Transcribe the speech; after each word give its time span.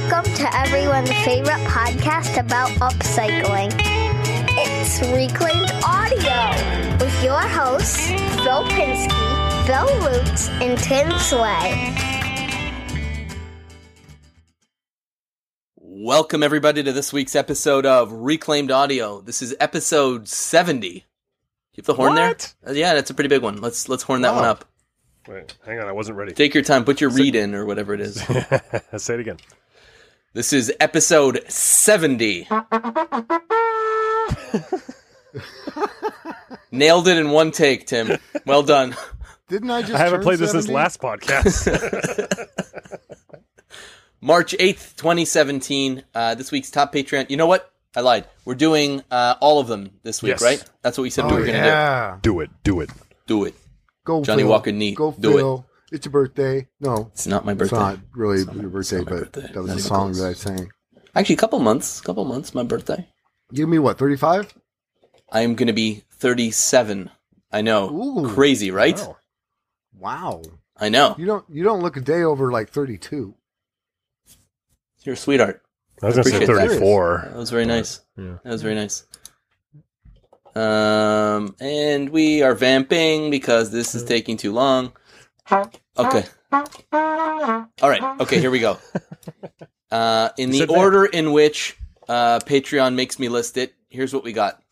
Welcome 0.00 0.32
to 0.34 0.56
everyone's 0.56 1.10
favorite 1.24 1.58
podcast 1.66 2.38
about 2.38 2.68
upcycling. 2.78 3.72
It's 4.56 5.00
Reclaimed 5.00 5.72
Audio 5.84 7.04
with 7.04 7.24
your 7.24 7.40
hosts, 7.40 8.06
Phil 8.06 8.62
Pinsky, 8.68 9.66
Bill 9.66 9.98
Lutz, 9.98 10.48
and 10.50 10.78
Tim 10.78 11.10
Sway. 11.18 11.92
Welcome, 15.76 16.44
everybody, 16.44 16.84
to 16.84 16.92
this 16.92 17.12
week's 17.12 17.34
episode 17.34 17.84
of 17.84 18.12
Reclaimed 18.12 18.70
Audio. 18.70 19.20
This 19.20 19.42
is 19.42 19.56
episode 19.58 20.28
70. 20.28 20.88
You 20.88 21.02
have 21.76 21.86
the 21.86 21.94
horn 21.94 22.14
What? 22.14 22.54
there? 22.62 22.70
Uh, 22.72 22.78
yeah, 22.78 22.94
that's 22.94 23.10
a 23.10 23.14
pretty 23.14 23.28
big 23.28 23.42
one. 23.42 23.60
Let's 23.60 23.88
let's 23.88 24.04
horn 24.04 24.22
that 24.22 24.34
one 24.36 24.44
up. 24.44 24.64
Wait, 25.26 25.56
hang 25.66 25.80
on, 25.80 25.88
I 25.88 25.92
wasn't 25.92 26.18
ready. 26.18 26.34
Take 26.34 26.54
your 26.54 26.62
time. 26.62 26.84
Put 26.84 27.00
your 27.00 27.10
read 27.10 27.34
in 27.34 27.52
or 27.56 27.66
whatever 27.66 27.94
it 27.94 28.00
is. 28.00 28.14
Say 28.96 29.14
it 29.14 29.20
again. 29.20 29.38
This 30.34 30.52
is 30.52 30.72
episode 30.78 31.42
70. 31.48 32.46
Nailed 36.70 37.08
it 37.08 37.16
in 37.16 37.30
one 37.30 37.50
take, 37.50 37.86
Tim. 37.86 38.18
Well 38.46 38.62
done. 38.62 38.94
Didn't 39.48 39.70
I 39.70 39.80
just? 39.80 39.94
I 39.94 39.98
haven't 39.98 40.18
turn 40.18 40.24
played 40.24 40.38
this 40.38 40.50
since 40.52 40.68
last 40.68 41.00
podcast. 41.00 41.66
March 44.20 44.52
8th, 44.58 44.96
2017. 44.96 46.04
Uh, 46.14 46.34
this 46.34 46.52
week's 46.52 46.70
top 46.70 46.92
Patreon. 46.92 47.30
You 47.30 47.38
know 47.38 47.46
what? 47.46 47.72
I 47.96 48.02
lied. 48.02 48.26
We're 48.44 48.54
doing 48.54 49.02
uh, 49.10 49.36
all 49.40 49.60
of 49.60 49.66
them 49.68 49.90
this 50.02 50.22
week, 50.22 50.32
Yes. 50.32 50.42
right? 50.42 50.62
That's 50.82 50.98
what 50.98 51.02
we 51.04 51.10
said 51.10 51.24
we 51.24 51.30
Oh 51.32 51.34
were 51.36 51.40
going 51.46 51.52
to 51.58 51.66
yeah, 51.66 52.18
do 52.20 52.40
it, 52.40 52.50
do 52.62 52.80
it. 52.80 52.90
do. 52.90 52.94
Do 53.26 53.44
it. 53.44 53.54
go 54.04 54.22
Johnny 54.22 54.42
Phil. 54.42 54.50
Walker 54.50 54.72
Neat. 54.72 54.94
Go 54.96 55.12
Do 55.18 55.30
it. 55.30 55.40
Phil. 55.40 55.66
It's 55.90 56.04
your 56.04 56.12
birthday. 56.12 56.68
No, 56.80 57.10
It's 57.12 57.26
not 57.26 57.44
my 57.46 57.54
birthday. 57.54 57.76
it's 57.76 57.80
not 57.82 57.98
really 58.14 58.38
It's 58.38 58.46
not- 58.46 58.56
your 58.56 58.70
birthday, 58.70 58.98
but 58.98 59.06
birthday. 59.32 59.52
that 59.52 59.56
was 59.56 59.68
Not 59.68 59.78
a 59.78 59.82
song 59.82 60.06
close. 60.12 60.18
that 60.20 60.28
I 60.28 60.32
sang. 60.34 60.70
Actually, 61.14 61.34
a 61.36 61.38
couple 61.38 61.58
months. 61.60 62.00
couple 62.00 62.24
months. 62.24 62.54
My 62.54 62.62
birthday. 62.62 63.08
Give 63.54 63.68
me 63.68 63.78
what? 63.78 63.98
Thirty-five. 63.98 64.52
I 65.32 65.40
am 65.40 65.54
going 65.54 65.66
to 65.68 65.72
be 65.72 66.04
37. 66.12 67.10
I 67.50 67.62
know. 67.62 67.90
Ooh. 67.90 68.28
Crazy, 68.34 68.70
right? 68.70 68.96
Wow. 68.98 69.16
Wow. 69.98 70.42
I 70.76 70.90
know. 70.90 71.14
You 71.18 71.24
don't. 71.26 71.44
You 71.48 71.64
don't 71.64 71.82
look 71.82 71.96
a 71.96 72.00
day 72.02 72.22
over 72.22 72.52
like 72.52 72.68
thirty-two. 72.70 73.34
You're 75.04 75.14
a 75.14 75.16
sweetheart. 75.16 75.62
I 76.02 76.06
was 76.06 76.14
going 76.16 76.24
to 76.24 76.30
say 76.30 76.36
Appreciate 76.44 76.54
that. 76.56 76.68
34. 76.68 77.28
That 77.30 77.36
was 77.38 77.50
very 77.50 77.64
nice. 77.64 78.00
Yeah. 78.16 78.36
That 78.44 78.50
was 78.52 78.62
very 78.62 78.74
nice. 78.74 79.04
Um, 80.54 81.56
and 81.60 82.10
we 82.10 82.42
are 82.42 82.54
vamping 82.54 83.30
because 83.30 83.70
this 83.70 83.94
is 83.94 84.04
taking 84.04 84.36
too 84.36 84.52
long. 84.52 84.92
Okay. 85.96 86.24
All 86.52 87.88
right. 87.88 88.20
Okay, 88.20 88.38
here 88.40 88.50
we 88.50 88.60
go. 88.60 88.78
Uh, 89.90 90.28
in 90.36 90.50
the 90.50 90.66
order 90.66 91.06
in 91.06 91.32
which 91.32 91.74
uh, 92.10 92.40
Patreon 92.40 92.94
makes 92.94 93.18
me 93.18 93.30
list 93.30 93.56
it, 93.56 93.72
here's 93.88 94.12
what 94.12 94.22
we 94.22 94.34
got: 94.34 94.62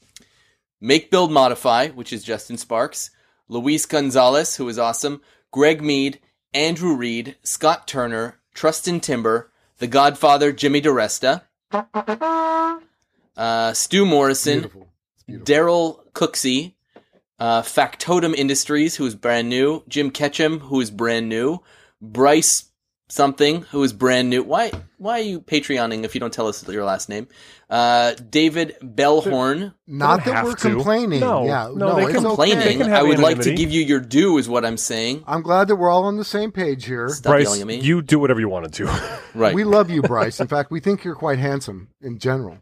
Make, 0.78 1.10
Build, 1.10 1.32
Modify, 1.32 1.88
which 1.88 2.12
is 2.12 2.22
Justin 2.22 2.58
Sparks, 2.58 3.10
Luis 3.48 3.86
Gonzalez, 3.86 4.56
who 4.56 4.68
is 4.68 4.78
awesome, 4.78 5.22
Greg 5.50 5.82
Mead, 5.82 6.20
Andrew 6.52 6.94
Reed, 6.94 7.36
Scott 7.42 7.88
Turner, 7.88 8.36
Trustin 8.54 9.00
Timber, 9.00 9.50
The 9.78 9.86
Godfather, 9.86 10.52
Jimmy 10.52 10.82
DeResta, 10.82 11.40
uh, 13.38 13.72
Stu 13.72 14.04
Morrison. 14.04 14.70
Daryl 15.28 16.04
Cooksey, 16.12 16.74
uh, 17.38 17.62
Factotum 17.62 18.34
Industries, 18.34 18.96
who 18.96 19.06
is 19.06 19.14
brand 19.14 19.48
new, 19.48 19.82
Jim 19.88 20.10
Ketchum, 20.10 20.60
who 20.60 20.80
is 20.80 20.90
brand 20.90 21.28
new, 21.28 21.58
Bryce 22.00 22.64
something, 23.08 23.62
who 23.70 23.82
is 23.84 23.92
brand 23.92 24.28
new. 24.30 24.42
Why 24.42 24.72
why 24.98 25.20
are 25.20 25.22
you 25.22 25.40
Patreoning 25.40 26.04
if 26.04 26.14
you 26.14 26.20
don't 26.20 26.32
tell 26.32 26.48
us 26.48 26.66
your 26.68 26.84
last 26.84 27.08
name? 27.08 27.28
Uh, 27.70 28.14
David 28.14 28.76
Bellhorn. 28.82 29.74
Not 29.86 30.24
They 30.24 30.30
that 30.30 30.34
don't 30.36 30.44
we're 30.44 30.50
have 30.50 30.58
to. 30.60 30.68
complaining. 30.70 31.20
No, 31.20 31.44
yeah. 31.46 31.64
no, 31.68 31.74
No, 31.74 31.96
they 31.96 32.04
it's 32.04 32.12
can- 32.14 32.22
Complaining. 32.24 32.58
okay. 32.58 32.76
can 32.76 32.88
have 32.88 32.98
I 33.00 33.02
would 33.02 33.18
like 33.18 33.40
to 33.40 33.54
give 33.54 33.70
you 33.70 33.82
your 33.82 34.00
due, 34.00 34.38
is 34.38 34.48
what 34.48 34.64
I'm 34.64 34.76
saying. 34.76 35.22
I'm 35.26 35.42
glad 35.42 35.68
that 35.68 35.76
we're 35.76 35.90
all 35.90 36.04
on 36.04 36.16
the 36.16 36.24
same 36.24 36.50
page 36.52 36.84
here. 36.86 37.08
Stop 37.08 37.32
Bryce, 37.32 37.44
yelling 37.44 37.60
at 37.60 37.66
me. 37.66 37.76
you 37.80 38.02
do 38.02 38.18
whatever 38.18 38.40
you 38.40 38.48
wanted 38.48 38.72
to. 38.74 39.18
right. 39.34 39.54
We 39.54 39.64
love 39.64 39.90
you, 39.90 40.02
Bryce. 40.02 40.40
In 40.40 40.46
fact, 40.48 40.70
we 40.70 40.80
think 40.80 41.04
you're 41.04 41.14
quite 41.14 41.38
handsome 41.38 41.88
in 42.00 42.18
general. 42.18 42.58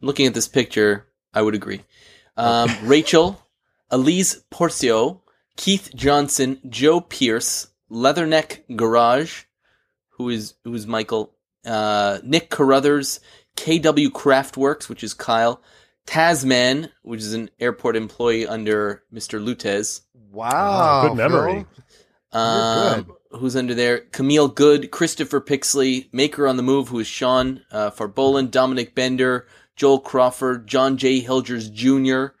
Looking 0.00 0.26
at 0.26 0.34
this 0.34 0.46
picture, 0.48 1.06
I 1.34 1.42
would 1.42 1.54
agree. 1.54 1.82
Um, 2.36 2.70
Rachel, 2.84 3.40
Elise 3.90 4.42
Porcio, 4.50 5.20
Keith 5.56 5.90
Johnson, 5.94 6.60
Joe 6.68 7.00
Pierce, 7.00 7.68
Leatherneck 7.90 8.62
Garage, 8.76 9.44
who 10.10 10.28
is 10.28 10.54
who 10.64 10.74
is 10.74 10.86
Michael, 10.86 11.34
uh, 11.64 12.18
Nick 12.22 12.50
Carruthers, 12.50 13.20
KW 13.56 14.08
Craftworks, 14.08 14.88
which 14.88 15.02
is 15.02 15.14
Kyle, 15.14 15.62
Tasman, 16.06 16.90
which 17.02 17.20
is 17.20 17.34
an 17.34 17.50
airport 17.58 17.96
employee 17.96 18.46
under 18.46 19.02
Mr. 19.12 19.42
Lutz. 19.44 20.02
Wow. 20.30 21.08
good 21.08 21.16
memory. 21.16 21.66
Phil. 22.32 22.40
Um, 22.40 23.12
who's 23.30 23.56
under 23.56 23.74
there? 23.74 23.98
Camille 23.98 24.48
Good, 24.48 24.90
Christopher 24.90 25.40
Pixley, 25.40 26.08
Maker 26.12 26.46
on 26.46 26.56
the 26.56 26.62
Move, 26.62 26.88
who 26.88 26.98
is 26.98 27.06
Sean 27.06 27.62
uh, 27.70 27.90
Farbolan, 27.90 28.50
Dominic 28.50 28.94
Bender, 28.94 29.46
Joel 29.76 30.00
Crawford, 30.00 30.66
John 30.66 30.96
J. 30.96 31.22
Hilgers 31.22 31.72
Jr., 31.72 32.34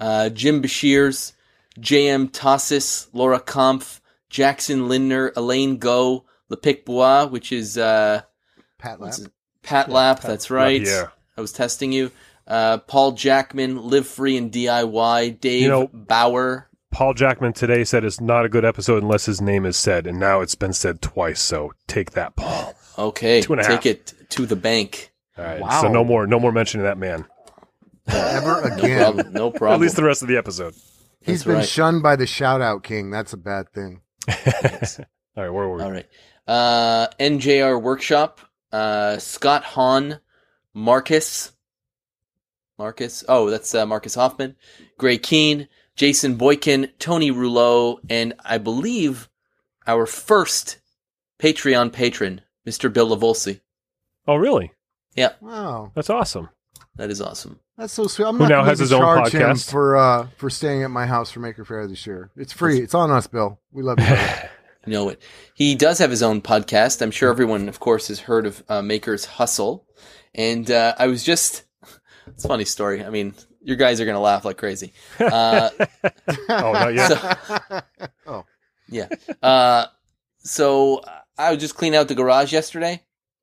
uh, 0.00 0.28
Jim 0.30 0.62
Bashirs, 0.62 1.32
J.M. 1.78 2.28
Tossis, 2.28 3.06
Laura 3.12 3.38
Kampf, 3.38 4.00
Jackson 4.28 4.88
Lindner, 4.88 5.32
Elaine 5.36 5.76
Go, 5.76 6.24
Lepic 6.50 6.84
Bois, 6.84 7.26
which 7.26 7.52
is 7.52 7.78
uh, 7.78 8.22
Pat 8.78 8.92
Lap. 8.92 9.00
what's 9.00 9.16
his- 9.18 9.28
Pat 9.62 9.90
Lap, 9.90 10.20
that's 10.22 10.50
right. 10.50 10.80
Lapierre. 10.80 11.12
I 11.36 11.40
was 11.42 11.52
testing 11.52 11.92
you. 11.92 12.10
Uh, 12.46 12.78
Paul 12.78 13.12
Jackman, 13.12 13.80
Live 13.82 14.06
Free 14.08 14.36
and 14.36 14.50
DIY, 14.50 15.38
Dave 15.40 15.62
You 15.62 15.68
know- 15.68 15.86
Bauer. 15.92 16.66
Paul 16.90 17.14
Jackman 17.14 17.52
today 17.52 17.84
said 17.84 18.02
it's 18.04 18.20
not 18.20 18.44
a 18.44 18.48
good 18.48 18.64
episode 18.64 19.02
unless 19.02 19.26
his 19.26 19.40
name 19.40 19.64
is 19.64 19.76
said, 19.76 20.08
and 20.08 20.18
now 20.18 20.40
it's 20.40 20.56
been 20.56 20.72
said 20.72 21.00
twice. 21.00 21.40
So 21.40 21.72
take 21.86 22.12
that, 22.12 22.34
Paul. 22.34 22.74
Okay, 22.98 23.42
Two 23.42 23.52
and 23.52 23.60
a 23.60 23.64
take 23.64 23.84
half. 23.84 23.86
it 23.86 24.14
to 24.30 24.44
the 24.44 24.56
bank. 24.56 25.12
All 25.38 25.44
right. 25.44 25.60
Wow. 25.60 25.82
So 25.82 25.88
no 25.92 26.02
more, 26.02 26.26
no 26.26 26.40
more 26.40 26.50
mentioning 26.50 26.84
that 26.84 26.98
man. 26.98 27.26
Ever 28.12 28.68
No 28.68 28.76
again. 28.76 28.98
problem. 29.14 29.32
No 29.32 29.50
problem. 29.50 29.74
At 29.74 29.80
least 29.80 29.96
the 29.96 30.04
rest 30.04 30.22
of 30.22 30.28
the 30.28 30.36
episode. 30.36 30.74
He's 31.20 31.26
That's 31.40 31.44
been 31.44 31.54
right. 31.56 31.68
shunned 31.68 32.02
by 32.02 32.16
the 32.16 32.26
shout 32.26 32.60
out 32.62 32.82
king. 32.82 33.10
That's 33.10 33.32
a 33.32 33.36
bad 33.36 33.70
thing. 33.72 34.00
All 34.28 34.34
right, 35.44 35.50
where 35.50 35.68
were 35.68 35.76
we? 35.76 35.82
All 35.82 35.90
right. 35.92 36.06
Uh, 36.46 37.08
NJR 37.20 37.80
Workshop, 37.80 38.40
uh, 38.72 39.18
Scott 39.18 39.62
Hahn, 39.62 40.18
Marcus, 40.74 41.52
Marcus, 42.78 43.24
oh, 43.28 43.50
that's 43.50 43.74
uh, 43.74 43.86
Marcus 43.86 44.14
Hoffman, 44.14 44.56
Gray 44.98 45.18
Keene, 45.18 45.68
Jason 45.96 46.36
Boykin, 46.36 46.88
Tony 46.98 47.30
Rouleau, 47.30 48.00
and 48.08 48.34
I 48.44 48.58
believe 48.58 49.28
our 49.86 50.06
first 50.06 50.80
Patreon 51.38 51.92
patron, 51.92 52.40
Mr. 52.66 52.92
Bill 52.92 53.14
Lavolsi. 53.14 53.60
Oh, 54.26 54.36
really? 54.36 54.72
Yeah. 55.14 55.32
Wow. 55.40 55.92
That's 55.94 56.10
awesome. 56.10 56.48
That 57.00 57.10
is 57.10 57.22
awesome. 57.22 57.58
That's 57.78 57.94
so 57.94 58.08
sweet. 58.08 58.26
I'm 58.26 58.34
Who 58.34 58.40
not 58.40 58.48
now 58.50 58.56
going 58.56 58.66
has 58.68 58.78
to 58.78 58.82
his 58.84 58.92
own 58.92 59.00
charge 59.00 59.32
him 59.32 59.40
podcast. 59.40 59.70
for 59.70 59.96
uh, 59.96 60.26
for 60.36 60.50
staying 60.50 60.82
at 60.82 60.90
my 60.90 61.06
house 61.06 61.30
for 61.30 61.40
Maker 61.40 61.64
Faire 61.64 61.86
this 61.86 62.06
year. 62.06 62.30
It's 62.36 62.52
free. 62.52 62.78
It's 62.78 62.92
on 62.92 63.10
us, 63.10 63.26
Bill. 63.26 63.58
We 63.72 63.82
love 63.82 63.98
you. 63.98 64.04
brother. 64.04 64.50
know 64.86 65.08
it. 65.08 65.22
He 65.54 65.74
does 65.76 65.96
have 65.98 66.10
his 66.10 66.22
own 66.22 66.42
podcast. 66.42 67.00
I'm 67.00 67.10
sure 67.10 67.30
everyone, 67.30 67.70
of 67.70 67.80
course, 67.80 68.08
has 68.08 68.20
heard 68.20 68.44
of 68.44 68.62
uh, 68.68 68.82
Maker's 68.82 69.24
Hustle. 69.24 69.86
And 70.34 70.70
uh, 70.70 70.94
I 70.98 71.06
was 71.06 71.24
just, 71.24 71.62
it's 72.26 72.44
a 72.44 72.48
funny 72.48 72.66
story. 72.66 73.02
I 73.02 73.08
mean, 73.08 73.32
your 73.62 73.76
guys 73.76 73.98
are 74.02 74.04
going 74.04 74.14
to 74.16 74.20
laugh 74.20 74.44
like 74.44 74.58
crazy. 74.58 74.92
Uh, 75.18 75.70
Oh, 76.50 76.72
not 76.72 76.92
yet. 76.94 77.08
so, 77.08 77.80
oh, 78.26 78.44
yeah. 78.90 79.08
Uh, 79.42 79.86
so 80.40 81.00
I 81.38 81.50
was 81.50 81.60
just 81.60 81.76
cleaning 81.76 81.98
out 81.98 82.08
the 82.08 82.14
garage 82.14 82.52
yesterday, 82.52 83.02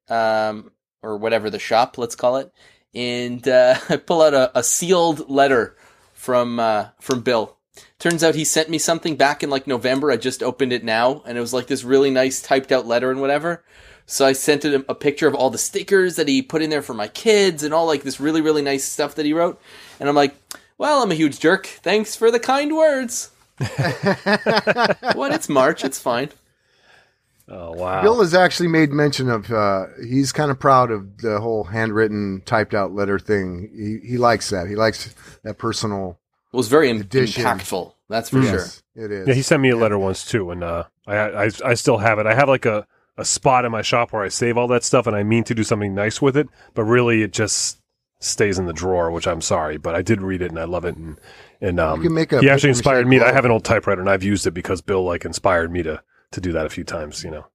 um, 0.10 0.70
or 1.02 1.18
whatever 1.18 1.50
the 1.50 1.58
shop, 1.58 1.98
let's 1.98 2.16
call 2.16 2.38
it. 2.38 2.52
And 2.94 3.48
uh, 3.48 3.80
I 3.90 3.98
pull 3.98 4.22
out 4.22 4.34
a, 4.34 4.58
a 4.58 4.64
sealed 4.64 5.30
letter 5.30 5.76
from 6.14 6.60
uh, 6.60 6.90
from 7.00 7.22
Bill. 7.22 7.58
Turns 8.00 8.24
out 8.24 8.36
he 8.36 8.46
sent 8.46 8.70
me 8.70 8.78
something 8.78 9.16
back 9.16 9.44
in 9.44 9.50
like 9.50 9.68
November. 9.68 10.12
I 10.12 10.18
just 10.18 10.44
opened 10.44 10.74
it 10.74 10.84
now, 10.84 11.22
and 11.26 11.38
it 11.38 11.42
was 11.42 11.54
like 11.54 11.68
this 11.68 11.84
really 11.84 12.12
nice 12.12 12.42
typed 12.42 12.72
out 12.72 12.88
letter 12.88 13.12
and 13.12 13.22
whatever. 13.22 13.64
So 14.06 14.26
I 14.26 14.34
sent 14.34 14.64
him 14.64 14.86
a 14.88 14.96
picture 14.96 15.28
of 15.28 15.36
all 15.36 15.50
the 15.50 15.58
stickers 15.58 16.16
that 16.16 16.28
he 16.28 16.42
put 16.42 16.62
in 16.62 16.70
there 16.70 16.82
for 16.82 16.94
my 16.94 17.08
kids 17.10 17.62
and 17.62 17.74
all 17.74 17.86
like 17.86 18.04
this 18.04 18.20
really 18.20 18.42
really 18.42 18.62
nice 18.62 18.86
stuff 18.86 19.16
that 19.16 19.26
he 19.26 19.34
wrote. 19.34 19.62
And 20.00 20.08
I'm 20.08 20.16
like, 20.16 20.36
well, 20.78 21.02
I'm 21.02 21.12
a 21.12 21.16
huge 21.16 21.40
jerk. 21.40 21.66
Thanks 21.66 22.16
for 22.16 22.32
the 22.32 22.40
kind 22.40 22.76
words. 22.76 23.32
what? 23.58 25.34
It's 25.34 25.50
March. 25.50 25.84
It's 25.84 26.00
fine. 26.00 26.30
Oh, 27.50 27.72
wow. 27.72 28.02
Bill 28.02 28.20
has 28.20 28.34
actually 28.34 28.68
made 28.68 28.92
mention 28.92 29.30
of. 29.30 29.52
Uh, 29.52 29.86
he's 30.06 30.32
kind 30.32 30.52
of 30.52 30.60
proud 30.60 30.92
of 30.92 31.20
the 31.20 31.40
whole 31.40 31.64
handwritten, 31.64 32.42
typed 32.46 32.74
out 32.74 32.94
letter 32.94 33.20
thing. 33.20 33.70
He 33.74 34.10
he 34.10 34.18
likes 34.18 34.50
that. 34.50 34.68
He 34.68 34.76
likes 34.76 35.14
that 35.44 35.58
personal. 35.58 36.20
It 36.54 36.58
was 36.58 36.68
very 36.68 36.90
im- 36.90 37.02
Edition. 37.02 37.44
impactful. 37.44 37.94
That's 38.10 38.30
for 38.30 38.42
sure. 38.42 38.66
It 38.96 39.12
is. 39.12 39.28
Yeah, 39.28 39.34
he 39.34 39.42
sent 39.42 39.62
me 39.62 39.70
a 39.70 39.78
letter 39.78 39.98
once 39.98 40.26
too, 40.26 40.52
and 40.52 40.64
uh, 40.64 40.86
I, 41.06 41.16
I 41.16 41.50
I 41.66 41.74
still 41.76 41.98
have 41.98 42.20
it. 42.20 42.26
I 42.26 42.34
have 42.34 42.50
like 42.50 42.66
a 42.66 42.86
a 43.18 43.24
spot 43.26 43.64
in 43.66 43.72
my 43.72 43.82
shop 43.82 44.12
where 44.12 44.24
I 44.24 44.28
save 44.28 44.58
all 44.58 44.68
that 44.68 44.84
stuff, 44.84 45.08
and 45.08 45.16
I 45.16 45.24
mean 45.24 45.44
to 45.46 45.56
do 45.56 45.64
something 45.64 45.96
nice 45.96 46.22
with 46.22 46.36
it, 46.36 46.50
but 46.74 46.84
really 46.84 47.22
it 47.24 47.32
just 47.32 47.80
stays 48.20 48.58
in 48.60 48.66
the 48.66 48.74
drawer, 48.74 49.12
which 49.12 49.28
I'm 49.28 49.42
sorry, 49.42 49.78
but 49.78 49.96
I 49.96 50.02
did 50.02 50.22
read 50.22 50.42
it 50.42 50.50
and 50.50 50.60
I 50.60 50.64
love 50.66 50.86
it. 50.86 50.96
And 50.98 51.20
and 51.62 51.80
um, 51.80 52.02
can 52.02 52.14
make 52.14 52.34
a 52.34 52.40
he 52.42 52.50
actually 52.50 52.70
inspired 52.70 53.08
me. 53.08 53.20
To, 53.20 53.26
I 53.26 53.32
have 53.32 53.46
an 53.46 53.52
old 53.52 53.64
typewriter 53.64 54.02
and 54.02 54.10
I've 54.10 54.24
used 54.24 54.46
it 54.48 54.52
because 54.52 54.82
Bill 54.82 55.04
like 55.04 55.24
inspired 55.26 55.72
me 55.72 55.84
to 55.84 56.02
to 56.32 56.42
do 56.42 56.52
that 56.54 56.66
a 56.66 56.70
few 56.70 56.84
times. 56.84 57.24
You 57.24 57.32
know, 57.32 57.46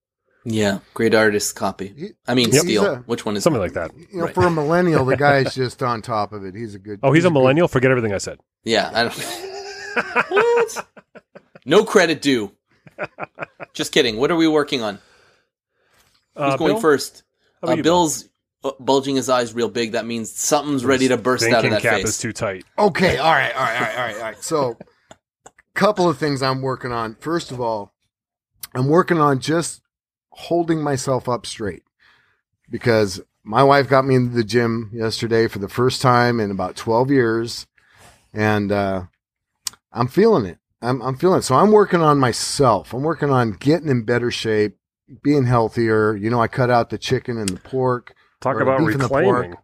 Yeah, 0.45 0.79
great 0.95 1.15
artist 1.15 1.55
copy. 1.57 2.15
I 2.27 2.35
mean, 2.35 2.51
Yep. 2.51 2.63
steal. 2.63 2.85
A- 2.87 2.97
Which 3.07 3.25
one 3.27 3.37
is 3.37 3.43
something 3.45 3.61
it? 3.61 3.65
like 3.65 3.75
that. 3.75 3.91
You 3.97 4.19
know, 4.19 4.25
Right. 4.27 4.35
for 4.35 4.47
a 4.47 4.51
millennial, 4.51 5.05
the 5.05 5.17
guy's 5.29 5.55
just 5.55 5.83
on 5.83 6.03
top 6.03 6.33
of 6.33 6.45
it. 6.45 6.55
He's 6.55 6.75
a 6.75 6.79
good. 6.79 7.01
Oh, 7.03 7.13
he's 7.13 7.25
a 7.25 7.29
good- 7.29 7.35
millennial. 7.35 7.69
Forget 7.69 7.91
everything 7.91 8.13
I 8.15 8.19
said. 8.19 8.39
Yeah, 8.65 8.91
I 8.95 9.03
don't. 9.05 10.31
what? 10.31 10.87
No 11.65 11.85
credit 11.85 12.21
due. 12.21 12.51
Just 13.73 13.93
kidding. 13.93 14.17
What 14.17 14.33
are 14.33 14.37
we 14.37 14.49
working 14.49 14.83
on? 14.83 14.95
Who's 16.37 16.55
Uh, 16.55 16.57
going 16.57 16.73
Bill? 16.73 16.81
first? 16.81 17.23
Uh, 17.67 17.75
you, 17.75 17.83
Bill's 17.85 18.29
uh, 18.65 18.73
bulging 18.81 19.15
his 19.15 19.29
eyes 19.29 19.55
real 19.55 19.69
big. 19.69 19.93
That 19.93 20.05
means 20.05 20.33
something's 20.33 20.85
ready 20.85 21.07
to 21.09 21.17
burst 21.17 21.45
out 21.45 21.51
of 21.51 21.55
Thinking 21.63 21.71
that 21.71 21.83
cap 21.83 21.95
face. 21.99 22.09
is 22.09 22.19
too 22.19 22.33
tight. 22.33 22.65
Okay, 22.77 23.17
all 23.19 23.31
right, 23.33 23.55
all 23.55 23.63
right, 23.63 23.77
all 23.77 23.81
right, 23.81 23.97
all 23.97 24.05
right, 24.07 24.17
all 24.17 24.23
right. 24.23 24.43
So, 24.43 24.77
couple 25.75 26.09
of 26.09 26.19
things 26.19 26.43
I'm 26.43 26.63
working 26.63 26.91
on. 26.91 27.15
First 27.21 27.53
of 27.53 27.61
all, 27.61 27.93
I'm 28.75 28.89
working 28.89 29.19
on 29.19 29.39
just 29.41 29.83
holding 30.31 30.83
myself 30.83 31.29
up 31.29 31.45
straight 31.47 31.83
because 32.71 33.21
my 33.45 33.63
wife 33.63 33.89
got 33.89 34.05
me 34.07 34.15
into 34.15 34.35
the 34.35 34.45
gym 34.45 34.91
yesterday 34.95 35.47
for 35.49 35.59
the 35.59 35.69
first 35.69 36.01
time 36.01 36.41
in 36.41 36.51
about 36.51 36.77
12 36.77 37.11
years, 37.11 37.67
and 38.33 38.71
uh, 38.73 39.03
I'm 39.93 40.09
feeling 40.09 40.47
it. 40.47 40.59
I'm, 40.81 41.03
I'm 41.03 41.17
feeling 41.17 41.41
it. 41.41 41.43
So 41.43 41.55
I'm 41.57 41.71
working 41.71 42.01
on 42.03 42.19
myself. 42.19 42.93
I'm 42.95 43.03
working 43.03 43.31
on 43.31 43.53
getting 43.53 43.89
in 43.89 44.05
better 44.05 44.31
shape, 44.31 44.77
being 45.23 45.45
healthier. 45.45 46.15
You 46.17 46.31
know, 46.31 46.41
I 46.41 46.49
cut 46.49 46.71
out 46.71 46.91
the 46.91 46.99
chicken 46.99 47.37
and 47.39 47.49
the 47.49 47.61
pork. 47.61 48.15
Talk 48.41 48.61
about 48.61 48.79
beef 48.79 48.95
in 48.95 49.01
the 49.01 49.09
pork. 49.09 49.25
reclaiming. 49.25 49.57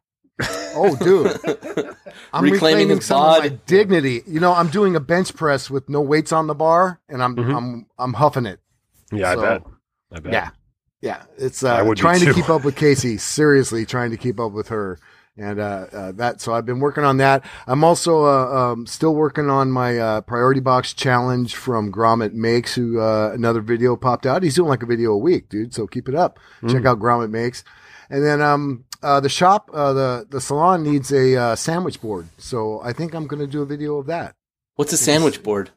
Oh, 0.76 0.94
dude. 0.96 1.36
I'm 2.32 2.44
Reclaiming 2.44 2.50
reclaiming, 2.52 2.88
his 2.98 3.06
some 3.06 3.20
of 3.22 3.38
my 3.42 3.48
dignity. 3.66 4.22
You 4.26 4.38
know, 4.38 4.52
I'm 4.54 4.68
doing 4.68 4.94
a 4.94 5.00
bench 5.00 5.34
press 5.34 5.68
with 5.70 5.88
no 5.88 6.00
weights 6.00 6.30
on 6.30 6.46
the 6.46 6.54
bar, 6.54 7.00
and 7.08 7.22
I'm 7.22 7.34
Mhm. 7.34 7.56
I'm 7.56 7.86
I'm 7.98 8.12
huffing 8.12 8.46
it. 8.46 8.60
Yeah, 9.12 9.34
So, 9.34 9.40
I 9.40 9.42
bet. 9.58 9.62
I 10.12 10.20
bet. 10.20 10.32
Yeah, 10.32 10.50
yeah. 11.00 11.22
It's 11.36 11.62
I 11.64 11.80
uh, 11.80 11.94
trying 11.94 12.20
to 12.20 12.32
keep 12.34 12.48
up 12.48 12.64
with 12.64 12.76
Casey. 12.76 13.16
Seriously, 13.18 13.84
trying 13.86 14.10
to 14.10 14.16
keep 14.16 14.38
up 14.40 14.52
with 14.52 14.68
her, 14.68 14.98
and 15.36 15.58
uh, 15.60 15.86
uh, 15.92 16.12
that. 16.12 16.40
So 16.40 16.52
I've 16.54 16.66
been 16.66 16.80
working 16.80 17.04
on 17.04 17.18
that. 17.18 17.44
I'm 17.66 17.84
also 17.84 18.24
uh, 18.24 18.72
um, 18.72 18.86
still 18.86 19.14
working 19.14 19.48
on 19.50 19.70
my 19.70 19.98
uh, 19.98 20.20
priority 20.22 20.60
box 20.60 20.92
challenge 20.94 21.54
from 21.54 21.92
Grommet 21.92 22.32
Makes. 22.32 22.74
Who 22.74 23.00
uh, 23.00 23.30
another 23.34 23.60
video 23.60 23.96
popped 23.96 24.26
out. 24.26 24.42
He's 24.42 24.54
doing 24.56 24.68
like 24.68 24.82
a 24.82 24.86
video 24.86 25.12
a 25.12 25.18
week, 25.18 25.48
dude. 25.48 25.74
So 25.74 25.86
keep 25.86 26.08
it 26.08 26.14
up. 26.14 26.38
Check 26.68 26.82
Mm. 26.82 26.86
out 26.86 26.98
Grommet 26.98 27.30
Makes. 27.30 27.64
And 28.10 28.24
then 28.24 28.40
um 28.40 28.84
uh, 29.02 29.20
the 29.20 29.28
shop 29.28 29.70
uh, 29.72 29.92
the 29.92 30.26
the 30.28 30.40
salon 30.40 30.82
needs 30.82 31.12
a 31.12 31.36
uh, 31.36 31.56
sandwich 31.56 32.00
board, 32.00 32.26
so 32.38 32.80
I 32.82 32.92
think 32.94 33.14
I'm 33.14 33.26
going 33.26 33.40
to 33.40 33.46
do 33.46 33.60
a 33.62 33.66
video 33.66 33.98
of 33.98 34.06
that. 34.06 34.34
What's 34.76 34.92
a 34.92 34.96
sandwich 34.96 35.42
board? 35.42 35.70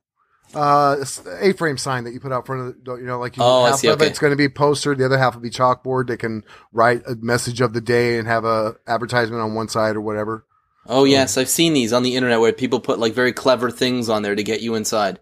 Uh, 0.56 0.98
a 1.26 1.48
A-frame 1.50 1.78
sign 1.78 2.04
that 2.04 2.14
you 2.14 2.20
put 2.20 2.32
out 2.32 2.46
front 2.46 2.62
of 2.62 2.84
the, 2.84 2.96
you 2.96 3.06
know, 3.06 3.20
like 3.20 3.38
you, 3.38 3.44
Oh, 3.44 3.64
I 3.64 3.70
half 3.70 3.80
see, 3.80 3.88
of 3.88 3.96
okay. 4.02 4.08
it's 4.10 4.20
going 4.20 4.32
to 4.32 4.38
be 4.38 4.50
poster, 4.50 4.94
the 4.96 5.06
other 5.06 5.18
half 5.18 5.36
will 5.36 5.42
be 5.42 5.50
chalkboard. 5.50 6.08
They 6.08 6.18
can 6.18 6.44
write 6.74 7.04
a 7.08 7.16
message 7.16 7.62
of 7.62 7.74
the 7.74 7.82
day 7.82 8.18
and 8.18 8.28
have 8.28 8.44
a 8.46 8.76
advertisement 8.88 9.42
on 9.42 9.54
one 9.54 9.68
side 9.70 9.96
or 9.96 10.02
whatever. 10.02 10.46
Oh 10.88 11.04
yes, 11.04 11.38
I've 11.38 11.48
seen 11.50 11.74
these 11.74 11.94
on 11.94 12.04
the 12.04 12.16
internet 12.16 12.40
where 12.40 12.52
people 12.54 12.80
put 12.80 13.00
like 13.00 13.14
very 13.14 13.34
clever 13.34 13.70
things 13.72 14.10
on 14.10 14.24
there 14.24 14.36
to 14.36 14.44
get 14.44 14.62
you 14.62 14.76
inside. 14.76 15.20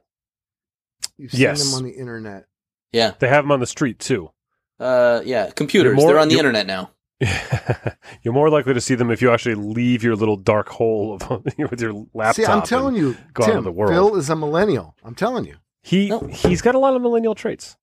You've 1.18 1.32
seen 1.32 1.42
Yes. 1.42 1.64
them 1.64 1.74
on 1.78 1.84
the 1.84 1.96
internet. 1.98 2.46
Yeah, 2.92 3.12
They 3.20 3.28
have 3.28 3.44
them 3.44 3.52
on 3.52 3.60
the 3.60 3.68
street 3.68 4.00
too. 4.00 4.32
uh, 4.80 5.22
yeah. 5.26 5.52
Computers. 5.52 5.96
More- 5.96 6.08
They're 6.12 6.20
on 6.20 6.30
the 6.30 6.38
internet 6.38 6.66
now. 6.66 6.92
You're 8.24 8.34
more 8.34 8.50
likely 8.50 8.74
to 8.74 8.82
see 8.82 8.96
them 8.96 9.12
if 9.12 9.22
you 9.22 9.32
actually 9.32 9.56
leave 9.56 10.04
your 10.04 10.16
little 10.16 10.38
dark 10.38 10.70
hole 10.70 11.14
of, 11.22 11.30
with 11.58 11.82
your 11.82 12.06
laptop. 12.14 12.36
See, 12.36 12.46
I'm 12.46 12.62
telling 12.64 12.96
you, 12.96 13.18
go 13.34 13.44
out 13.44 13.50
in 13.50 13.56
Tim, 13.56 13.64
the 13.66 13.72
world. 13.72 13.92
Phil 13.92 14.16
is 14.16 14.30
a 14.30 14.36
millennial. 14.36 14.96
I'm 15.04 15.16
telling 15.16 15.46
you. 15.46 15.56
he 15.82 16.10
No. 16.10 16.20
he's 16.22 16.62
got 16.62 16.76
a 16.76 16.80
lot 16.80 16.96
of 16.96 17.02
millennial 17.02 17.36
traits. 17.36 17.76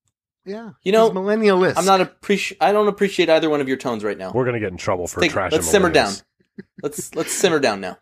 Yeah, 0.44 0.70
You 0.82 0.92
know, 0.92 1.06
he's 1.06 1.12
millennialist. 1.18 1.74
I'm 1.76 1.84
not 1.84 2.00
appreciate. 2.00 2.62
I 2.62 2.70
don't 2.72 2.86
appreciate 2.88 3.28
either 3.28 3.50
one 3.50 3.60
of 3.60 3.66
your 3.68 3.76
tones 3.76 4.04
right 4.04 4.16
now. 4.16 4.30
We're 4.32 4.44
gonna 4.44 4.60
get 4.60 4.70
in 4.70 4.76
trouble 4.78 5.06
for 5.08 5.20
Take- 5.20 5.32
trash. 5.32 5.52
let's 5.52 5.68
simmer 5.68 5.90
down. 5.90 6.12
Let's 6.82 7.14
let's 7.14 7.32
simmer 7.32 7.58
down 7.58 7.82
now. 7.82 7.98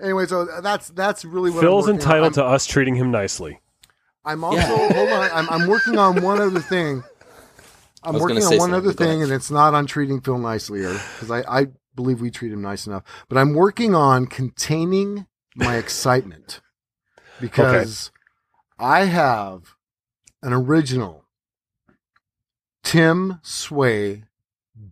Anyway, 0.00 0.26
so 0.26 0.44
that's 0.60 0.90
that's 0.90 1.24
really 1.24 1.50
what 1.50 1.60
Phil's 1.60 1.88
I'm 1.88 1.94
entitled 1.96 2.26
on. 2.26 2.32
to 2.34 2.44
us 2.44 2.66
treating 2.66 2.94
him 2.94 3.10
nicely. 3.10 3.60
I'm 4.24 4.44
also 4.44 4.58
Yeah. 4.58 4.92
hold 4.92 5.08
on. 5.10 5.30
I'm, 5.32 5.50
I'm 5.50 5.68
working 5.68 5.98
on 5.98 6.22
one 6.22 6.40
other 6.40 6.60
thing. 6.60 7.02
I'm 8.04 8.18
working 8.18 8.42
on 8.42 8.58
one 8.58 8.74
other 8.74 8.92
thing, 8.92 9.22
and 9.22 9.32
it's 9.32 9.50
not 9.50 9.74
on 9.74 9.86
treating 9.86 10.20
Phil 10.20 10.38
nicely, 10.38 10.80
because 10.80 11.30
I, 11.30 11.42
I 11.48 11.66
believe 11.94 12.20
we 12.20 12.30
treat 12.30 12.52
him 12.52 12.62
nice 12.62 12.86
enough. 12.86 13.02
But 13.28 13.38
I'm 13.38 13.54
working 13.54 13.94
on 13.94 14.26
containing 14.26 15.26
my 15.56 15.76
excitement 15.84 16.60
because 17.40 18.10
I 18.78 19.04
have 19.04 19.76
an 20.42 20.52
original 20.52 21.24
Tim 22.82 23.40
Sway 23.42 24.24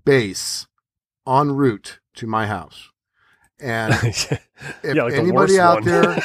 bass 0.05 0.67
en 1.27 1.53
route 1.53 2.01
to 2.15 2.27
my 2.27 2.47
house, 2.47 2.91
and 3.63 3.95
if 4.05 4.31
Yeah, 4.83 5.05
like 5.05 5.15
anybody 5.15 5.55
worst 5.55 5.59
out 5.59 5.85
there 5.85 6.13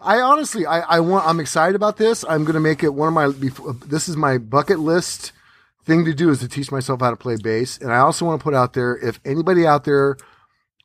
I 0.00 0.20
honestly 0.20 0.66
I, 0.66 0.80
I 0.80 1.00
want 1.00 1.26
I'm 1.26 1.40
excited 1.40 1.76
about 1.76 1.96
this. 1.96 2.24
I'm 2.28 2.44
gonna 2.44 2.60
make 2.60 2.82
it 2.82 2.94
one 2.94 3.08
of 3.08 3.14
my 3.14 3.32
this 3.86 4.08
is 4.08 4.16
my 4.16 4.38
bucket 4.38 4.78
list 4.78 5.32
thing 5.84 6.04
to 6.04 6.14
do 6.14 6.30
is 6.30 6.40
to 6.40 6.48
teach 6.48 6.70
myself 6.70 7.00
how 7.00 7.10
to 7.10 7.16
play 7.16 7.36
bass. 7.36 7.78
And 7.78 7.92
I 7.92 7.98
also 7.98 8.26
want 8.26 8.40
to 8.40 8.44
put 8.44 8.54
out 8.54 8.74
there 8.74 8.96
if 8.96 9.18
anybody 9.24 9.66
out 9.66 9.84
there 9.84 10.16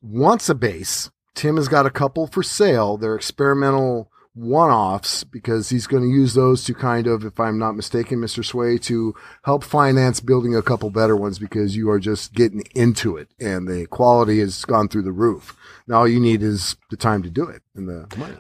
wants 0.01 0.49
a 0.49 0.55
bass, 0.55 1.11
Tim 1.33 1.57
has 1.57 1.67
got 1.67 1.85
a 1.85 1.91
couple 1.91 2.27
for 2.27 2.43
sale. 2.43 2.97
They're 2.97 3.15
experimental 3.15 4.11
one 4.35 4.69
offs 4.69 5.23
because 5.23 5.69
he's 5.69 5.87
going 5.87 6.03
to 6.03 6.09
use 6.09 6.33
those 6.33 6.65
to 6.65 6.73
kind 6.73 7.07
of, 7.07 7.23
if 7.23 7.39
I'm 7.39 7.57
not 7.57 7.75
mistaken, 7.75 8.19
Mr. 8.19 8.43
Sway, 8.43 8.77
to 8.79 9.15
help 9.45 9.63
finance 9.63 10.19
building 10.19 10.55
a 10.55 10.61
couple 10.61 10.89
better 10.89 11.15
ones 11.15 11.39
because 11.39 11.75
you 11.75 11.89
are 11.89 11.99
just 11.99 12.33
getting 12.33 12.63
into 12.75 13.15
it 13.15 13.29
and 13.39 13.67
the 13.67 13.87
quality 13.87 14.39
has 14.41 14.65
gone 14.65 14.89
through 14.89 15.03
the 15.03 15.13
roof. 15.13 15.55
Now 15.87 15.99
all 15.99 16.07
you 16.07 16.19
need 16.19 16.43
is 16.43 16.75
the 16.89 16.97
time 16.97 17.23
to 17.23 17.29
do 17.29 17.47
it 17.47 17.63
and 17.75 17.87
the 17.87 18.13
money. 18.17 18.35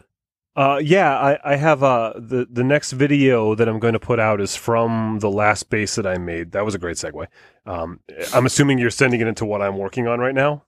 Uh, 0.57 0.79
yeah, 0.81 1.17
I, 1.17 1.53
I 1.53 1.55
have 1.57 1.83
uh, 1.83 2.13
the 2.15 2.47
the 2.49 2.63
next 2.63 2.93
video 2.93 3.55
that 3.55 3.67
I'm 3.67 3.79
going 3.79 3.91
to 3.91 3.99
put 3.99 4.21
out 4.21 4.39
is 4.39 4.55
from 4.55 5.19
the 5.19 5.29
last 5.29 5.69
bass 5.69 5.95
that 5.95 6.07
I 6.07 6.17
made. 6.17 6.53
That 6.53 6.63
was 6.63 6.73
a 6.73 6.77
great 6.77 6.95
segue. 6.95 7.27
Um, 7.65 7.99
I'm 8.33 8.45
assuming 8.45 8.77
you're 8.77 8.89
sending 8.89 9.19
it 9.19 9.27
into 9.27 9.45
what 9.45 9.61
I'm 9.61 9.77
working 9.77 10.07
on 10.07 10.19
right 10.19 10.33
now. 10.33 10.63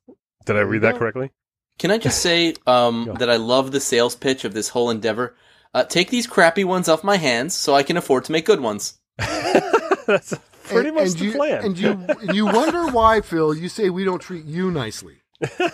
Did 0.46 0.58
I 0.58 0.62
read 0.62 0.82
that 0.82 0.98
correctly? 0.98 1.32
Can 1.77 1.91
I 1.91 1.98
just 1.98 2.22
say 2.22 2.55
um, 2.67 3.15
that 3.19 3.29
I 3.29 3.36
love 3.36 3.72
the 3.72 3.79
sales 3.79 4.15
pitch 4.15 4.46
of 4.46 4.53
this 4.53 4.69
whole 4.69 4.89
endeavor? 4.89 5.36
Uh, 5.74 5.84
take 5.84 6.10
these 6.10 6.25
crappy 6.27 6.63
ones 6.63 6.89
off 6.89 7.03
my 7.03 7.17
hands 7.17 7.53
so 7.53 7.75
I 7.75 7.84
can 7.84 7.98
afford 7.98 8.25
to 8.25 8.31
make 8.31 8.46
good 8.46 8.62
ones. 8.62 8.98
That's 9.17 10.34
pretty 10.63 10.89
And- 10.89 10.96
much 10.96 11.07
and 11.10 11.17
the 11.19 11.25
you, 11.25 11.31
plan. 11.34 11.63
And 11.65 11.77
you 11.77 11.91
and 12.22 12.36
you 12.36 12.46
wonder 12.46 12.88
why, 12.88 13.22
Phil, 13.22 13.53
you 13.53 13.69
say 13.69 13.89
we 13.89 14.03
don't 14.03 14.19
treat 14.19 14.46
you 14.46 14.72
nicely. 14.72 15.17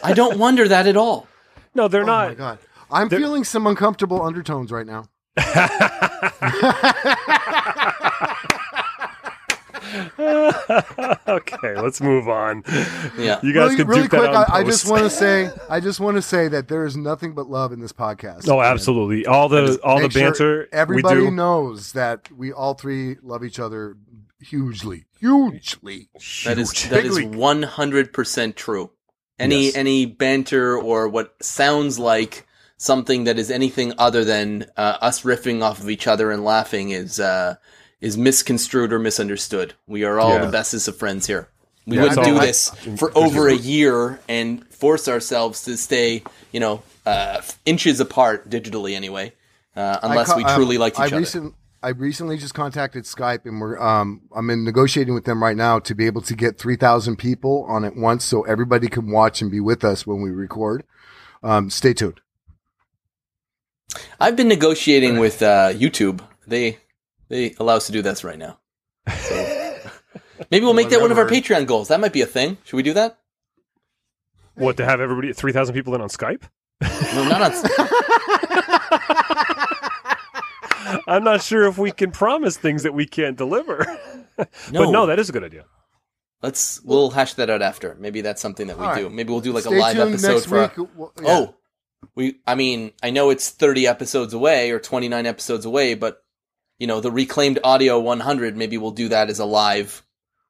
I 0.03 0.13
don't 0.13 0.37
wonder 0.39 0.67
that 0.67 0.87
at 0.87 0.97
all. 0.97 1.27
no, 1.73 1.87
they're 1.87 2.03
not. 2.03 2.25
oh 2.25 2.29
my 2.29 2.35
god. 2.35 2.59
I'm 2.91 3.07
They're- 3.07 3.19
feeling 3.19 3.43
some 3.43 3.65
uncomfortable 3.65 4.21
undertones 4.21 4.71
right 4.71 4.85
now. 4.85 5.05
okay, 11.27 11.75
let's 11.79 12.01
move 12.01 12.27
on. 12.27 12.63
Yeah. 13.17 13.39
You 13.43 13.53
guys 13.53 13.71
really, 13.71 13.75
can 13.77 13.87
really 13.87 14.01
duke 14.03 14.09
quick, 14.11 14.21
that 14.23 14.35
on 14.35 14.45
I, 14.49 14.57
I 14.59 14.63
just 14.63 14.89
want 14.89 15.03
to 15.03 15.09
say, 15.09 15.49
I 15.69 15.79
just 15.79 15.99
want 15.99 16.15
to 16.15 16.21
say 16.21 16.47
that 16.47 16.67
there 16.67 16.85
is 16.85 16.95
nothing 16.97 17.33
but 17.33 17.49
love 17.49 17.71
in 17.71 17.79
this 17.79 17.93
podcast. 17.93 18.47
Oh, 18.49 18.61
absolutely. 18.61 19.25
All 19.25 19.49
the 19.49 19.79
all 19.83 19.97
the 19.97 20.03
Make 20.03 20.11
sure 20.11 20.21
banter 20.21 20.69
Everybody 20.71 21.19
we 21.21 21.25
do. 21.27 21.31
knows 21.31 21.93
that 21.93 22.31
we 22.31 22.51
all 22.51 22.73
three 22.73 23.17
love 23.21 23.43
each 23.43 23.59
other 23.59 23.97
hugely, 24.39 25.05
hugely. 25.19 26.09
That 26.45 26.57
is 26.57 26.71
Huge. 26.71 26.89
that 26.89 27.05
is 27.05 27.17
Big 27.17 27.27
league. 27.31 27.35
one 27.35 27.63
hundred 27.63 28.13
percent 28.13 28.55
true. 28.55 28.91
Any 29.39 29.65
Yes. 29.65 29.75
any 29.75 30.05
banter 30.05 30.77
or 30.77 31.07
what 31.07 31.33
sounds 31.43 31.97
like 31.97 32.45
something 32.77 33.23
that 33.25 33.39
is 33.39 33.49
anything 33.49 33.93
other 33.97 34.23
than 34.25 34.65
uh, 34.75 34.97
us 35.01 35.21
riffing 35.23 35.63
off 35.63 35.79
of 35.79 35.89
each 35.89 36.05
other 36.07 36.31
and 36.31 36.43
laughing 36.43 36.89
is 36.91 37.19
uh, 37.19 37.55
is 38.03 38.17
misconstrued 38.17 38.91
or 38.91 38.99
misunderstood. 38.99 39.73
We 39.87 40.03
are 40.03 40.19
all 40.19 40.33
Yeah. 40.33 40.45
the 40.45 40.51
bestest 40.51 40.89
of 40.89 40.97
friends 40.97 41.25
here. 41.25 41.47
We 41.87 41.95
Yeah, 41.95 42.03
wouldn't 42.03 42.25
do 42.25 42.33
all- 42.35 42.41
this 42.41 42.69
for 42.97 43.11
over 43.17 43.47
a 43.47 43.55
year 43.55 44.19
and 44.27 44.67
force 44.67 45.07
ourselves 45.07 45.63
to 45.63 45.77
stay, 45.77 46.21
you 46.51 46.59
know, 46.59 46.83
uh, 47.05 47.41
inches 47.65 48.01
apart 48.01 48.49
digitally 48.49 48.93
anyway, 48.93 49.31
uh, 49.77 49.99
unless 50.03 50.29
I 50.29 50.35
we 50.37 50.43
co- 50.43 50.49
um, 50.49 50.55
truly 50.55 50.77
like 50.77 50.93
each 50.95 50.99
I 50.99 51.05
other. 51.07 51.17
recent- 51.19 51.53
I 51.81 51.89
recently 51.89 52.37
just 52.37 52.53
contacted 52.53 53.03
Skype, 53.05 53.45
and 53.45 53.59
we're 53.61 53.77
um, 53.81 54.21
I'm 54.35 54.49
in 54.49 54.63
negotiating 54.65 55.13
with 55.13 55.23
them 55.25 55.41
right 55.41 55.55
now 55.57 55.79
to 55.79 55.95
be 55.95 56.05
able 56.05 56.21
to 56.23 56.35
get 56.35 56.57
three 56.57 56.75
thousand 56.77 57.17
people 57.17 57.65
on 57.69 57.83
at 57.85 57.95
once, 57.95 58.23
so 58.25 58.43
everybody 58.43 58.87
can 58.89 59.09
watch 59.11 59.41
and 59.41 59.49
be 59.51 59.59
with 59.61 59.83
us 59.85 60.05
when 60.07 60.21
we 60.21 60.29
record. 60.29 60.83
Um, 61.41 61.69
stay 61.69 61.93
tuned. 61.93 62.19
I've 64.19 64.35
been 64.35 64.47
negotiating 64.47 65.19
with 65.19 65.41
uh, 65.41 65.71
YouTube. 65.73 66.21
They 66.47 66.79
they 67.33 67.55
allow 67.59 67.77
us 67.77 67.87
to 67.87 67.91
do 67.91 68.03
this 68.03 68.23
right 68.23 68.37
now. 68.37 68.59
So 69.09 69.35
maybe 70.51 70.63
we'll 70.65 70.75
make 70.75 70.89
that 70.89 71.01
one 71.01 71.11
of 71.11 71.17
our 71.17 71.27
Patreon 71.27 71.65
goals. 71.65 71.87
That 71.87 71.99
might 71.99 72.13
be 72.13 72.21
a 72.21 72.27
thing. 72.27 72.57
Should 72.63 72.77
we 72.77 72.83
do 72.83 72.93
that? 72.93 73.17
What 74.55 74.77
to 74.77 74.85
have 74.85 75.01
everybody 75.01 75.33
three 75.33 75.51
thousand 75.51 75.73
people 75.73 75.95
in 75.95 76.01
on 76.01 76.09
Skype? 76.09 76.43
No, 76.81 77.27
not 77.27 77.41
on. 77.41 77.53
I'm 81.07 81.23
not 81.23 81.41
sure 81.41 81.67
if 81.67 81.77
we 81.77 81.91
can 81.91 82.11
promise 82.11 82.57
things 82.57 82.83
that 82.83 82.93
we 82.93 83.05
can't 83.05 83.37
deliver. 83.37 83.85
No, 84.71 84.85
But 84.85 84.91
no, 84.91 85.05
that 85.05 85.19
is 85.19 85.29
a 85.29 85.31
good 85.31 85.43
idea. 85.43 85.65
let's 86.41 86.81
we'll 86.83 87.11
hash 87.11 87.35
that 87.35 87.51
out 87.51 87.61
after. 87.61 87.95
Maybe 87.99 88.21
that's 88.21 88.41
something 88.41 88.65
that 88.65 88.79
we 88.79 88.83
All 88.85 88.95
do. 88.95 89.03
right. 89.03 89.11
Maybe 89.13 89.29
we'll 89.31 89.41
do 89.41 89.51
like 89.53 89.63
Stay 89.63 89.77
a 89.77 89.79
live 89.79 89.95
tuned 89.95 90.09
episode 90.13 90.33
next 90.33 90.45
for. 90.47 90.57
our- 90.57 90.71
week. 90.75 90.89
Well, 90.95 91.13
yeah. 91.21 91.27
Oh, 91.27 91.55
we. 92.15 92.39
I 92.47 92.55
mean, 92.55 92.93
I 93.03 93.11
know 93.11 93.29
it's 93.29 93.49
thirty 93.51 93.85
episodes 93.85 94.33
away 94.33 94.71
or 94.71 94.79
twenty 94.79 95.07
nine 95.07 95.27
episodes 95.27 95.65
away, 95.65 95.93
but 95.93 96.22
you 96.83 96.87
know 96.87 96.99
the 96.99 97.13
reclaimed 97.13 97.59
audio 97.63 97.97
100. 97.97 98.57
Maybe 98.57 98.77
we'll 98.77 98.91
do 98.91 99.07
that 99.07 99.29
as 99.29 99.39
a 99.39 99.45
live, 99.45 100.03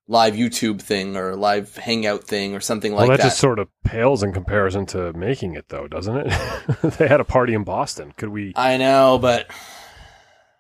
live 0.08 0.34
YouTube 0.34 0.82
thing 0.82 1.16
or 1.16 1.30
a 1.30 1.36
live 1.36 1.78
Hangout 1.78 2.24
thing 2.24 2.56
or 2.56 2.60
something 2.60 2.92
like 2.92 3.02
well, 3.02 3.10
that, 3.10 3.18
that. 3.18 3.30
just 3.30 3.38
sort 3.38 3.60
of 3.60 3.68
pales 3.84 4.24
in 4.24 4.34
comparison 4.34 4.88
to 4.88 5.14
making 5.14 5.54
it, 5.54 5.70
though, 5.70 5.88
doesn't 5.88 6.18
it? 6.18 6.30
they 6.98 7.08
had 7.08 7.20
a 7.20 7.24
party 7.24 7.54
in 7.54 7.64
Boston. 7.64 8.16
Could 8.18 8.30
we? 8.30 8.52
I 8.56 8.78
know, 8.78 9.20
but 9.22 9.46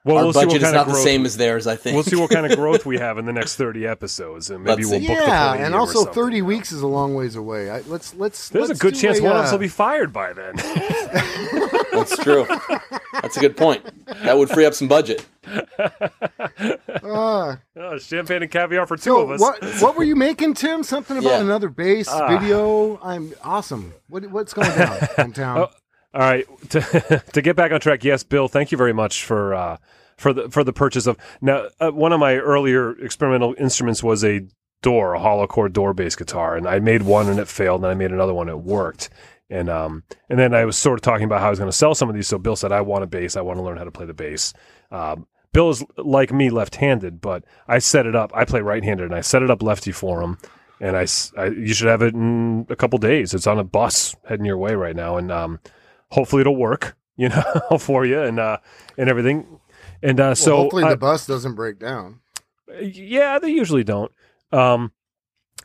Well, 0.05 0.17
our 0.17 0.23
we'll 0.25 0.33
see 0.33 0.39
what 0.39 0.45
budget 0.47 0.61
is 0.61 0.63
kind 0.63 0.75
not 0.75 0.81
of 0.81 0.87
the 0.87 0.93
growth. 0.93 1.03
same 1.05 1.25
as 1.25 1.37
theirs. 1.37 1.65
I 1.65 1.77
think 1.77 1.93
We'll 1.95 2.03
see 2.03 2.17
what 2.17 2.29
kind 2.29 2.45
of 2.45 2.55
growth 2.57 2.85
we 2.85 2.97
have 2.97 3.17
in 3.17 3.25
the 3.25 3.31
next 3.31 3.55
thirty 3.55 3.87
episodes, 3.87 4.49
and 4.49 4.61
maybe 4.63 4.83
Let's 4.83 4.91
we'll 4.91 4.99
see. 4.99 5.07
book 5.07 5.17
the 5.17 5.23
yeah, 5.23 5.47
20 5.51 5.63
and 5.63 5.71
year 5.71 5.77
or 5.77 5.81
also 5.81 6.05
thirty 6.05 6.41
weeks 6.41 6.71
is 6.73 6.81
a 6.81 6.87
long 6.87 7.15
ways 7.15 7.35
away. 7.37 7.69
I, 7.69 7.79
let's 7.87 8.13
let's. 8.15 8.49
There's 8.49 8.67
let's 8.67 8.79
a 8.79 8.81
good 8.81 8.95
chance 8.95 9.19
a, 9.19 9.23
one 9.23 9.31
of 9.31 9.37
us 9.37 9.49
uh, 9.49 9.53
will 9.53 9.59
be 9.59 9.69
fired 9.69 10.11
by 10.11 10.33
then. 10.33 10.55
That's 11.93 12.17
true. 12.17 12.45
That's 13.21 13.37
a 13.37 13.39
good 13.39 13.55
point. 13.55 13.83
That 14.23 14.37
would 14.37 14.49
free 14.49 14.65
up 14.65 14.73
some 14.73 14.87
budget. 14.89 15.25
uh, 15.47 17.55
oh, 17.75 17.97
champagne 17.99 18.41
and 18.43 18.51
caviar 18.51 18.87
for 18.87 18.97
two 18.97 19.03
so 19.03 19.21
of 19.21 19.31
us. 19.31 19.39
what 19.39 19.63
what 19.81 19.95
were 19.95 20.03
you 20.03 20.15
making, 20.15 20.55
Tim? 20.55 20.83
Something 20.83 21.17
about 21.17 21.29
Yeah. 21.29 21.39
another 21.41 21.69
bass 21.69 22.07
Ah. 22.09 22.27
video. 22.39 22.99
I'm 23.03 23.33
awesome. 23.43 23.93
What 24.09 24.25
what's 24.31 24.53
going 24.53 24.75
down, 24.77 24.97
hometown? 24.99 25.57
Oh, 25.63 25.69
All 26.13 26.21
right, 26.21 26.45
to, 26.69 27.23
to 27.33 27.41
get 27.41 27.55
back 27.55 27.71
on 27.71 27.79
track, 27.79 28.03
yes, 28.03 28.23
Bill, 28.23 28.47
thank 28.47 28.71
you 28.71 28.77
very 28.77 28.93
much 28.93 29.23
for 29.25 29.53
uh, 29.53 29.77
for 30.17 30.31
the 30.33 30.49
for 30.49 30.63
the 30.63 30.73
purchase 30.73 31.07
of 31.07 31.17
now. 31.41 31.67
Uh, 31.79 31.89
one 31.91 32.13
of 32.13 32.19
my 32.19 32.35
earlier 32.35 32.91
experimental 33.03 33.55
instruments 33.57 34.03
was 34.03 34.23
a 34.23 34.41
door, 34.81 35.13
a 35.15 35.19
hollow 35.19 35.47
core 35.47 35.69
door 35.69 35.93
bass 35.93 36.15
guitar, 36.15 36.55
and 36.55 36.67
I 36.67 36.79
made 36.79 37.01
one 37.03 37.29
and 37.29 37.39
it 37.39 37.47
failed, 37.47 37.81
and 37.81 37.89
I 37.89 37.95
made 37.95 38.11
another 38.11 38.33
one, 38.33 38.47
it 38.49 38.59
worked. 38.59 39.09
And 39.49 39.69
um, 39.69 40.03
and 40.29 40.37
then 40.39 40.53
I 40.53 40.65
was 40.65 40.77
sort 40.77 40.99
of 40.99 41.01
talking 41.01 41.25
about 41.25 41.41
how 41.41 41.47
I 41.47 41.49
was 41.51 41.59
going 41.59 41.71
to 41.71 41.75
sell 41.77 41.95
some 41.95 42.09
of 42.09 42.15
these. 42.15 42.27
So 42.27 42.37
Bill 42.37 42.55
said, 42.55 42.71
"I 42.71 42.81
want 42.81 43.03
a 43.03 43.07
bass. 43.07 43.35
I 43.35 43.41
want 43.41 43.57
to 43.57 43.63
learn 43.63 43.77
how 43.77 43.83
to 43.83 43.91
play 43.91 44.05
the 44.05 44.13
bass." 44.13 44.53
Um, 44.91 45.27
Bill 45.51 45.69
is 45.69 45.83
like 45.97 46.31
me, 46.31 46.49
left-handed, 46.49 47.21
but 47.21 47.43
I 47.67 47.77
set 47.79 48.05
it 48.07 48.15
up. 48.15 48.31
I 48.33 48.43
play 48.45 48.61
right-handed, 48.61 49.05
and 49.05 49.13
I 49.15 49.21
set 49.21 49.43
it 49.43 49.51
up 49.51 49.61
lefty 49.61 49.91
for 49.91 50.21
him. 50.21 50.37
And 50.79 50.97
I, 50.97 51.05
I- 51.37 51.45
you 51.47 51.73
should 51.75 51.87
have 51.89 52.01
it 52.01 52.15
in 52.15 52.65
a 52.69 52.75
couple 52.75 52.97
days. 52.97 53.33
It's 53.35 53.45
on 53.45 53.59
a 53.59 53.63
bus 53.63 54.15
heading 54.27 54.45
your 54.45 54.57
way 54.57 54.73
right 54.73 54.95
now, 54.95 55.17
and 55.17 55.31
um, 55.31 55.59
hopefully 56.13 56.41
it'll 56.41 56.55
work, 56.55 56.95
you 57.17 57.29
know, 57.29 57.43
for 57.79 58.05
you 58.05 58.21
and 58.21 58.39
uh, 58.39 58.57
and 58.97 59.09
everything. 59.09 59.59
And 60.01 60.19
uh, 60.19 60.23
Well, 60.23 60.35
so 60.35 60.55
hopefully 60.57 60.83
I- 60.83 60.89
the 60.91 60.97
bus 60.97 61.25
doesn't 61.27 61.55
break 61.55 61.79
down. 61.79 62.19
yeah, 62.81 63.39
they 63.39 63.49
usually 63.51 63.83
don't. 63.83 64.11
Um, 64.51 64.91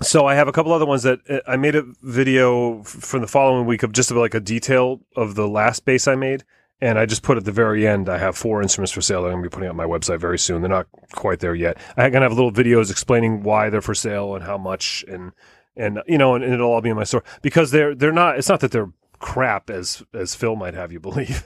so 0.01 0.27
I 0.27 0.35
have 0.37 0.47
a 0.49 0.53
couple 0.53 0.73
other 0.73 0.87
ones 0.87 1.03
that 1.03 1.19
uh, 1.29 1.41
I 1.47 1.57
made 1.57 1.75
a 1.75 1.83
video 2.03 2.83
from 2.85 3.21
the 3.21 3.27
following 3.27 3.67
week 3.67 3.83
of 3.83 3.93
just 3.93 4.11
about 4.11 4.21
like 4.21 4.35
a 4.35 4.41
detail 4.41 5.01
of 5.17 5.35
the 5.35 5.49
last 5.49 5.85
bass 5.85 6.07
I 6.07 6.15
made, 6.15 6.45
and 6.81 6.99
I 6.99 7.05
just 7.07 7.23
put 7.25 7.37
at 7.37 7.45
the 7.45 7.51
very 7.53 7.87
end. 7.87 8.09
I 8.09 8.19
have 8.19 8.37
four 8.37 8.63
instruments 8.63 8.93
for 8.93 9.01
sale 9.01 9.23
that 9.23 9.29
I'm 9.29 9.35
going 9.35 9.45
to 9.45 9.51
be 9.51 9.55
putting 9.55 9.69
on 9.71 9.77
my 9.77 9.87
website 9.87 10.21
very 10.21 10.39
soon. 10.39 10.63
They're 10.63 10.69
not 10.71 10.87
quite 11.13 11.41
there 11.41 11.55
yet. 11.55 11.79
I'm 11.97 12.13
going 12.13 12.23
to 12.23 12.29
have 12.29 12.33
little 12.33 12.53
videos 12.53 12.91
explaining 12.93 13.43
why 13.43 13.71
they're 13.71 13.81
for 13.81 13.95
sale 13.95 14.37
and 14.37 14.45
how 14.45 14.57
much, 14.57 15.05
and 15.09 15.33
and 15.77 16.01
you 16.07 16.17
know, 16.19 16.35
and, 16.37 16.45
and 16.45 16.55
it'll 16.55 16.71
all 16.71 16.81
be 16.81 16.91
in 16.91 16.97
my 16.97 17.05
store 17.05 17.25
because 17.43 17.73
they're 17.73 17.95
they're 17.97 18.13
not. 18.13 18.39
It's 18.39 18.49
not 18.49 18.61
that 18.61 18.71
they're 18.71 18.91
crap 19.19 19.71
as 19.71 20.03
as 20.15 20.35
Phil 20.35 20.57
might 20.57 20.75
have 20.75 20.93
you 20.93 21.01
believe. 21.01 21.45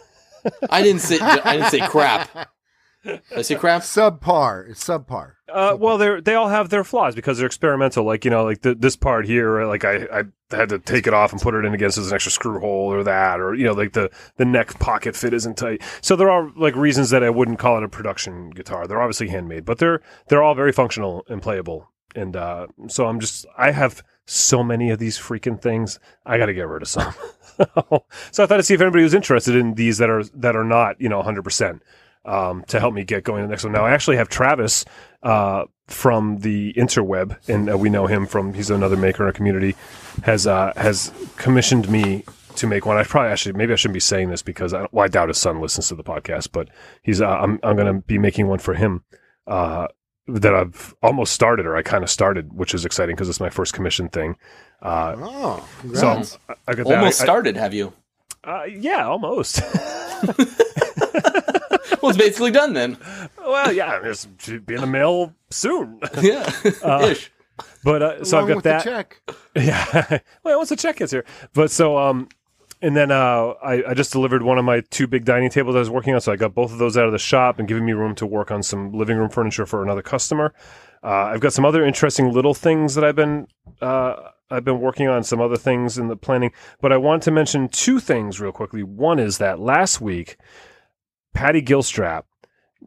I 0.71 0.83
didn't 0.83 1.03
say. 1.03 1.19
I 1.21 1.57
didn't 1.57 1.71
say 1.71 1.87
crap. 1.87 2.31
Did 3.05 3.21
I 3.37 3.43
say 3.43 3.57
crap. 3.57 3.83
Subpar. 3.83 4.71
It's 4.71 4.85
subpar. 4.85 5.33
Uh, 5.53 5.77
well, 5.79 5.99
they 5.99 6.21
they 6.21 6.35
all 6.35 6.49
have 6.49 6.69
their 6.69 6.85
flaws 6.85 7.15
because 7.15 7.39
they're 7.39 7.47
experimental. 7.47 8.05
Like 8.05 8.25
you 8.25 8.31
know, 8.31 8.45
like 8.45 8.63
the, 8.63 8.75
this 8.75 8.97
part 8.97 9.27
here, 9.27 9.65
like 9.65 9.85
I, 9.85 10.07
I 10.13 10.25
had 10.57 10.69
to 10.69 10.79
take 10.79 11.07
it 11.07 11.15
off 11.15 11.33
and 11.33 11.41
put 11.41 11.55
it 11.55 11.65
in 11.65 11.75
against 11.75 11.99
as 11.99 12.09
an 12.09 12.15
extra 12.15 12.33
screw 12.33 12.61
hole 12.61 12.93
or 12.93 13.03
that, 13.03 13.41
or 13.41 13.55
you 13.55 13.65
know, 13.65 13.73
like 13.73 13.93
the 13.93 14.11
the 14.37 14.45
neck 14.45 14.79
pocket 14.79 15.17
fit 15.17 15.35
isn't 15.35 15.57
tight. 15.57 15.83
So 16.01 16.15
there 16.17 16.31
are 16.31 16.51
like 16.57 16.77
reasons 16.77 17.11
that 17.11 17.25
I 17.25 17.31
wouldn't 17.31 17.59
call 17.59 17.77
it 17.77 17.85
a 17.85 17.89
production 17.89 18.51
guitar. 18.51 18.87
They're 18.87 19.03
obviously 19.03 19.29
handmade, 19.29 19.65
but 19.65 19.79
they're 19.79 20.01
they're 20.29 20.43
all 20.43 20.55
very 20.55 20.73
functional 20.73 21.25
and 21.29 21.43
playable. 21.43 21.92
And 22.15 22.37
uh, 22.37 22.67
so 22.89 23.07
I'm 23.07 23.21
just 23.21 23.47
I 23.57 23.71
have 23.71 24.03
so 24.27 24.63
many 24.63 24.91
of 24.91 24.99
these 24.99 25.19
freaking 25.19 25.61
things. 25.61 25.99
I 26.25 26.39
got 26.39 26.47
to 26.47 26.55
get 26.55 26.69
rid 26.69 26.83
of 26.83 26.89
some. 26.89 27.15
so 28.31 28.43
I 28.43 28.47
thought 28.47 28.57
to 28.57 28.63
see 28.63 28.75
if 28.75 28.81
anybody 28.81 29.05
was 29.05 29.15
interested 29.15 29.55
in 29.55 29.75
these 29.75 29.99
that 29.99 30.11
are 30.11 30.25
that 30.25 30.57
are 30.57 30.65
not 30.65 31.01
you 31.01 31.09
know 31.09 31.19
100 31.19 31.43
percent 31.43 31.83
um, 32.25 32.65
to 32.69 32.81
help 32.81 32.95
me 32.95 33.05
get 33.05 33.25
going 33.25 33.43
the 33.43 33.49
next 33.49 33.65
one. 33.65 33.73
Now, 33.73 33.85
I 33.85 33.93
actually 33.93 34.17
have 34.17 34.29
Travis 34.29 34.85
uh, 35.23 35.65
from 35.89 36.39
the 36.39 36.73
interweb, 36.75 37.37
and 37.49 37.71
uh, 37.71 37.77
we 37.77 37.91
know 37.91 38.07
him 38.07 38.27
from 38.27 38.55
he's 38.55 38.71
another 38.71 38.97
maker 38.97 39.23
in 39.23 39.27
our 39.27 39.33
community, 39.33 39.77
has 40.25 40.47
uh, 40.47 40.73
has 40.77 41.13
commissioned 41.37 41.89
me 41.89 42.25
to 42.57 42.67
make 42.67 42.87
one. 42.87 42.97
I 42.97 43.05
probably 43.05 43.31
actually 43.31 43.55
maybe 43.55 43.73
I 43.73 43.77
shouldn't 43.77 43.95
be 43.95 44.01
saying 44.01 44.31
this 44.31 44.43
because 44.43 44.73
I, 44.75 44.87
well, 44.93 45.05
I 45.05 45.09
doubt 45.09 45.29
his 45.29 45.39
son 45.39 45.61
listens 45.61 45.89
to 45.89 45.95
the 45.95 46.05
podcast, 46.05 46.51
but 46.53 46.69
he's 47.03 47.21
uh, 47.21 47.29
I'm 47.29 47.59
I'm 47.63 47.77
going 47.77 47.93
to 47.93 48.01
be 48.01 48.19
making 48.19 48.47
one 48.47 48.59
for 48.59 48.75
him. 48.75 49.05
Uh, 49.47 49.89
that 50.29 50.55
I've 50.55 50.95
almost 51.03 51.33
started, 51.33 51.67
or 51.67 51.77
I 51.77 51.83
kind 51.83 52.05
of 52.05 52.11
started, 52.11 52.53
which 52.53 52.75
is 52.75 52.85
exciting 52.85 53.15
because 53.17 53.29
it's 53.29 53.41
my 53.41 53.51
first 53.51 53.73
commission 53.75 54.09
thing. 54.09 54.37
Uh, 54.81 55.15
Oh, 55.19 55.69
so. 55.95 56.09
I- 56.49 56.55
I 56.69 56.75
got 56.75 56.87
that. 56.87 56.97
Almost 56.99 57.21
I- 57.21 57.25
I- 57.25 57.27
started. 57.27 57.57
Have 57.57 57.75
you? 57.75 57.93
uh, 58.45 58.65
yeah, 58.65 59.07
almost. 59.07 59.61
Well, 62.01 62.11
it's 62.11 62.19
basically 62.19 62.51
done 62.51 62.73
then. 62.73 62.97
well, 63.39 63.71
yeah, 63.73 64.01
it's 64.03 64.27
should 64.39 64.67
be 64.67 64.75
in 64.75 64.81
the 64.81 64.87
mail 64.89 65.33
soon. 65.51 66.01
Yeah. 66.21 66.51
Ish. 67.05 67.31
But 67.85 68.03
uh, 68.03 68.25
so 68.25 68.39
Along 68.39 68.45
I've 68.45 68.49
got 68.49 68.57
with 68.57 68.65
that. 68.65 68.85
the 68.85 68.91
check. 68.91 69.23
Yeah. 69.55 70.19
well, 70.43 70.57
once 70.59 70.71
the 70.71 70.77
check 70.77 70.97
gets 70.97 71.13
here. 71.13 71.25
But 71.53 71.71
so, 71.71 71.97
um, 71.99 72.29
and 72.83 72.97
then 72.97 73.13
uh, 73.13 73.55
I, 73.63 73.91
I 73.91 73.95
just 73.95 74.11
delivered 74.11 74.43
one 74.43 74.59
of 74.59 74.65
my 74.65 74.81
two 74.91 75.07
big 75.07 75.25
dining 75.25 75.51
tables 75.51 75.77
I 75.77 75.79
was 75.79 75.89
working 75.89 76.15
on. 76.15 76.21
So 76.21 76.33
I 76.33 76.37
got 76.37 76.53
both 76.53 76.73
of 76.73 76.79
those 76.79 76.97
out 76.97 77.07
of 77.07 77.13
the 77.13 77.19
shop 77.19 77.61
and 77.61 77.69
giving 77.69 77.87
me 77.87 77.93
room 77.93 78.15
to 78.17 78.27
work 78.27 78.51
on 78.51 78.63
some 78.63 78.93
living 78.93 79.17
room 79.17 79.31
furniture 79.31 79.65
for 79.65 79.85
another 79.85 80.03
customer. 80.03 80.53
Uh, 81.03 81.31
I've 81.31 81.41
got 81.41 81.53
some 81.53 81.65
other 81.65 81.85
interesting 81.85 82.33
little 82.33 82.55
things 82.55 82.97
that 82.97 83.05
I've 83.05 83.17
been 83.17 83.47
uh, 83.81 84.31
I've 84.51 84.65
been 84.65 84.81
working 84.81 85.09
on 85.09 85.23
some 85.23 85.41
other 85.41 85.57
things 85.57 85.97
in 85.97 86.09
the 86.09 86.17
planning. 86.17 86.51
But 86.81 86.93
I 86.93 86.97
want 86.97 87.23
to 87.23 87.31
mention 87.31 87.69
two 87.69 88.01
things 88.01 88.41
real 88.41 88.53
quickly. 88.53 88.83
One 88.83 89.19
is 89.19 89.39
that 89.39 89.61
last 89.61 90.01
week, 90.01 90.37
Patty 91.33 91.63
Gilstrap 91.63 92.25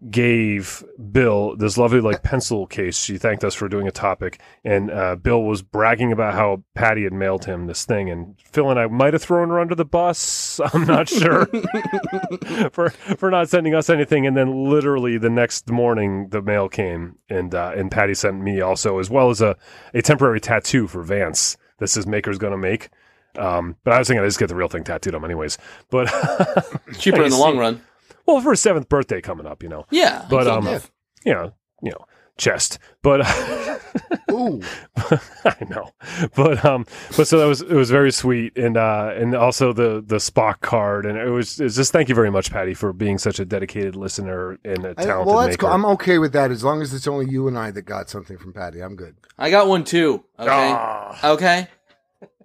gave 0.09 0.83
Bill 1.11 1.55
this 1.55 1.77
lovely 1.77 2.01
like 2.01 2.23
pencil 2.23 2.67
case. 2.67 2.97
She 2.97 3.17
thanked 3.17 3.43
us 3.43 3.53
for 3.53 3.67
doing 3.67 3.87
a 3.87 3.91
topic, 3.91 4.39
and 4.63 4.91
uh, 4.91 5.15
Bill 5.15 5.43
was 5.43 5.61
bragging 5.61 6.11
about 6.11 6.33
how 6.33 6.63
Patty 6.73 7.03
had 7.03 7.13
mailed 7.13 7.45
him 7.45 7.67
this 7.67 7.85
thing, 7.85 8.09
and 8.09 8.35
Phil 8.39 8.69
and 8.69 8.79
I 8.79 8.87
might 8.87 9.13
have 9.13 9.23
thrown 9.23 9.49
her 9.49 9.59
under 9.59 9.75
the 9.75 9.85
bus. 9.85 10.59
I'm 10.73 10.85
not 10.85 11.09
sure 11.09 11.45
for 12.71 12.89
for 12.89 13.29
not 13.29 13.49
sending 13.49 13.73
us 13.73 13.89
anything. 13.89 14.25
And 14.25 14.35
then 14.35 14.69
literally 14.69 15.17
the 15.17 15.29
next 15.29 15.69
morning, 15.69 16.29
the 16.29 16.41
mail 16.41 16.69
came, 16.69 17.17
and 17.29 17.53
uh, 17.53 17.73
and 17.75 17.91
Patty 17.91 18.13
sent 18.13 18.41
me 18.41 18.61
also 18.61 18.99
as 18.99 19.09
well 19.09 19.29
as 19.29 19.41
a 19.41 19.55
a 19.93 20.01
temporary 20.01 20.39
tattoo 20.39 20.87
for 20.87 21.03
Vance. 21.03 21.57
This 21.79 21.93
says 21.93 22.07
"Maker's 22.07 22.37
gonna 22.37 22.57
make." 22.57 22.89
Um, 23.37 23.75
but 23.83 23.93
I 23.93 23.99
was 23.99 24.07
thinking 24.07 24.23
I 24.23 24.27
just 24.27 24.39
get 24.39 24.47
the 24.47 24.55
real 24.55 24.67
thing 24.67 24.83
tattooed 24.83 25.15
on 25.15 25.25
anyways. 25.25 25.57
But 25.89 26.05
Cheaper 26.97 27.23
in 27.23 27.31
the 27.31 27.37
long 27.37 27.57
run. 27.57 27.81
Well, 28.25 28.41
for 28.41 28.51
his 28.51 28.61
seventh 28.61 28.89
birthday 28.89 29.21
coming 29.21 29.45
up, 29.45 29.63
you 29.63 29.69
know 29.69 29.85
Yeah. 29.91 30.25
But, 30.29 30.47
um, 30.47 30.65
Yeah. 30.65 30.79
you 31.25 31.33
know, 31.33 31.53
you 31.81 31.91
know, 31.91 32.05
chest. 32.37 32.79
But 33.01 33.21
Ooh. 34.31 34.61
I 35.45 35.55
know. 35.69 35.91
But 36.35 36.65
um 36.65 36.85
but 37.15 37.27
so 37.27 37.37
that 37.39 37.45
was 37.45 37.61
it 37.61 37.71
was 37.71 37.89
very 37.89 38.11
sweet 38.11 38.57
and 38.57 38.75
uh 38.75 39.11
and 39.15 39.33
also 39.35 39.71
the 39.71 40.03
the 40.05 40.17
Spock 40.17 40.59
card 40.61 41.05
and 41.05 41.17
it 41.17 41.29
was 41.29 41.59
it's 41.61 41.75
just 41.75 41.91
thank 41.93 42.09
you 42.09 42.15
very 42.15 42.29
much 42.31 42.51
Patty 42.51 42.73
for 42.73 42.91
being 42.91 43.17
such 43.17 43.39
a 43.39 43.45
dedicated 43.45 43.95
listener 43.95 44.57
and 44.65 44.85
a 44.85 44.89
I- 44.97 45.03
talented 45.03 45.27
well, 45.27 45.37
that's 45.39 45.51
maker. 45.53 45.61
cool. 45.61 45.69
I'm 45.69 45.85
okay 45.85 46.17
with 46.17 46.33
that 46.33 46.51
as 46.51 46.63
long 46.63 46.81
as 46.81 46.93
it's 46.93 47.07
only 47.07 47.27
you 47.29 47.47
and 47.47 47.57
I 47.57 47.71
that 47.71 47.83
got 47.83 48.09
something 48.09 48.37
from 48.37 48.51
Patty. 48.53 48.81
I'm 48.81 48.95
good. 48.95 49.15
I 49.37 49.49
got 49.49 49.67
one 49.67 49.83
too. 49.85 50.25
Okay. 50.39 50.49
Ah. 50.51 51.31
Okay. 51.31 51.67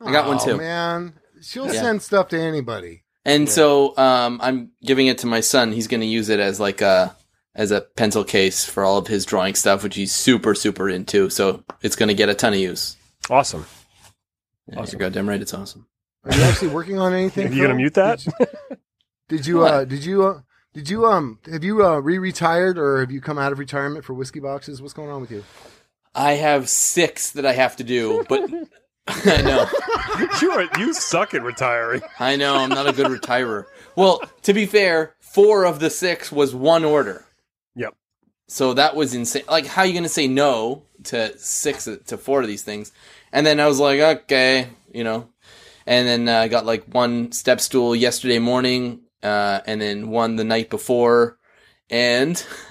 I 0.05 0.13
got 0.13 0.29
one 0.29 0.39
Oh, 0.41 0.45
too. 0.45 0.57
man. 0.59 1.15
She'll 1.43 1.67
Yeah. 1.73 1.81
send 1.81 2.03
stuff 2.03 2.29
to 2.29 2.39
anybody. 2.39 3.03
And 3.25 3.49
so 3.49 3.97
um, 3.99 4.41
I'm 4.43 4.71
giving 4.83 5.07
it 5.07 5.19
to 5.19 5.27
my 5.27 5.41
son. 5.41 5.73
He's 5.73 5.89
going 5.89 6.01
to 6.01 6.07
use 6.07 6.29
it 6.29 6.41
as 6.41 6.59
like 6.59 6.81
a 6.81 7.15
as 7.55 7.71
a 7.71 7.81
pencil 7.83 8.25
case 8.25 8.65
for 8.65 8.85
all 8.85 8.97
of 8.97 9.07
his 9.09 9.25
drawing 9.27 9.55
stuff, 9.55 9.83
which 9.83 9.95
he's 9.97 10.15
super 10.15 10.55
super 10.55 10.89
into. 10.89 11.29
So 11.31 11.63
it's 11.83 11.97
going 11.97 12.09
to 12.09 12.15
get 12.15 12.29
a 12.29 12.35
ton 12.35 12.53
of 12.55 12.59
use. 12.59 12.97
awesome. 13.29 13.67
Yeah, 14.69 14.81
Awesome. 14.81 14.99
You're 14.99 15.09
goddamn 15.09 15.29
right. 15.29 15.41
It's 15.41 15.53
awesome. 15.55 15.87
Are 16.25 16.35
you 16.35 16.43
actually 16.43 16.69
working 16.69 16.99
on 16.99 17.13
anything? 17.13 17.49
Are 17.49 17.53
You 17.53 17.63
gonna 17.63 17.75
mute 17.75 17.95
that? 17.95 18.19
Did 18.21 18.29
you? 18.29 18.77
Did 19.29 19.47
you? 19.47 19.63
Uh, 19.65 19.85
did 19.85 20.05
you? 20.05 20.25
Uh, 20.25 20.41
Did 20.75 20.89
you 20.91 21.07
um 21.07 21.39
have 21.51 21.65
you 21.65 21.85
uh, 21.85 21.99
re-retired 21.99 22.79
or 22.79 23.01
have 23.01 23.11
you 23.11 23.21
come 23.21 23.39
out 23.39 23.53
of 23.53 23.59
retirement 23.59 24.05
for 24.05 24.15
whiskey 24.15 24.39
boxes? 24.41 24.81
What's 24.81 24.95
going 24.95 25.11
on 25.11 25.21
with 25.21 25.31
you? 25.31 25.45
I 26.15 26.33
have 26.35 26.69
six 26.69 27.33
that 27.33 27.45
I 27.47 27.53
have 27.53 27.77
to 27.77 27.85
do, 27.85 28.25
but 28.29 28.49
I 29.11 29.43
know. 29.43 29.67
you 30.41 30.51
are, 30.53 30.69
you 30.79 30.93
suck 30.93 31.35
at 31.35 31.43
retiring. 31.43 32.03
I 32.19 32.37
know 32.37 32.57
I'm 32.57 32.71
not 32.71 32.89
a 32.89 32.93
good 32.93 33.11
retirer. 33.11 33.67
Well, 33.97 34.23
to 34.43 34.53
be 34.53 34.67
fair, 34.67 35.15
four 35.21 35.65
of 35.65 35.81
the 35.81 35.91
six 35.91 36.31
was 36.31 36.55
one 36.55 36.85
order. 36.85 37.25
Yep. 37.75 37.95
So 38.49 38.75
that 38.75 38.97
was 38.97 39.15
insane. 39.15 39.45
Like, 39.49 39.67
how 39.67 39.83
are 39.83 39.87
you 39.87 39.93
going 39.93 40.03
to 40.05 40.09
say 40.09 40.29
no 40.29 40.83
to 41.05 41.37
six 41.39 41.85
to 41.85 42.17
four 42.19 42.41
of 42.41 42.47
these 42.47 42.63
things? 42.63 42.93
And 43.33 43.47
then 43.47 43.61
I 43.61 43.67
was 43.67 43.79
like, 43.79 44.01
okay, 44.01 44.69
you 44.93 45.05
know. 45.05 45.29
And 45.87 46.07
then 46.07 46.29
uh, 46.29 46.41
I 46.41 46.49
got 46.49 46.67
like 46.67 46.85
one 46.85 47.33
step 47.33 47.61
stool 47.61 47.97
yesterday 47.97 48.39
morning, 48.39 49.01
uh, 49.23 49.61
and 49.67 49.81
then 49.81 50.11
one 50.11 50.37
the 50.37 50.45
night 50.45 50.71
before. 50.71 51.39
And 51.89 52.45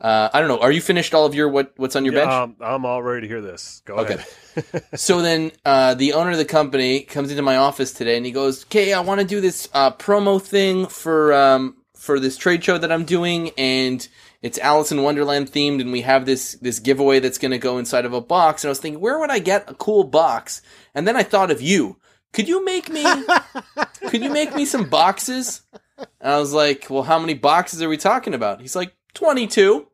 uh, 0.00 0.28
I 0.32 0.40
don't 0.40 0.48
know. 0.48 0.60
Are 0.60 0.72
you 0.72 0.80
finished 0.80 1.14
all 1.14 1.26
of 1.26 1.34
your 1.34 1.48
what? 1.48 1.72
What's 1.76 1.96
on 1.96 2.04
your 2.04 2.14
Yeah, 2.14 2.20
bench? 2.24 2.32
um, 2.32 2.56
I'm 2.60 2.84
all 2.86 3.02
ready 3.02 3.22
to 3.22 3.28
hear 3.28 3.40
this. 3.40 3.82
Go 3.84 3.96
Okay. 3.96 4.14
ahead. 4.54 4.84
so 4.98 5.20
then 5.22 5.52
uh, 5.64 5.94
the 5.94 6.14
owner 6.14 6.30
of 6.30 6.38
the 6.38 6.44
company 6.44 7.00
comes 7.00 7.30
into 7.30 7.42
my 7.42 7.56
office 7.56 7.92
today 7.92 8.16
and 8.16 8.24
he 8.26 8.32
goes, 8.32 8.64
"Okay, 8.64 8.92
I 8.92 9.00
want 9.00 9.20
to 9.20 9.26
do 9.26 9.40
this 9.40 9.68
uh, 9.74 9.90
promo 9.92 10.40
thing 10.40 10.86
for 10.86 11.32
um, 11.32 11.76
for 11.94 12.18
this 12.18 12.36
trade 12.36 12.64
show 12.64 12.78
that 12.78 12.90
I'm 12.90 13.04
doing, 13.04 13.50
and 13.58 14.06
it's 14.42 14.58
Alice 14.58 14.90
in 14.90 15.02
Wonderland 15.02 15.52
themed, 15.52 15.80
and 15.82 15.92
we 15.92 16.00
have 16.00 16.24
this 16.26 16.54
this 16.62 16.78
giveaway 16.80 17.20
that's 17.20 17.38
going 17.38 17.50
to 17.52 17.58
go 17.58 17.78
inside 17.78 18.04
of 18.06 18.12
a 18.14 18.20
box." 18.20 18.64
And 18.64 18.68
I 18.68 18.72
was 18.72 18.80
thinking, 18.80 19.00
where 19.00 19.18
would 19.18 19.30
I 19.30 19.38
get 19.38 19.70
a 19.70 19.74
cool 19.74 20.04
box? 20.04 20.62
And 20.94 21.06
then 21.06 21.16
I 21.16 21.22
thought 21.22 21.50
of 21.50 21.60
you. 21.60 21.98
Could 22.32 22.48
you 22.48 22.64
make 22.64 22.88
me? 22.88 23.04
could 24.08 24.22
you 24.22 24.30
make 24.30 24.54
me 24.54 24.64
some 24.64 24.88
boxes? 24.88 25.62
And 25.98 26.08
I 26.32 26.38
was 26.38 26.52
like, 26.54 26.86
"Well, 26.88 27.02
how 27.02 27.18
many 27.18 27.34
boxes 27.34 27.82
are 27.82 27.88
we 27.88 27.96
talking 27.98 28.34
about?" 28.34 28.60
He's 28.60 28.74
like, 28.76 28.94
22. 29.14 29.86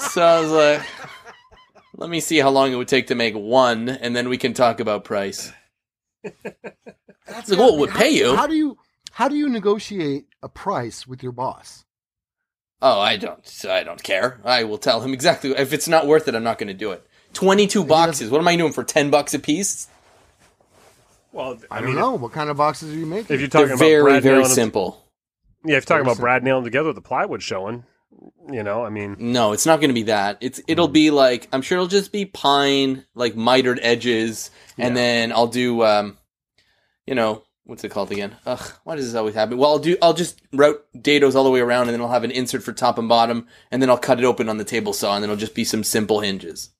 So 0.00 0.22
I 0.22 0.40
was 0.40 0.50
like, 0.50 0.82
let 1.96 2.08
me 2.10 2.20
see 2.20 2.38
how 2.38 2.50
long 2.50 2.72
it 2.72 2.76
would 2.76 2.88
take 2.88 3.08
to 3.08 3.14
make 3.14 3.34
one, 3.34 3.88
and 3.88 4.16
then 4.16 4.28
we 4.28 4.38
can 4.38 4.54
talk 4.54 4.80
about 4.80 5.04
price. 5.04 5.52
That's 6.24 7.50
like, 7.50 7.58
well, 7.58 7.74
it 7.74 7.78
would 7.80 7.90
how- 7.90 7.98
pay 7.98 8.10
you. 8.10 8.34
How 8.36 8.46
do 8.46 8.54
you 8.54 8.78
how 9.12 9.28
do 9.28 9.36
you 9.36 9.48
negotiate 9.48 10.26
a 10.42 10.48
price 10.48 11.06
with 11.06 11.22
your 11.22 11.32
boss? 11.32 11.84
Oh, 12.80 13.00
I 13.00 13.16
don't, 13.16 13.64
I 13.68 13.82
don't 13.82 14.00
care. 14.02 14.40
I 14.44 14.62
will 14.64 14.78
tell 14.78 15.00
him 15.00 15.12
exactly. 15.12 15.50
If 15.50 15.72
it's 15.72 15.88
not 15.88 16.06
worth 16.06 16.28
it, 16.28 16.36
I'm 16.36 16.44
not 16.44 16.58
going 16.58 16.68
to 16.68 16.74
do 16.74 16.92
it. 16.92 17.04
Twenty-two 17.32 17.84
boxes. 17.84 18.30
What 18.30 18.40
am 18.40 18.46
I 18.48 18.54
doing 18.56 18.72
for 18.72 18.84
ten 18.84 19.10
bucks 19.10 19.34
a 19.34 19.38
piece? 19.40 19.88
well, 21.32 21.58
I, 21.70 21.78
I, 21.78 21.80
don't 21.80 21.90
mean, 21.90 21.96
know. 21.98 22.12
What 22.14 22.32
kind 22.32 22.48
of 22.50 22.56
boxes 22.56 22.92
are 22.94 22.96
you 22.96 23.04
making? 23.06 23.34
if 23.34 23.40
you're 23.40 23.48
talking 23.50 23.66
They're 23.68 23.74
about 23.76 23.84
very, 23.84 24.02
Brad 24.02 24.22
very 24.22 24.34
nailing 24.36 24.48
them- 24.48 24.54
simple. 24.54 25.04
Yeah, 25.68 25.76
if 25.76 25.82
you're 25.82 25.96
talking 25.96 26.02
about 26.02 26.12
simple. 26.16 26.22
Brad 26.24 26.42
nailing 26.44 26.64
together 26.64 26.88
with 26.88 26.96
the 26.96 27.02
plywood 27.02 27.42
showing, 27.42 27.84
you 28.50 28.62
know, 28.62 28.84
I 28.84 28.88
mean, 28.90 29.16
No, 29.18 29.52
it's 29.52 29.66
not 29.66 29.80
going 29.80 29.90
to 29.90 29.94
be 29.94 30.04
that. 30.04 30.38
It's 30.40 30.60
it'll 30.66 30.88
be 30.88 31.10
like 31.10 31.48
I'm 31.52 31.62
sure 31.62 31.76
it'll 31.78 31.88
just 31.88 32.10
be 32.12 32.24
pine, 32.24 33.04
like 33.14 33.36
mitered 33.36 33.78
edges, 33.82 34.50
and 34.76 34.94
Yeah. 34.96 35.02
then 35.02 35.32
I'll 35.32 35.46
do, 35.46 35.82
um, 35.84 36.16
you 37.06 37.14
know, 37.14 37.44
what's 37.64 37.84
it 37.84 37.90
called 37.90 38.10
again? 38.10 38.34
Ugh, 38.46 38.72
why 38.84 38.96
does 38.96 39.06
this 39.06 39.14
always 39.14 39.34
happen? 39.34 39.58
Well, 39.58 39.70
I'll 39.70 39.78
do, 39.78 39.96
I'll 40.02 40.14
just 40.14 40.40
route 40.52 40.84
dados 40.96 41.34
all 41.34 41.44
the 41.44 41.50
way 41.50 41.60
around, 41.60 41.82
and 41.88 41.90
then 41.94 42.00
I'll 42.00 42.08
have 42.08 42.24
an 42.24 42.30
insert 42.30 42.62
for 42.62 42.72
top 42.72 42.98
and 42.98 43.08
bottom, 43.08 43.46
and 43.70 43.80
then 43.80 43.90
I'll 43.90 43.98
cut 43.98 44.18
it 44.18 44.24
open 44.24 44.48
on 44.48 44.56
the 44.56 44.64
table 44.64 44.92
saw, 44.92 45.14
and 45.14 45.22
then 45.22 45.30
it'll 45.30 45.38
just 45.40 45.54
be 45.54 45.64
some 45.64 45.84
simple 45.84 46.20
hinges. 46.20 46.70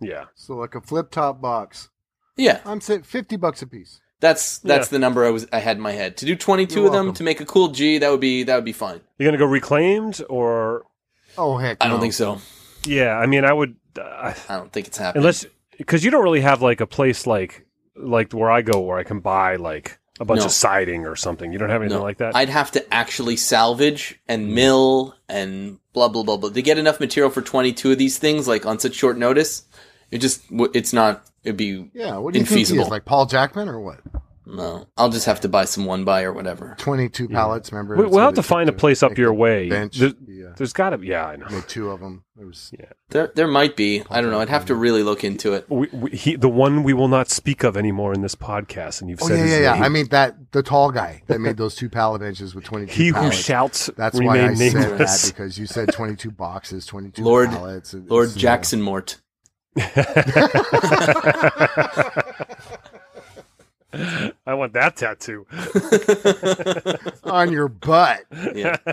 yeah. 0.00 0.24
so 0.34 0.54
like 0.56 0.74
a 0.74 0.80
flip 0.80 1.10
top 1.10 1.40
box. 1.40 1.88
Yeah, 2.36 2.60
I'm 2.66 2.80
saying 2.80 3.04
fifty 3.04 3.36
bucks 3.36 3.62
a 3.62 3.66
piece. 3.66 4.00
That's 4.22 4.58
that's 4.60 4.86
Yeah. 4.88 4.92
the 4.92 4.98
number 5.00 5.26
I 5.26 5.30
was 5.30 5.46
I 5.52 5.58
had 5.58 5.76
in 5.76 5.82
my 5.82 5.92
head 5.92 6.16
to 6.18 6.24
do 6.26 6.34
22 6.34 6.74
You're 6.78 6.86
of 6.86 6.92
them 6.92 7.06
welcome. 7.06 7.16
to 7.16 7.22
make 7.24 7.40
a 7.42 7.44
cool 7.44 7.68
G. 7.68 7.98
That 7.98 8.10
would 8.10 8.20
be 8.20 8.44
that 8.44 8.54
would 8.54 8.64
be 8.64 8.72
fun. 8.72 9.00
You're 9.18 9.26
gonna 9.28 9.36
go 9.38 9.44
reclaimed 9.44 10.22
or 10.30 10.84
Oh 11.36 11.56
heck, 11.58 11.76
I 11.80 11.88
don't 11.88 12.00
think 12.00 12.12
so. 12.14 12.38
yeah. 12.86 13.16
I 13.18 13.26
mean, 13.26 13.44
I 13.44 13.52
would 13.52 13.76
uh, 13.98 14.32
I 14.48 14.56
don't 14.56 14.72
think 14.72 14.86
it's 14.86 14.96
happening. 14.96 15.20
unless 15.22 15.44
because 15.76 16.04
you 16.04 16.10
don't 16.10 16.22
really 16.24 16.40
have 16.40 16.62
like 16.62 16.80
a 16.80 16.86
place 16.86 17.26
like 17.26 17.66
like 17.96 18.32
where 18.32 18.50
I 18.50 18.62
go 18.62 18.80
where 18.80 18.96
I 18.98 19.04
can 19.04 19.20
buy 19.20 19.56
like 19.56 19.98
a 20.20 20.24
bunch 20.24 20.40
No. 20.40 20.46
of 20.46 20.52
siding 20.52 21.04
or 21.06 21.16
something. 21.16 21.52
You 21.52 21.58
don't 21.58 21.70
have 21.70 21.82
anything 21.82 21.98
No, 21.98 22.04
like 22.04 22.18
that. 22.18 22.36
I'd 22.36 22.48
have 22.50 22.70
to 22.72 22.94
actually 22.94 23.36
salvage 23.36 24.20
and 24.28 24.54
mill 24.54 25.14
and 25.28 25.78
blah 25.94 26.08
blah 26.08 26.22
blah 26.22 26.36
blah 26.36 26.50
to 26.50 26.62
get 26.62 26.78
enough 26.78 27.00
material 27.00 27.30
for 27.30 27.42
22 27.42 27.92
of 27.92 27.98
these 27.98 28.18
things 28.18 28.46
like 28.46 28.64
on 28.66 28.78
such 28.78 28.94
short 28.94 29.18
notice. 29.18 29.64
It 30.12 30.18
just 30.18 30.42
it's 30.50 30.92
not 30.92 31.24
it'd 31.42 31.56
be 31.56 31.90
Yeah, 31.94 32.18
what 32.18 32.32
do 32.34 32.38
you 32.38 32.44
think 32.46 32.68
he 32.68 32.74
Infeasible. 32.76 32.82
is? 32.82 32.88
Like 32.88 33.04
Paul 33.04 33.26
Jackman 33.26 33.68
or 33.68 33.80
what? 33.80 33.98
no. 34.44 34.86
I'll 34.98 35.08
just 35.08 35.24
have 35.26 35.40
to 35.42 35.48
buy 35.48 35.64
some 35.64 35.86
one 35.86 36.04
by 36.04 36.22
or 36.24 36.32
whatever. 36.32 36.74
Twenty-two 36.78 37.28
pallets. 37.28 37.72
Remember? 37.72 37.96
we, 37.96 38.02
That's 38.02 38.14
we'll 38.14 38.24
have 38.24 38.34
to 38.34 38.42
find 38.42 38.68
a 38.68 38.72
place 38.72 39.02
up 39.02 39.16
your 39.16 39.32
way. 39.32 39.68
Bench. 39.70 39.96
There, 39.96 40.12
yeah, 40.26 40.52
there's 40.56 40.72
got 40.74 40.90
to 40.90 40.98
be. 40.98 41.06
yeah, 41.08 41.24
I 41.26 41.36
know. 41.36 41.46
made 41.48 41.66
two 41.68 41.90
of 41.90 42.00
them. 42.00 42.24
It 42.38 42.44
was 42.44 42.74
There 43.10 43.30
there 43.34 43.46
might 43.46 43.76
be. 43.76 44.02
I 44.10 44.20
don't 44.20 44.30
know. 44.30 44.40
I'd 44.40 44.48
have 44.50 44.66
to 44.66 44.74
really 44.74 45.02
look 45.04 45.22
into 45.24 45.52
it. 45.54 45.64
We, 45.70 45.86
we, 45.92 46.10
he, 46.10 46.36
the 46.36 46.48
one 46.48 46.82
we 46.82 46.92
will 46.92 47.08
not 47.08 47.30
speak 47.30 47.62
of 47.62 47.76
anymore 47.76 48.12
in 48.12 48.20
this 48.20 48.34
podcast, 48.34 49.00
and 49.00 49.08
you've 49.08 49.22
Oh 49.22 49.28
said 49.28 49.38
yeah, 49.38 49.42
his 49.44 49.52
yeah, 49.52 49.74
yeah. 49.76 49.84
I 49.84 49.88
mean 49.88 50.08
that 50.08 50.52
the 50.52 50.62
tall 50.62 50.90
guy 50.90 51.22
that 51.28 51.40
made 51.40 51.56
those 51.56 51.74
two 51.76 51.88
pallet 51.88 52.20
benches 52.20 52.54
with 52.54 52.64
twenty-two. 52.64 52.92
he 52.92 53.06
who 53.08 53.14
pallets. 53.14 53.36
shouts 53.38 53.90
That's 53.96 54.20
why 54.20 54.38
I 54.40 54.46
remain 54.48 54.72
said 54.72 54.98
that 54.98 55.24
because 55.28 55.56
you 55.58 55.66
said 55.66 55.92
twenty-two 55.92 56.32
boxes, 56.32 56.84
twenty-two 56.84 57.22
Lord- 57.22 57.48
pallets. 57.50 57.94
Lord 57.94 58.30
Jackson 58.36 58.82
Mort. 58.82 59.20
I 64.46 64.54
want 64.54 64.72
that 64.72 64.96
tattoo. 64.96 65.46
on 67.24 67.52
your 67.52 67.68
butt. 67.68 68.20
Yeah. 68.54 68.76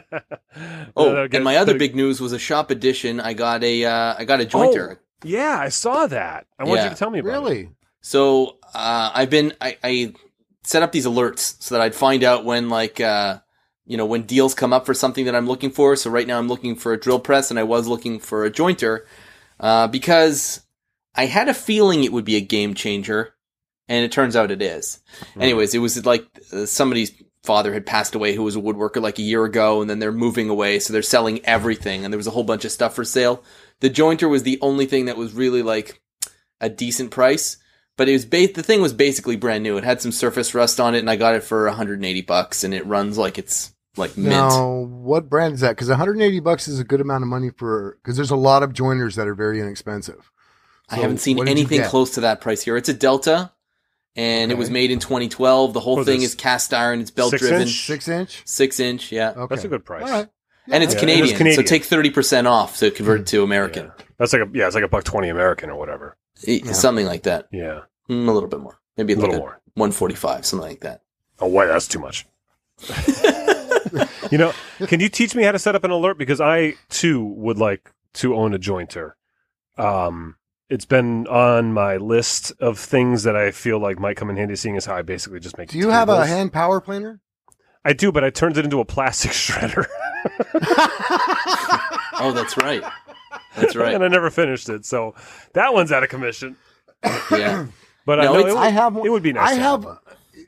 Oh, 0.97 1.13
no, 1.13 1.27
and 1.31 1.43
my 1.43 1.55
other 1.55 1.71
get- 1.73 1.79
big 1.79 1.95
news 1.95 2.19
was 2.19 2.33
a 2.33 2.39
shop 2.39 2.69
edition. 2.71 3.21
I 3.21 3.33
got 3.33 3.63
a 3.63 3.85
uh, 3.85 4.15
I 4.17 4.25
got 4.25 4.41
a 4.41 4.45
jointer. 4.45 4.97
Oh, 4.97 4.99
yeah, 5.23 5.57
I 5.57 5.69
saw 5.69 6.05
that. 6.07 6.47
I 6.57 6.65
want 6.65 6.79
Yeah. 6.79 6.83
you 6.85 6.89
to 6.89 6.95
tell 6.97 7.09
me 7.09 7.19
about 7.19 7.29
it. 7.29 7.31
Really? 7.31 7.69
So 8.01 8.57
uh, 8.73 9.11
I've 9.13 9.29
been 9.29 9.53
I, 9.61 9.77
I 9.81 10.13
set 10.63 10.83
up 10.83 10.91
these 10.91 11.05
alerts 11.05 11.55
so 11.61 11.75
that 11.75 11.81
I'd 11.81 11.95
find 11.95 12.25
out 12.25 12.43
when 12.43 12.67
like 12.67 12.99
uh, 12.99 13.39
you 13.85 13.95
know 13.95 14.05
when 14.05 14.23
deals 14.23 14.53
come 14.53 14.73
up 14.73 14.85
for 14.85 14.93
something 14.93 15.23
that 15.25 15.35
I'm 15.35 15.47
looking 15.47 15.71
for. 15.71 15.95
So 15.95 16.09
right 16.09 16.27
now 16.27 16.37
I'm 16.37 16.49
looking 16.49 16.75
for 16.75 16.91
a 16.91 16.99
drill 16.99 17.19
press 17.19 17.49
and 17.49 17.57
I 17.59 17.63
was 17.63 17.87
looking 17.87 18.19
for 18.19 18.43
a 18.43 18.51
jointer 18.51 19.01
uh, 19.61 19.87
because 19.87 20.61
I 21.19 21.25
had 21.25 21.49
a 21.49 21.53
feeling 21.53 22.05
it 22.05 22.13
would 22.13 22.23
be 22.23 22.37
a 22.37 22.41
game 22.41 22.73
changer, 22.75 23.35
and 23.89 24.05
it 24.05 24.11
turns 24.13 24.37
out 24.37 24.51
it 24.51 24.61
is. 24.61 25.01
Anyways, 25.37 25.75
it 25.75 25.79
was 25.79 26.05
like 26.05 26.25
uh, 26.53 26.65
somebody's 26.65 27.11
father 27.43 27.73
had 27.73 27.85
passed 27.85 28.15
away 28.15 28.33
who 28.33 28.43
was 28.43 28.55
a 28.55 28.61
woodworker 28.61 29.01
like 29.01 29.19
a 29.19 29.23
year 29.23 29.43
ago, 29.43 29.81
and 29.81 29.89
then 29.89 29.99
they're 29.99 30.13
moving 30.13 30.49
away, 30.49 30.79
so 30.79 30.93
they're 30.93 31.01
selling 31.01 31.43
everything, 31.43 32.05
and 32.05 32.13
there 32.13 32.17
was 32.17 32.27
a 32.27 32.31
whole 32.31 32.45
bunch 32.45 32.63
of 32.63 32.71
stuff 32.71 32.95
for 32.95 33.03
sale. 33.03 33.43
The 33.81 33.89
jointer 33.89 34.29
was 34.29 34.43
the 34.43 34.59
only 34.61 34.85
thing 34.85 35.07
that 35.07 35.17
was 35.17 35.33
really 35.33 35.61
like 35.61 36.01
a 36.61 36.69
decent 36.69 37.11
price, 37.11 37.57
but 37.97 38.07
it 38.07 38.13
was 38.13 38.23
ba- 38.25 38.53
the 38.55 38.63
thing 38.63 38.81
was 38.81 38.93
basically 38.93 39.35
brand 39.35 39.61
new. 39.61 39.75
It 39.75 39.83
had 39.83 40.01
some 40.01 40.13
surface 40.13 40.55
rust 40.55 40.79
on 40.79 40.95
it, 40.95 40.99
and 40.99 41.09
I 41.09 41.17
got 41.17 41.35
it 41.35 41.43
for 41.43 41.65
180 41.65 42.21
bucks, 42.21 42.63
and 42.63 42.73
it 42.73 42.85
runs 42.85 43.17
like 43.17 43.37
it's 43.37 43.75
like 43.97 44.15
mint. 44.15 44.29
Now, 44.29 44.85
what 44.87 45.29
brand 45.29 45.55
is 45.55 45.59
that? 45.59 45.71
Because 45.71 45.89
180 45.89 46.39
bucks 46.39 46.69
is 46.69 46.79
a 46.79 46.85
good 46.85 47.01
amount 47.01 47.25
of 47.25 47.27
money 47.27 47.49
for 47.49 47.97
because 48.01 48.15
there's 48.15 48.31
a 48.31 48.37
lot 48.37 48.63
of 48.63 48.71
joiners 48.71 49.15
that 49.15 49.27
are 49.27 49.35
very 49.35 49.59
inexpensive. 49.59 50.31
I 50.91 50.95
haven't 50.97 51.19
seen 51.19 51.37
what 51.37 51.47
did 51.47 51.57
you 51.57 51.65
anything 51.65 51.83
close 51.89 52.11
to 52.15 52.21
that 52.21 52.41
price 52.41 52.61
here. 52.63 52.75
It's 52.77 52.89
a 52.89 52.93
Delta, 52.93 53.51
and 54.15 54.51
it 54.51 54.57
was 54.57 54.69
made 54.69 54.91
in 54.91 54.99
2012. 54.99 55.73
The 55.73 55.79
whole 55.79 55.97
What 55.97 56.05
thing 56.05 56.21
is 56.21 56.29
is 56.29 56.35
cast 56.35 56.73
iron. 56.73 56.99
It's 57.01 57.11
belt 57.11 57.31
six 57.31 57.41
driven, 57.41 57.61
inch? 57.63 57.85
Six 57.85 58.07
inch. 58.07 58.41
six 58.45 58.79
inch. 58.79 59.11
Yeah, 59.11 59.31
Okay, 59.31 59.55
That's 59.55 59.65
a 59.65 59.67
good 59.67 59.85
price. 59.85 60.03
All 60.03 60.09
right. 60.09 60.27
and 60.71 60.83
it's 60.83 60.93
Yeah, 60.95 60.99
it 61.07 61.19
is 61.21 61.37
Canadian, 61.37 61.55
so 61.55 61.61
take 61.63 61.83
30 61.83 62.09
percent 62.11 62.47
off 62.47 62.77
to 62.77 62.91
convert 62.91 63.21
it 63.21 63.27
to 63.27 63.43
American, 63.43 63.85
Yeah. 63.85 64.05
That's 64.17 64.33
like 64.33 64.41
a 64.41 64.49
yeah, 64.53 64.65
it's 64.65 64.75
like 64.75 64.83
a 64.83 64.87
buck 64.89 65.03
twenty 65.03 65.29
American 65.29 65.69
or 65.69 65.77
whatever. 65.77 66.17
E- 66.45 66.63
something 66.73 67.05
like 67.05 67.23
that. 67.23 67.47
Yeah, 67.51 67.81
Mm, 68.09 68.27
a 68.27 68.31
little 68.31 68.49
bit 68.49 68.59
more, 68.59 68.79
maybe 68.97 69.13
a 69.13 69.15
like 69.15 69.21
little 69.27 69.35
a 69.35 69.39
more. 69.39 69.61
145, 69.75 70.45
something 70.45 70.67
like 70.67 70.81
that. 70.81 71.01
Oh, 71.39 71.47
wait, 71.47 71.67
that's 71.67 71.87
too 71.87 71.99
much. 71.99 72.25
you 74.31 74.37
know, 74.37 74.53
can 74.87 74.99
you 74.99 75.09
teach 75.09 75.35
me 75.35 75.43
how 75.43 75.51
to 75.51 75.59
set 75.59 75.75
up 75.75 75.83
an 75.83 75.91
alert 75.91 76.17
because 76.17 76.41
I 76.41 76.75
too 76.89 77.23
would 77.23 77.57
like 77.57 77.91
to 78.15 78.35
own 78.35 78.53
a 78.53 78.59
jointer. 78.59 79.13
Um, 79.77 80.35
it's 80.69 80.85
been 80.85 81.27
on 81.27 81.73
my 81.73 81.97
list 81.97 82.51
of 82.59 82.77
things 82.79 83.23
that 83.23 83.35
I 83.35 83.51
feel 83.51 83.79
like 83.79 83.99
might 83.99 84.17
come 84.17 84.29
in 84.29 84.37
handy. 84.37 84.55
Seeing 84.55 84.77
as 84.77 84.85
how 84.85 84.95
I 84.95 85.01
basically 85.01 85.39
just 85.39 85.57
make. 85.57 85.69
Do 85.69 85.77
you 85.77 85.89
have 85.89 86.09
a 86.09 86.25
hand 86.25 86.53
power 86.53 86.79
planer? 86.81 87.19
I 87.85 87.93
do, 87.93 88.11
but 88.11 88.23
I 88.23 88.29
turned 88.29 88.57
it 88.57 88.65
into 88.65 88.79
a 88.81 88.85
plastic 88.85 89.31
shredder, 89.33 89.85
Oh, 92.21 92.31
that's 92.35 92.57
right. 92.57 92.83
That's 93.55 93.75
right. 93.75 93.93
and 93.93 94.03
I 94.03 94.07
never 94.09 94.29
finished 94.29 94.69
it. 94.69 94.85
So 94.85 95.15
that 95.53 95.73
one's 95.73 95.91
out 95.91 96.03
of 96.03 96.09
commission. 96.09 96.55
Yeah. 97.31 97.67
But 98.05 98.15
No, 98.15 98.21
I 98.21 98.25
know 98.25 98.39
it's- 98.39 98.51
it 98.51 98.55
would, 98.55 98.63
I 98.63 98.69
have 98.69 98.95
one. 98.95 99.05
it 99.05 99.09
would 99.11 99.21
be 99.23 99.33
nice. 99.33 99.51
I 99.51 99.55
to 99.55 99.61
have. 99.61 99.83
one. 99.85 99.97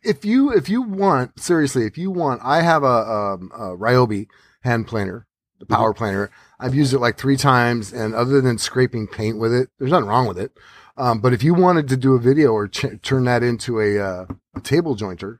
If 0.03 0.25
you 0.25 0.51
if 0.51 0.67
you 0.67 0.81
want 0.81 1.39
seriously, 1.39 1.86
if 1.86 1.95
you 1.95 2.10
want, 2.10 2.41
I 2.43 2.62
have 2.63 2.81
a, 2.81 2.88
um, 2.88 3.51
a 3.53 3.77
Ryobi 3.77 4.25
hand 4.63 4.88
planer, 4.88 5.27
the 5.60 5.65
Mm-hmm. 5.65 5.73
power 5.75 5.93
planer. 5.93 6.31
I've 6.62 6.76
used 6.76 6.93
it 6.93 7.00
like 7.00 7.17
three 7.17 7.38
times, 7.38 7.91
and 7.91 8.13
other 8.13 8.39
than 8.39 8.58
scraping 8.58 9.08
paint 9.08 9.38
with 9.39 9.54
it, 9.54 9.69
there's 9.80 9.91
nothing 9.91 10.08
wrong 10.08 10.28
with 10.28 10.38
it. 10.39 10.52
Um, 10.97 11.19
but 11.19 11.34
if 11.34 11.43
you 11.43 11.54
wanted 11.54 11.88
to 11.89 11.97
do 11.97 12.13
a 12.13 12.19
video 12.19 12.52
or 12.52 12.67
ch- 12.67 13.02
turn 13.02 13.24
that 13.26 13.41
into 13.43 13.80
a, 13.80 13.97
uh, 14.00 14.26
a 14.56 14.62
table 14.62 14.95
jointer, 14.95 15.39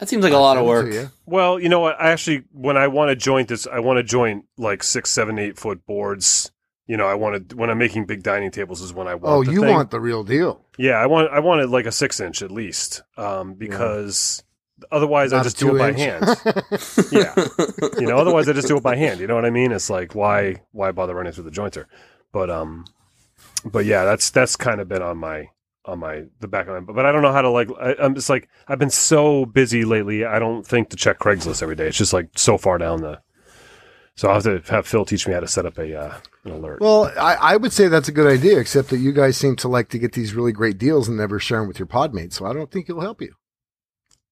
That 0.00 0.08
seems 0.08 0.24
like 0.24 0.32
a 0.32 0.36
lot 0.38 0.56
of 0.56 0.66
Send 0.66 0.88
it 0.88 0.90
to 0.92 0.96
work. 0.98 1.04
you. 1.04 1.10
Well, 1.26 1.60
you 1.60 1.68
know 1.68 1.80
what? 1.80 2.00
I 2.00 2.10
actually, 2.10 2.44
when 2.52 2.76
I 2.76 2.88
want 2.88 3.10
to 3.10 3.16
joint 3.16 3.48
this, 3.48 3.66
I 3.66 3.78
want 3.80 3.98
to 3.98 4.02
joint 4.02 4.46
like 4.56 4.82
six, 4.82 5.10
seven, 5.10 5.38
eight 5.38 5.58
foot 5.58 5.84
boards. 5.86 6.50
You 6.86 6.96
know, 6.96 7.06
I 7.06 7.14
wanted 7.14 7.52
when 7.52 7.70
I'm 7.70 7.78
making 7.78 8.06
big 8.06 8.22
dining 8.24 8.50
tables 8.50 8.80
is 8.80 8.92
when 8.92 9.06
I 9.06 9.14
want. 9.14 9.26
Oh, 9.26 9.44
the 9.44 9.52
you 9.52 9.60
thing. 9.60 9.70
want 9.70 9.90
the 9.92 10.00
real 10.00 10.24
deal? 10.24 10.64
Yeah, 10.76 10.94
I 10.94 11.06
want 11.06 11.30
I 11.30 11.38
wanted 11.38 11.68
like 11.70 11.86
a 11.86 11.92
six 11.92 12.18
inch 12.18 12.42
at 12.42 12.50
least, 12.50 13.02
um, 13.16 13.54
because 13.54 14.42
otherwise 14.90 15.32
I 15.32 15.36
Not 15.36 15.46
a 15.46 15.48
just 15.48 15.58
do 15.58 15.74
it 15.74 15.78
by 15.78 15.92
hand. 15.92 16.24
yeah, 17.12 17.34
you 17.98 18.06
know, 18.06 18.18
otherwise 18.18 18.48
I 18.48 18.52
just 18.52 18.68
do 18.68 18.76
it 18.76 18.82
by 18.82 18.96
hand. 18.96 19.20
You 19.20 19.26
know 19.26 19.34
what 19.34 19.44
I 19.44 19.50
mean? 19.50 19.72
It's 19.72 19.90
like 19.90 20.14
why 20.14 20.62
why 20.72 20.92
bother 20.92 21.14
running 21.14 21.32
through 21.32 21.44
the 21.44 21.50
jointer? 21.50 21.86
But 22.32 22.50
um, 22.50 22.84
but 23.64 23.84
yeah, 23.84 24.04
that's 24.04 24.30
that's 24.30 24.56
kind 24.56 24.80
of 24.80 24.88
been 24.88 25.02
on 25.02 25.18
my 25.18 25.48
on 25.84 25.98
my 25.98 26.24
the 26.40 26.48
back 26.48 26.68
of 26.68 26.74
my. 26.86 26.92
But 26.92 27.06
I 27.06 27.12
don't 27.12 27.22
know 27.22 27.32
how 27.32 27.42
to 27.42 27.50
like. 27.50 27.68
I, 27.80 27.94
I'm 27.98 28.14
just 28.14 28.30
like 28.30 28.48
I've 28.68 28.78
been 28.78 28.90
so 28.90 29.46
busy 29.46 29.84
lately. 29.84 30.24
I 30.24 30.38
don't 30.38 30.66
think 30.66 30.90
to 30.90 30.96
check 30.96 31.18
Craigslist 31.18 31.62
every 31.62 31.76
day. 31.76 31.86
It's 31.86 31.98
just 31.98 32.12
like 32.12 32.30
so 32.36 32.58
far 32.58 32.78
down 32.78 33.02
the. 33.02 33.20
So 34.16 34.28
I'll 34.28 34.40
have 34.40 34.42
to 34.44 34.72
have 34.72 34.86
Phil 34.86 35.04
teach 35.04 35.26
me 35.26 35.32
how 35.32 35.40
to 35.40 35.48
set 35.48 35.64
up 35.64 35.78
a 35.78 35.98
uh, 35.98 36.14
an 36.44 36.52
alert. 36.52 36.80
Well, 36.80 37.10
I, 37.18 37.34
I 37.34 37.56
would 37.56 37.72
say 37.72 37.88
that's 37.88 38.08
a 38.08 38.12
good 38.12 38.30
idea, 38.30 38.58
except 38.58 38.90
that 38.90 38.98
you 38.98 39.12
guys 39.12 39.36
seem 39.36 39.56
to 39.56 39.68
like 39.68 39.88
to 39.90 39.98
get 39.98 40.12
these 40.12 40.34
really 40.34 40.52
great 40.52 40.78
deals 40.78 41.08
and 41.08 41.16
never 41.16 41.38
share 41.38 41.60
them 41.60 41.68
with 41.68 41.78
your 41.78 41.86
podmates. 41.86 42.34
So 42.34 42.46
I 42.46 42.52
don't 42.52 42.70
think 42.70 42.90
it'll 42.90 43.02
help 43.02 43.22
you. 43.22 43.34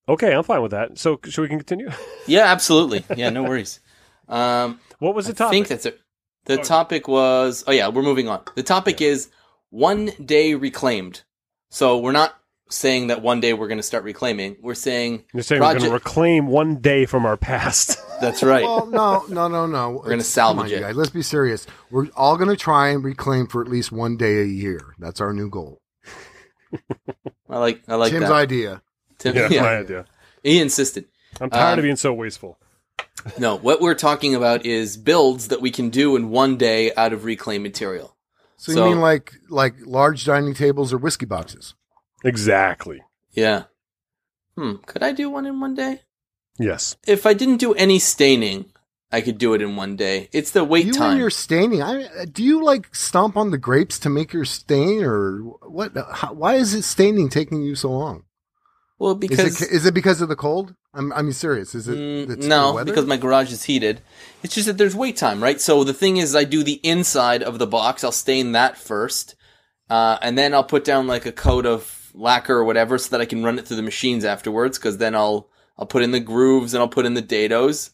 Okay, 0.08 0.32
I'm 0.34 0.42
fine 0.42 0.62
with 0.62 0.72
that. 0.72 0.98
So 0.98 1.20
should 1.24 1.42
we 1.42 1.48
can 1.48 1.58
continue? 1.58 1.90
Yeah, 2.26 2.44
absolutely. 2.52 3.04
Yeah, 3.16 3.30
no 3.30 3.42
worries. 3.44 3.80
Um, 4.28 4.80
what 4.98 5.14
was 5.14 5.26
the 5.26 5.32
topic? 5.32 5.48
I 5.48 5.50
think 5.50 5.68
that's 5.68 5.86
it. 5.86 5.98
The 6.44 6.60
Oh. 6.60 6.62
topic 6.62 7.08
was. 7.08 7.64
Oh 7.66 7.72
yeah, 7.72 7.88
we're 7.88 8.02
moving 8.02 8.28
on. 8.28 8.42
The 8.54 8.62
topic 8.62 9.00
is 9.00 9.30
one 9.70 10.10
day 10.24 10.54
reclaimed. 10.54 11.22
So 11.70 11.98
we're 11.98 12.12
not 12.12 12.34
saying 12.70 13.06
that 13.06 13.22
one 13.22 13.40
day 13.40 13.54
we're 13.54 13.68
going 13.68 13.78
to 13.78 13.82
start 13.82 14.04
reclaiming. 14.04 14.56
We're 14.60 14.74
saying 14.74 15.24
You're 15.32 15.42
saying 15.42 15.62
we're 15.62 15.72
going 15.72 15.84
to 15.86 15.90
reclaim 15.90 16.46
one 16.48 16.76
day 16.82 17.06
from 17.06 17.24
our 17.24 17.38
past. 17.38 17.98
that's 18.20 18.42
right. 18.42 18.62
Well, 18.64 18.86
no, 18.86 19.24
no, 19.30 19.48
no, 19.48 19.66
no. 19.66 19.90
We're 19.92 20.10
gonna 20.10 20.22
salvage 20.22 20.70
it. 20.72 20.80
Guys. 20.80 20.94
Let's 20.96 21.08
be 21.10 21.22
serious. 21.22 21.66
We're 21.90 22.08
all 22.14 22.36
going 22.36 22.50
to 22.50 22.56
try 22.56 22.88
and 22.88 23.02
reclaim 23.02 23.46
for 23.46 23.62
at 23.62 23.68
least 23.68 23.90
one 23.90 24.18
day 24.18 24.42
a 24.42 24.44
year. 24.44 24.94
That's 24.98 25.20
our 25.22 25.32
new 25.32 25.48
goal. 25.48 25.80
I 27.48 27.58
like. 27.58 27.82
I 27.88 27.94
like 27.94 28.12
Tim's 28.12 28.26
that. 28.28 28.32
idea. 28.32 28.82
Tim, 29.18 29.36
yeah, 29.36 29.48
yeah, 29.50 29.62
my 29.62 29.76
idea. 29.78 30.04
he 30.42 30.60
insisted. 30.60 31.06
I'm 31.40 31.50
tired 31.50 31.74
Um, 31.74 31.78
of 31.80 31.82
being 31.82 31.96
so 31.96 32.12
wasteful. 32.12 32.58
No, 33.38 33.56
what 33.56 33.80
we're 33.80 33.94
talking 33.94 34.34
about 34.34 34.64
is 34.64 34.96
builds 34.96 35.48
that 35.48 35.60
we 35.60 35.70
can 35.70 35.90
do 35.90 36.14
in 36.16 36.30
one 36.30 36.56
day 36.56 36.92
out 36.94 37.12
of 37.12 37.24
reclaimed 37.24 37.62
material. 37.64 38.16
So, 38.56 38.72
So- 38.72 38.84
you 38.84 38.90
mean 38.92 39.00
like 39.00 39.32
like 39.48 39.74
large 39.84 40.24
dining 40.24 40.54
tables 40.54 40.92
or 40.92 40.98
whiskey 40.98 41.26
boxes? 41.26 41.74
Exactly. 42.24 43.02
Yeah. 43.32 43.64
Hmm. 44.56 44.76
Could 44.86 45.02
I 45.02 45.12
do 45.12 45.30
one 45.30 45.46
in 45.46 45.60
one 45.60 45.74
day? 45.74 46.02
Yes. 46.58 46.96
If 47.06 47.26
I 47.26 47.34
didn't 47.34 47.58
do 47.58 47.72
any 47.74 47.98
staining, 48.00 48.72
I 49.12 49.20
could 49.20 49.38
do 49.38 49.54
it 49.54 49.62
in 49.62 49.76
one 49.76 49.94
day. 49.96 50.28
It's 50.32 50.50
the 50.50 50.64
wait 50.64 50.86
you 50.86 50.92
time. 50.92 51.12
and 51.12 51.20
your 51.20 51.30
staining. 51.30 51.82
I 51.82 52.24
do 52.24 52.42
you 52.42 52.64
like 52.64 52.94
stomp 52.94 53.36
on 53.36 53.50
the 53.52 53.58
grapes 53.58 53.98
to 54.00 54.08
make 54.08 54.32
your 54.32 54.44
stain, 54.44 55.04
or 55.04 55.38
what? 55.68 55.92
How, 56.12 56.32
why 56.34 56.54
is 56.56 56.74
it 56.74 56.82
staining 56.82 57.28
taking 57.28 57.62
you 57.62 57.74
so 57.76 57.90
long? 57.90 58.24
Well, 58.98 59.12
Is 59.12 59.18
because 59.18 59.62
it 59.62 59.70
is 59.70 59.86
it 59.86 59.94
because 59.94 60.20
of 60.20 60.28
the 60.28 60.36
cold? 60.36 60.74
I'm 60.92 61.12
I'm 61.12 61.30
serious. 61.32 61.74
Is 61.74 61.86
it 61.86 61.96
Mm, 61.96 62.46
no, 62.48 62.82
because 62.84 63.06
my 63.06 63.16
garage 63.16 63.52
is 63.52 63.64
heated. 63.64 64.00
It's 64.42 64.54
just 64.54 64.66
that 64.66 64.76
there's 64.78 64.96
wait 64.96 65.16
time, 65.16 65.42
right? 65.42 65.60
So 65.60 65.84
the 65.84 65.94
thing 65.94 66.16
is, 66.16 66.34
I 66.34 66.44
do 66.44 66.62
the 66.64 66.80
inside 66.82 67.42
of 67.42 67.58
the 67.58 67.66
box. 67.66 68.02
I'll 68.02 68.12
stain 68.12 68.52
that 68.52 68.76
first, 68.76 69.36
uh, 69.88 70.18
and 70.20 70.36
then 70.36 70.52
I'll 70.52 70.64
put 70.64 70.84
down 70.84 71.06
like 71.06 71.26
a 71.26 71.32
coat 71.32 71.64
of 71.64 72.10
lacquer 72.14 72.56
or 72.56 72.64
whatever, 72.64 72.98
so 72.98 73.10
that 73.10 73.20
I 73.20 73.26
can 73.26 73.44
run 73.44 73.58
it 73.58 73.66
through 73.66 73.76
the 73.76 73.82
machines 73.82 74.24
afterwards. 74.24 74.78
Because 74.78 74.98
then 74.98 75.14
I'll 75.14 75.48
I'll 75.78 75.86
put 75.86 76.02
in 76.02 76.10
the 76.10 76.20
grooves 76.20 76.74
and 76.74 76.80
I'll 76.80 76.88
put 76.88 77.06
in 77.06 77.14
the 77.14 77.22
dados, 77.22 77.90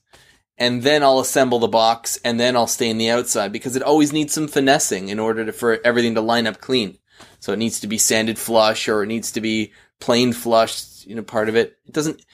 and 0.56 0.82
then 0.82 1.02
I'll 1.02 1.20
assemble 1.20 1.58
the 1.58 1.68
box, 1.68 2.18
and 2.24 2.40
then 2.40 2.56
I'll 2.56 2.66
stain 2.66 2.96
the 2.96 3.10
outside 3.10 3.52
because 3.52 3.76
it 3.76 3.82
always 3.82 4.12
needs 4.12 4.32
some 4.32 4.48
finessing 4.48 5.10
in 5.10 5.18
order 5.18 5.44
to, 5.44 5.52
for 5.52 5.80
everything 5.84 6.14
to 6.14 6.22
line 6.22 6.46
up 6.46 6.62
clean. 6.62 6.96
So 7.40 7.52
it 7.52 7.58
needs 7.58 7.80
to 7.80 7.86
be 7.86 7.98
sanded 7.98 8.38
flush, 8.38 8.88
or 8.88 9.02
it 9.02 9.08
needs 9.08 9.30
to 9.32 9.42
be 9.42 9.72
plane 10.00 10.32
flush. 10.32 11.04
You 11.06 11.14
know, 11.16 11.22
part 11.22 11.48
of 11.48 11.56
it. 11.56 11.76
It 11.86 11.92
doesn't 11.92 12.24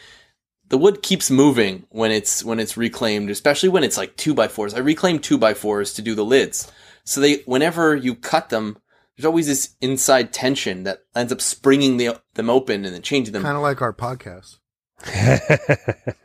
the 0.71 0.79
wood 0.79 1.03
keeps 1.03 1.31
moving 1.31 1.85
when 1.91 2.11
it's 2.11 2.43
when 2.43 2.59
it's 2.59 2.77
reclaimed, 2.77 3.29
especially 3.29 3.69
when 3.69 3.85
it's 3.85 3.97
like 3.99 4.17
two 4.17 4.33
by 4.35 4.49
fours. 4.49 4.73
I 4.73 4.79
reclaim 4.79 5.19
two 5.19 5.37
by 5.37 5.53
fours 5.53 5.93
to 5.95 6.03
do 6.03 6.15
the 6.15 6.25
lids, 6.25 6.71
so 7.05 7.21
they 7.21 7.43
whenever 7.45 7.95
you 7.95 8.15
cut 8.15 8.49
them, 8.49 8.79
there's 9.17 9.27
always 9.27 9.49
this 9.49 9.75
inside 9.81 10.33
tension 10.33 10.85
that 10.85 11.01
ends 11.15 11.33
up 11.33 11.41
springing 11.41 11.97
the, 11.97 12.21
them 12.35 12.49
open 12.49 12.85
and 12.85 12.95
then 12.95 13.03
changing 13.03 13.33
them. 13.33 13.43
kind 13.43 13.57
of 13.57 13.63
like 13.63 13.83
our 13.83 13.93
podcast. 13.93 14.59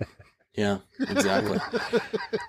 Yeah, 0.58 0.78
exactly. 1.02 1.60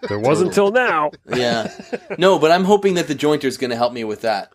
there 0.08 0.20
wasn't 0.20 0.54
till 0.54 0.70
now. 0.70 1.10
yeah, 1.26 1.72
no, 2.18 2.38
but 2.38 2.52
I'm 2.52 2.62
hoping 2.62 2.94
that 2.94 3.08
the 3.08 3.16
jointer 3.16 3.46
is 3.46 3.58
going 3.58 3.70
to 3.70 3.76
help 3.76 3.92
me 3.92 4.04
with 4.04 4.20
that. 4.20 4.52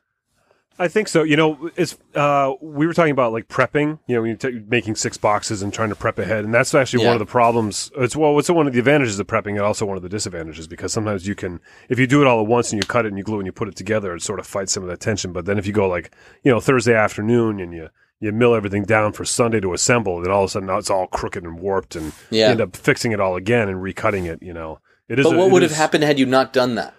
I 0.81 0.87
think 0.87 1.07
so. 1.07 1.23
You 1.23 1.35
know, 1.37 1.69
it's 1.75 1.97
uh, 2.15 2.53
we 2.59 2.87
were 2.87 2.93
talking 2.93 3.11
about 3.11 3.31
like 3.33 3.47
prepping. 3.47 3.99
You 4.07 4.15
know, 4.15 4.21
when 4.21 4.29
you're 4.31 4.37
t- 4.37 4.63
making 4.67 4.95
six 4.95 5.15
boxes 5.17 5.61
and 5.61 5.71
trying 5.73 5.89
to 5.89 5.95
prep 5.95 6.17
ahead, 6.19 6.43
and 6.43 6.53
that's 6.53 6.73
actually 6.73 7.03
Yeah. 7.03 7.09
one 7.09 7.15
of 7.15 7.19
the 7.19 7.31
problems. 7.31 7.91
It's 7.97 8.15
well, 8.15 8.37
it's 8.39 8.49
one 8.49 8.67
of 8.67 8.73
the 8.73 8.79
advantages 8.79 9.19
of 9.19 9.27
prepping, 9.27 9.51
and 9.51 9.61
also 9.61 9.85
one 9.85 9.95
of 9.97 10.03
the 10.03 10.09
disadvantages 10.09 10.67
because 10.67 10.91
sometimes 10.91 11.27
you 11.27 11.35
can, 11.35 11.59
if 11.89 11.99
you 11.99 12.07
do 12.07 12.21
it 12.21 12.27
all 12.27 12.41
at 12.41 12.47
once 12.47 12.71
and 12.71 12.81
you 12.81 12.87
cut 12.87 13.05
it 13.05 13.09
and 13.09 13.17
you 13.17 13.23
glue 13.23 13.35
it 13.35 13.39
and 13.41 13.45
you 13.45 13.51
put 13.51 13.67
it 13.67 13.75
together, 13.75 14.15
it 14.15 14.21
sort 14.21 14.39
of 14.39 14.47
fights 14.47 14.71
some 14.73 14.81
of 14.83 14.89
that 14.89 14.99
tension. 14.99 15.31
But 15.31 15.45
then 15.45 15.57
if 15.59 15.67
you 15.67 15.73
go 15.73 15.87
like, 15.87 16.11
you 16.43 16.51
know, 16.51 16.59
Thursday 16.59 16.95
afternoon 16.95 17.59
and 17.59 17.73
you 17.73 17.89
you 18.19 18.31
mill 18.31 18.53
everything 18.55 18.83
down 18.83 19.13
for 19.13 19.25
Sunday 19.25 19.59
to 19.59 19.73
assemble, 19.73 20.21
then 20.21 20.31
all 20.31 20.43
of 20.43 20.49
a 20.49 20.51
sudden 20.51 20.67
now 20.67 20.77
it's 20.77 20.89
all 20.89 21.07
crooked 21.07 21.43
and 21.43 21.59
warped, 21.59 21.95
and 21.95 22.11
Yeah. 22.29 22.45
you 22.47 22.51
end 22.51 22.61
up 22.61 22.75
fixing 22.75 23.11
it 23.11 23.19
all 23.19 23.35
again 23.35 23.69
and 23.69 23.77
recutting 23.81 24.25
it. 24.25 24.41
You 24.41 24.53
know, 24.53 24.79
it 25.09 25.19
is. 25.19 25.25
But 25.27 25.37
what 25.37 25.51
would 25.51 25.61
have 25.61 25.71
happened 25.71 26.03
had 26.03 26.17
you 26.19 26.25
not 26.25 26.53
done 26.53 26.75
that? 26.75 26.93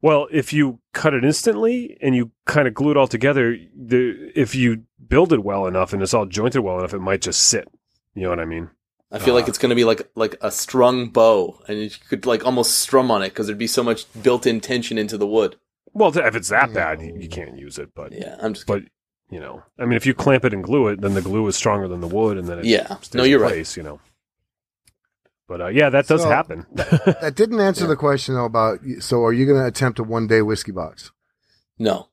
Well, 0.00 0.28
if 0.30 0.52
you 0.52 0.78
cut 0.92 1.14
it 1.14 1.24
instantly 1.24 1.96
and 2.00 2.14
you 2.14 2.30
kind 2.46 2.68
of 2.68 2.74
glue 2.74 2.92
it 2.92 2.96
all 2.96 3.08
together, 3.08 3.56
the, 3.76 4.30
if 4.34 4.54
you 4.54 4.84
build 5.08 5.32
it 5.32 5.42
well 5.42 5.66
enough 5.66 5.92
and 5.92 6.02
it's 6.02 6.14
all 6.14 6.26
jointed 6.26 6.60
well 6.60 6.78
enough, 6.78 6.94
it 6.94 7.00
might 7.00 7.20
just 7.22 7.40
sit. 7.46 7.66
You 8.14 8.22
know 8.24 8.30
what 8.30 8.40
I 8.40 8.44
mean? 8.44 8.70
I 9.10 9.18
feel 9.18 9.34
like 9.34 9.44
Uh, 9.44 9.48
it's 9.48 9.58
going 9.58 9.70
to 9.70 9.74
be 9.76 9.84
like 9.84 10.08
like 10.14 10.36
a 10.42 10.50
strung 10.50 11.08
bow, 11.08 11.62
and 11.66 11.78
you 11.80 11.90
could 12.10 12.26
like 12.26 12.44
almost 12.44 12.78
strum 12.78 13.10
on 13.10 13.22
it 13.22 13.30
because 13.30 13.46
there'd 13.46 13.58
be 13.58 13.66
so 13.66 13.82
much 13.82 14.04
built-in 14.22 14.60
tension 14.60 14.98
into 14.98 15.16
the 15.16 15.26
wood. 15.26 15.56
Well, 15.94 16.16
if 16.16 16.36
it's 16.36 16.50
that 16.50 16.74
bad, 16.74 17.00
you, 17.00 17.16
you 17.18 17.28
can't 17.28 17.56
use 17.58 17.78
it. 17.78 17.94
But 17.94 18.12
Yeah, 18.12 18.36
I'm 18.40 18.52
just. 18.52 18.66
but 18.66 18.82
you 19.30 19.40
know, 19.40 19.62
I 19.78 19.84
mean, 19.86 19.94
if 19.96 20.04
you 20.04 20.12
clamp 20.14 20.44
it 20.44 20.52
and 20.52 20.62
glue 20.62 20.88
it, 20.88 21.00
then 21.00 21.14
the 21.14 21.22
glue 21.22 21.46
is 21.48 21.56
stronger 21.56 21.88
than 21.88 22.00
the 22.02 22.06
wood, 22.06 22.36
and 22.36 22.46
then 22.48 22.58
it 22.58 22.66
Yeah. 22.66 22.96
stays 22.96 23.14
No, 23.14 23.24
you're 23.24 23.40
right. 23.40 23.52
place, 23.54 23.76
You 23.78 23.82
know. 23.82 24.00
But 25.48 25.60
uh, 25.62 25.66
yeah, 25.68 25.88
that 25.90 26.06
does 26.06 26.22
So- 26.22 26.28
happen. 26.28 26.66
That 26.74 27.32
didn't 27.34 27.58
answer 27.60 27.84
Yeah. 27.84 27.88
the 27.88 27.96
question 27.96 28.34
though 28.34 28.44
about. 28.44 28.80
So, 29.00 29.24
are 29.24 29.32
you 29.32 29.46
going 29.46 29.58
to 29.60 29.66
attempt 29.66 29.98
a 29.98 30.04
one 30.04 30.26
day 30.26 30.42
whiskey 30.42 30.72
box? 30.72 31.10
No. 31.78 32.08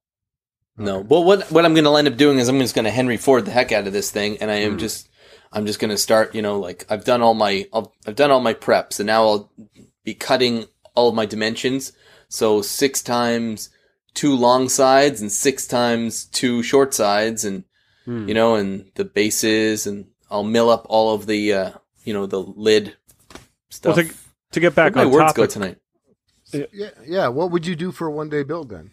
No. 0.78 1.00
Well, 1.00 1.24
what 1.24 1.52
what 1.52 1.66
I'm 1.66 1.74
going 1.74 1.84
to 1.86 1.94
end 1.96 2.08
up 2.08 2.18
doing 2.18 2.40
is 2.40 2.48
I'm 2.48 2.60
just 2.60 2.76
going 2.76 2.86
to 2.86 2.92
Henry 2.92 3.18
Ford 3.18 3.46
the 3.46 3.52
heck 3.52 3.72
out 3.72 3.88
of 3.88 3.94
this 3.94 4.10
thing, 4.12 4.38
and 4.40 4.50
I 4.50 4.56
am 4.56 4.74
Hmm. 4.74 4.78
just 4.80 5.10
I'm 5.52 5.66
just 5.66 5.80
going 5.80 5.92
to 5.92 5.98
start. 5.98 6.34
You 6.34 6.42
know, 6.42 6.60
like 6.60 6.86
I've 6.90 7.04
done 7.06 7.22
all 7.22 7.34
my 7.34 7.68
I'll, 7.74 7.94
I've 8.08 8.16
done 8.16 8.32
all 8.32 8.42
my 8.42 8.54
preps, 8.54 9.00
and 9.00 9.08
now 9.08 9.24
I'll 9.28 9.52
be 10.04 10.14
cutting 10.14 10.66
all 10.96 11.10
of 11.10 11.16
my 11.16 11.26
dimensions. 11.26 11.92
So 12.30 12.62
six 12.62 13.02
times 13.02 13.70
two 14.14 14.36
long 14.36 14.70
sides 14.70 15.20
and 15.22 15.30
six 15.32 15.68
times 15.68 16.26
two 16.26 16.64
short 16.64 16.94
sides, 16.94 17.44
and 17.44 17.64
Hmm. 18.06 18.28
you 18.30 18.34
know, 18.34 18.56
and 18.56 18.92
the 18.96 19.04
bases, 19.06 19.88
and 19.88 20.06
I'll 20.30 20.44
mill 20.44 20.70
up 20.70 20.86
all 20.90 21.14
of 21.14 21.26
the 21.26 21.54
uh, 21.54 21.72
you 22.04 22.14
know 22.14 22.26
the 22.28 22.40
lid 22.42 22.96
stuff. 23.76 23.98
Well, 23.98 24.06
to, 24.06 24.14
to 24.52 24.60
get 24.60 24.76
back 24.76 24.96
Where'd 24.96 25.08
my 25.08 25.12
on 25.16 25.24
words 25.24 25.34
go 25.34 25.46
tonight? 25.46 25.78
Yeah, 26.52 26.90
yeah. 27.06 27.28
What 27.28 27.52
would 27.52 27.66
you 27.66 27.76
do 27.76 27.92
for 27.92 28.08
a 28.08 28.12
one 28.12 28.30
day 28.30 28.44
build 28.44 28.70
then? 28.70 28.92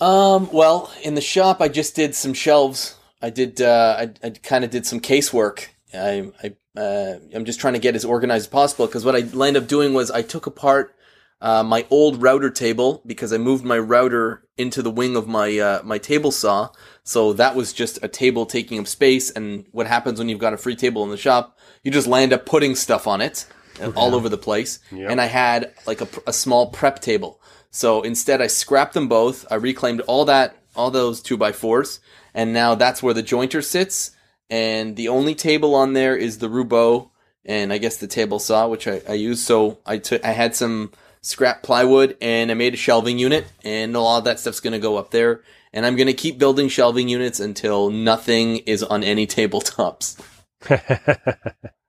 Um, 0.00 0.48
well, 0.52 0.92
in 1.02 1.14
the 1.14 1.20
shop, 1.20 1.60
I 1.60 1.68
just 1.68 1.94
did 1.94 2.14
some 2.14 2.34
shelves. 2.34 2.96
I 3.22 3.30
did, 3.30 3.60
uh, 3.60 3.96
I, 3.98 4.26
I 4.26 4.30
kind 4.30 4.64
of 4.64 4.70
did 4.70 4.86
some 4.86 5.00
casework. 5.00 5.68
I, 5.94 6.30
I, 6.42 6.80
uh, 6.80 7.18
I'm 7.34 7.44
just 7.44 7.60
trying 7.60 7.74
to 7.74 7.78
get 7.78 7.94
as 7.94 8.04
organized 8.04 8.42
as 8.42 8.48
possible 8.48 8.86
because 8.86 9.04
what 9.04 9.14
I 9.14 9.20
ended 9.20 9.56
up 9.56 9.68
doing 9.68 9.94
was 9.94 10.10
I 10.10 10.22
took 10.22 10.46
apart, 10.46 10.94
uh, 11.40 11.62
my 11.62 11.86
old 11.90 12.22
router 12.22 12.50
table 12.50 13.02
because 13.06 13.32
I 13.32 13.38
moved 13.38 13.64
my 13.64 13.78
router 13.78 14.46
into 14.56 14.82
the 14.82 14.90
wing 14.90 15.14
of 15.14 15.28
my, 15.28 15.58
uh, 15.58 15.82
my 15.84 15.98
table 15.98 16.32
saw. 16.32 16.70
So 17.04 17.32
that 17.34 17.54
was 17.54 17.72
just 17.72 17.98
a 18.02 18.08
table 18.08 18.46
taking 18.46 18.78
up 18.78 18.86
space. 18.86 19.30
And 19.30 19.66
what 19.70 19.86
happens 19.86 20.18
when 20.18 20.28
you've 20.28 20.38
got 20.38 20.54
a 20.54 20.58
free 20.58 20.76
table 20.76 21.04
in 21.04 21.10
the 21.10 21.16
shop? 21.16 21.58
You 21.82 21.90
just 21.90 22.06
land 22.06 22.32
up 22.32 22.46
putting 22.46 22.74
stuff 22.74 23.06
on 23.06 23.20
it 23.20 23.46
all 23.96 24.14
over 24.14 24.28
the 24.28 24.38
place. 24.38 24.78
Yep. 24.92 25.10
And 25.10 25.20
I 25.20 25.26
had 25.26 25.72
like 25.86 26.00
a, 26.00 26.08
a 26.26 26.32
small 26.32 26.70
prep 26.70 27.00
table. 27.00 27.40
So 27.70 28.02
instead, 28.02 28.40
I 28.40 28.46
scrapped 28.46 28.94
them 28.94 29.08
both. 29.08 29.46
I 29.50 29.56
reclaimed 29.56 30.00
all 30.02 30.24
that, 30.26 30.56
all 30.76 30.90
those 30.90 31.20
two 31.20 31.36
by 31.36 31.52
fours, 31.52 31.98
and 32.32 32.52
now 32.52 32.76
that's 32.76 33.02
where 33.02 33.14
the 33.14 33.22
jointer 33.22 33.64
sits. 33.64 34.12
And 34.48 34.94
the 34.94 35.08
only 35.08 35.34
table 35.34 35.74
on 35.74 35.92
there 35.92 36.16
is 36.16 36.38
the 36.38 36.48
Roubo, 36.48 37.10
and 37.44 37.72
I 37.72 37.78
guess 37.78 37.96
the 37.96 38.06
table 38.06 38.38
saw, 38.38 38.68
which 38.68 38.86
I, 38.86 39.02
I 39.08 39.14
used. 39.14 39.44
So 39.44 39.78
I 39.84 39.98
took, 39.98 40.24
I 40.24 40.30
had 40.30 40.54
some 40.54 40.92
scrap 41.20 41.64
plywood, 41.64 42.16
and 42.20 42.52
I 42.52 42.54
made 42.54 42.74
a 42.74 42.76
shelving 42.76 43.18
unit, 43.18 43.46
and 43.64 43.96
a 43.96 44.00
lot 44.00 44.18
of 44.18 44.24
that 44.24 44.38
stuff's 44.38 44.60
going 44.60 44.74
to 44.74 44.78
go 44.78 44.96
up 44.96 45.10
there. 45.10 45.42
And 45.72 45.84
I'm 45.84 45.96
going 45.96 46.06
to 46.06 46.14
keep 46.14 46.38
building 46.38 46.68
shelving 46.68 47.08
units 47.08 47.40
until 47.40 47.90
nothing 47.90 48.58
is 48.58 48.84
on 48.84 49.02
any 49.02 49.26
tabletops. 49.26 50.20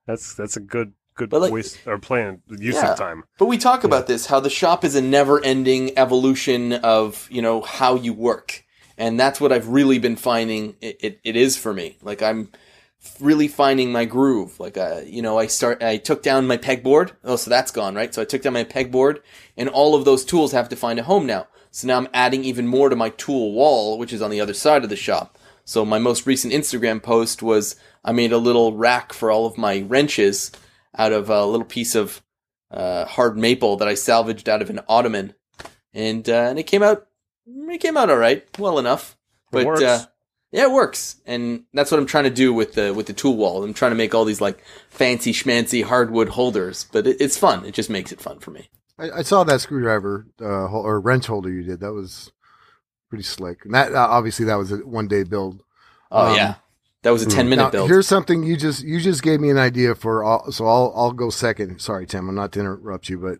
That's 0.06 0.34
that's 0.34 0.56
a 0.56 0.60
good 0.60 0.92
good 1.16 1.30
But, 1.30 1.40
like- 1.40 1.52
waste 1.52 1.78
or 1.86 1.98
plan 1.98 2.42
use 2.48 2.74
Yeah. 2.76 2.92
of 2.92 2.98
time. 2.98 3.24
But 3.38 3.46
we 3.46 3.58
talk 3.58 3.84
about 3.84 4.06
this 4.06 4.26
how 4.26 4.38
the 4.40 4.50
shop 4.50 4.84
is 4.84 4.94
a 4.94 5.00
never-ending 5.02 5.98
evolution 5.98 6.72
of 6.74 7.26
you 7.30 7.42
know 7.42 7.60
how 7.62 7.96
you 7.96 8.12
work, 8.12 8.64
and 8.96 9.18
that's 9.18 9.40
what 9.40 9.52
I've 9.52 9.68
really 9.68 9.98
been 9.98 10.16
finding. 10.16 10.76
It, 10.80 10.98
it, 11.00 11.20
it 11.24 11.36
is 11.36 11.56
for 11.56 11.72
me. 11.72 11.96
Like 12.02 12.22
I'm 12.22 12.50
really 13.20 13.48
finding 13.48 13.92
my 13.92 14.04
groove. 14.04 14.58
Like 14.60 14.76
uh, 14.76 15.00
you 15.04 15.22
know, 15.22 15.38
I 15.38 15.46
start. 15.46 15.82
I 15.82 15.96
took 15.96 16.22
down 16.22 16.46
my 16.46 16.56
pegboard. 16.56 17.12
Oh, 17.24 17.36
so 17.36 17.50
that's 17.50 17.70
gone, 17.72 17.94
right? 17.94 18.14
So 18.14 18.22
I 18.22 18.24
took 18.26 18.42
down 18.42 18.52
my 18.52 18.64
pegboard, 18.64 19.18
and 19.56 19.68
all 19.68 19.94
of 19.94 20.04
those 20.04 20.24
tools 20.24 20.52
have 20.52 20.68
to 20.68 20.76
find 20.76 20.98
a 20.98 21.02
home 21.04 21.26
now. 21.26 21.46
So 21.70 21.86
now 21.88 21.98
I'm 21.98 22.08
adding 22.14 22.42
even 22.44 22.66
more 22.66 22.88
to 22.88 22.96
my 22.96 23.10
tool 23.10 23.52
wall, 23.52 23.98
which 23.98 24.12
is 24.12 24.22
on 24.22 24.30
the 24.30 24.40
other 24.40 24.54
side 24.54 24.82
of 24.82 24.88
the 24.90 24.96
shop. 24.96 25.36
So 25.64 25.84
my 25.84 25.98
most 25.98 26.26
recent 26.26 26.52
Instagram 26.54 27.02
post 27.02 27.42
was 27.42 27.76
I 28.04 28.12
made 28.12 28.32
a 28.32 28.38
little 28.38 28.72
rack 28.74 29.12
for 29.12 29.30
all 29.30 29.46
of 29.46 29.58
my 29.58 29.80
wrenches 29.86 30.52
out 30.96 31.12
of 31.12 31.30
a 31.30 31.44
little 31.46 31.66
piece 31.66 31.94
of 31.94 32.22
uh, 32.70 33.04
hard 33.04 33.36
maple 33.38 33.76
that 33.76 33.88
I 33.88 33.94
salvaged 33.94 34.48
out 34.48 34.62
of 34.62 34.70
an 34.70 34.80
ottoman, 34.88 35.34
and 35.94 36.28
uh, 36.28 36.46
and 36.50 36.58
it 36.58 36.64
came 36.64 36.82
out 36.82 37.06
it 37.46 37.80
came 37.80 37.96
out 37.96 38.10
all 38.10 38.16
right, 38.16 38.44
well 38.58 38.78
enough. 38.78 39.16
But 39.50 39.66
works. 39.66 39.82
Uh, 39.82 40.04
yeah, 40.52 40.64
it 40.64 40.70
works, 40.72 41.16
and 41.26 41.64
that's 41.74 41.90
what 41.90 41.98
I'm 41.98 42.06
trying 42.06 42.24
to 42.24 42.30
do 42.30 42.52
with 42.52 42.74
the 42.74 42.94
with 42.94 43.06
the 43.06 43.12
tool 43.12 43.36
wall. 43.36 43.62
I'm 43.62 43.74
trying 43.74 43.92
to 43.92 43.96
make 43.96 44.14
all 44.14 44.24
these 44.24 44.40
like 44.40 44.62
fancy 44.88 45.32
schmancy 45.32 45.84
hardwood 45.84 46.30
holders, 46.30 46.86
but 46.92 47.06
it, 47.06 47.16
it's 47.20 47.36
fun. 47.36 47.64
It 47.64 47.74
just 47.74 47.90
makes 47.90 48.12
it 48.12 48.20
fun 48.20 48.38
for 48.38 48.50
me. 48.52 48.68
I, 48.98 49.10
I 49.10 49.22
saw 49.22 49.44
that 49.44 49.60
screwdriver 49.60 50.26
uh, 50.40 50.68
or 50.68 51.00
wrench 51.00 51.26
holder 51.26 51.50
you 51.50 51.62
did. 51.62 51.80
That 51.80 51.92
was 51.92 52.32
pretty 53.10 53.24
slick. 53.24 53.64
And 53.64 53.74
that 53.74 53.92
uh, 53.92 54.06
obviously 54.08 54.46
that 54.46 54.56
was 54.56 54.72
a 54.72 54.76
one 54.78 55.08
day 55.08 55.24
build. 55.24 55.62
Oh 56.10 56.28
Um, 56.28 56.36
yeah, 56.36 56.54
that 57.06 57.12
was 57.12 57.22
a 57.22 57.26
ten 57.26 57.48
minute 57.48 57.62
Now, 57.62 57.70
build. 57.70 57.88
here's 57.88 58.06
something 58.08 58.42
you 58.42 58.56
just 58.56 58.82
you 58.82 59.00
just 59.00 59.22
gave 59.22 59.40
me 59.40 59.48
an 59.50 59.58
idea 59.58 59.94
for. 59.94 60.22
All, 60.24 60.50
so 60.50 60.66
I'll 60.66 60.92
I'll 60.94 61.12
go 61.12 61.30
second. 61.30 61.78
Sorry, 61.80 62.06
Tim. 62.06 62.28
I'm 62.28 62.34
not 62.34 62.52
to 62.52 62.60
interrupt 62.60 63.08
you, 63.08 63.18
but 63.18 63.38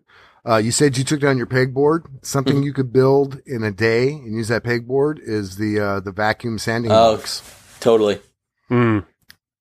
uh, 0.50 0.56
you 0.58 0.70
said 0.70 0.96
you 0.96 1.02
took 1.04 1.20
down 1.20 1.36
your 1.36 1.46
pegboard. 1.48 2.02
Something 2.24 2.56
Mm-hmm. 2.56 2.62
you 2.62 2.72
could 2.72 2.92
build 2.92 3.40
in 3.44 3.64
a 3.64 3.72
day 3.72 4.10
and 4.10 4.34
use 4.34 4.48
that 4.48 4.62
pegboard 4.64 5.18
is 5.20 5.56
the 5.56 5.80
uh, 5.80 6.00
the 6.00 6.12
vacuum 6.12 6.58
sanding 6.58 6.92
Oh, 6.92 7.16
box. 7.16 7.42
totally. 7.80 8.20
Hmm. 8.68 9.00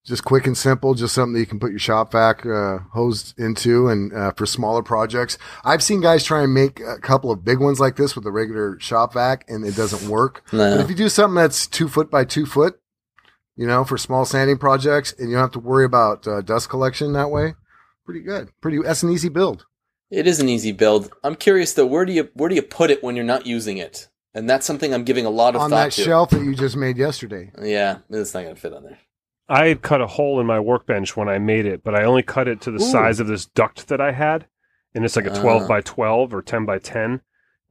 Just 0.06 0.24
quick 0.24 0.46
and 0.46 0.56
simple. 0.56 0.94
Just 0.94 1.16
something 1.16 1.34
that 1.34 1.40
you 1.40 1.48
can 1.48 1.60
put 1.60 1.72
your 1.72 1.80
shop 1.80 2.12
vac 2.12 2.46
uh, 2.46 2.78
hose 2.94 3.34
into, 3.40 3.88
and 3.88 4.14
uh, 4.14 4.34
for 4.34 4.46
smaller 4.46 4.84
projects. 4.84 5.40
I've 5.64 5.82
seen 5.82 6.00
guys 6.00 6.24
try 6.24 6.44
and 6.44 6.54
make 6.54 6.80
a 6.80 7.00
couple 7.00 7.32
of 7.32 7.44
big 7.44 7.60
ones 7.60 7.80
like 7.80 7.96
this 7.96 8.16
with 8.16 8.24
a 8.28 8.32
regular 8.32 8.80
shop 8.80 9.14
vac, 9.16 9.46
and 9.48 9.66
it 9.66 9.76
doesn't 9.76 10.08
work. 10.08 10.44
But 10.52 10.80
if 10.82 10.90
you 10.92 10.96
do 10.96 11.10
something 11.10 11.34
that's 11.34 11.66
two 11.66 11.88
foot 11.90 12.12
by 12.12 12.24
two 12.24 12.46
foot, 12.46 12.80
you 13.56 13.68
know, 13.68 13.84
for 13.84 13.98
small 13.98 14.26
sanding 14.26 14.58
projects, 14.58 15.14
and 15.18 15.30
you 15.30 15.36
don't 15.36 15.44
have 15.44 15.52
to 15.52 15.60
worry 15.60 15.86
about 15.86 16.28
uh, 16.28 16.42
dust 16.42 16.70
collection 16.70 17.14
that 17.14 17.30
way, 17.32 17.56
pretty 18.06 18.22
good. 18.22 18.50
Pretty. 18.62 18.80
That's 18.82 19.04
an 19.04 19.10
easy 19.12 19.30
build. 19.30 19.66
It 20.12 20.28
is 20.28 20.40
an 20.40 20.50
easy 20.50 20.72
build. 20.72 21.12
I'm 21.24 21.36
curious 21.36 21.74
though, 21.74 21.86
where 21.86 22.06
do 22.06 22.14
you 22.14 22.30
where 22.34 22.50
do 22.50 22.56
you 22.56 22.62
put 22.62 22.92
it 22.92 23.04
when 23.04 23.16
you're 23.16 23.26
not 23.26 23.46
using 23.46 23.78
it? 23.78 24.08
And 24.34 24.50
that's 24.50 24.66
something 24.66 24.94
I'm 24.94 25.06
giving 25.06 25.26
a 25.26 25.30
lot 25.30 25.56
of 25.56 25.62
on 25.62 25.70
thought 25.70 25.86
that 25.86 25.92
to. 25.94 26.04
shelf 26.04 26.30
that 26.32 26.44
you 26.44 26.54
just 26.56 26.76
made 26.76 26.98
yesterday. 26.98 27.52
Yeah, 27.62 28.00
it's 28.10 28.34
not 28.34 28.44
gonna 28.44 28.56
fit 28.56 28.74
on 28.74 28.84
there. 28.84 29.00
I 29.48 29.68
had 29.68 29.82
cut 29.82 30.02
a 30.02 30.08
hole 30.08 30.40
in 30.40 30.46
my 30.48 30.60
workbench 30.60 31.16
when 31.16 31.30
I 31.30 31.38
made 31.40 31.66
it, 31.66 31.84
but 31.84 31.96
I 31.96 32.04
only 32.04 32.24
cut 32.24 32.48
it 32.48 32.62
to 32.62 32.72
the 32.72 32.82
Ooh. 32.82 32.92
size 32.92 33.20
of 33.20 33.28
this 33.28 33.46
duct 33.46 33.88
that 33.88 34.02
I 34.02 34.12
had, 34.12 34.48
and 34.94 35.06
it's 35.06 35.16
like 35.16 35.26
a 35.28 35.40
twelve 35.40 35.64
Ah. 35.64 35.68
by 35.68 35.82
twelve 35.82 36.34
or 36.34 36.42
ten 36.42 36.66
by 36.66 36.80
ten. 36.80 37.22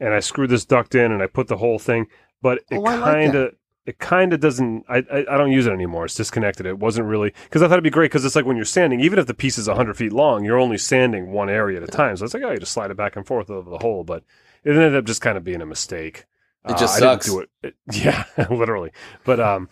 And 0.01 0.13
I 0.13 0.21
screwed 0.21 0.51
this 0.51 0.65
duct 0.65 0.95
in, 0.95 1.13
and 1.13 1.23
I 1.23 1.27
put 1.29 1.47
the 1.49 1.57
whole 1.59 1.79
thing, 1.79 2.07
but 2.43 2.59
it 2.71 2.79
Oh, 2.79 2.83
kind 2.85 3.35
of. 3.37 3.55
It 3.87 3.99
kind 3.99 4.33
of 4.33 4.41
doesn't. 4.41 4.85
I, 4.89 4.99
I 5.13 5.19
I 5.31 5.37
don't 5.39 5.53
use 5.53 5.67
it 5.67 5.73
anymore. 5.73 6.05
It's 6.07 6.15
disconnected. 6.15 6.65
It 6.67 6.79
wasn't 6.79 7.07
really 7.07 7.33
because 7.45 7.63
I 7.63 7.67
thought 7.67 7.75
it'd 7.75 7.85
be 7.85 7.91
great 7.91 8.11
because 8.11 8.25
it's 8.25 8.35
like 8.37 8.47
when 8.47 8.57
you're 8.57 8.65
sanding, 8.65 9.01
even 9.01 9.19
if 9.19 9.27
the 9.27 9.35
piece 9.35 9.59
is 9.59 9.69
hundred 9.69 9.97
feet 9.97 10.13
long, 10.13 10.45
you're 10.45 10.59
only 10.59 10.79
sanding 10.79 11.33
one 11.33 11.51
area 11.51 11.77
at 11.83 11.89
a 11.89 11.93
time. 11.93 12.17
So 12.17 12.25
it's 12.25 12.35
like 12.35 12.43
oh, 12.43 12.51
you 12.51 12.59
just 12.59 12.73
slide 12.73 12.91
it 12.91 12.97
back 12.97 13.17
and 13.17 13.27
forth 13.27 13.51
over 13.51 13.69
the 13.69 13.79
hole. 13.79 14.05
But 14.05 14.25
it 14.65 14.71
ended 14.71 14.97
up 14.97 15.05
just 15.05 15.21
kind 15.21 15.37
of 15.37 15.45
being 15.45 15.61
a 15.61 15.67
mistake. 15.67 16.25
It 16.67 16.79
just 16.79 16.97
I 16.97 17.01
didn't 17.01 17.23
sucks. 17.23 17.27
do 17.27 17.41
it. 17.41 17.51
it- 17.63 17.75
Yeah, 17.93 18.25
literally. 18.51 18.91
But 19.25 19.39
um, 19.41 19.69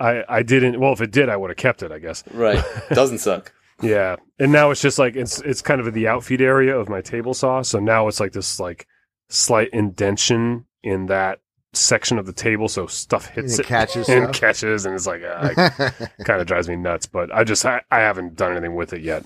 I 0.00 0.24
I 0.28 0.42
didn't. 0.42 0.80
Well, 0.80 0.92
if 0.92 1.00
it 1.00 1.12
did, 1.12 1.28
I 1.28 1.36
would 1.36 1.50
have 1.50 1.56
kept 1.56 1.82
it. 1.84 1.92
I 1.92 1.98
guess. 2.00 2.24
Right. 2.32 2.62
Doesn't 2.90 3.18
suck. 3.18 3.52
Yeah, 3.80 4.16
and 4.38 4.50
now 4.52 4.70
it's 4.70 4.80
just 4.80 4.98
like 4.98 5.14
it's 5.16 5.40
it's 5.40 5.62
kind 5.62 5.80
of 5.80 5.92
the 5.94 6.06
outfeed 6.08 6.40
area 6.40 6.76
of 6.76 6.88
my 6.88 7.00
table 7.00 7.32
saw. 7.34 7.62
So 7.62 7.78
now 7.78 8.08
it's 8.08 8.18
like 8.20 8.32
this 8.32 8.58
like 8.60 8.86
slight 9.28 9.68
indention 9.72 10.66
in 10.82 11.06
that 11.06 11.38
section 11.74 12.18
of 12.18 12.26
the 12.26 12.32
table, 12.32 12.68
so 12.68 12.86
stuff 12.86 13.26
And 13.28 13.36
hits 13.36 13.58
it 13.58 13.62
it 13.62 13.66
catches 13.66 14.08
and 14.08 14.24
stuff. 14.24 14.34
catches, 14.40 14.86
and 14.86 14.94
it's 14.94 15.06
like 15.06 15.22
uh, 15.22 15.50
kind 16.24 16.40
of 16.40 16.46
drives 16.46 16.68
me 16.68 16.76
nuts. 16.76 17.06
But 17.06 17.34
I 17.34 17.44
just 17.44 17.64
I, 17.64 17.82
I 17.90 18.00
haven't 18.00 18.36
done 18.36 18.52
anything 18.52 18.74
with 18.74 18.92
it 18.92 19.02
yet. 19.02 19.24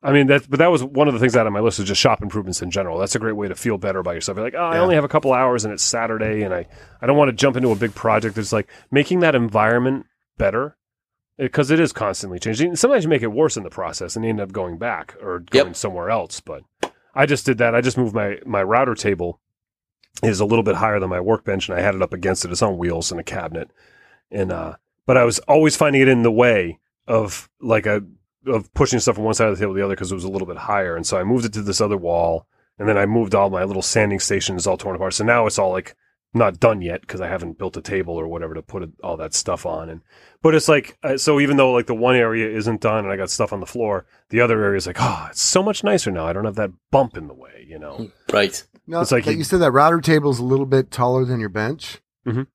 I 0.00 0.12
mean 0.12 0.28
that, 0.28 0.48
but 0.48 0.60
that 0.60 0.68
was 0.70 0.84
one 0.84 1.08
of 1.08 1.14
the 1.14 1.18
things 1.20 1.34
out 1.34 1.46
of 1.48 1.52
my 1.52 1.58
list 1.60 1.80
is 1.80 1.86
just 1.86 2.00
shop 2.00 2.22
improvements 2.22 2.62
in 2.62 2.70
general. 2.70 2.98
That's 2.98 3.16
a 3.16 3.18
great 3.18 3.32
way 3.34 3.48
to 3.48 3.56
feel 3.56 3.78
better 3.78 3.98
about 3.98 4.14
yourself. 4.14 4.36
You're 4.36 4.44
like, 4.46 4.54
oh, 4.54 4.58
I 4.62 4.78
only 4.78 4.94
have 4.94 5.02
a 5.02 5.08
couple 5.08 5.32
hours 5.32 5.64
and 5.64 5.74
it's 5.74 5.82
Saturday, 5.82 6.42
and 6.42 6.54
I 6.54 6.66
I 7.02 7.06
don't 7.06 7.16
want 7.16 7.30
to 7.30 7.32
jump 7.32 7.56
into 7.56 7.70
a 7.72 7.76
big 7.76 7.94
project. 7.94 8.38
It's 8.38 8.52
like 8.52 8.68
making 8.90 9.20
that 9.20 9.34
environment 9.34 10.06
better 10.36 10.76
because 11.36 11.70
it 11.72 11.80
is 11.80 11.92
constantly 11.92 12.38
changing. 12.38 12.76
Sometimes 12.76 13.04
you 13.04 13.10
make 13.10 13.22
it 13.22 13.32
worse 13.32 13.56
in 13.56 13.62
the 13.64 13.70
process 13.70 14.14
and 14.14 14.24
you 14.24 14.28
end 14.28 14.40
up 14.40 14.52
going 14.52 14.76
back 14.78 15.16
or 15.20 15.42
Yep. 15.52 15.64
going 15.64 15.74
somewhere 15.74 16.10
else. 16.10 16.38
But 16.40 16.62
I 17.14 17.26
just 17.26 17.44
did 17.46 17.58
that. 17.58 17.74
I 17.74 17.80
just 17.80 17.98
moved 17.98 18.14
my 18.14 18.38
my 18.46 18.62
router 18.62 18.94
table 18.94 19.40
is 20.22 20.40
a 20.40 20.44
little 20.44 20.62
bit 20.62 20.76
higher 20.76 20.98
than 20.98 21.10
my 21.10 21.20
workbench, 21.20 21.68
and 21.68 21.78
I 21.78 21.82
had 21.82 21.94
it 21.94 22.02
up 22.02 22.12
against 22.12 22.44
it. 22.44 22.50
It's 22.50 22.62
on 22.62 22.78
wheels 22.78 23.12
in 23.12 23.18
a 23.18 23.24
cabinet, 23.24 23.70
and 24.30 24.52
uh, 24.52 24.76
but 25.06 25.16
I 25.16 25.24
was 25.24 25.38
always 25.40 25.76
finding 25.76 26.02
it 26.02 26.08
in 26.08 26.22
the 26.22 26.32
way 26.32 26.78
of 27.06 27.48
like 27.60 27.86
a 27.86 28.02
of 28.46 28.72
pushing 28.74 29.00
stuff 29.00 29.16
from 29.16 29.24
one 29.24 29.34
side 29.34 29.48
of 29.48 29.56
the 29.56 29.60
table 29.60 29.74
to 29.74 29.78
the 29.78 29.84
other 29.84 29.94
because 29.94 30.10
it 30.10 30.16
was 30.16 30.24
a 30.24 30.30
little 30.30 30.48
bit 30.48 30.56
higher, 30.56 30.96
and 30.96 31.06
so 31.06 31.18
I 31.18 31.24
moved 31.24 31.44
it 31.44 31.52
to 31.54 31.62
this 31.62 31.80
other 31.80 31.96
wall, 31.96 32.46
and 32.78 32.88
then 32.88 32.98
I 32.98 33.06
moved 33.06 33.34
all 33.34 33.50
my 33.50 33.64
little 33.64 33.82
sanding 33.82 34.20
stations 34.20 34.66
all 34.66 34.76
torn 34.76 34.96
apart. 34.96 35.14
So 35.14 35.24
now 35.24 35.46
it's 35.46 35.58
all 35.58 35.70
like 35.70 35.96
not 36.34 36.60
done 36.60 36.82
yet 36.82 37.00
because 37.00 37.20
I 37.20 37.28
haven't 37.28 37.58
built 37.58 37.76
a 37.76 37.82
table 37.82 38.14
or 38.14 38.28
whatever 38.28 38.54
to 38.54 38.62
put 38.62 38.90
all 39.02 39.16
that 39.16 39.34
stuff 39.34 39.64
on. 39.64 39.88
And 39.88 40.02
but 40.42 40.54
it's 40.54 40.68
like 40.68 40.98
uh, 41.02 41.16
so 41.16 41.40
even 41.40 41.56
though 41.56 41.72
like 41.72 41.86
the 41.86 41.94
one 41.94 42.16
area 42.16 42.48
isn't 42.54 42.80
done 42.80 43.04
and 43.04 43.12
I 43.12 43.16
got 43.16 43.30
stuff 43.30 43.52
on 43.52 43.60
the 43.60 43.66
floor, 43.66 44.06
the 44.30 44.40
other 44.40 44.62
area 44.62 44.76
is 44.76 44.86
like 44.86 44.98
oh 45.00 45.28
it's 45.30 45.42
so 45.42 45.62
much 45.62 45.82
nicer 45.82 46.10
now. 46.10 46.26
I 46.26 46.32
don't 46.32 46.44
have 46.44 46.56
that 46.56 46.72
bump 46.90 47.16
in 47.16 47.28
the 47.28 47.34
way, 47.34 47.66
you 47.68 47.78
know. 47.78 48.10
Right. 48.32 48.62
No, 48.88 49.00
It's 49.00 49.12
like 49.12 49.26
you- 49.26 49.32
you 49.32 49.44
said 49.44 49.60
that 49.60 49.72
router 49.72 50.00
table 50.00 50.30
is 50.30 50.38
a 50.38 50.44
little 50.44 50.66
bit 50.66 50.90
taller 50.90 51.24
than 51.24 51.40
your 51.40 51.48
bench. 51.50 51.98
Mhm. 52.26 52.46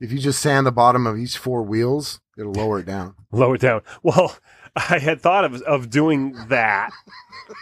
If 0.00 0.12
you 0.12 0.18
just 0.18 0.40
sand 0.40 0.66
the 0.66 0.72
bottom 0.72 1.06
of 1.06 1.18
each 1.18 1.36
four 1.36 1.62
wheels, 1.62 2.20
it'll 2.38 2.52
lower 2.52 2.78
it 2.78 2.86
down. 2.86 3.14
Lower 3.32 3.56
it 3.56 3.60
down. 3.60 3.82
Well, 4.02 4.36
I 4.76 4.98
had 4.98 5.20
thought 5.20 5.44
of 5.44 5.60
of 5.62 5.90
doing 5.90 6.36
that. 6.48 6.92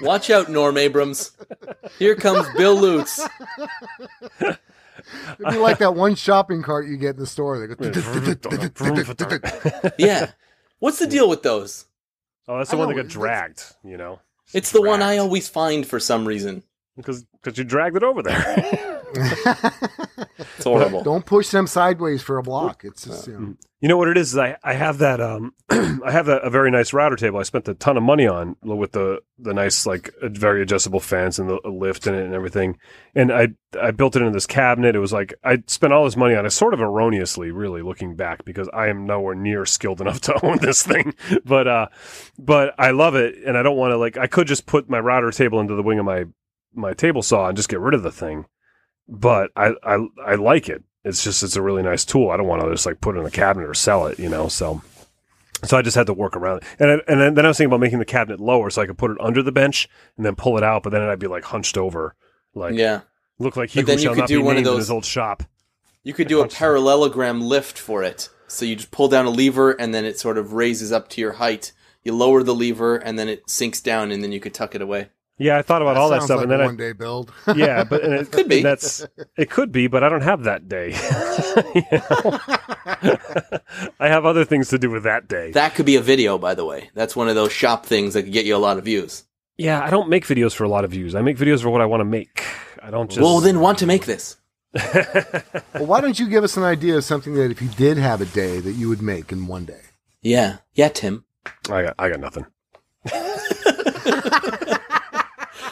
Watch 0.03 0.29
out, 0.31 0.51
Norm 0.51 0.77
Abrams. 0.77 1.33
Here 1.99 2.15
comes 2.15 2.47
Bill 2.57 2.79
Lutz. 2.79 3.27
It'd 4.41 4.59
be 5.51 5.57
like 5.59 5.79
that 5.79 5.95
one 5.95 6.15
shopping 6.15 6.63
cart 6.63 6.87
you 6.87 6.97
get 6.97 7.15
in 7.15 7.21
the 7.21 7.27
store. 7.27 7.59
They 7.59 7.75
go, 7.75 9.91
Yeah. 9.99 10.31
What's 10.79 10.99
the 10.99 11.07
deal 11.07 11.29
with 11.29 11.43
those? 11.43 11.87
Oh, 12.49 12.59
that's 12.59 12.71
the 12.71 12.77
I 12.77 12.81
one 12.81 12.91
know, 12.91 12.97
that 12.97 13.03
got 13.05 13.11
dragged. 13.11 13.63
You 13.83 13.97
know, 13.97 14.21
It's 14.53 14.71
the 14.73 14.83
one 14.83 15.03
I 15.03 15.17
always 15.19 15.49
find 15.49 15.87
for 15.87 15.99
some 15.99 16.27
reason. 16.29 16.63
Because 16.97 17.25
because 17.33 17.59
you 17.59 17.65
dragged 17.65 17.97
it 17.97 18.03
over 18.03 18.23
there. 18.23 19.03
It's 20.39 20.65
horrible. 20.65 21.03
Don't 21.03 21.25
push 21.25 21.49
them 21.51 21.67
sideways 21.67 22.23
for 22.23 22.39
a 22.39 22.43
block. 22.43 22.85
It's 22.85 23.05
just, 23.05 23.27
you 23.27 23.39
know. 23.39 23.55
You 23.81 23.89
know 23.89 23.97
what 23.99 24.09
it 24.09 24.17
is? 24.17 24.33
is 24.33 24.39
I, 24.39 24.57
I 24.65 24.73
have 24.73 24.99
that 24.99 25.21
um 25.21 25.53
I 25.71 26.11
have 26.11 26.29
a, 26.29 26.39
a 26.39 26.51
very 26.51 26.71
nice 26.71 26.93
router 26.93 27.17
table. 27.17 27.39
I 27.39 27.43
spent 27.43 27.69
a 27.69 27.75
ton 27.75 27.97
of 27.97 28.03
money 28.03 28.27
on 28.27 28.57
with 28.63 28.93
the 28.93 29.21
the 29.39 29.53
nice 29.55 29.87
like 29.87 30.13
very 30.23 30.63
adjustable 30.63 31.01
fence 31.01 31.39
and 31.39 31.49
the 31.49 31.61
a 31.65 31.69
lift 31.71 32.07
in 32.07 32.15
it 32.15 32.25
and 32.25 32.35
everything. 32.35 32.79
And 33.15 33.33
I 33.33 33.49
I 33.81 33.91
built 33.91 34.17
it 34.17 34.21
into 34.21 34.33
this 34.33 34.47
cabinet. 34.47 34.97
It 34.97 35.01
was 35.01 35.13
like 35.13 35.35
I 35.45 35.63
spent 35.67 35.93
all 35.93 36.05
this 36.05 36.17
money 36.17 36.35
on 36.35 36.47
it, 36.47 36.51
sort 36.51 36.75
of 36.75 36.81
erroneously, 36.81 37.51
really 37.51 37.83
looking 37.83 38.17
back 38.17 38.45
because 38.45 38.69
I 38.73 38.89
am 38.89 39.07
nowhere 39.07 39.35
near 39.35 39.67
skilled 39.67 40.01
enough 40.01 40.21
to 40.23 40.45
own 40.45 40.59
this 40.59 40.83
thing. 40.83 41.15
But 41.45 41.69
uh, 41.69 41.87
but 42.39 42.75
I 42.79 42.91
love 42.93 43.15
it, 43.15 43.37
and 43.47 43.57
I 43.57 43.63
don't 43.63 43.77
want 43.77 43.93
to 43.93 43.99
like 43.99 44.17
I 44.17 44.27
could 44.27 44.47
just 44.47 44.67
put 44.67 44.89
my 44.89 44.99
router 44.99 45.31
table 45.31 45.61
into 45.61 45.75
the 45.75 45.83
wing 45.83 45.99
of 45.99 46.07
my 46.07 46.25
my 46.77 46.93
table 46.93 47.23
saw 47.23 47.49
and 47.49 47.57
just 47.57 47.69
get 47.69 47.81
rid 47.81 47.95
of 47.95 48.03
the 48.03 48.13
thing. 48.13 48.47
But 49.09 49.51
I 49.57 49.73
I 49.83 50.07
I 50.25 50.35
like 50.35 50.69
it 50.69 50.85
it's 51.07 51.23
just 51.23 51.43
it's 51.45 51.55
a 51.55 51.63
really 51.63 51.85
nice 51.85 52.05
tool. 52.05 52.31
I 52.31 52.37
don't 52.37 52.49
want 52.49 52.63
to 52.63 52.71
just 52.71 52.85
like 52.85 53.01
put 53.01 53.17
it 53.17 53.21
in 53.21 53.27
a 53.27 53.31
cabinet 53.31 53.69
or 53.69 53.75
sell 53.75 54.07
it, 54.09 54.19
you 54.19 54.29
know. 54.29 54.49
So, 54.49 54.83
so 55.63 55.79
I 55.79 55.83
just 55.83 55.97
had 55.97 56.09
to 56.09 56.13
work 56.13 56.37
around 56.37 56.59
it. 56.59 56.65
And 56.81 56.91
I, 56.91 56.95
and 57.07 57.21
then, 57.21 57.35
then 57.35 57.45
I 57.45 57.49
was 57.49 57.57
thinking 57.57 57.71
about 57.71 57.81
making 57.81 58.01
the 58.01 58.05
cabinet 58.05 58.41
lower 58.41 58.71
so 58.71 58.83
I 58.83 58.87
could 58.87 58.99
put 58.99 59.13
it 59.13 59.21
under 59.21 59.41
the 59.41 59.53
bench 59.53 59.89
and 60.17 60.27
then 60.27 60.35
pull 60.35 60.59
it 60.59 60.65
out. 60.65 60.83
But 60.83 60.91
then 60.91 61.03
I'd 61.03 61.21
be 61.21 61.29
like 61.29 61.45
hunched 61.45 61.79
over, 61.79 62.17
like 62.55 62.75
yeah. 62.75 63.03
look 63.39 63.57
like 63.57 63.71
he 63.71 63.81
But 63.81 63.87
then 63.87 63.99
you 64.01 64.09
could 64.09 64.19
not 64.19 64.29
do 64.29 64.39
be 64.39 64.43
one 64.43 64.57
of 64.57 64.65
those- 64.65 64.79
his 64.79 64.91
old 64.91 65.05
shop. 65.05 65.45
You 66.03 66.13
could 66.13 66.29
do 66.29 66.41
a 66.41 66.49
parallelogram 66.49 67.41
lift 67.41 67.79
for 67.79 68.03
it. 68.03 68.29
So 68.49 68.65
you 68.65 68.77
just 68.77 68.93
pull 68.93 69.09
down 69.09 69.27
a 69.27 69.31
lever 69.31 69.73
and 69.73 69.93
then 69.93 70.05
it 70.05 70.21
sort 70.21 70.39
of 70.39 70.53
raises 70.53 70.93
up 70.93 71.09
to 71.11 71.21
your 71.21 71.33
height. 71.33 71.73
You 72.05 72.15
lower 72.15 72.45
the 72.45 72.55
lever 72.55 72.97
and 72.97 73.19
then 73.19 73.29
it 73.29 73.49
sinks 73.49 73.81
down 73.81 74.13
and 74.13 74.23
then 74.23 74.31
you 74.31 74.39
could 74.39 74.55
tuck 74.55 74.77
it 74.77 74.83
away. 74.83 75.09
Yeah, 75.39 75.59
I 75.59 75.63
thought 75.63 75.83
about 75.83 75.99
all 75.99 76.09
that 76.11 76.23
stuff, 76.23 76.39
like 76.39 76.45
and 76.45 76.53
then 76.53 76.61
a 76.61 76.63
I 76.63 76.67
one 76.67 76.77
day 76.77 76.93
build. 76.93 77.31
yeah, 77.57 77.85
but 77.85 78.03
and 78.03 78.15
it 78.15 78.33
Could 78.33 78.49
be. 78.49 78.63
That's 78.63 79.07
it. 79.37 79.51
Could 79.51 79.71
be, 79.71 79.87
but 79.87 80.03
I 80.03 80.09
don't 80.09 80.23
have 80.23 80.45
that 80.45 80.67
day. 80.69 80.93
I 84.01 84.09
have 84.09 84.25
other 84.25 84.45
things 84.47 84.69
to 84.69 84.79
do 84.79 84.89
with 84.91 85.03
that 85.03 85.29
day. 85.29 85.51
That 85.53 85.75
could 85.75 85.85
be 85.85 85.97
a 85.97 86.01
video, 86.01 86.39
by 86.39 86.55
the 86.55 86.65
way. 86.65 86.91
That's 86.95 87.15
one 87.15 87.29
of 87.29 87.35
those 87.35 87.53
shop 87.53 87.85
things 87.85 88.15
that 88.15 88.23
could 88.23 88.33
get 88.33 88.47
you 88.47 88.57
a 88.57 88.59
lot 88.59 88.79
of 88.79 88.85
views. 88.85 89.25
yeah, 89.59 89.83
I 89.83 89.91
don't 89.91 90.09
make 90.09 90.25
videos 90.27 90.55
for 90.55 90.65
a 90.65 90.69
lot 90.69 90.85
of 90.85 90.91
views. 90.91 91.15
I 91.15 91.21
make 91.21 91.37
videos 91.37 91.61
for 91.63 91.69
what 91.69 91.83
I 91.83 91.87
want 91.87 92.01
to 92.01 92.05
make. 92.07 92.43
I 92.83 92.91
don't 92.91 93.11
just. 93.11 93.21
Well, 93.21 93.41
then 93.41 93.61
want 93.61 93.79
to 93.79 93.87
make 93.87 94.07
this. 94.07 94.37
well, 94.73 95.87
why 95.87 96.01
don't 96.01 96.19
you 96.19 96.29
give 96.29 96.45
us 96.45 96.57
an 96.57 96.63
idea 96.63 96.97
of 96.97 97.05
something 97.05 97.35
that 97.35 97.51
if 97.51 97.61
you 97.61 97.69
did 97.69 97.99
have 97.99 98.23
a 98.23 98.27
day 98.27 98.61
that 98.61 98.73
you 98.73 98.89
would 98.89 99.03
make 99.03 99.33
in 99.33 99.47
one 99.47 99.67
day? 99.67 99.81
Yeah, 100.23 100.59
yeah, 100.75 100.89
Tim. 100.89 101.25
I 101.71 101.83
got, 101.83 101.95
I 101.99 102.09
got 102.09 102.21
nothing. 102.21 102.47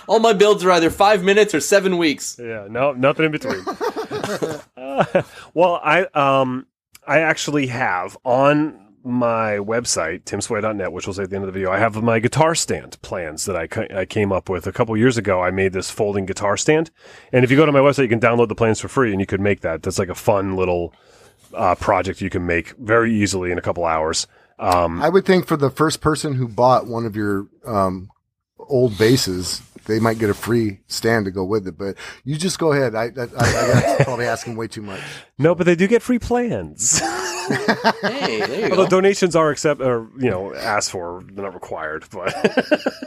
All 0.06 0.20
my 0.20 0.32
builds 0.32 0.64
are 0.64 0.70
either 0.70 0.90
five 0.90 1.22
minutes 1.22 1.54
or 1.54 1.60
seven 1.60 1.98
weeks. 1.98 2.38
Yeah, 2.38 2.66
no, 2.70 2.92
nothing 2.92 3.26
in 3.26 3.32
between. 3.32 3.64
Uh, 4.76 5.22
well, 5.54 5.80
I 5.82 6.04
um, 6.14 6.66
I 7.06 7.20
actually 7.20 7.68
have 7.68 8.16
on 8.24 8.80
my 9.04 9.58
website 9.58 10.22
timsway.net, 10.24 10.90
which 10.92 11.06
we'll 11.06 11.14
say 11.14 11.24
at 11.24 11.30
the 11.30 11.36
end 11.36 11.44
of 11.44 11.48
the 11.48 11.52
video, 11.52 11.70
I 11.70 11.78
have 11.78 12.02
my 12.02 12.18
guitar 12.18 12.54
stand 12.54 13.00
plans 13.02 13.44
that 13.44 13.54
I, 13.54 13.66
ca- 13.66 13.86
I 13.94 14.06
came 14.06 14.32
up 14.32 14.48
with 14.48 14.66
a 14.66 14.72
couple 14.72 14.96
years 14.96 15.18
ago. 15.18 15.42
I 15.42 15.50
made 15.50 15.74
this 15.74 15.90
folding 15.90 16.24
guitar 16.24 16.56
stand, 16.56 16.90
and 17.32 17.44
if 17.44 17.50
you 17.50 17.56
go 17.56 17.66
to 17.66 17.72
my 17.72 17.80
website, 17.80 18.04
you 18.04 18.08
can 18.08 18.20
download 18.20 18.48
the 18.48 18.54
plans 18.54 18.80
for 18.80 18.88
free, 18.88 19.12
and 19.12 19.20
you 19.20 19.26
could 19.26 19.40
make 19.40 19.60
that. 19.60 19.82
That's 19.82 19.98
like 19.98 20.08
a 20.08 20.14
fun 20.14 20.56
little 20.56 20.94
uh, 21.52 21.74
project 21.74 22.20
you 22.20 22.30
can 22.30 22.46
make 22.46 22.70
very 22.78 23.14
easily 23.14 23.52
in 23.52 23.58
a 23.58 23.62
couple 23.62 23.84
hours. 23.84 24.26
Um, 24.58 25.02
I 25.02 25.08
would 25.08 25.26
think 25.26 25.46
for 25.46 25.56
the 25.56 25.70
first 25.70 26.00
person 26.00 26.34
who 26.34 26.48
bought 26.48 26.86
one 26.86 27.04
of 27.04 27.16
your 27.16 27.46
um, 27.66 28.10
old 28.68 28.96
bases, 28.98 29.60
they 29.86 30.00
might 30.00 30.18
get 30.18 30.30
a 30.30 30.34
free 30.34 30.80
stand 30.86 31.24
to 31.26 31.30
go 31.30 31.44
with 31.44 31.66
it. 31.66 31.76
But 31.76 31.96
you 32.24 32.36
just 32.36 32.58
go 32.58 32.72
ahead. 32.72 32.94
I, 32.94 33.04
I, 33.04 33.06
I, 33.06 33.08
that's 33.08 34.04
probably 34.04 34.26
asking 34.26 34.56
way 34.56 34.66
too 34.68 34.82
much. 34.82 35.00
no, 35.38 35.54
but 35.54 35.64
they 35.66 35.74
do 35.76 35.86
get 35.86 36.02
free 36.02 36.18
plans. 36.18 37.00
Hey, 38.00 38.38
there 38.40 38.60
you 38.60 38.64
Although 38.70 38.84
go. 38.84 38.88
donations 38.88 39.36
are 39.36 39.50
accept 39.50 39.82
or 39.82 40.08
you 40.18 40.30
know 40.30 40.54
asked 40.54 40.90
for, 40.90 41.22
they're 41.30 41.44
not 41.44 41.52
required. 41.52 42.06
But 42.10 42.34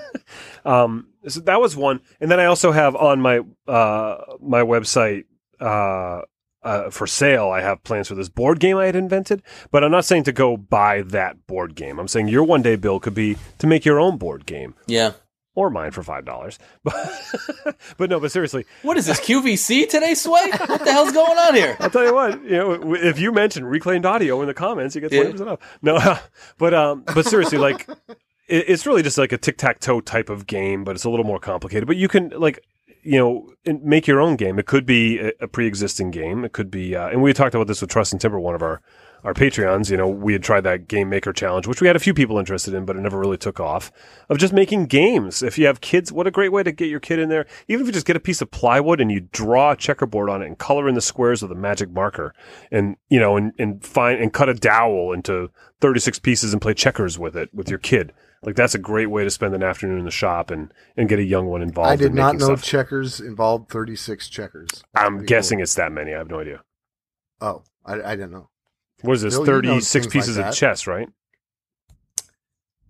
um, 0.66 1.08
so 1.28 1.40
that 1.42 1.60
was 1.60 1.76
one, 1.76 2.02
and 2.22 2.30
then 2.30 2.40
I 2.40 2.46
also 2.46 2.72
have 2.72 2.96
on 2.96 3.20
my 3.20 3.40
uh 3.68 4.18
my 4.40 4.62
website 4.62 5.24
uh. 5.60 6.22
Uh, 6.64 6.90
for 6.90 7.08
sale, 7.08 7.50
I 7.50 7.62
have 7.62 7.82
plans 7.84 8.10
for 8.10 8.16
this 8.16 8.28
board 8.28 8.60
game 8.60 8.76
I 8.78 8.88
had 8.88 8.96
invented, 8.96 9.42
but 9.72 9.86
I'm 9.86 9.92
not 9.92 10.04
saying 10.04 10.24
to 10.24 10.34
go 10.34 10.58
buy 10.58 11.04
that 11.04 11.48
board 11.48 11.76
game. 11.76 11.98
I'm 11.98 12.10
saying 12.10 12.28
your 12.28 12.44
one 12.44 12.62
day 12.62 12.76
bill 12.76 13.00
could 13.00 13.14
be 13.14 13.38
to 13.60 13.68
make 13.68 13.86
your 13.86 14.00
own 14.02 14.18
board 14.18 14.46
game 14.46 14.74
Yeah. 14.86 15.12
Or 15.58 15.72
mine 15.72 15.90
for 15.90 16.04
five 16.04 16.24
dollars. 16.24 16.60
But 16.84 17.76
but 17.98 18.10
no, 18.10 18.20
but 18.20 18.32
seriously, 18.32 18.66
What 18.84 18.96
is 18.96 19.08
this 19.08 19.20
QVC 19.20 19.90
today, 19.90 20.14
Sway? 20.14 20.52
What 20.68 20.86
the 20.86 20.92
hell's 20.92 21.12
going 21.12 21.38
on 21.38 21.56
here? 21.56 21.76
I'll 21.80 21.90
tell 21.90 22.06
you 22.06 22.14
what, 22.14 22.42
you 22.44 22.52
know, 22.52 22.94
if 22.94 23.20
you 23.20 23.32
mention 23.34 23.66
reclaimed 23.66 24.06
audio 24.06 24.40
in 24.42 24.48
the 24.48 24.54
comments, 24.54 24.96
you 24.96 25.02
get 25.02 25.12
twenty 25.12 25.32
percent 25.32 25.50
off. 25.50 25.60
No, 25.82 25.98
but 26.58 26.74
um, 26.74 27.04
but 27.14 27.26
seriously, 27.26 27.58
like, 27.58 27.90
it, 28.48 28.66
it's 28.70 28.86
really 28.86 29.02
just 29.04 29.18
like 29.18 29.32
a 29.32 29.38
tic 29.38 29.58
tac 29.58 29.80
toe 29.80 30.00
type 30.00 30.30
of 30.30 30.46
game, 30.48 30.84
but 30.84 30.96
it's 30.96 31.04
a 31.04 31.10
little 31.10 31.26
more 31.26 31.40
complicated. 31.40 31.88
But 31.88 31.98
you 31.98 32.08
can 32.08 32.30
like, 32.30 32.64
you 33.02 33.18
know, 33.18 33.50
make 33.66 34.06
your 34.08 34.22
own 34.22 34.36
game. 34.36 34.60
It 34.60 34.68
could 34.68 34.86
be 34.86 35.20
a, 35.20 35.32
a 35.42 35.48
pre 35.48 35.66
existing 35.68 36.12
game. 36.12 36.46
It 36.46 36.54
could 36.54 36.70
be, 36.70 36.96
uh, 36.96 37.10
and 37.10 37.22
we 37.22 37.34
talked 37.34 37.56
about 37.56 37.68
this 37.68 37.82
with 37.82 37.90
Trust 37.90 38.14
and 38.14 38.22
Timber, 38.22 38.40
one 38.40 38.56
of 38.56 38.62
our 38.62 38.82
our 39.24 39.34
Patreons. 39.34 39.90
You 39.90 39.98
know, 39.98 40.08
we 40.08 40.34
had 40.34 40.44
tried 40.44 40.62
that 40.62 40.88
game 40.88 41.10
maker 41.10 41.34
challenge, 41.34 41.68
which 41.68 41.82
we 41.82 41.88
had 41.88 41.96
a 41.96 42.00
few 42.00 42.14
people 42.14 42.38
interested 42.38 42.74
in, 42.74 42.86
but 42.86 42.96
it 42.96 43.02
never 43.02 43.20
really 43.20 43.38
took 43.38 43.60
off. 43.60 43.92
Of 44.30 44.38
just 44.38 44.54
making 44.54 44.88
games. 44.88 45.44
If 45.44 45.58
you 45.58 45.66
have 45.68 45.82
kids, 45.82 46.12
what 46.12 46.28
a 46.28 46.32
great 46.32 46.52
way 46.52 46.64
to 46.64 46.72
get 46.72 46.90
your 46.90 47.00
kid 47.00 47.20
in 47.20 47.30
there. 47.30 47.46
Even 47.68 47.82
if 47.82 47.88
you 47.88 47.94
just 47.94 48.06
get 48.06 48.16
a 48.16 48.22
piece 48.22 48.42
of 48.42 48.52
plywood 48.52 49.02
and 49.02 49.12
you 49.12 49.22
draw 49.22 49.72
a 49.72 49.76
checkerboard 49.76 50.30
on 50.30 50.42
it 50.42 50.48
and 50.48 50.58
color 50.58 50.88
in 50.88 50.96
the 50.96 51.02
squares 51.02 51.42
with 51.42 51.52
a 51.52 51.56
magic 51.56 51.90
marker, 51.90 52.34
and 52.72 52.98
you 53.10 53.20
know, 53.20 53.38
and 53.38 53.54
and 53.58 53.84
find 53.84 54.20
and 54.20 54.34
cut 54.34 54.50
a 54.50 54.54
dowel 54.54 55.14
into 55.14 55.50
thirty 55.80 56.00
six 56.00 56.20
pieces 56.20 56.54
and 56.54 56.62
play 56.62 56.74
checkers 56.74 57.18
with 57.18 57.36
it 57.36 57.54
with 57.54 57.70
your 57.70 57.80
kid. 57.80 58.14
Like 58.44 58.56
that's 58.56 58.76
a 58.76 58.80
great 58.80 59.08
way 59.08 59.24
to 59.24 59.30
spend 59.30 59.56
an 59.56 59.64
afternoon 59.64 60.00
in 60.00 60.06
the 60.06 60.12
shop 60.12 60.52
and 60.52 60.72
and 60.96 61.10
get 61.10 61.20
a 61.20 61.24
young 61.24 61.48
one 61.48 61.62
involved. 61.62 61.90
I 61.90 61.96
did 61.96 62.12
in 62.12 62.16
not 62.16 62.36
know 62.36 62.46
stuff. 62.46 62.64
checkers 62.64 63.20
involved 63.20 63.70
36 63.72 64.30
checkers. 64.30 64.84
I'm 64.96 65.18
Pretty 65.18 65.28
guessing 65.28 65.60
it's 65.60 65.76
that 65.76 65.92
many. 65.92 66.14
I 66.14 66.20
have 66.20 66.30
no 66.30 66.40
idea. 66.40 66.62
Oh, 67.42 67.64
I, 67.86 68.02
I 68.02 68.16
didn't 68.16 68.32
know. 68.32 68.50
What 69.02 69.14
is 69.14 69.22
this? 69.22 69.36
Bill, 69.36 69.46
you 69.46 69.62
know 69.62 69.74
Thirty 69.74 69.82
six 69.82 70.08
pieces 70.08 70.38
like 70.38 70.48
of 70.48 70.56
chess, 70.56 70.88
right? 70.88 71.10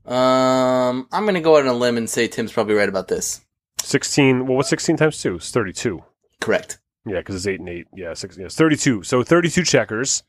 Um, 0.05 1.07
I'm 1.11 1.25
gonna 1.25 1.41
go 1.41 1.57
out 1.57 1.63
on 1.63 1.67
a 1.67 1.73
limb 1.73 1.97
and 1.97 2.09
say 2.09 2.27
Tim's 2.27 2.53
probably 2.53 2.75
right 2.75 2.89
about 2.89 3.07
this. 3.07 3.41
Sixteen. 3.81 4.47
Well, 4.47 4.57
what's 4.57 4.69
sixteen 4.69 4.97
times 4.97 5.21
two? 5.21 5.35
It's 5.35 5.51
thirty 5.51 5.73
two. 5.73 6.03
Correct. 6.39 6.79
Yeah, 7.07 7.19
because 7.19 7.35
it's 7.35 7.47
eight 7.47 7.59
and 7.59 7.69
eight. 7.69 7.87
Yeah, 7.95 8.13
six. 8.13 8.37
Yeah, 8.37 8.45
it's 8.45 8.55
thirty-two. 8.55 9.03
So 9.03 9.23
thirty-two 9.23 9.63
checkers. 9.63 10.23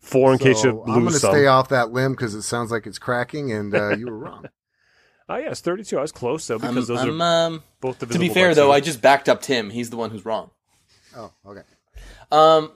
Four 0.00 0.32
in 0.32 0.38
case 0.38 0.64
you 0.64 0.70
So 0.70 0.80
lose 0.80 0.96
I'm 0.96 1.00
going 1.02 1.12
to 1.12 1.18
stay 1.18 1.46
off 1.46 1.68
that 1.68 1.92
limb 1.92 2.12
because 2.12 2.34
it 2.34 2.42
sounds 2.42 2.72
like 2.72 2.86
it's 2.86 2.98
cracking, 2.98 3.52
and 3.52 3.72
uh, 3.74 3.96
you 3.96 4.06
were 4.06 4.18
wrong. 4.18 4.46
Oh 5.28 5.36
yeah, 5.38 5.50
it's 5.50 5.60
thirty-two. 5.60 5.98
I 5.98 6.02
was 6.02 6.12
close 6.12 6.46
though 6.46 6.58
because 6.58 6.90
I'm, 6.90 6.96
those 6.96 7.02
I'm, 7.02 7.22
are 7.22 7.46
um, 7.46 7.62
both 7.80 7.98
to 7.98 8.18
be 8.18 8.28
fair 8.28 8.54
though, 8.54 8.68
two. 8.68 8.72
I 8.72 8.80
just 8.80 9.00
backed 9.00 9.28
up 9.28 9.42
Tim. 9.42 9.70
He's 9.70 9.90
the 9.90 9.96
one 9.96 10.10
who's 10.10 10.24
wrong. 10.24 10.50
Oh, 11.16 11.32
okay. 11.46 11.62
Um, 12.30 12.72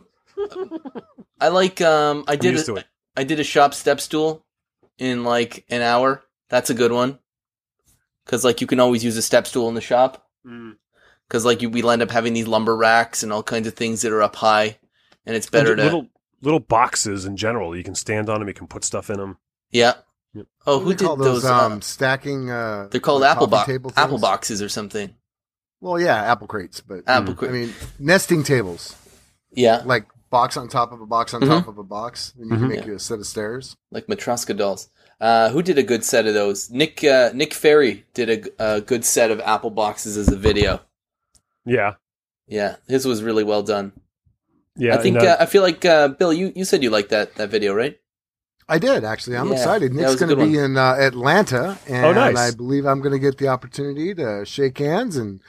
I 1.40 1.48
like. 1.48 1.80
Um, 1.80 2.24
I 2.28 2.36
did. 2.36 2.52
used 2.52 2.66
to 2.66 2.74
A, 2.74 2.76
it. 2.76 2.86
I 3.16 3.24
did 3.24 3.40
a 3.40 3.44
shop 3.44 3.74
step 3.74 4.00
stool 4.00 4.44
in 4.98 5.24
like 5.24 5.64
an 5.70 5.82
hour. 5.82 6.22
That's 6.48 6.70
a 6.70 6.74
good 6.74 6.92
one. 6.92 7.18
Cause 8.26 8.44
like 8.44 8.60
you 8.60 8.66
can 8.66 8.80
always 8.80 9.04
use 9.04 9.16
a 9.16 9.22
step 9.22 9.46
stool 9.46 9.68
in 9.68 9.74
the 9.74 9.80
shop. 9.80 10.26
Mm. 10.46 10.76
Cause 11.28 11.44
like 11.44 11.62
you, 11.62 11.70
we'll 11.70 11.90
end 11.90 12.02
up 12.02 12.10
having 12.10 12.32
these 12.32 12.46
lumber 12.48 12.76
racks 12.76 13.22
and 13.22 13.32
all 13.32 13.42
kinds 13.42 13.66
of 13.68 13.74
things 13.74 14.02
that 14.02 14.12
are 14.12 14.22
up 14.22 14.36
high, 14.36 14.78
and 15.24 15.36
it's 15.36 15.48
better 15.48 15.70
And 15.72 15.78
to. 15.78 15.84
little 15.84 16.06
little 16.42 16.60
boxes 16.60 17.24
in 17.24 17.36
general. 17.36 17.76
You 17.76 17.84
can 17.84 17.94
stand 17.94 18.28
on 18.28 18.40
them. 18.40 18.48
You 18.48 18.54
can 18.54 18.66
put 18.66 18.84
stuff 18.84 19.10
in 19.10 19.18
them. 19.18 19.38
yeah. 19.70 19.94
Yep. 20.34 20.46
Oh, 20.66 20.80
who 20.80 20.92
do 20.92 21.06
call 21.06 21.16
did 21.16 21.24
those? 21.24 21.44
um, 21.46 21.72
uh, 21.74 21.80
stacking? 21.80 22.50
Uh, 22.50 22.88
they're 22.90 23.00
called 23.00 23.22
like 23.22 23.30
apple 23.30 23.46
coffee 23.46 23.50
box, 23.56 23.66
table 23.68 23.92
apple 23.96 24.18
boxes 24.18 24.60
or 24.60 24.68
something. 24.68 25.14
Well, 25.80 25.98
yeah, 25.98 26.30
apple 26.30 26.46
crates, 26.46 26.80
but 26.82 27.04
Apple 27.06 27.32
Mm. 27.32 27.36
cra- 27.38 27.48
I 27.48 27.52
mean 27.52 27.72
nesting 27.98 28.42
tables, 28.42 28.94
Yeah, 29.52 29.82
like 29.86 30.04
box 30.38 30.56
on 30.56 30.68
top 30.68 30.92
of 30.92 31.00
a 31.00 31.06
box 31.06 31.32
on 31.34 31.40
Mhm. 31.40 31.48
top 31.48 31.68
of 31.68 31.78
a 31.78 31.82
box. 31.98 32.32
and 32.38 32.50
you 32.50 32.56
can 32.56 32.64
Mhm. 32.66 32.68
make 32.68 32.80
Yeah. 32.80 32.86
you 32.86 32.94
a 32.94 32.98
set 32.98 33.18
of 33.18 33.26
stairs. 33.26 33.76
like 33.90 34.06
Matryoshka 34.06 34.54
dolls. 34.56 34.88
Uh, 35.20 35.48
who 35.48 35.62
did 35.62 35.78
a 35.78 35.82
good 35.82 36.04
set 36.04 36.26
of 36.26 36.34
those? 36.34 36.70
Nick 36.70 37.02
uh, 37.04 37.30
Nick 37.32 37.54
Ferry 37.54 38.04
did 38.18 38.28
a, 38.36 38.38
a 38.76 38.80
good 38.82 39.04
set 39.04 39.30
of 39.30 39.40
apple 39.40 39.70
boxes 39.70 40.16
as 40.18 40.28
a 40.28 40.36
video. 40.36 40.80
Yeah, 41.64 41.94
Yeah, 42.46 42.76
his 42.86 43.06
was 43.06 43.22
really 43.22 43.44
well 43.44 43.62
done. 43.62 43.92
yeah. 44.76 44.94
I 44.96 44.98
think 45.02 45.16
uh, 45.16 45.24
uh, 45.26 45.36
I 45.40 45.46
feel 45.46 45.62
like 45.62 45.84
uh, 45.84 46.08
Bill, 46.08 46.32
you, 46.32 46.52
you 46.54 46.64
said 46.64 46.82
you 46.82 46.90
liked 46.90 47.10
that 47.10 47.34
that 47.36 47.48
video, 47.50 47.72
right? 47.74 47.98
I 48.68 48.78
did 48.78 49.04
actually. 49.04 49.36
I'm 49.36 49.48
Yeah, 49.48 49.54
excited. 49.54 49.92
that 49.92 49.96
Nick's 49.96 50.16
going 50.16 50.28
to 50.30 50.36
good 50.36 50.52
be 50.52 50.58
in 50.58 50.76
uh, 50.76 50.96
Atlanta, 50.98 51.78
and 51.88 52.04
Oh, 52.06 52.12
nice. 52.12 52.36
I 52.36 52.50
believe 52.54 52.84
I'm 52.84 53.00
going 53.00 53.12
to 53.12 53.18
get 53.26 53.38
the 53.38 53.48
opportunity 53.48 54.14
to 54.16 54.44
shake 54.44 54.78
hands 54.78 55.16
and 55.16 55.40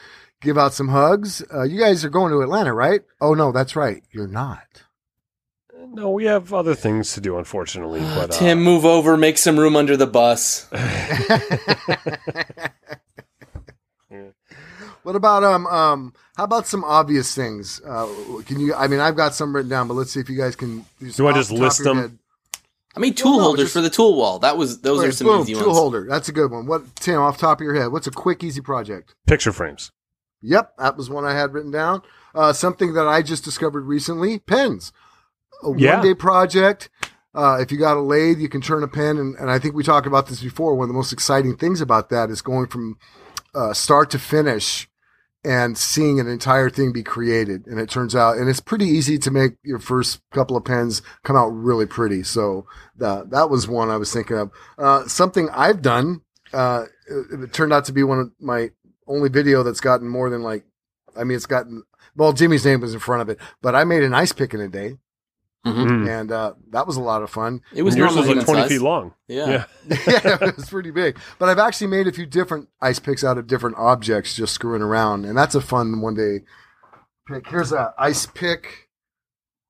give 0.41 0.57
out 0.57 0.73
some 0.73 0.89
hugs. 0.89 1.43
Uh, 1.53 1.63
you 1.63 1.79
guys 1.79 2.03
are 2.05 2.09
going 2.09 2.31
to 2.31 2.41
Atlanta, 2.41 2.73
right? 2.73 3.01
Oh 3.21 3.33
no, 3.33 3.51
that's 3.51 3.75
right. 3.75 4.03
You're 4.11 4.27
not. 4.27 4.83
no, 5.89 6.09
we 6.11 6.25
have 6.25 6.53
other 6.53 6.75
things 6.75 7.13
to 7.13 7.21
do, 7.21 7.37
unfortunately. 7.37 8.01
But 8.01 8.31
uh, 8.35 8.37
Tim, 8.39 8.61
move 8.63 8.85
over, 8.85 9.15
make 9.17 9.37
some 9.37 9.57
room 9.59 9.75
under 9.75 9.95
the 9.97 10.07
bus. 10.07 10.67
What 15.03 15.15
about 15.15 15.43
um 15.45 15.65
um? 15.67 16.13
How 16.35 16.43
about 16.43 16.67
some 16.67 16.83
obvious 16.83 17.33
things? 17.33 17.79
Uh, 17.85 18.07
can 18.45 18.59
you? 18.59 18.73
I 18.73 18.87
mean, 18.87 18.99
I've 18.99 19.15
got 19.15 19.33
some 19.33 19.55
written 19.55 19.69
down, 19.69 19.87
but 19.87 19.93
let's 19.93 20.11
see 20.11 20.19
if 20.19 20.29
you 20.29 20.37
guys 20.37 20.55
can. 20.57 20.85
Do 21.15 21.27
I 21.27 21.33
just 21.33 21.49
the 21.49 21.55
list 21.55 21.81
them? 21.83 21.97
head. 21.97 22.17
I 22.95 22.99
mean, 22.99 23.13
tool 23.13 23.31
Well, 23.31 23.37
no, 23.37 23.43
holders 23.45 23.65
just- 23.65 23.73
for 23.73 23.81
the 23.81 23.89
tool 23.89 24.15
wall. 24.17 24.39
That 24.39 24.57
was 24.57 24.81
those 24.81 24.99
Wait, 24.99 25.07
are 25.07 25.11
some 25.13 25.27
boom, 25.27 25.41
easy 25.43 25.53
tool 25.53 25.67
ones. 25.67 25.77
holder. 25.77 26.05
That's 26.09 26.27
a 26.27 26.33
good 26.33 26.51
one. 26.51 26.65
What 26.67 26.93
Tim? 26.97 27.21
Off 27.21 27.37
top 27.37 27.59
of 27.59 27.63
your 27.63 27.75
head, 27.75 27.87
what's 27.93 28.07
a 28.07 28.11
quick, 28.11 28.43
easy 28.43 28.59
project? 28.59 29.15
picture 29.27 29.53
frames. 29.53 29.91
Yep, 30.41 30.77
that 30.77 30.97
was 30.97 31.09
one 31.09 31.25
I 31.25 31.33
had 31.33 31.53
written 31.53 31.71
down. 31.71 32.01
Uh, 32.35 32.53
something 32.53 32.93
that 32.93 33.07
I 33.07 33.21
just 33.21 33.43
discovered 33.43 33.85
recently: 33.85 34.39
pens. 34.39 34.91
A 35.63 35.71
Yeah. 35.75 35.95
one-day 35.95 36.13
project. 36.13 36.89
Uh, 37.33 37.57
if 37.59 37.71
you 37.71 37.77
got 37.77 37.97
a 37.97 38.01
lathe, 38.01 38.39
you 38.39 38.49
can 38.49 38.61
turn 38.61 38.83
a 38.83 38.87
pen, 38.87 39.17
and, 39.17 39.35
and 39.35 39.49
I 39.51 39.59
think 39.59 39.75
we 39.75 39.83
talked 39.83 40.07
about 40.07 40.27
this 40.27 40.41
before. 40.41 40.75
One 40.75 40.85
of 40.85 40.89
the 40.89 40.93
most 40.93 41.13
exciting 41.13 41.55
things 41.55 41.81
about 41.81 42.09
that 42.09 42.29
is 42.29 42.41
going 42.41 42.67
from 42.67 42.97
uh, 43.53 43.73
start 43.73 44.09
to 44.11 44.19
finish 44.19 44.87
and 45.43 45.77
seeing 45.77 46.19
an 46.19 46.27
entire 46.27 46.69
thing 46.69 46.91
be 46.91 47.03
created. 47.03 47.67
And 47.67 47.79
it 47.79 47.89
turns 47.89 48.15
out, 48.15 48.37
and 48.37 48.49
it's 48.49 48.59
pretty 48.59 48.85
easy 48.85 49.17
to 49.19 49.31
make 49.31 49.53
your 49.63 49.79
first 49.79 50.21
couple 50.31 50.57
of 50.57 50.65
pens 50.65 51.01
come 51.23 51.35
out 51.35 51.47
really 51.49 51.85
pretty. 51.85 52.23
So 52.23 52.65
that 52.97 53.29
that 53.31 53.49
was 53.49 53.67
one 53.67 53.89
I 53.89 53.97
was 53.97 54.11
thinking 54.11 54.37
of. 54.37 54.51
Uh, 54.77 55.07
something 55.07 55.49
I've 55.51 55.81
done. 55.81 56.21
Uh, 56.53 56.85
it, 57.09 57.43
it 57.43 57.53
turned 57.53 57.73
out 57.73 57.85
to 57.85 57.93
be 57.93 58.03
one 58.03 58.19
of 58.19 58.31
my 58.39 58.71
only 59.07 59.29
video 59.29 59.63
that's 59.63 59.79
gotten 59.79 60.07
more 60.07 60.29
than 60.29 60.41
like, 60.43 60.65
I 61.15 61.23
mean, 61.23 61.35
it's 61.35 61.45
gotten, 61.45 61.83
well, 62.15 62.33
Jimmy's 62.33 62.65
name 62.65 62.81
was 62.81 62.93
in 62.93 62.99
front 62.99 63.21
of 63.21 63.29
it, 63.29 63.39
but 63.61 63.75
I 63.75 63.83
made 63.83 64.03
an 64.03 64.13
ice 64.13 64.31
pick 64.33 64.53
in 64.53 64.61
a 64.61 64.67
day. 64.67 64.97
Mhm. 65.65 66.07
and 66.07 66.31
uh, 66.31 66.53
that 66.69 66.87
was 66.87 66.95
a 66.95 67.01
lot 67.01 67.23
of 67.23 67.29
fun. 67.29 67.59
It 67.73 67.81
was 67.81 67.93
yours 67.97 68.15
was 68.15 68.27
like 68.27 68.45
20 68.45 68.61
size. 68.61 68.69
feet 68.69 68.79
long. 68.81 69.13
Yeah. 69.27 69.65
yeah, 69.89 70.37
it 70.41 70.55
was 70.55 70.69
pretty 70.69 70.91
big. 70.91 71.17
But 71.39 71.49
I've 71.49 71.59
actually 71.59 71.87
made 71.87 72.07
a 72.07 72.13
few 72.13 72.25
different 72.25 72.69
ice 72.79 72.99
picks 72.99 73.21
out 73.21 73.37
of 73.37 73.47
different 73.47 73.75
objects, 73.77 74.33
just 74.33 74.53
screwing 74.53 74.81
around, 74.81 75.25
and 75.25 75.37
that's 75.37 75.55
a 75.55 75.61
fun 75.61 75.99
one 75.99 76.13
day 76.13 76.45
pick. 77.27 77.47
Here's 77.47 77.73
a 77.73 77.93
ice 77.97 78.27
pick 78.27 78.87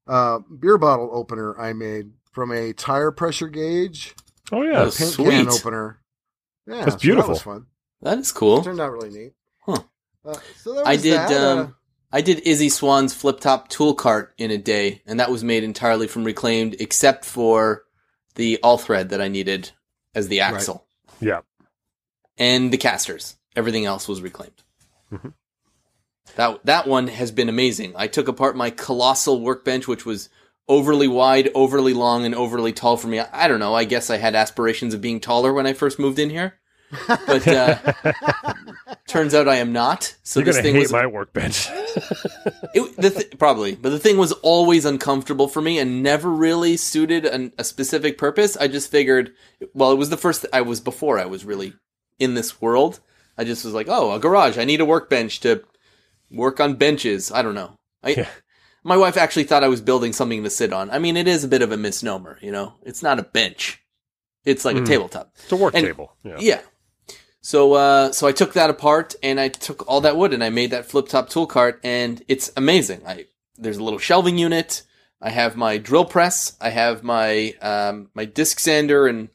uh, 0.07 0.39
beer 0.59 0.77
bottle 0.77 1.09
opener 1.11 1.59
I 1.59 1.73
made 1.73 2.11
from 2.31 2.51
a 2.51 2.73
tire 2.73 3.11
pressure 3.11 3.47
gauge 3.47 4.13
Oh 4.51 4.61
yeah. 4.61 4.81
Oh, 4.81 4.83
paint 4.83 4.93
Sweet. 4.93 5.29
can 5.31 5.49
opener. 5.49 5.99
Yeah, 6.67 6.81
That's 6.85 6.91
so 6.93 6.99
beautiful. 6.99 7.27
that 7.29 7.33
was 7.33 7.41
fun. 7.41 7.65
That 8.01 8.17
is 8.19 8.31
cool. 8.31 8.63
Turned 8.63 8.79
out 8.81 8.91
really 8.91 9.09
neat. 9.09 9.33
Huh. 9.65 9.81
Uh, 10.25 10.35
so 10.57 10.73
that 10.75 10.87
I 10.87 10.95
did. 10.97 11.13
that. 11.13 11.31
Uh, 11.31 11.61
Um, 11.61 11.75
I 12.11 12.21
did 12.21 12.39
Izzy 12.47 12.69
Swan's 12.69 13.13
flip 13.13 13.39
top 13.41 13.67
tool 13.67 13.93
cart 13.93 14.33
in 14.37 14.49
a 14.51 14.57
day, 14.57 15.01
and 15.05 15.19
that 15.19 15.29
was 15.31 15.43
made 15.43 15.63
entirely 15.63 16.07
from 16.07 16.23
reclaimed, 16.23 16.75
except 16.79 17.25
for 17.25 17.83
the 18.35 18.59
all 18.63 18.77
thread 18.77 19.09
that 19.09 19.21
I 19.21 19.27
needed 19.27 19.71
as 20.15 20.27
the 20.29 20.39
axle 20.39 20.85
Yeah. 21.19 21.41
and 22.37 22.71
the 22.71 22.77
casters. 22.77 23.35
Everything 23.55 23.85
else 23.85 24.07
was 24.07 24.21
reclaimed. 24.21 24.63
Mhm. 25.11 25.33
That 26.35 26.65
that 26.65 26.87
one 26.87 27.07
has 27.07 27.31
been 27.31 27.49
amazing. 27.49 27.93
I 27.95 28.07
took 28.07 28.27
apart 28.27 28.55
my 28.55 28.69
colossal 28.69 29.41
workbench, 29.41 29.87
which 29.87 30.05
was 30.05 30.29
overly 30.69 31.07
wide, 31.07 31.49
overly 31.55 31.93
long, 31.93 32.25
and 32.25 32.35
overly 32.35 32.73
tall 32.73 32.95
for 32.97 33.07
me. 33.07 33.19
I, 33.19 33.45
I 33.45 33.47
don't 33.47 33.59
know. 33.59 33.73
I 33.73 33.85
guess 33.85 34.09
I 34.09 34.17
had 34.17 34.35
aspirations 34.35 34.93
of 34.93 35.01
being 35.01 35.19
taller 35.19 35.51
when 35.53 35.65
I 35.65 35.73
first 35.73 35.97
moved 35.99 36.19
in 36.19 36.29
here, 36.29 36.59
but 37.07 37.47
uh, 37.47 37.77
turns 39.07 39.33
out 39.33 39.47
I 39.47 39.55
am 39.55 39.73
not. 39.73 40.15
So 40.23 40.39
You're 40.39 40.45
this 40.45 40.59
thing 40.61 40.75
hate 40.75 40.81
was 40.83 40.91
my 40.91 41.05
workbench. 41.05 41.67
it, 42.73 42.95
the 42.97 43.09
th- 43.09 43.37
probably, 43.37 43.75
but 43.75 43.89
the 43.89 43.99
thing 43.99 44.17
was 44.17 44.31
always 44.33 44.85
uncomfortable 44.85 45.47
for 45.47 45.61
me 45.61 45.79
and 45.79 46.01
never 46.03 46.29
really 46.29 46.77
suited 46.77 47.25
an, 47.25 47.51
a 47.57 47.63
specific 47.63 48.17
purpose. 48.17 48.55
I 48.57 48.67
just 48.67 48.89
figured, 48.91 49.33
well, 49.73 49.91
it 49.91 49.97
was 49.97 50.09
the 50.09 50.17
first 50.17 50.45
I 50.53 50.61
was 50.61 50.79
before 50.81 51.19
I 51.19 51.25
was 51.25 51.45
really 51.45 51.73
in 52.19 52.33
this 52.33 52.61
world. 52.61 52.99
I 53.37 53.43
just 53.43 53.65
was 53.65 53.73
like, 53.73 53.87
oh, 53.89 54.11
a 54.13 54.19
garage. 54.19 54.57
I 54.57 54.65
need 54.65 54.81
a 54.81 54.85
workbench 54.85 55.41
to 55.41 55.63
work 56.31 56.59
on 56.59 56.75
benches. 56.75 57.31
I 57.31 57.41
don't 57.41 57.55
know. 57.55 57.73
I, 58.03 58.09
Yeah. 58.11 58.27
My 58.83 58.95
wife 58.95 59.17
actually 59.17 59.43
thought 59.43 59.65
I 59.65 59.67
was 59.67 59.81
building 59.81 60.13
something 60.13 60.43
to 60.45 60.49
sit 60.49 60.71
on. 60.71 60.89
I 60.91 60.99
mean, 60.99 61.17
it 61.17 61.27
is 61.27 61.43
a 61.43 61.47
bit 61.49 61.61
of 61.61 61.73
a 61.73 61.77
misnomer, 61.77 62.37
you 62.41 62.51
know. 62.53 62.75
It's 62.83 63.03
not 63.03 63.19
a 63.19 63.23
bench. 63.23 63.83
It's 64.45 64.63
like 64.63 64.77
Mm. 64.77 64.83
a 64.83 64.85
tabletop. 64.85 65.31
it's 65.35 65.51
a 65.51 65.57
work 65.57 65.73
And- 65.75 65.85
table. 65.85 66.15
Yeah. 66.23 66.37
Yeah. 66.39 66.61
So 67.41 67.73
uh 67.73 68.11
so 68.11 68.27
I 68.27 68.31
took 68.31 68.53
that 68.53 68.69
apart 68.69 69.15
and 69.23 69.39
I 69.39 69.47
took 69.47 69.87
all 69.87 70.01
that 70.01 70.17
wood 70.17 70.33
and 70.33 70.43
I 70.43 70.49
made 70.49 70.71
that 70.71 70.85
flip 70.85 71.07
top 71.07 71.29
tool 71.29 71.47
cart 71.47 71.79
and 71.83 72.21
it's 72.27 72.51
amazing. 72.57 73.01
I 73.05 73.27
there's 73.57 73.77
a 73.77 73.83
little 73.83 73.99
shelving 73.99 74.37
unit. 74.37 74.83
I 75.21 75.29
have 75.29 75.55
my 75.55 75.77
drill 75.77 76.05
press. 76.05 76.57
I 76.59 76.69
have 76.69 77.03
my 77.03 77.53
um 77.61 78.09
my 78.13 78.25
disc 78.25 78.59
sander 78.59 79.07
and 79.07 79.29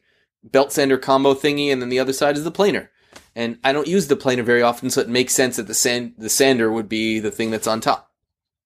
belt 0.45 0.73
sander 0.73 0.99
combo 0.99 1.35
thingy 1.35 1.73
and 1.73 1.81
then 1.81 1.89
the 1.89 2.01
other 2.01 2.13
side 2.13 2.37
is 2.37 2.45
the 2.45 2.51
planer. 2.51 2.91
And 3.35 3.59
I 3.65 3.73
don't 3.73 3.89
use 3.89 4.09
the 4.09 4.17
planer 4.17 4.43
very 4.43 4.63
often 4.63 4.91
so 4.91 5.01
it 5.01 5.09
makes 5.09 5.35
sense 5.35 5.57
that 5.57 5.67
the 5.67 5.75
sand 5.75 6.15
the 6.19 6.29
sander 6.29 6.71
would 6.71 6.89
be 6.89 7.19
the 7.19 7.31
thing 7.31 7.51
that's 7.51 7.67
on 7.67 7.81
top. 7.81 8.11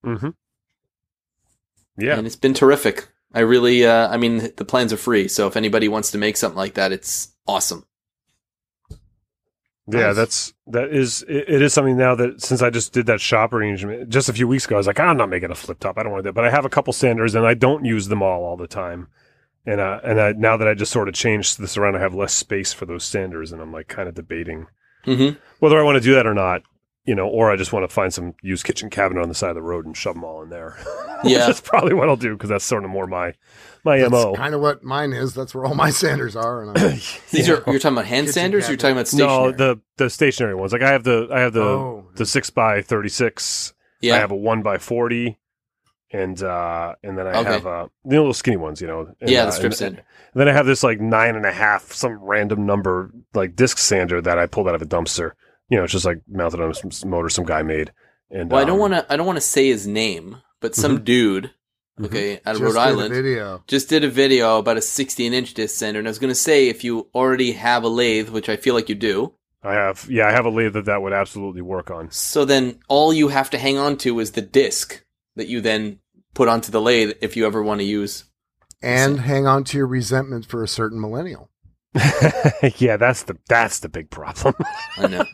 Mm-hmm. 0.04 0.30
Yeah. 1.98 2.18
And 2.18 2.26
it's 2.26 2.36
been 2.36 2.54
terrific. 2.54 3.08
I 3.32 3.40
really 3.40 3.86
uh 3.86 4.08
I 4.08 4.16
mean 4.16 4.52
the 4.56 4.64
plans 4.64 4.92
are 4.92 4.96
free, 4.96 5.28
so 5.28 5.46
if 5.46 5.56
anybody 5.56 5.88
wants 5.88 6.10
to 6.12 6.18
make 6.18 6.36
something 6.36 6.56
like 6.56 6.74
that, 6.74 6.90
it's 6.90 7.28
awesome. 7.46 7.84
Yeah, 9.88 10.08
Nice. 10.08 10.16
that's 10.16 10.54
that 10.66 10.88
is 10.92 11.22
it, 11.28 11.44
it 11.48 11.62
is 11.62 11.72
something 11.72 11.96
now 11.96 12.14
that 12.16 12.42
since 12.42 12.60
I 12.60 12.70
just 12.70 12.92
did 12.92 13.06
that 13.06 13.20
shop 13.20 13.52
arrangement 13.52 14.08
just 14.08 14.28
a 14.28 14.32
few 14.32 14.48
weeks 14.48 14.64
ago, 14.66 14.74
I 14.74 14.78
was 14.78 14.86
like, 14.88 14.98
"Ah, 14.98 15.04
I'm 15.04 15.16
not 15.16 15.28
making 15.28 15.50
a 15.52 15.54
flip 15.54 15.78
top. 15.78 15.96
I 15.96 16.02
don't 16.02 16.10
want 16.12 16.24
that. 16.24 16.32
But 16.32 16.44
I 16.44 16.50
have 16.50 16.64
a 16.64 16.68
couple 16.68 16.92
sanders 16.92 17.34
and 17.36 17.46
I 17.46 17.54
don't 17.54 17.84
use 17.84 18.08
them 18.08 18.20
all 18.22 18.42
all 18.44 18.56
the 18.56 18.66
time. 18.66 19.06
And 19.64 19.80
uh, 19.80 20.00
and 20.02 20.20
I, 20.20 20.32
now 20.32 20.56
that 20.56 20.66
I 20.66 20.74
just 20.74 20.90
sort 20.92 21.06
of 21.08 21.14
changed 21.14 21.60
this 21.60 21.76
around, 21.76 21.94
I 21.96 22.00
have 22.00 22.14
less 22.14 22.32
space 22.34 22.72
for 22.72 22.84
those 22.86 23.04
sanders, 23.04 23.52
and 23.52 23.62
I'm 23.62 23.72
like 23.72 23.86
kind 23.88 24.08
of 24.08 24.14
debating 24.14 24.66
Mhm. 25.06 25.36
whether 25.60 25.78
I 25.78 25.82
want 25.84 25.96
to 25.96 26.00
do 26.00 26.14
that 26.14 26.26
or 26.26 26.34
not. 26.34 26.62
You 27.06 27.14
know, 27.14 27.28
or 27.28 27.52
I 27.52 27.56
just 27.56 27.72
want 27.72 27.88
to 27.88 27.94
find 27.94 28.12
some 28.12 28.34
used 28.42 28.64
kitchen 28.64 28.90
cabinet 28.90 29.22
on 29.22 29.28
the 29.28 29.34
side 29.34 29.50
of 29.50 29.54
the 29.54 29.62
road 29.62 29.86
and 29.86 29.96
shove 29.96 30.14
them 30.14 30.24
all 30.24 30.42
in 30.42 30.50
there. 30.50 30.76
Yeah. 31.24 31.46
that's 31.46 31.62
probably 31.62 31.94
what 31.94 32.10
I'll 32.10 32.16
do 32.16 32.34
because 32.34 32.50
that's 32.50 32.64
sort 32.64 32.84
of 32.84 32.90
more 32.90 33.06
my 33.06 33.32
my 33.84 33.98
that's 34.00 34.10
mo. 34.10 34.34
kind 34.34 34.54
of 34.54 34.60
what 34.60 34.84
mine 34.84 35.14
is. 35.14 35.32
That's 35.32 35.54
where 35.54 35.64
all 35.64 35.74
my 35.74 35.88
sanders 36.02 36.36
are. 36.36 36.62
And 36.62 36.76
I, 36.76 36.88
These 37.30 37.48
Yeah. 37.48 37.54
are 37.54 37.62
you're 37.66 37.78
talking 37.78 37.96
about 37.96 38.04
hand 38.04 38.26
Kitchen 38.26 38.32
sanders. 38.34 38.68
Or 38.68 38.72
you're 38.72 38.76
talking 38.76 38.96
about 38.98 39.12
no 39.14 39.50
the 39.50 39.80
the 39.96 40.10
stationary 40.10 40.54
ones. 40.54 40.72
Like 40.74 40.82
I 40.82 40.90
have 40.92 41.04
the 41.04 41.28
I 41.32 41.40
have 41.40 41.54
the 41.54 41.62
oh, 41.62 42.06
the 42.16 42.26
six 42.26 42.50
by 42.50 42.82
thirty 42.82 43.08
six. 43.08 43.72
Yeah, 44.02 44.16
I 44.16 44.18
have 44.18 44.30
a 44.30 44.36
one 44.36 44.60
by 44.62 44.76
forty, 44.76 45.38
and 46.12 46.40
uh, 46.42 46.94
and 47.02 47.16
then 47.16 47.26
I 47.26 47.38
Okay. 47.40 47.50
have 47.52 47.66
uh, 47.66 47.88
the 48.04 48.16
little 48.18 48.34
skinny 48.34 48.58
ones, 48.58 48.82
you 48.82 48.86
know. 48.88 49.08
And, 49.20 49.30
yeah, 49.30 49.44
uh, 49.44 49.46
the 49.46 49.52
strip 49.52 49.64
and- 49.72 49.74
sander. 49.74 50.02
Then 50.34 50.48
I 50.50 50.52
have 50.52 50.66
this 50.66 50.82
like 50.82 51.00
nine 51.00 51.34
and 51.34 51.46
a 51.46 51.52
half, 51.52 51.92
some 51.92 52.12
random 52.22 52.66
number 52.66 53.10
like 53.32 53.56
disc 53.56 53.78
sander 53.78 54.20
that 54.20 54.38
I 54.38 54.44
pulled 54.46 54.68
out 54.68 54.74
of 54.74 54.82
a 54.82 54.86
dumpster. 54.86 55.32
You 55.68 55.78
know, 55.78 55.84
it's 55.84 55.92
just 55.92 56.04
like 56.04 56.20
mounted 56.28 56.60
on 56.60 56.72
a 56.72 57.06
motor 57.06 57.28
some 57.28 57.44
guy 57.44 57.62
made. 57.62 57.92
And 58.30 58.50
Well, 58.50 58.60
I 58.60 58.64
don't 58.64 58.74
um, 58.74 58.90
want 58.90 58.92
to. 58.94 59.12
I 59.12 59.16
don't 59.16 59.26
want 59.26 59.36
to 59.36 59.40
say 59.42 59.68
his 59.68 59.86
name, 59.86 60.38
but 60.60 60.74
some 60.74 61.02
dude, 61.04 61.50
Mhm. 62.00 62.06
okay, 62.06 62.40
out 62.46 62.56
of 62.56 62.60
just 62.60 62.62
Rhode 62.62 62.72
did 62.72 62.76
a 62.76 62.80
Island, 62.80 63.14
video. 63.14 63.64
just 63.66 63.88
did 63.88 64.04
a 64.04 64.08
video 64.08 64.58
about 64.58 64.76
a 64.76 64.82
16 64.82 65.32
inch 65.32 65.54
disc 65.54 65.76
sander, 65.76 65.98
and 65.98 66.06
I 66.08 66.10
was 66.10 66.18
going 66.18 66.30
to 66.30 66.34
say 66.34 66.68
if 66.68 66.84
you 66.84 67.08
already 67.14 67.52
have 67.52 67.84
a 67.84 67.88
lathe, 67.88 68.28
which 68.30 68.48
I 68.48 68.56
feel 68.56 68.74
like 68.74 68.88
you 68.88 68.94
do, 68.94 69.34
I 69.62 69.74
have 69.74 70.06
yeah, 70.10 70.28
I 70.28 70.32
have 70.32 70.44
a 70.46 70.50
lathe 70.50 70.74
that 70.74 70.84
that 70.86 71.02
would 71.02 71.12
absolutely 71.12 71.62
work 71.62 71.90
on. 71.90 72.10
so 72.10 72.44
then 72.44 72.78
all 72.88 73.12
you 73.12 73.28
have 73.28 73.50
to 73.50 73.58
hang 73.58 73.78
on 73.78 73.96
to 73.98 74.18
is 74.20 74.32
the 74.32 74.42
disc 74.42 75.02
that 75.36 75.48
you 75.48 75.60
then 75.60 75.98
put 76.34 76.48
onto 76.48 76.70
the 76.70 76.80
lathe 76.80 77.12
if 77.20 77.36
you 77.36 77.46
ever 77.46 77.62
want 77.62 77.80
to 77.80 77.84
use. 77.84 78.24
And 78.82 79.20
hang 79.20 79.46
on 79.46 79.64
to 79.64 79.78
your 79.78 79.86
resentment 79.86 80.46
for 80.46 80.62
a 80.62 80.68
certain 80.68 81.00
millennial. 81.00 81.50
yeah, 82.78 82.96
that's 82.96 83.24
the 83.24 83.36
that's 83.48 83.80
the 83.80 83.88
big 83.88 84.10
problem. 84.10 84.54
I 84.98 85.06
know. 85.06 85.24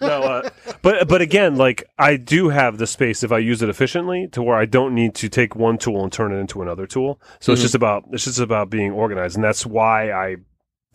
no, 0.00 0.22
uh, 0.22 0.50
but 0.82 1.08
but 1.08 1.22
again, 1.22 1.56
like 1.56 1.84
I 1.98 2.16
do 2.16 2.48
have 2.50 2.78
the 2.78 2.86
space 2.86 3.22
if 3.22 3.32
I 3.32 3.38
use 3.38 3.62
it 3.62 3.68
efficiently 3.68 4.28
to 4.32 4.42
where 4.42 4.56
I 4.56 4.66
don't 4.66 4.94
need 4.94 5.14
to 5.16 5.28
take 5.28 5.56
one 5.56 5.78
tool 5.78 6.02
and 6.02 6.12
turn 6.12 6.32
it 6.32 6.36
into 6.38 6.62
another 6.62 6.86
tool. 6.86 7.20
So 7.40 7.52
it's 7.52 7.60
Mhm. 7.60 7.64
just 7.64 7.74
about 7.74 8.04
it's 8.12 8.24
just 8.24 8.38
about 8.40 8.70
being 8.70 8.90
organized, 8.92 9.36
and 9.36 9.44
that's 9.44 9.64
why 9.64 10.12
I 10.12 10.36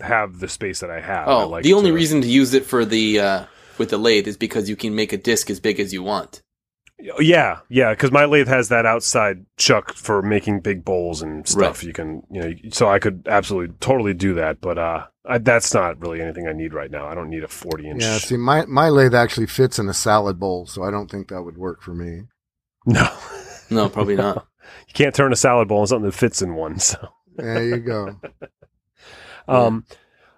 have 0.02 0.40
the 0.40 0.48
space 0.48 0.80
that 0.82 0.92
I 0.92 1.02
have. 1.02 1.28
I 1.28 1.32
Oh, 1.32 1.48
like 1.50 1.64
the 1.64 1.74
only 1.74 1.90
to- 1.90 1.96
reason 1.96 2.22
to 2.22 2.28
use 2.28 2.54
it 2.54 2.66
for 2.66 2.86
the 2.86 3.20
uh, 3.20 3.44
with 3.78 3.90
the 3.90 3.98
lathe 3.98 4.28
is 4.28 4.38
because 4.38 4.70
you 4.70 4.76
can 4.76 4.94
make 4.96 5.12
a 5.14 5.18
disc 5.18 5.50
as 5.50 5.60
big 5.60 5.80
as 5.80 5.92
you 5.94 6.04
want. 6.04 6.42
Yeah, 7.20 7.60
yeah, 7.70 7.92
because 7.92 8.12
my 8.12 8.26
lathe 8.26 8.48
has 8.48 8.70
that 8.70 8.86
outside 8.86 9.46
chuck 9.58 9.94
for 9.94 10.22
making 10.22 10.62
big 10.62 10.84
bowls 10.84 11.22
and 11.22 11.48
stuff. 11.48 11.84
You 11.84 11.94
can, 11.94 12.24
you 12.32 12.42
know, 12.42 12.54
so 12.72 12.90
I 12.90 13.00
could 13.00 13.28
absolutely 13.30 13.76
totally 13.80 14.14
do 14.14 14.34
that, 14.36 14.60
but 14.62 14.78
uh, 14.78 15.06
I, 15.26 15.38
that's 15.38 15.74
not 15.74 16.00
really 16.02 16.22
anything 16.22 16.48
I 16.48 16.54
need 16.54 16.74
right 16.74 16.90
now. 16.90 17.08
I 17.08 17.14
don't 17.16 17.30
need 17.30 17.44
a 17.44 17.48
forty 17.48 17.88
inch. 17.90 18.02
Yeah, 18.02 18.18
see, 18.18 18.38
my, 18.38 18.66
my 18.66 18.90
lathe 18.90 19.14
actually 19.14 19.48
fits 19.48 19.78
in 19.80 19.88
a 19.90 19.94
salad 19.94 20.40
bowl, 20.40 20.66
so 20.66 20.84
I 20.84 20.92
don't 20.92 21.10
think 21.10 21.28
that 21.30 21.44
would 21.44 21.58
work 21.58 21.82
for 21.82 21.94
me. 21.94 22.24
no, 22.86 23.10
No, 23.70 23.90
probably 23.90 24.16
not. 24.18 24.48
you 24.88 24.94
can't 24.94 25.14
turn 25.14 25.32
a 25.34 25.36
salad 25.36 25.68
bowl 25.68 25.80
into 25.82 25.90
something 25.90 26.06
that 26.10 26.16
fits 26.18 26.42
in 26.42 26.56
one. 26.56 26.80
So. 26.80 27.10
There 27.36 27.64
you 27.64 27.78
go. 27.78 28.20
Um, 29.50 29.86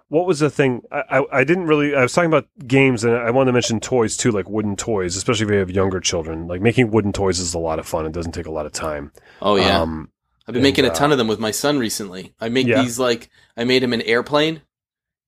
what 0.10 0.28
was 0.28 0.40
the 0.40 0.50
thing? 0.50 0.82
I, 0.92 1.04
I 1.20 1.40
I 1.40 1.44
didn't 1.44 1.66
really. 1.68 1.96
I 1.96 2.02
was 2.02 2.14
talking 2.14 2.30
about 2.30 2.48
games, 2.68 3.04
and 3.04 3.16
I 3.16 3.32
wanted 3.32 3.50
to 3.50 3.54
mention 3.54 3.80
toys 3.80 4.18
too, 4.18 4.32
like 4.32 4.50
wooden 4.50 4.76
toys, 4.76 5.16
especially 5.16 5.46
if 5.46 5.52
you 5.52 5.58
have 5.60 5.72
younger 5.72 6.00
children. 6.00 6.48
Like 6.48 6.62
making 6.62 6.92
wooden 6.92 7.14
toys 7.14 7.40
is 7.40 7.54
a 7.54 7.60
lot 7.60 7.80
of 7.80 7.88
fun. 7.88 8.06
It 8.06 8.12
doesn't 8.12 8.34
take 8.34 8.48
a 8.48 8.52
lot 8.52 8.66
of 8.66 8.72
time. 8.72 9.12
Oh 9.42 9.56
yeah. 9.56 9.80
Um, 9.82 10.10
I've 10.48 10.54
been 10.54 10.58
And, 10.58 10.64
making 10.64 10.86
a 10.86 10.90
uh, 10.90 10.94
ton 10.96 11.12
of 11.12 11.18
them 11.20 11.28
with 11.28 11.40
my 11.40 11.52
son 11.52 11.78
recently. 11.80 12.34
I 12.40 12.50
make 12.50 12.68
Yeah. 12.68 12.82
these 12.82 12.98
like 13.00 13.30
I 13.56 13.64
made 13.64 13.84
him 13.84 13.94
an 13.94 14.02
airplane, 14.02 14.62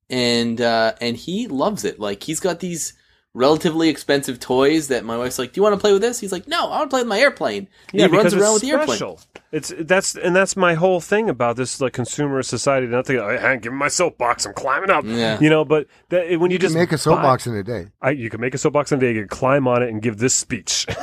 and 0.09 0.59
uh, 0.59 0.93
and 0.99 1.15
he 1.15 1.47
loves 1.47 1.85
it. 1.85 1.99
Like 1.99 2.23
he's 2.23 2.39
got 2.39 2.59
these 2.59 2.93
relatively 3.33 3.89
expensive 3.89 4.39
toys 4.39 4.89
that 4.89 5.05
my 5.05 5.17
wife's 5.17 5.39
like, 5.39 5.53
"Do 5.53 5.59
you 5.59 5.63
want 5.63 5.73
to 5.73 5.79
play 5.79 5.93
with 5.93 6.01
this?" 6.01 6.19
He's 6.19 6.31
like, 6.31 6.47
"No, 6.47 6.67
I 6.67 6.79
want 6.79 6.89
to 6.89 6.93
play 6.93 7.01
with 7.01 7.07
my 7.07 7.19
airplane." 7.19 7.67
And 7.93 8.01
he 8.01 8.07
runs 8.07 8.33
around 8.33 8.43
it's 8.43 8.53
with 8.53 8.61
the 8.63 8.77
airplane. 8.77 9.17
It's 9.51 9.73
that's 9.79 10.15
and 10.15 10.35
that's 10.35 10.55
my 10.55 10.75
whole 10.75 11.01
thing 11.01 11.29
about 11.29 11.55
this 11.55 11.81
like 11.81 11.93
consumer 11.93 12.41
society. 12.43 12.87
Not 12.87 13.05
to 13.05 13.13
hey, 13.13 13.57
give 13.61 13.73
me 13.73 13.79
my 13.79 13.87
soapbox. 13.87 14.45
I'm 14.45 14.53
climbing 14.53 14.89
up. 14.89 15.03
Yeah. 15.05 15.39
You 15.39 15.49
know, 15.49 15.65
but 15.65 15.87
that, 16.09 16.39
when 16.39 16.51
you, 16.51 16.55
You 16.55 16.59
can 16.59 16.67
just 16.67 16.75
make 16.75 16.89
a 16.89 16.93
buy- 16.93 16.97
soapbox 16.97 17.47
in 17.47 17.55
a 17.55 17.63
day. 17.63 17.87
I, 18.01 18.11
you 18.11 18.29
can 18.29 18.39
make 18.41 18.53
a 18.53 18.57
soapbox 18.57 18.91
in 18.91 18.97
a 18.99 19.01
day. 19.01 19.13
You 19.13 19.21
can 19.21 19.27
climb 19.29 19.67
on 19.67 19.83
it 19.83 19.89
and 19.89 20.01
give 20.01 20.17
this 20.17 20.33
speech. 20.33 20.85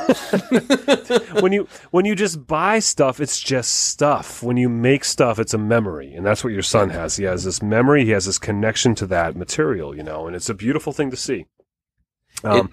when 1.41 1.51
you 1.51 1.67
when 1.91 2.05
you 2.05 2.15
just 2.15 2.47
buy 2.47 2.79
stuff, 2.79 3.19
it's 3.19 3.39
just 3.39 3.71
stuff. 3.71 4.41
When 4.43 4.57
you 4.57 4.69
make 4.69 5.03
stuff, 5.03 5.39
it's 5.39 5.53
a 5.53 5.59
memory, 5.59 6.13
and 6.15 6.25
that's 6.25 6.43
what 6.43 6.53
your 6.53 6.63
son 6.63 6.89
has. 6.89 7.17
He 7.17 7.25
has 7.25 7.43
this 7.43 7.61
memory. 7.61 8.05
He 8.05 8.11
has 8.11 8.25
this 8.25 8.39
connection 8.39 8.95
to 8.95 9.05
that 9.07 9.35
material, 9.35 9.95
you 9.95 10.03
know, 10.03 10.27
and 10.27 10.35
it's 10.35 10.49
a 10.49 10.53
beautiful 10.53 10.93
thing 10.93 11.11
to 11.11 11.17
see. 11.17 11.45
Um, 12.43 12.71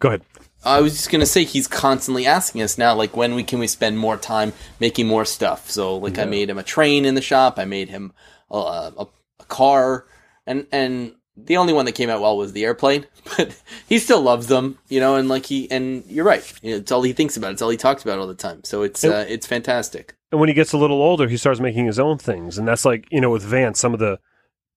go 0.00 0.08
ahead. 0.08 0.22
I 0.64 0.80
was 0.80 0.94
just 0.94 1.10
gonna 1.10 1.26
say 1.26 1.44
he's 1.44 1.68
constantly 1.68 2.26
asking 2.26 2.62
us 2.62 2.78
now, 2.78 2.94
like 2.94 3.16
when 3.16 3.34
we 3.34 3.44
can 3.44 3.58
we 3.58 3.66
spend 3.66 3.98
more 3.98 4.16
time 4.16 4.52
making 4.80 5.06
more 5.06 5.24
stuff. 5.24 5.70
So 5.70 5.96
like 5.96 6.18
I 6.18 6.24
made 6.24 6.50
him 6.50 6.58
a 6.58 6.62
train 6.62 7.04
in 7.04 7.14
the 7.14 7.22
shop. 7.22 7.58
I 7.58 7.64
made 7.64 7.88
him 7.88 8.12
a, 8.50 8.56
a, 8.56 9.06
a 9.38 9.44
car, 9.44 10.06
and 10.46 10.66
and 10.72 11.14
the 11.36 11.56
only 11.56 11.72
one 11.72 11.84
that 11.84 11.92
came 11.92 12.10
out 12.10 12.20
well 12.20 12.36
was 12.36 12.52
the 12.52 12.64
airplane, 12.64 13.06
but 13.36 13.60
he 13.88 13.98
still 13.98 14.20
loves 14.20 14.48
them, 14.48 14.78
you 14.88 15.00
know, 15.00 15.14
and 15.14 15.28
like 15.28 15.46
he 15.46 15.70
and 15.70 16.04
you're 16.06 16.24
right, 16.24 16.52
it's 16.62 16.90
all 16.90 17.02
he 17.02 17.12
thinks 17.12 17.36
about, 17.36 17.52
it's 17.52 17.62
all 17.62 17.70
he 17.70 17.76
talks 17.76 18.02
about 18.02 18.18
all 18.18 18.26
the 18.26 18.34
time. 18.34 18.64
So 18.64 18.82
it's 18.82 19.04
uh, 19.04 19.24
it's 19.28 19.46
fantastic. 19.46 20.14
And 20.30 20.40
when 20.40 20.48
he 20.48 20.54
gets 20.54 20.72
a 20.72 20.78
little 20.78 21.00
older, 21.00 21.28
he 21.28 21.36
starts 21.36 21.60
making 21.60 21.86
his 21.86 21.98
own 21.98 22.18
things, 22.18 22.58
and 22.58 22.66
that's 22.66 22.84
like 22.84 23.06
you 23.10 23.20
know 23.20 23.30
with 23.30 23.42
Vance, 23.42 23.78
some 23.78 23.94
of 23.94 24.00
the 24.00 24.18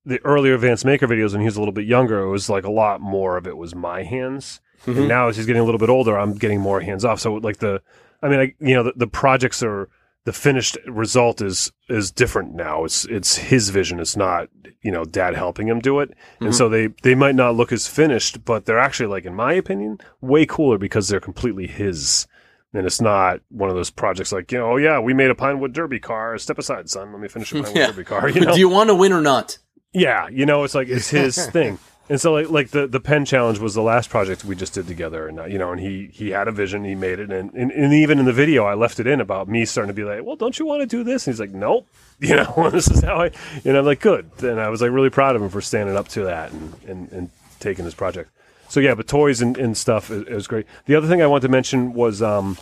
the 0.06 0.20
earlier 0.26 0.58
Vance 0.58 0.84
Maker 0.86 1.08
videos 1.08 1.32
when 1.32 1.42
he 1.42 1.46
was 1.46 1.56
a 1.58 1.60
little 1.60 1.74
bit 1.74 1.86
younger, 1.86 2.20
it 2.22 2.30
was 2.30 2.50
like 2.50 2.64
a 2.64 2.72
lot 2.72 3.02
more 3.02 3.38
of 3.38 3.46
it 3.48 3.58
was 3.58 3.76
my 3.76 4.04
hands. 4.04 4.60
Mhm. 4.86 4.98
And 4.98 5.08
now 5.08 5.28
as 5.28 5.38
he's 5.38 5.46
getting 5.46 5.62
a 5.62 5.66
little 5.66 5.80
bit 5.80 5.90
older, 5.90 6.18
I'm 6.18 6.34
getting 6.34 6.60
more 6.60 6.82
hands 6.82 7.06
off. 7.06 7.20
So 7.20 7.36
like 7.36 7.58
the, 7.58 7.82
I 8.24 8.28
mean, 8.30 8.40
I, 8.40 8.54
you 8.60 8.74
know, 8.74 8.84
the, 8.84 8.94
the 8.96 9.08
projects 9.08 9.62
are 9.62 9.90
the 10.26 10.34
finished 10.34 10.78
result 10.88 11.42
is 11.42 11.72
is 11.90 12.12
different 12.12 12.54
now. 12.54 12.84
It's 12.86 13.06
it's 13.06 13.38
his 13.38 13.70
vision. 13.70 14.00
It's 14.00 14.16
not 14.18 14.50
you 14.84 14.92
know 14.92 15.04
dad 15.04 15.36
helping 15.36 15.68
him 15.68 15.80
do 15.80 16.00
it, 16.00 16.10
Mhm. 16.40 16.46
and 16.48 16.56
so 16.56 16.70
they 16.70 16.90
they 17.04 17.16
might 17.16 17.34
not 17.36 17.56
look 17.56 17.72
as 17.72 17.88
finished, 17.88 18.46
but 18.46 18.66
they're 18.66 18.80
actually 18.80 19.08
like 19.08 19.26
in 19.26 19.34
my 19.36 19.54
opinion 19.54 20.00
way 20.22 20.46
cooler 20.46 20.78
because 20.78 21.08
they're 21.08 21.20
completely 21.20 21.66
his. 21.68 22.28
And 22.74 22.86
it's 22.86 23.02
not 23.02 23.42
one 23.50 23.70
of 23.70 23.76
those 23.76 23.90
projects 23.90 24.32
like, 24.32 24.50
you 24.52 24.58
know, 24.60 24.72
oh 24.74 24.78
yeah, 24.78 24.98
we 25.00 25.14
made 25.14 25.30
a 25.30 25.36
Pinewood 25.36 25.74
Derby 25.74 26.00
car. 26.00 26.38
Step 26.38 26.58
aside, 26.58 26.90
son. 26.90 27.12
Let 27.12 27.20
me 27.22 27.28
finish 27.28 27.52
a 27.52 27.56
Pinewood 27.56 27.76
Yeah. 27.76 27.88
Derby 27.88 28.04
car. 28.06 28.30
You 28.30 28.42
know? 28.46 28.54
Do 28.54 28.60
you 28.60 28.70
want 28.70 28.90
to 28.90 28.96
win 28.96 29.12
or 29.12 29.20
not? 29.22 29.58
Yeah, 29.94 30.30
you 30.30 30.46
know, 30.46 30.64
it's 30.64 30.76
like 30.76 30.88
it's 30.88 31.10
his 31.10 31.46
thing. 31.52 31.80
And 32.10 32.20
so 32.20 32.34
like 32.34 32.50
like 32.50 32.70
the 32.72 32.88
the 32.88 33.00
pen 33.00 33.24
challenge 33.24 33.60
was 33.60 33.74
the 33.74 33.82
last 33.82 34.10
project 34.10 34.44
we 34.44 34.54
just 34.54 34.74
did 34.74 34.86
together 34.86 35.30
and 35.30 35.40
uh, 35.40 35.46
you 35.46 35.58
know 35.58 35.72
and 35.72 35.80
he 35.80 36.10
he 36.12 36.32
had 36.32 36.50
a 36.50 36.52
vision 36.52 36.84
he 36.84 36.94
made 36.94 37.20
it 37.20 37.32
and, 37.32 37.54
and 37.54 37.72
and 37.72 37.94
even 37.94 38.20
in 38.20 38.26
the 38.26 38.34
video 38.34 38.66
I 38.66 38.74
left 38.74 39.00
it 39.00 39.08
in 39.08 39.22
about 39.22 39.48
me 39.48 39.64
starting 39.64 39.88
to 39.88 39.94
be 39.94 40.04
like 40.04 40.26
well 40.26 40.36
don't 40.36 40.60
you 40.60 40.66
want 40.66 40.82
to 40.82 40.88
do 40.88 41.06
this? 41.06 41.26
And 41.26 41.34
he's 41.34 41.40
like 41.40 41.52
nope. 41.52 41.88
You 42.20 42.36
know 42.36 42.70
this 42.72 42.92
is 42.92 43.02
how 43.02 43.22
I 43.22 43.32
you 43.64 43.72
know 43.72 43.80
I'm 43.80 43.86
like 43.86 44.02
good. 44.02 44.30
And 44.42 44.60
I 44.60 44.68
was 44.68 44.82
like 44.82 44.92
really 44.92 45.10
proud 45.10 45.38
of 45.38 45.42
him 45.42 45.50
for 45.50 45.62
standing 45.62 45.96
up 45.96 46.10
to 46.10 46.24
that 46.26 46.52
and 46.52 46.74
and, 46.86 47.12
and 47.14 47.30
taking 47.60 47.86
his 47.86 47.94
project. 47.94 48.30
So 48.68 48.82
yeah 48.82 48.94
but 48.94 49.08
toys 49.08 49.42
and, 49.42 49.58
and 49.58 49.78
stuff 49.78 50.12
is, 50.12 50.28
is 50.28 50.48
great. 50.48 50.66
The 50.88 50.96
other 50.96 51.08
thing 51.08 51.22
I 51.22 51.28
wanted 51.28 51.44
to 51.44 51.50
mention 51.50 51.94
was 51.94 52.22
um 52.22 52.58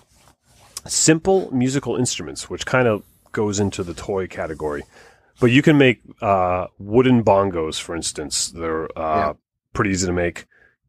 simple 0.86 1.50
musical 1.52 1.96
instruments 1.96 2.52
which 2.52 2.68
kind 2.68 2.88
of 2.88 3.04
goes 3.32 3.60
into 3.60 3.84
the 3.84 3.96
toy 3.96 4.28
category 4.28 4.84
but 5.40 5.52
you 5.52 5.62
can 5.62 5.78
make 5.78 6.02
uh, 6.22 6.68
wooden 6.78 7.24
bongos, 7.24 7.80
for 7.80 7.96
instance. 7.96 8.48
They're 8.52 8.86
uh, 8.98 9.18
Yeah. 9.18 9.34
pretty 9.74 9.92
easy 9.92 10.08
to 10.08 10.14
make. 10.14 10.46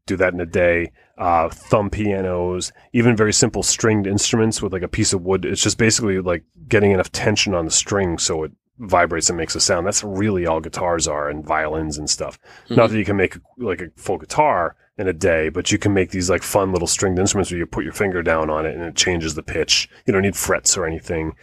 Do 0.07 0.17
that 0.17 0.33
in 0.33 0.41
a 0.41 0.45
day. 0.45 0.91
Uh, 1.17 1.49
thumb 1.49 1.89
pianos, 1.91 2.71
even 2.93 3.15
very 3.15 3.31
simple 3.33 3.61
stringed 3.63 4.07
instruments 4.07 4.61
with 4.61 4.73
like 4.73 4.81
a 4.81 4.87
piece 4.87 5.13
of 5.13 5.21
wood. 5.21 5.45
It's 5.45 5.61
just 5.61 5.77
basically 5.77 6.19
like 6.19 6.43
getting 6.67 6.91
enough 6.91 7.11
tension 7.11 7.53
on 7.53 7.65
the 7.65 7.71
string 7.71 8.17
so 8.17 8.43
it 8.43 8.51
vibrates 8.79 9.29
and 9.29 9.37
makes 9.37 9.55
a 9.55 9.59
sound. 9.59 9.85
That's 9.85 10.03
really 10.03 10.47
all 10.47 10.59
guitars 10.59 11.07
are 11.07 11.29
and 11.29 11.45
violins 11.45 11.99
and 11.99 12.09
stuff. 12.09 12.39
Not 12.69 12.89
that 12.89 12.97
you 12.97 13.05
can 13.05 13.17
make 13.17 13.37
like 13.57 13.81
a 13.81 13.91
full 13.95 14.17
guitar 14.17 14.75
in 14.97 15.07
a 15.07 15.13
day, 15.13 15.49
but 15.49 15.71
you 15.71 15.77
can 15.77 15.93
make 15.93 16.09
these 16.09 16.29
like 16.31 16.41
fun 16.41 16.71
little 16.71 16.87
stringed 16.87 17.19
instruments 17.19 17.51
where 17.51 17.59
you 17.59 17.67
put 17.67 17.83
your 17.83 17.93
finger 17.93 18.23
down 18.23 18.49
on 18.49 18.65
it 18.65 18.73
and 18.75 18.83
it 18.83 18.95
changes 18.95 19.35
the 19.35 19.43
pitch. 19.43 19.87
You 20.07 20.13
don't 20.13 20.23
need 20.23 20.35
frets 20.35 20.75
or 20.75 20.87
anything. 20.87 21.33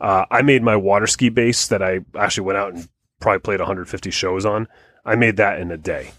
Uh, 0.00 0.24
I 0.30 0.42
made 0.42 0.62
my 0.62 0.76
water 0.76 1.06
ski 1.06 1.28
bass 1.28 1.66
that 1.68 1.82
I 1.82 2.00
actually 2.16 2.44
went 2.46 2.58
out 2.58 2.74
and 2.74 2.88
probably 3.20 3.40
played 3.40 3.60
150 3.60 4.10
shows 4.10 4.44
on. 4.46 4.68
I 5.04 5.16
made 5.16 5.36
that 5.38 5.60
in 5.60 5.70
a 5.70 5.76
day. 5.76 6.12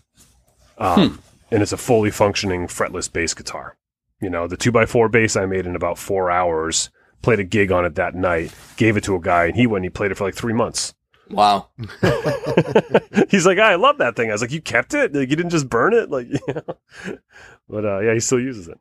Um, 0.78 1.22
And 1.52 1.64
it's 1.64 1.72
a 1.72 1.78
fully 1.78 2.12
functioning 2.12 2.68
fretless 2.68 3.12
bass 3.12 3.34
guitar. 3.34 3.78
You 4.22 4.30
know, 4.30 4.48
the 4.48 4.58
2x4 4.58 5.12
bass 5.12 5.36
I 5.36 5.46
made 5.46 5.66
in 5.66 5.76
about 5.76 5.98
four 5.98 6.30
hours, 6.30 6.90
played 7.22 7.40
a 7.40 7.44
gig 7.44 7.72
on 7.72 7.86
it 7.86 7.96
that 7.96 8.16
night, 8.16 8.54
gave 8.78 8.98
it 8.98 9.04
to 9.06 9.16
a 9.16 9.20
guy, 9.20 9.46
and 9.46 9.56
he 9.56 9.66
went 9.66 9.84
and 9.84 9.86
he 9.86 9.90
played 9.90 10.12
it 10.12 10.16
for 10.16 10.26
like 10.26 10.36
three 10.36 10.54
months. 10.54 10.94
Wow. 11.30 11.70
He's 13.30 13.46
like, 13.46 13.60
I 13.60 13.76
love 13.76 13.98
that 14.00 14.16
thing. 14.16 14.30
I 14.30 14.34
was 14.34 14.42
like, 14.42 14.52
you 14.52 14.62
kept 14.62 14.94
it? 14.94 15.14
Like, 15.14 15.30
you 15.30 15.36
didn't 15.36 15.52
just 15.52 15.70
burn 15.70 15.94
it? 15.94 16.10
Like, 16.10 16.28
you 16.30 16.40
know? 16.54 17.16
But 17.70 17.86
uh, 17.86 18.00
yeah, 18.00 18.14
he 18.14 18.20
still 18.20 18.40
uses 18.40 18.68
it. 18.68 18.80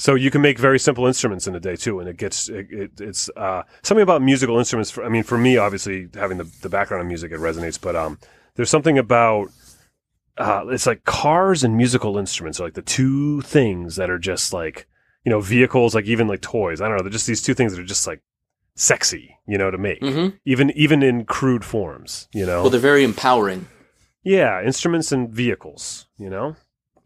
So 0.00 0.14
you 0.14 0.30
can 0.30 0.40
make 0.40 0.58
very 0.58 0.78
simple 0.78 1.06
instruments 1.06 1.46
in 1.46 1.54
a 1.54 1.60
day 1.60 1.76
too, 1.76 2.00
and 2.00 2.08
it 2.08 2.16
gets 2.16 2.48
it, 2.48 2.68
it, 2.70 3.00
it's 3.02 3.28
uh, 3.36 3.64
something 3.82 4.02
about 4.02 4.22
musical 4.22 4.58
instruments. 4.58 4.90
For, 4.90 5.04
I 5.04 5.10
mean, 5.10 5.24
for 5.24 5.36
me, 5.36 5.58
obviously 5.58 6.08
having 6.14 6.38
the, 6.38 6.44
the 6.62 6.70
background 6.70 7.02
in 7.02 7.08
music, 7.08 7.32
it 7.32 7.38
resonates. 7.38 7.78
But 7.78 7.96
um, 7.96 8.18
there's 8.54 8.70
something 8.70 8.96
about 8.96 9.50
uh, 10.38 10.64
it's 10.68 10.86
like 10.86 11.04
cars 11.04 11.62
and 11.62 11.76
musical 11.76 12.16
instruments 12.16 12.58
are 12.58 12.64
like 12.64 12.72
the 12.72 12.80
two 12.80 13.42
things 13.42 13.96
that 13.96 14.08
are 14.08 14.18
just 14.18 14.54
like 14.54 14.86
you 15.26 15.28
know 15.30 15.40
vehicles, 15.40 15.94
like 15.94 16.06
even 16.06 16.28
like 16.28 16.40
toys. 16.40 16.80
I 16.80 16.88
don't 16.88 16.96
know, 16.96 17.02
they're 17.02 17.12
just 17.12 17.26
these 17.26 17.42
two 17.42 17.52
things 17.52 17.74
that 17.74 17.82
are 17.82 17.84
just 17.84 18.06
like 18.06 18.22
sexy, 18.76 19.36
you 19.46 19.58
know, 19.58 19.70
to 19.70 19.76
make 19.76 20.00
hmm 20.00 20.28
even 20.46 20.70
even 20.70 21.02
in 21.02 21.26
crude 21.26 21.62
forms. 21.62 22.26
You 22.32 22.46
know, 22.46 22.62
Well, 22.62 22.70
they're 22.70 22.80
very 22.80 23.04
empowering, 23.04 23.66
yeah, 24.24 24.62
instruments 24.62 25.12
and 25.12 25.28
vehicles. 25.28 26.06
You 26.16 26.30
know, 26.30 26.56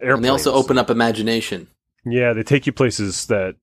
airplanes. 0.00 0.14
and 0.18 0.24
they 0.24 0.28
also 0.28 0.52
open 0.52 0.78
up 0.78 0.90
imagination. 0.90 1.66
Yeah, 2.04 2.32
they 2.32 2.42
take 2.42 2.66
you 2.66 2.72
places 2.72 3.26
that 3.26 3.56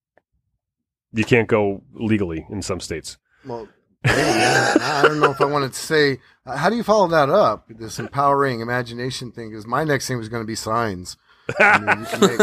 you 1.13 1.23
can't 1.25 1.47
go 1.47 1.83
legally 1.93 2.45
in 2.49 2.61
some 2.61 2.79
states. 2.79 3.17
Well, 3.45 3.67
maybe, 4.03 4.15
I 4.19 5.01
don't 5.03 5.19
know 5.19 5.31
if 5.31 5.41
I 5.41 5.45
wanted 5.45 5.73
to 5.73 5.79
say. 5.79 6.19
uh, 6.45 6.57
How 6.57 6.69
do 6.69 6.75
you 6.75 6.83
follow 6.83 7.07
that 7.09 7.29
up? 7.29 7.65
This 7.69 7.99
empowering 7.99 8.61
imagination 8.61 9.31
thing. 9.31 9.49
Because 9.49 9.67
my 9.67 9.83
next 9.83 10.07
thing 10.07 10.17
was 10.17 10.29
going 10.29 10.43
to 10.43 10.47
be 10.47 10.55
signs. 10.55 11.17
I 11.59 11.79
mean, 11.79 11.99
you 11.99 12.05
can 12.05 12.21
make 12.21 12.39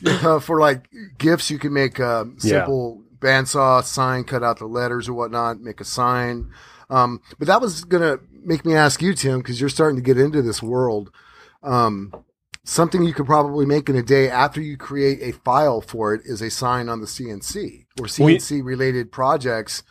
you 0.00 0.22
know, 0.22 0.40
for 0.44 0.60
like 0.60 0.88
gifts. 1.18 1.50
You 1.50 1.58
can 1.58 1.72
make 1.72 1.98
a 1.98 2.28
simple 2.38 3.02
bandsaw 3.18 3.82
sign, 3.84 4.24
cut 4.24 4.42
out 4.42 4.58
the 4.58 4.66
letters 4.66 5.08
or 5.08 5.14
whatnot, 5.14 5.60
make 5.60 5.80
a 5.80 5.84
sign. 5.84 6.50
Um, 6.90 7.20
but 7.38 7.46
that 7.48 7.60
was 7.60 7.84
going 7.84 8.02
to 8.02 8.20
make 8.44 8.64
me 8.64 8.74
ask 8.74 9.00
you, 9.00 9.14
Tim, 9.14 9.38
because 9.38 9.60
you're 9.60 9.68
starting 9.70 9.96
to 9.96 10.02
get 10.02 10.18
into 10.18 10.42
this 10.42 10.62
world. 10.62 11.10
Um, 11.62 12.12
something 12.70 13.02
you 13.02 13.12
could 13.12 13.26
probably 13.26 13.66
make 13.66 13.88
in 13.88 13.96
a 13.96 14.02
day 14.02 14.30
after 14.30 14.60
you 14.60 14.76
create 14.76 15.18
a 15.22 15.36
file 15.38 15.80
for 15.80 16.14
it 16.14 16.22
is 16.24 16.40
a 16.40 16.50
sign 16.50 16.88
on 16.88 17.00
the 17.00 17.06
CNC 17.06 17.86
or 17.98 18.06
CNC 18.06 18.64
related 18.64 19.10
projects 19.10 19.82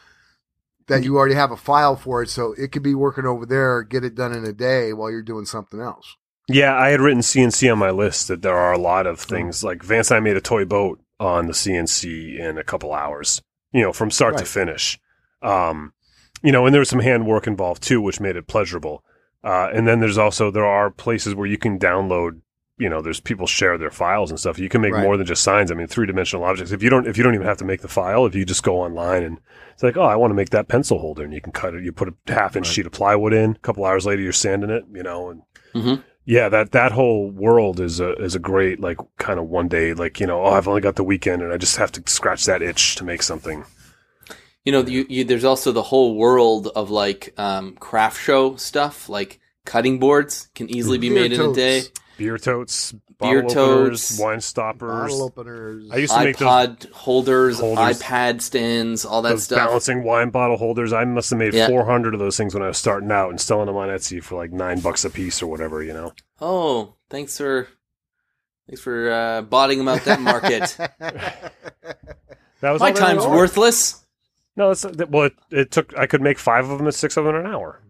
that 0.88 1.04
you 1.04 1.18
already 1.18 1.36
have 1.36 1.52
a 1.52 1.58
file 1.58 1.96
for 1.96 2.24
it. 2.24 2.30
So 2.30 2.54
it 2.58 2.72
could 2.72 2.82
be 2.82 2.96
working 2.96 3.26
over 3.26 3.46
there, 3.46 3.84
get 3.84 4.04
it 4.04 4.16
done 4.16 4.34
in 4.34 4.46
a 4.46 4.54
day 4.54 4.94
while 4.94 5.12
you're 5.12 5.22
doing 5.22 5.46
something 5.46 5.80
else. 5.80 6.16
Yeah, 6.48 6.76
I 6.76 6.90
had 6.90 7.02
written 7.02 7.22
CNC 7.22 7.72
on 7.72 7.78
my 7.78 7.92
list 7.92 8.28
that 8.28 8.42
there 8.42 8.58
are 8.58 8.74
a 8.74 8.80
lot 8.80 9.06
of 9.06 9.20
things 9.20 9.64
like 9.64 9.84
Vance 9.84 10.10
and 10.10 10.18
I 10.18 10.20
made 10.20 10.38
a 10.38 10.42
toy 10.42 10.66
boat 10.66 11.00
on 11.20 11.46
the 11.46 11.54
CNC 11.54 12.40
in 12.40 12.58
a 12.58 12.64
couple 12.64 12.94
hours, 12.94 13.42
you 13.72 13.82
know, 13.82 13.94
from 13.94 14.10
start 14.10 14.38
to 14.38 14.46
finish. 14.46 14.98
Um, 15.44 15.94
you 16.42 16.52
know, 16.52 16.66
and 16.66 16.74
there 16.74 16.80
was 16.80 16.90
some 16.90 17.02
hand 17.02 17.28
work 17.28 17.46
involved 17.46 17.84
too, 17.84 18.02
which 18.02 18.20
made 18.20 18.36
it 18.36 18.48
pleasurable. 18.48 19.04
Uh, 19.44 19.70
and 19.72 19.88
then 19.88 20.00
there's 20.00 20.18
also 20.18 20.50
there 20.50 20.66
are 20.66 20.90
places 20.90 21.36
where 21.36 21.48
you 21.48 21.58
can 21.58 21.78
download. 21.78 22.42
You 22.80 22.90
know, 22.90 23.02
there's 23.02 23.20
people 23.20 23.46
share 23.46 23.78
their 23.78 23.92
files 23.92 24.32
and 24.32 24.40
stuff. 24.40 24.58
You 24.58 24.70
can 24.70 24.82
make 24.82 24.94
Right. 24.94 25.04
more 25.04 25.18
than 25.18 25.26
just 25.28 25.44
signs. 25.44 25.70
I 25.72 25.76
mean, 25.76 25.88
three 25.88 26.08
dimensional 26.08 26.46
objects. 26.46 26.72
If 26.72 26.82
you 26.82 26.90
don't, 26.90 27.06
if 27.08 27.18
you 27.18 27.24
don't 27.24 27.36
even 27.36 27.46
have 27.46 27.58
to 27.58 27.66
make 27.66 27.82
the 27.82 27.88
file, 27.88 28.26
if 28.26 28.34
you 28.36 28.46
just 28.46 28.64
go 28.64 28.80
online 28.82 29.24
and 29.24 29.38
it's 29.74 29.84
like, 29.84 29.98
oh, 29.98 30.02
I 30.04 30.16
want 30.16 30.32
to 30.32 30.36
make 30.36 30.50
that 30.52 30.68
pencil 30.68 31.00
holder, 31.00 31.24
and 31.24 31.34
you 31.34 31.42
can 31.42 31.52
cut 31.52 31.74
it. 31.76 31.84
You 31.84 31.92
put 31.92 32.08
a 32.10 32.34
half 32.34 32.56
inch 32.56 32.68
Right. 32.68 32.74
sheet 32.76 32.86
of 32.86 32.92
plywood 32.94 33.34
in. 33.34 33.52
A 33.52 33.60
couple 33.60 33.86
hours 33.86 34.06
later, 34.06 34.22
you're 34.22 34.32
sanding 34.32 34.70
it. 34.70 34.86
You 34.94 35.04
know, 35.04 35.30
and 35.30 35.42
Mhm. 35.76 36.04
yeah, 36.26 36.48
that 36.50 36.72
that 36.72 36.94
whole 36.94 37.30
world 37.30 37.80
is 37.82 38.00
a 38.00 38.14
is 38.14 38.34
a 38.36 38.40
great 38.40 38.80
like 38.80 38.98
kind 39.18 39.40
of 39.40 39.46
one 39.50 39.68
day 39.68 39.94
like 39.94 40.20
you 40.20 40.26
know 40.28 40.42
oh 40.44 40.52
I've 40.54 40.68
only 40.68 40.82
got 40.82 40.96
the 40.96 41.04
weekend 41.04 41.42
and 41.42 41.52
I 41.52 41.58
just 41.58 41.78
have 41.78 41.92
to 41.94 42.04
scratch 42.06 42.46
that 42.46 42.62
itch 42.62 42.96
to 42.96 43.04
make 43.04 43.22
something. 43.24 43.66
You 44.66 44.74
know, 44.74 44.82
you, 44.82 45.06
you, 45.10 45.24
there's 45.24 45.46
also 45.46 45.72
the 45.72 45.82
whole 45.84 46.16
world 46.16 46.68
of 46.76 46.90
like 46.92 47.34
um, 47.38 47.76
craft 47.76 48.22
show 48.22 48.56
stuff, 48.58 49.10
like 49.10 49.40
cutting 49.66 50.00
boards 50.00 50.50
can 50.54 50.70
easily 50.70 50.98
be 50.98 51.10
Beer 51.10 51.24
made 51.24 51.34
in 51.34 51.42
a 51.42 51.54
day. 51.54 51.84
Totes, 52.20 52.20
Beer 52.20 52.38
totes, 52.38 52.92
Beer 53.20 53.42
bottle 53.44 53.62
openers, 53.62 54.18
wine 54.20 54.42
stoppers. 54.42 54.90
Bottle 55.12 55.24
openers. 55.24 55.90
I 55.92 55.98
used 55.98 56.14
to 56.14 56.24
make 56.24 56.38
those, 56.38 56.48
iPod 56.48 56.92
holders, 56.92 57.60
holders. 57.60 58.00
iPad 58.02 58.42
stands, 58.42 59.06
all 59.06 59.22
that 59.24 59.30
those 59.30 59.44
stuff. 59.46 59.58
balancing 59.58 60.04
wine 60.04 60.30
bottle 60.30 60.58
holders. 60.58 60.94
I 60.94 61.04
must 61.06 61.30
have 61.32 61.40
made 61.40 61.54
Yeah. 61.54 61.68
400 61.68 62.14
of 62.14 62.20
those 62.20 62.38
things 62.38 62.54
when 62.54 62.64
I 62.64 62.68
was 62.68 62.78
starting 62.78 63.12
out 63.12 63.30
and 63.30 63.40
selling 63.42 63.66
them 63.66 63.76
on 63.78 63.90
Etsy 63.90 64.22
for 64.24 64.36
like 64.36 64.52
nine 64.52 64.80
bucks 64.80 65.04
a 65.06 65.10
piece 65.10 65.42
or 65.42 65.48
whatever. 65.48 65.82
You 65.84 65.94
know. 65.94 66.14
Oh, 66.42 66.96
thanks 67.10 67.38
for 67.38 67.68
thanks 68.68 68.82
for 68.82 69.12
uh, 69.12 69.42
botting 69.42 69.78
them 69.80 69.88
out 69.88 70.04
that 70.06 70.22
market. 70.22 70.78
That 72.62 72.72
was 72.72 72.82
My 72.82 72.92
time's 72.92 73.26
were. 73.26 73.38
worthless. 73.38 74.06
No, 74.58 74.68
that's 74.68 74.82
that- 74.82 75.10
well. 75.10 75.28
It, 75.28 75.34
it 75.50 75.72
took. 75.72 75.98
I 75.98 76.08
could 76.08 76.22
make 76.22 76.38
five 76.38 76.70
of 76.70 76.78
them 76.78 76.88
at 76.88 76.94
six 76.94 77.16
of 77.16 77.24
them 77.24 77.36
an 77.36 77.48
hour. 77.48 77.82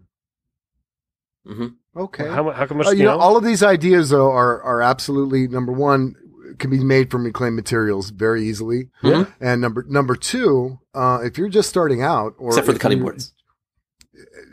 hmm 1.44 1.68
okay. 2.00 2.28
How, 2.28 2.44
mu- 2.44 2.52
how 2.52 2.66
come? 2.66 2.82
Uh, 2.82 2.92
you 2.92 3.00
you 3.00 3.04
know, 3.06 3.16
know? 3.16 3.20
all 3.20 3.38
of 3.38 3.44
these 3.44 3.62
ideas 3.64 4.10
though 4.10 4.32
are 4.32 4.62
are 4.64 4.82
absolutely 4.82 5.48
number 5.48 5.72
one 5.72 6.16
can 6.58 6.70
be 6.70 6.84
made 6.84 7.10
from 7.12 7.24
reclaimed 7.24 7.56
materials 7.56 8.10
very 8.10 8.44
easily, 8.44 8.90
Yeah. 9.04 9.26
and 9.40 9.62
number 9.62 9.86
number 9.88 10.16
two, 10.16 10.80
uh, 10.94 11.20
if 11.24 11.38
you're 11.38 11.48
just 11.50 11.70
starting 11.70 12.02
out, 12.02 12.34
or 12.38 12.50
Except 12.50 12.66
for 12.66 12.74
the 12.74 12.80
cutting 12.80 13.02
boards. 13.02 13.34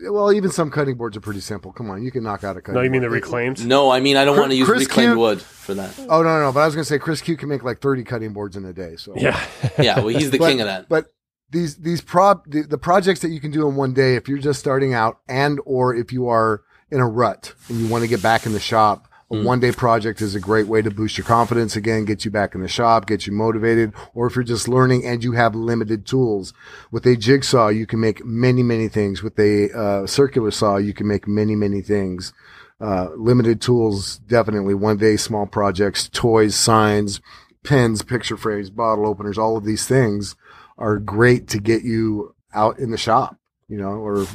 Well, 0.09 0.32
even 0.32 0.51
some 0.51 0.70
cutting 0.70 0.97
boards 0.97 1.16
are 1.16 1.20
pretty 1.20 1.40
simple. 1.40 1.72
Come 1.72 1.90
on, 1.90 2.03
you 2.05 2.11
can 2.12 2.22
knock 2.22 2.44
out 2.44 2.57
a 2.57 2.61
cutting. 2.61 2.74
no, 2.74 2.82
you 2.82 2.90
mean 2.90 3.01
the 3.01 3.09
board. 3.09 3.22
reclaimed? 3.22 3.66
No, 3.66 3.90
I 3.90 4.01
mean 4.01 4.16
I 4.16 4.24
don't 4.24 4.34
Chris- 4.34 4.40
want 4.42 4.53
to 4.53 4.57
use 4.59 4.68
Chris 4.68 4.80
reclaimed 4.82 5.09
Cute- 5.11 5.18
wood 5.18 5.40
for 5.42 5.74
that. 5.74 5.99
Oh 6.09 6.22
no, 6.22 6.40
no, 6.40 6.53
but 6.53 6.61
I 6.61 6.66
was 6.66 6.74
gonna 6.74 6.84
say 6.84 6.99
Chris 6.99 7.20
Q 7.20 7.36
can 7.36 7.49
make 7.49 7.64
like 7.64 7.80
thirty 7.80 8.05
cutting 8.05 8.32
boards 8.32 8.57
in 8.57 8.64
a 8.64 8.72
day. 8.72 8.97
So 8.97 9.14
Yeah. 9.16 9.40
Yeah, 9.78 9.97
well, 10.01 10.09
he's 10.09 10.30
the 10.30 10.38
But- 10.38 10.49
king 10.49 10.61
of 10.61 10.66
that. 10.66 10.88
But 10.88 11.07
these 11.51 11.76
these 11.78 12.01
prop 12.01 12.44
the, 12.49 12.62
the 12.62 12.78
projects 12.78 13.20
that 13.20 13.30
you 13.30 13.40
can 13.40 13.51
do 13.51 13.66
in 13.68 13.74
one 13.76 13.92
day, 13.94 14.14
if 14.16 14.28
you're 14.28 14.38
just 14.38 14.61
starting 14.61 14.94
out, 14.94 15.18
and 15.28 15.59
or 15.64 15.94
if 15.94 16.12
you 16.12 16.28
are 16.28 16.62
in 16.91 17.01
a 17.01 17.09
rut 17.09 17.55
and 17.68 17.80
you 17.80 17.89
want 17.89 18.03
to 18.03 18.09
get 18.09 18.22
back 18.22 18.47
in 18.47 18.53
the 18.53 18.61
shop, 18.61 19.09
a 19.30 19.43
one 19.43 19.59
day 19.59 19.72
project 19.72 20.20
is 20.20 20.37
a 20.37 20.41
great 20.41 20.68
way 20.68 20.82
to 20.82 20.91
boost 20.91 21.18
your 21.18 21.26
confidence 21.26 21.74
again, 21.74 22.05
get 22.05 22.24
you 22.24 22.30
back 22.30 22.55
in 22.55 22.62
the 22.62 22.68
shop, 22.68 23.07
get 23.07 23.26
you 23.26 23.32
motivated. 23.32 23.93
Or 24.14 24.28
if 24.28 24.37
you're 24.37 24.45
just 24.45 24.68
learning 24.68 25.05
and 25.05 25.24
you 25.24 25.32
have 25.32 25.55
limited 25.55 26.07
tools 26.07 26.55
with 26.93 27.05
a 27.07 27.16
jigsaw, 27.16 27.68
you 27.68 27.87
can 27.87 27.99
make 27.99 28.24
many, 28.24 28.62
many 28.62 28.89
things. 28.89 29.24
With 29.24 29.37
a 29.41 29.76
uh, 29.76 30.07
circular 30.07 30.53
saw, 30.53 30.76
you 30.76 30.95
can 30.95 31.09
make 31.09 31.26
many, 31.26 31.57
many 31.57 31.82
things. 31.82 32.32
Uh, 32.80 33.09
limited 33.16 33.61
tools, 33.61 34.18
definitely 34.18 34.74
one 34.74 34.99
day 34.99 35.16
small 35.16 35.47
projects, 35.47 36.09
toys, 36.09 36.55
signs, 36.55 37.20
pens, 37.64 38.03
picture 38.03 38.37
frames, 38.37 38.70
bottle 38.70 39.09
openers, 39.09 39.39
all 39.39 39.57
of 39.57 39.64
these 39.64 39.89
things 39.89 40.37
are 40.78 40.99
great 40.99 41.49
to 41.49 41.59
get 41.59 41.82
you 41.82 42.34
out 42.55 42.78
in 42.78 42.91
the 42.91 42.99
shop, 42.99 43.37
you 43.68 43.78
know, 43.78 43.89
or 43.89 44.26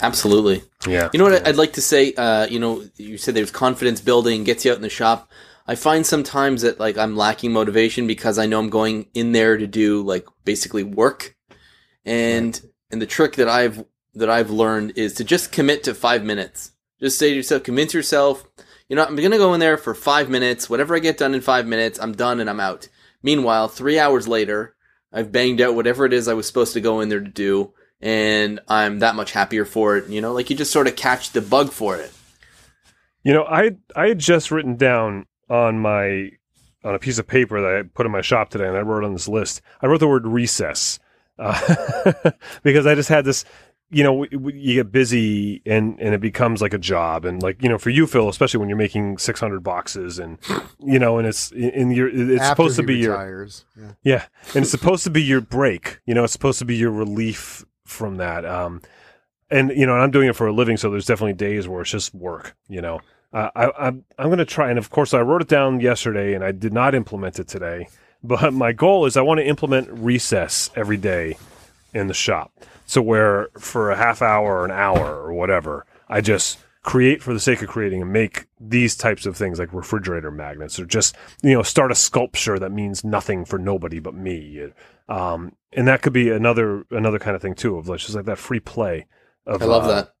Absolutely. 0.00 0.62
Yeah. 0.86 1.08
You 1.12 1.18
know 1.18 1.24
what 1.24 1.46
I'd 1.46 1.56
like 1.56 1.74
to 1.74 1.82
say? 1.82 2.12
Uh, 2.14 2.46
you 2.46 2.58
know, 2.58 2.84
you 2.96 3.18
said 3.18 3.34
there's 3.34 3.50
confidence 3.50 4.00
building, 4.00 4.44
gets 4.44 4.64
you 4.64 4.72
out 4.72 4.76
in 4.76 4.82
the 4.82 4.88
shop. 4.88 5.30
I 5.66 5.74
find 5.74 6.06
sometimes 6.06 6.62
that 6.62 6.78
like 6.78 6.96
I'm 6.96 7.16
lacking 7.16 7.52
motivation 7.52 8.06
because 8.06 8.38
I 8.38 8.46
know 8.46 8.58
I'm 8.58 8.70
going 8.70 9.06
in 9.14 9.32
there 9.32 9.56
to 9.56 9.66
do 9.66 10.02
like 10.02 10.26
basically 10.44 10.84
work, 10.84 11.34
and 12.04 12.60
and 12.90 13.02
the 13.02 13.06
trick 13.06 13.34
that 13.36 13.48
I've 13.48 13.84
that 14.14 14.30
I've 14.30 14.50
learned 14.50 14.92
is 14.96 15.14
to 15.14 15.24
just 15.24 15.52
commit 15.52 15.84
to 15.84 15.94
five 15.94 16.24
minutes. 16.24 16.72
Just 17.00 17.18
say 17.18 17.30
to 17.30 17.36
yourself, 17.36 17.64
convince 17.64 17.92
yourself, 17.92 18.46
you 18.88 18.96
know, 18.96 19.04
I'm 19.04 19.16
gonna 19.16 19.38
go 19.38 19.54
in 19.54 19.60
there 19.60 19.76
for 19.76 19.94
five 19.94 20.30
minutes. 20.30 20.70
Whatever 20.70 20.94
I 20.94 21.00
get 21.00 21.18
done 21.18 21.34
in 21.34 21.40
five 21.40 21.66
minutes, 21.66 21.98
I'm 21.98 22.12
done 22.12 22.40
and 22.40 22.48
I'm 22.48 22.60
out. 22.60 22.88
Meanwhile, 23.22 23.68
three 23.68 23.98
hours 23.98 24.28
later, 24.28 24.76
I've 25.12 25.32
banged 25.32 25.60
out 25.60 25.74
whatever 25.74 26.04
it 26.04 26.12
is 26.12 26.28
I 26.28 26.34
was 26.34 26.46
supposed 26.46 26.74
to 26.74 26.80
go 26.80 27.00
in 27.00 27.08
there 27.08 27.20
to 27.20 27.28
do, 27.28 27.72
and 28.00 28.60
I'm 28.68 28.98
that 29.00 29.14
much 29.14 29.32
happier 29.32 29.64
for 29.64 29.96
it. 29.96 30.08
You 30.08 30.20
know, 30.20 30.32
like 30.32 30.50
you 30.50 30.56
just 30.56 30.72
sort 30.72 30.86
of 30.86 30.96
catch 30.96 31.30
the 31.30 31.40
bug 31.40 31.72
for 31.72 31.96
it. 31.96 32.12
You 33.22 33.32
know, 33.32 33.44
I 33.44 33.76
I 33.94 34.08
had 34.08 34.18
just 34.18 34.50
written 34.50 34.76
down 34.76 35.26
on 35.48 35.78
my 35.78 36.30
on 36.84 36.94
a 36.94 36.98
piece 36.98 37.18
of 37.18 37.26
paper 37.26 37.60
that 37.60 37.76
I 37.76 37.82
put 37.82 38.06
in 38.06 38.12
my 38.12 38.20
shop 38.20 38.50
today, 38.50 38.66
and 38.68 38.76
I 38.76 38.80
wrote 38.80 39.04
on 39.04 39.12
this 39.12 39.28
list. 39.28 39.60
I 39.82 39.86
wrote 39.86 40.00
the 40.00 40.08
word 40.08 40.26
recess 40.26 40.98
uh, 41.38 42.30
because 42.62 42.86
I 42.86 42.94
just 42.94 43.08
had 43.08 43.24
this. 43.24 43.44
You 43.88 44.02
know, 44.02 44.24
w- 44.24 44.30
w- 44.30 44.58
you 44.58 44.74
get 44.74 44.90
busy 44.90 45.62
and 45.64 46.00
and 46.00 46.12
it 46.12 46.20
becomes 46.20 46.60
like 46.60 46.74
a 46.74 46.78
job, 46.78 47.24
and 47.24 47.40
like 47.40 47.62
you 47.62 47.68
know, 47.68 47.78
for 47.78 47.90
you, 47.90 48.08
Phil, 48.08 48.28
especially 48.28 48.58
when 48.58 48.68
you're 48.68 48.78
making 48.78 49.18
600 49.18 49.60
boxes, 49.62 50.18
and 50.18 50.38
you 50.80 50.98
know, 50.98 51.18
and 51.18 51.26
it's 51.28 51.52
in 51.52 51.92
your 51.92 52.08
it's 52.08 52.42
after 52.42 52.50
supposed 52.50 52.76
to 52.76 52.82
he 52.82 52.86
be 52.86 52.96
your. 52.96 53.48
Yeah. 53.76 53.92
yeah, 54.02 54.24
and 54.54 54.62
it's 54.62 54.72
supposed 54.72 55.04
to 55.04 55.10
be 55.10 55.22
your 55.22 55.40
break. 55.40 56.00
You 56.04 56.14
know, 56.14 56.24
it's 56.24 56.32
supposed 56.32 56.58
to 56.58 56.64
be 56.64 56.74
your 56.74 56.90
relief 56.90 57.64
from 57.86 58.16
that. 58.16 58.44
Um, 58.44 58.82
and 59.50 59.70
you 59.70 59.86
know, 59.86 59.94
I'm 59.94 60.10
doing 60.10 60.28
it 60.28 60.36
for 60.36 60.46
a 60.46 60.52
living, 60.52 60.76
so 60.76 60.90
there's 60.90 61.06
definitely 61.06 61.34
days 61.34 61.68
where 61.68 61.82
it's 61.82 61.90
just 61.90 62.14
work. 62.14 62.56
You 62.68 62.80
know, 62.82 63.00
uh, 63.32 63.50
I, 63.54 63.70
I'm 63.78 64.04
I'm 64.18 64.26
going 64.26 64.38
to 64.38 64.44
try, 64.44 64.70
and 64.70 64.78
of 64.78 64.90
course, 64.90 65.14
I 65.14 65.20
wrote 65.20 65.42
it 65.42 65.48
down 65.48 65.80
yesterday, 65.80 66.34
and 66.34 66.44
I 66.44 66.52
did 66.52 66.72
not 66.72 66.94
implement 66.94 67.38
it 67.38 67.48
today. 67.48 67.88
But 68.22 68.52
my 68.52 68.72
goal 68.72 69.04
is 69.06 69.16
I 69.16 69.20
want 69.20 69.38
to 69.38 69.46
implement 69.46 69.88
recess 69.90 70.70
every 70.74 70.96
day 70.96 71.36
in 71.94 72.08
the 72.08 72.14
shop. 72.14 72.50
So 72.86 73.00
where 73.00 73.50
for 73.58 73.90
a 73.90 73.96
half 73.96 74.20
hour 74.20 74.60
or 74.60 74.64
an 74.64 74.72
hour 74.72 75.16
or 75.16 75.32
whatever, 75.32 75.86
I 76.08 76.22
just 76.22 76.58
create 76.86 77.20
for 77.20 77.34
the 77.34 77.40
sake 77.40 77.62
of 77.62 77.68
creating 77.68 78.00
and 78.00 78.12
make 78.12 78.46
these 78.60 78.96
types 78.96 79.26
of 79.26 79.36
things 79.36 79.58
like 79.58 79.72
refrigerator 79.72 80.30
magnets 80.30 80.78
or 80.78 80.86
just 80.86 81.16
you 81.42 81.52
know 81.52 81.62
start 81.62 81.90
a 81.90 81.96
sculpture 81.96 82.60
that 82.60 82.70
means 82.70 83.02
nothing 83.02 83.44
for 83.44 83.58
nobody 83.58 83.98
but 83.98 84.14
me 84.14 84.70
um, 85.08 85.52
and 85.72 85.86
that 85.88 86.02
could 86.02 86.12
be 86.12 86.30
another 86.30 86.84
another 86.90 87.18
kind 87.18 87.36
of 87.36 87.42
thing 87.42 87.54
too 87.54 87.76
of 87.76 87.88
like 87.88 88.00
just 88.00 88.14
like 88.14 88.24
that 88.26 88.38
free 88.38 88.60
play 88.60 89.06
of, 89.46 89.62
I 89.62 89.66
love 89.66 89.84
uh, 89.84 89.94
that. 89.94 90.12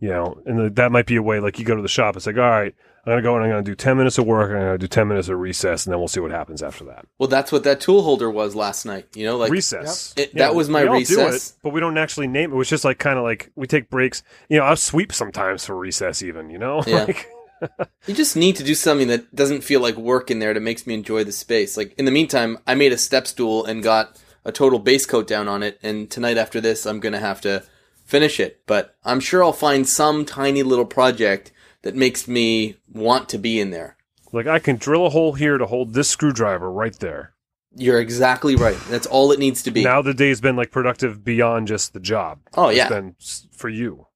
you 0.00 0.08
know 0.08 0.40
and 0.46 0.74
that 0.76 0.92
might 0.92 1.06
be 1.06 1.16
a 1.16 1.22
way 1.22 1.40
like 1.40 1.58
you 1.58 1.64
go 1.64 1.76
to 1.76 1.82
the 1.82 1.88
shop 1.88 2.16
it's 2.16 2.26
like 2.26 2.36
all 2.36 2.42
right 2.42 2.74
i'm 3.04 3.10
gonna 3.12 3.22
go 3.22 3.34
and 3.34 3.44
i'm 3.44 3.50
gonna 3.50 3.62
do 3.62 3.74
10 3.74 3.96
minutes 3.96 4.16
of 4.16 4.24
work 4.26 4.50
and 4.50 4.58
i'm 4.58 4.64
gonna 4.66 4.78
do 4.78 4.86
10 4.86 5.08
minutes 5.08 5.28
of 5.28 5.38
recess 5.38 5.84
and 5.84 5.92
then 5.92 5.98
we'll 5.98 6.08
see 6.08 6.20
what 6.20 6.30
happens 6.30 6.62
after 6.62 6.84
that 6.84 7.04
Well, 7.18 7.28
that's 7.28 7.52
what 7.52 7.64
that 7.64 7.80
tool 7.80 8.02
holder 8.02 8.30
was 8.30 8.54
last 8.54 8.86
night. 8.86 9.06
You 9.14 9.26
know, 9.26 9.36
like 9.36 9.50
recess 9.50 10.14
It- 10.16 10.34
that 10.36 10.54
was 10.54 10.68
my 10.68 10.82
we 10.84 10.88
all 10.88 10.94
do 10.94 10.98
recess. 11.00 11.50
it, 11.50 11.56
but 11.62 11.70
we 11.74 11.80
don't 11.80 11.98
actually 11.98 12.28
name 12.28 12.52
it. 12.52 12.60
It's 12.60 12.70
just 12.70 12.84
like 12.84 12.98
kind 12.98 13.18
of 13.18 13.24
like 13.24 13.50
we 13.56 13.66
take 13.66 13.90
breaks. 13.90 14.22
You 14.48 14.58
know, 14.58 14.64
I'll 14.64 14.76
sweep 14.76 15.12
sometimes 15.12 15.64
for 15.66 15.76
recess, 15.76 16.22
even. 16.22 16.48
You 16.50 16.58
know, 16.58 16.82
Yeah. 16.86 17.04
like 17.04 17.26
you 18.06 18.14
just 18.14 18.36
need 18.36 18.56
to 18.56 18.64
do 18.64 18.74
something 18.74 19.08
that 19.08 19.34
doesn't 19.34 19.62
feel 19.62 19.80
like 19.80 19.96
work 19.96 20.30
in 20.30 20.38
there 20.38 20.54
that 20.54 20.60
makes 20.60 20.86
me 20.86 20.94
enjoy 20.94 21.24
the 21.24 21.32
space. 21.32 21.76
Like 21.76 21.94
in 21.98 22.04
the 22.04 22.10
meantime, 22.10 22.58
I 22.66 22.74
made 22.74 22.92
a 22.92 22.98
step 22.98 23.26
stool 23.26 23.64
and 23.64 23.82
got 23.82 24.20
a 24.44 24.52
total 24.52 24.78
base 24.78 25.06
coat 25.06 25.26
down 25.26 25.48
on 25.48 25.62
it. 25.62 25.78
And 25.82 26.10
tonight 26.10 26.36
after 26.36 26.60
this, 26.60 26.86
I'm 26.86 27.00
gonna 27.00 27.20
have 27.20 27.40
to 27.42 27.62
finish 28.04 28.40
it. 28.40 28.62
But 28.66 28.96
I'm 29.04 29.20
sure 29.20 29.42
I'll 29.44 29.52
find 29.52 29.88
some 29.88 30.24
tiny 30.24 30.62
little 30.62 30.84
project 30.86 31.52
that 31.82 31.94
makes 31.96 32.28
me 32.28 32.76
want 32.92 33.28
to 33.30 33.38
be 33.38 33.58
in 33.60 33.70
there. 33.70 33.96
like 34.32 34.46
I 34.46 34.58
can 34.58 34.76
drill 34.76 35.06
a 35.06 35.10
hole 35.10 35.32
here 35.34 35.58
to 35.58 35.66
hold 35.66 35.94
this 35.94 36.08
screwdriver 36.08 36.70
right 36.70 36.98
there. 36.98 37.34
You're 37.74 38.00
exactly 38.00 38.54
right. 38.54 38.76
That's 38.90 39.06
all 39.06 39.32
it 39.32 39.38
needs 39.38 39.62
to 39.62 39.70
be. 39.70 39.82
Now 39.82 40.02
the 40.02 40.12
day's 40.14 40.40
been 40.42 40.56
like 40.56 40.70
productive 40.70 41.24
beyond 41.24 41.68
just 41.68 41.92
the 41.94 42.00
job. 42.00 42.40
oh 42.54 42.68
It's 42.68 42.76
yeah. 42.76 42.88
been 42.88 43.16
for 43.50 43.68
you. 43.68 44.06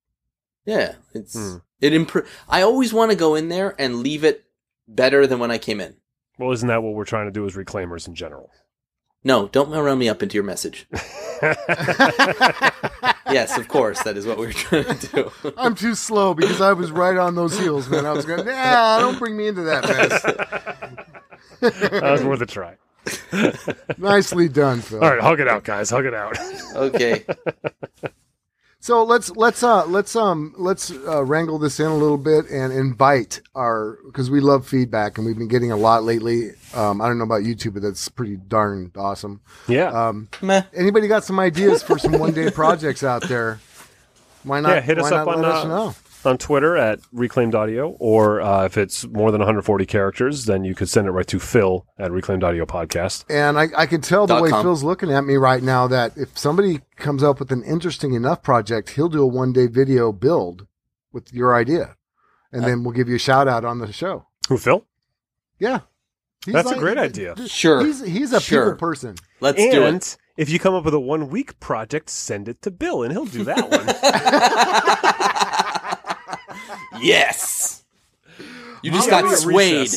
Yeah, 0.66 0.94
it's 1.14 1.34
Hmm. 1.34 1.56
It 1.80 1.92
impro- 1.92 2.26
I 2.48 2.62
always 2.62 2.92
want 2.92 3.10
to 3.10 3.16
go 3.16 3.34
in 3.34 3.48
there 3.48 3.74
and 3.78 4.02
leave 4.02 4.24
it 4.24 4.44
better 4.88 5.26
than 5.26 5.38
when 5.38 5.50
I 5.50 5.58
came 5.58 5.80
in. 5.80 5.96
Well, 6.38 6.52
isn't 6.52 6.68
that 6.68 6.82
what 6.82 6.94
we're 6.94 7.04
trying 7.04 7.26
to 7.26 7.32
do 7.32 7.46
as 7.46 7.54
reclaimers 7.54 8.06
in 8.06 8.14
general? 8.14 8.50
No, 9.24 9.48
don't 9.48 9.70
round 9.70 9.98
me 9.98 10.08
up 10.08 10.22
into 10.22 10.34
your 10.34 10.44
message. 10.44 10.86
yes, 13.32 13.58
of 13.58 13.66
course, 13.66 14.00
that 14.04 14.16
is 14.16 14.24
what 14.24 14.38
we 14.38 14.46
were 14.46 14.52
trying 14.52 14.84
to 14.98 15.06
do. 15.08 15.52
I'm 15.58 15.74
too 15.74 15.96
slow 15.96 16.32
because 16.32 16.60
I 16.60 16.72
was 16.74 16.92
right 16.92 17.16
on 17.16 17.34
those 17.34 17.58
heels, 17.58 17.88
man. 17.88 18.06
I 18.06 18.12
was 18.12 18.24
going, 18.24 18.46
nah, 18.46 19.00
don't 19.00 19.18
bring 19.18 19.36
me 19.36 19.48
into 19.48 19.62
that 19.62 19.82
mess. 19.82 20.22
that 21.60 22.02
was 22.02 22.22
worth 22.22 22.40
a 22.42 22.46
try. 22.46 22.76
Nicely 23.98 24.48
done, 24.48 24.80
Phil. 24.80 25.02
All 25.02 25.10
right, 25.10 25.20
hug 25.20 25.40
it 25.40 25.48
out, 25.48 25.64
guys. 25.64 25.90
Hug 25.90 26.06
it 26.06 26.14
out. 26.14 26.38
okay. 26.76 27.24
So 28.86 29.02
let's 29.02 29.30
let's 29.30 29.64
uh 29.64 29.84
let's 29.86 30.14
um 30.14 30.54
let's 30.56 30.92
uh, 30.92 31.24
wrangle 31.24 31.58
this 31.58 31.80
in 31.80 31.86
a 31.86 31.96
little 31.96 32.16
bit 32.16 32.48
and 32.48 32.72
invite 32.72 33.40
our 33.52 33.98
because 34.06 34.30
we 34.30 34.38
love 34.38 34.64
feedback 34.64 35.18
and 35.18 35.26
we've 35.26 35.36
been 35.36 35.48
getting 35.48 35.72
a 35.72 35.76
lot 35.76 36.04
lately. 36.04 36.52
Um, 36.72 37.00
I 37.00 37.08
don't 37.08 37.18
know 37.18 37.24
about 37.24 37.42
YouTube, 37.42 37.74
but 37.74 37.82
that's 37.82 38.08
pretty 38.08 38.36
darn 38.36 38.92
awesome. 38.94 39.40
yeah. 39.66 39.88
Um, 39.88 40.28
Meh. 40.40 40.62
anybody 40.72 41.08
got 41.08 41.24
some 41.24 41.40
ideas 41.40 41.82
for 41.82 41.98
some 41.98 42.12
one 42.12 42.32
day 42.32 42.48
projects 42.54 43.02
out 43.02 43.22
there? 43.22 43.58
Why 44.44 44.60
not? 44.60 44.68
Yeah, 44.76 44.80
hit 44.82 44.98
us 45.00 45.10
why 45.10 45.16
up 45.16 45.26
not 45.26 45.34
on, 45.34 45.42
let 45.42 45.50
us 45.50 45.64
uh, 45.64 45.68
know. 45.68 45.94
On 46.24 46.38
Twitter 46.38 46.76
at 46.76 47.00
Reclaimed 47.12 47.54
Audio, 47.54 47.90
or 48.00 48.40
uh, 48.40 48.64
if 48.64 48.76
it's 48.76 49.06
more 49.06 49.30
than 49.30 49.40
140 49.40 49.86
characters, 49.86 50.44
then 50.46 50.64
you 50.64 50.74
could 50.74 50.88
send 50.88 51.06
it 51.06 51.10
right 51.10 51.26
to 51.26 51.38
Phil 51.38 51.86
at 51.98 52.10
Reclaimed 52.10 52.42
Audio 52.44 52.64
Podcast. 52.66 53.24
And 53.28 53.58
I, 53.58 53.68
I 53.76 53.86
can 53.86 54.00
tell 54.00 54.26
the 54.26 54.40
way 54.40 54.50
com. 54.50 54.62
Phil's 54.62 54.82
looking 54.82 55.12
at 55.12 55.22
me 55.24 55.36
right 55.36 55.62
now 55.62 55.86
that 55.88 56.16
if 56.16 56.36
somebody 56.38 56.80
comes 56.96 57.22
up 57.22 57.38
with 57.38 57.52
an 57.52 57.62
interesting 57.64 58.14
enough 58.14 58.42
project, 58.42 58.90
he'll 58.90 59.08
do 59.08 59.22
a 59.22 59.26
one 59.26 59.52
day 59.52 59.66
video 59.66 60.12
build 60.12 60.66
with 61.12 61.32
your 61.32 61.54
idea, 61.54 61.96
and 62.52 62.64
Uh, 62.64 62.68
then 62.68 62.82
we'll 62.84 62.92
give 62.94 63.08
you 63.08 63.16
a 63.16 63.20
shout 63.20 63.48
out 63.48 63.64
on 63.64 63.78
the 63.78 63.92
show. 63.92 64.26
Who, 64.48 64.58
Phil? 64.58 64.84
Yeah, 65.58 65.80
He's 66.44 66.52
That's 66.54 66.70
a 66.70 66.76
great 66.76 66.96
idea. 66.98 67.34
Sure. 67.48 67.84
He's 67.84 68.04
he's 68.04 68.32
a 68.32 68.40
Sure. 68.40 68.66
people 68.66 68.78
person. 68.78 69.16
Let's 69.40 69.56
do 69.56 69.82
it. 69.84 70.16
if 70.36 70.48
you 70.48 70.60
come 70.60 70.74
up 70.74 70.84
with 70.84 70.94
a 70.94 71.00
one 71.00 71.28
week 71.28 71.58
project, 71.58 72.08
send 72.08 72.48
it 72.48 72.62
to 72.62 72.70
Bill, 72.70 73.02
and 73.02 73.10
he'll 73.12 73.24
do 73.24 73.42
that 73.44 73.68
one. 73.68 73.86
yes. 77.00 77.84
You 78.82 78.90
just 78.92 79.10
I'll 79.10 79.22
got 79.22 79.38
swayed. 79.38 79.88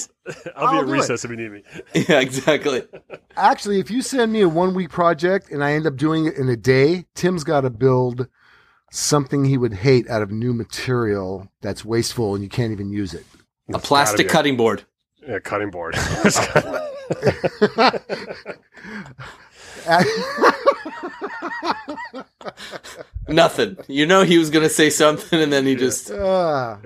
I'll, 0.56 0.56
I'll 0.68 0.72
be 0.74 0.78
at 0.80 0.86
do 0.86 0.91
it. 0.91 0.95
recess 0.95 1.26
if 1.26 1.32
you 1.32 1.38
need 1.38 1.52
me. 1.52 1.64
yeah, 2.10 2.20
exactly. 2.20 2.84
Actually, 3.36 3.80
if 3.80 3.91
you 3.91 4.02
send 4.02 4.32
me 4.32 4.41
a 4.41 4.50
one 4.50 4.74
week 4.74 4.89
project 4.89 5.52
and 5.52 5.64
I 5.64 5.74
end 5.74 5.86
up 5.86 5.95
doing 5.95 6.26
it 6.26 6.36
in 6.36 6.50
a 6.50 6.56
day, 6.56 7.06
Tim's 7.16 7.43
got 7.43 7.62
to 7.62 7.70
build 7.70 8.28
something 8.91 9.45
he 9.45 9.58
would 9.58 9.74
hate 9.74 10.10
out 10.10 10.22
of 10.22 10.32
new 10.32 10.54
material 10.54 11.47
that's 11.62 11.86
wasteful 11.86 12.34
and 12.34 12.43
you 12.43 12.50
can't 12.50 12.72
even 12.72 12.91
use 12.91 13.14
it. 13.14 13.26
A 13.72 13.80
plastic 13.80 14.20
be 14.20 14.26
a- 14.26 14.30
cutting 14.30 14.58
board. 14.58 14.84
Yeah, 15.28 15.39
cutting 15.39 15.70
board. 15.70 15.95
Nothing. 23.28 23.78
You 23.88 24.06
know 24.06 24.24
he 24.24 24.38
was 24.38 24.50
gonna 24.50 24.70
say 24.70 24.90
something, 24.90 25.40
and 25.40 25.52
then 25.52 25.66
he 25.66 25.76
just. 25.76 26.12
Ah. 26.20 26.80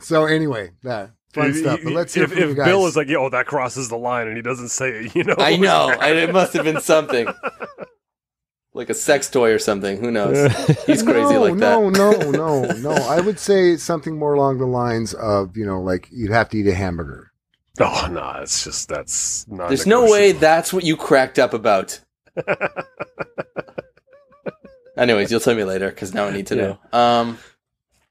so 0.00 0.24
anyway, 0.26 0.70
that 0.82 1.10
fun 1.32 1.50
If- 1.50 1.56
stuff. 1.58 1.80
But 1.82 1.92
let's 1.92 2.14
hear 2.14 2.24
if, 2.24 2.30
from 2.32 2.38
you 2.40 2.54
guys. 2.54 2.66
Bill 2.66 2.86
is 2.86 2.96
like, 2.96 3.08
"Yo, 3.08 3.28
that 3.30 3.46
crosses 3.46 3.88
the 3.88 3.96
line," 3.96 4.28
and 4.28 4.36
he 4.36 4.42
doesn't 4.42 4.68
say 4.68 4.90
it, 4.90 5.14
you 5.14 5.24
know. 5.24 5.34
I 5.38 5.56
know. 5.58 5.88
I, 6.00 6.10
it 6.12 6.32
must 6.32 6.52
have 6.54 6.64
been 6.64 6.80
something. 6.80 7.26
Like 8.74 8.90
a 8.90 8.94
sex 8.94 9.30
toy 9.30 9.52
or 9.52 9.58
something. 9.58 9.98
Who 9.98 10.10
knows? 10.10 10.36
He's 10.84 11.02
crazy 11.02 11.32
no, 11.32 11.40
like 11.40 11.54
that. 11.56 11.80
no, 11.80 11.88
no, 11.88 12.10
no, 12.30 12.62
no. 12.72 12.90
I 12.92 13.20
would 13.20 13.38
say 13.38 13.76
something 13.78 14.18
more 14.18 14.34
along 14.34 14.58
the 14.58 14.66
lines 14.66 15.14
of, 15.14 15.56
you 15.56 15.64
know, 15.64 15.80
like 15.80 16.08
you'd 16.12 16.30
have 16.30 16.50
to 16.50 16.58
eat 16.58 16.66
a 16.66 16.74
hamburger. 16.74 17.32
oh 17.80 18.06
no, 18.10 18.38
it's 18.42 18.64
just 18.64 18.86
that's 18.90 19.48
not. 19.48 19.68
There's 19.68 19.86
no 19.86 20.04
way 20.10 20.32
that's 20.32 20.74
what 20.74 20.84
you 20.84 20.94
cracked 20.96 21.38
up 21.38 21.54
about. 21.54 22.00
Anyways, 24.96 25.30
you'll 25.30 25.40
tell 25.40 25.54
me 25.54 25.64
later 25.64 25.90
because 25.90 26.14
now 26.14 26.26
I 26.26 26.30
need 26.32 26.46
to 26.48 26.56
Yeah. 26.56 26.62
know. 26.92 26.98
Um, 26.98 27.38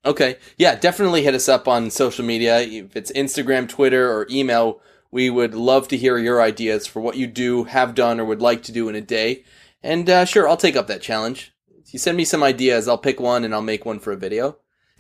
Okay. 0.06 0.38
Yeah, 0.58 0.76
definitely 0.76 1.24
hit 1.24 1.34
us 1.34 1.50
up 1.50 1.68
on 1.68 1.90
social 1.90 2.24
media. 2.24 2.60
If 2.60 2.96
it's 2.96 3.12
Instagram, 3.14 3.68
Twitter, 3.68 4.12
or 4.12 4.28
email, 4.30 4.80
we 5.12 5.30
would 5.30 5.56
love 5.56 5.88
to 5.88 5.98
hear 5.98 6.18
your 6.18 6.42
ideas 6.42 6.86
for 6.86 7.00
what 7.00 7.18
you 7.18 7.26
do, 7.26 7.64
have 7.64 7.96
done, 7.96 8.20
or 8.20 8.26
would 8.26 8.42
like 8.42 8.62
to 8.64 8.72
do 8.72 8.88
in 8.88 8.96
a 8.96 9.02
day. 9.02 9.44
And 9.82 10.08
uh, 10.10 10.26
sure, 10.26 10.48
I'll 10.48 10.58
take 10.58 10.76
up 10.76 10.88
that 10.88 11.02
challenge. 11.02 11.54
If 11.84 11.92
you 11.94 12.00
send 12.00 12.18
me 12.18 12.26
some 12.26 12.44
ideas, 12.44 12.88
I'll 12.88 12.98
pick 13.00 13.20
one 13.20 13.44
and 13.44 13.54
I'll 13.54 13.62
make 13.62 13.86
one 13.86 14.00
for 14.00 14.12
a 14.14 14.18
video. 14.18 14.58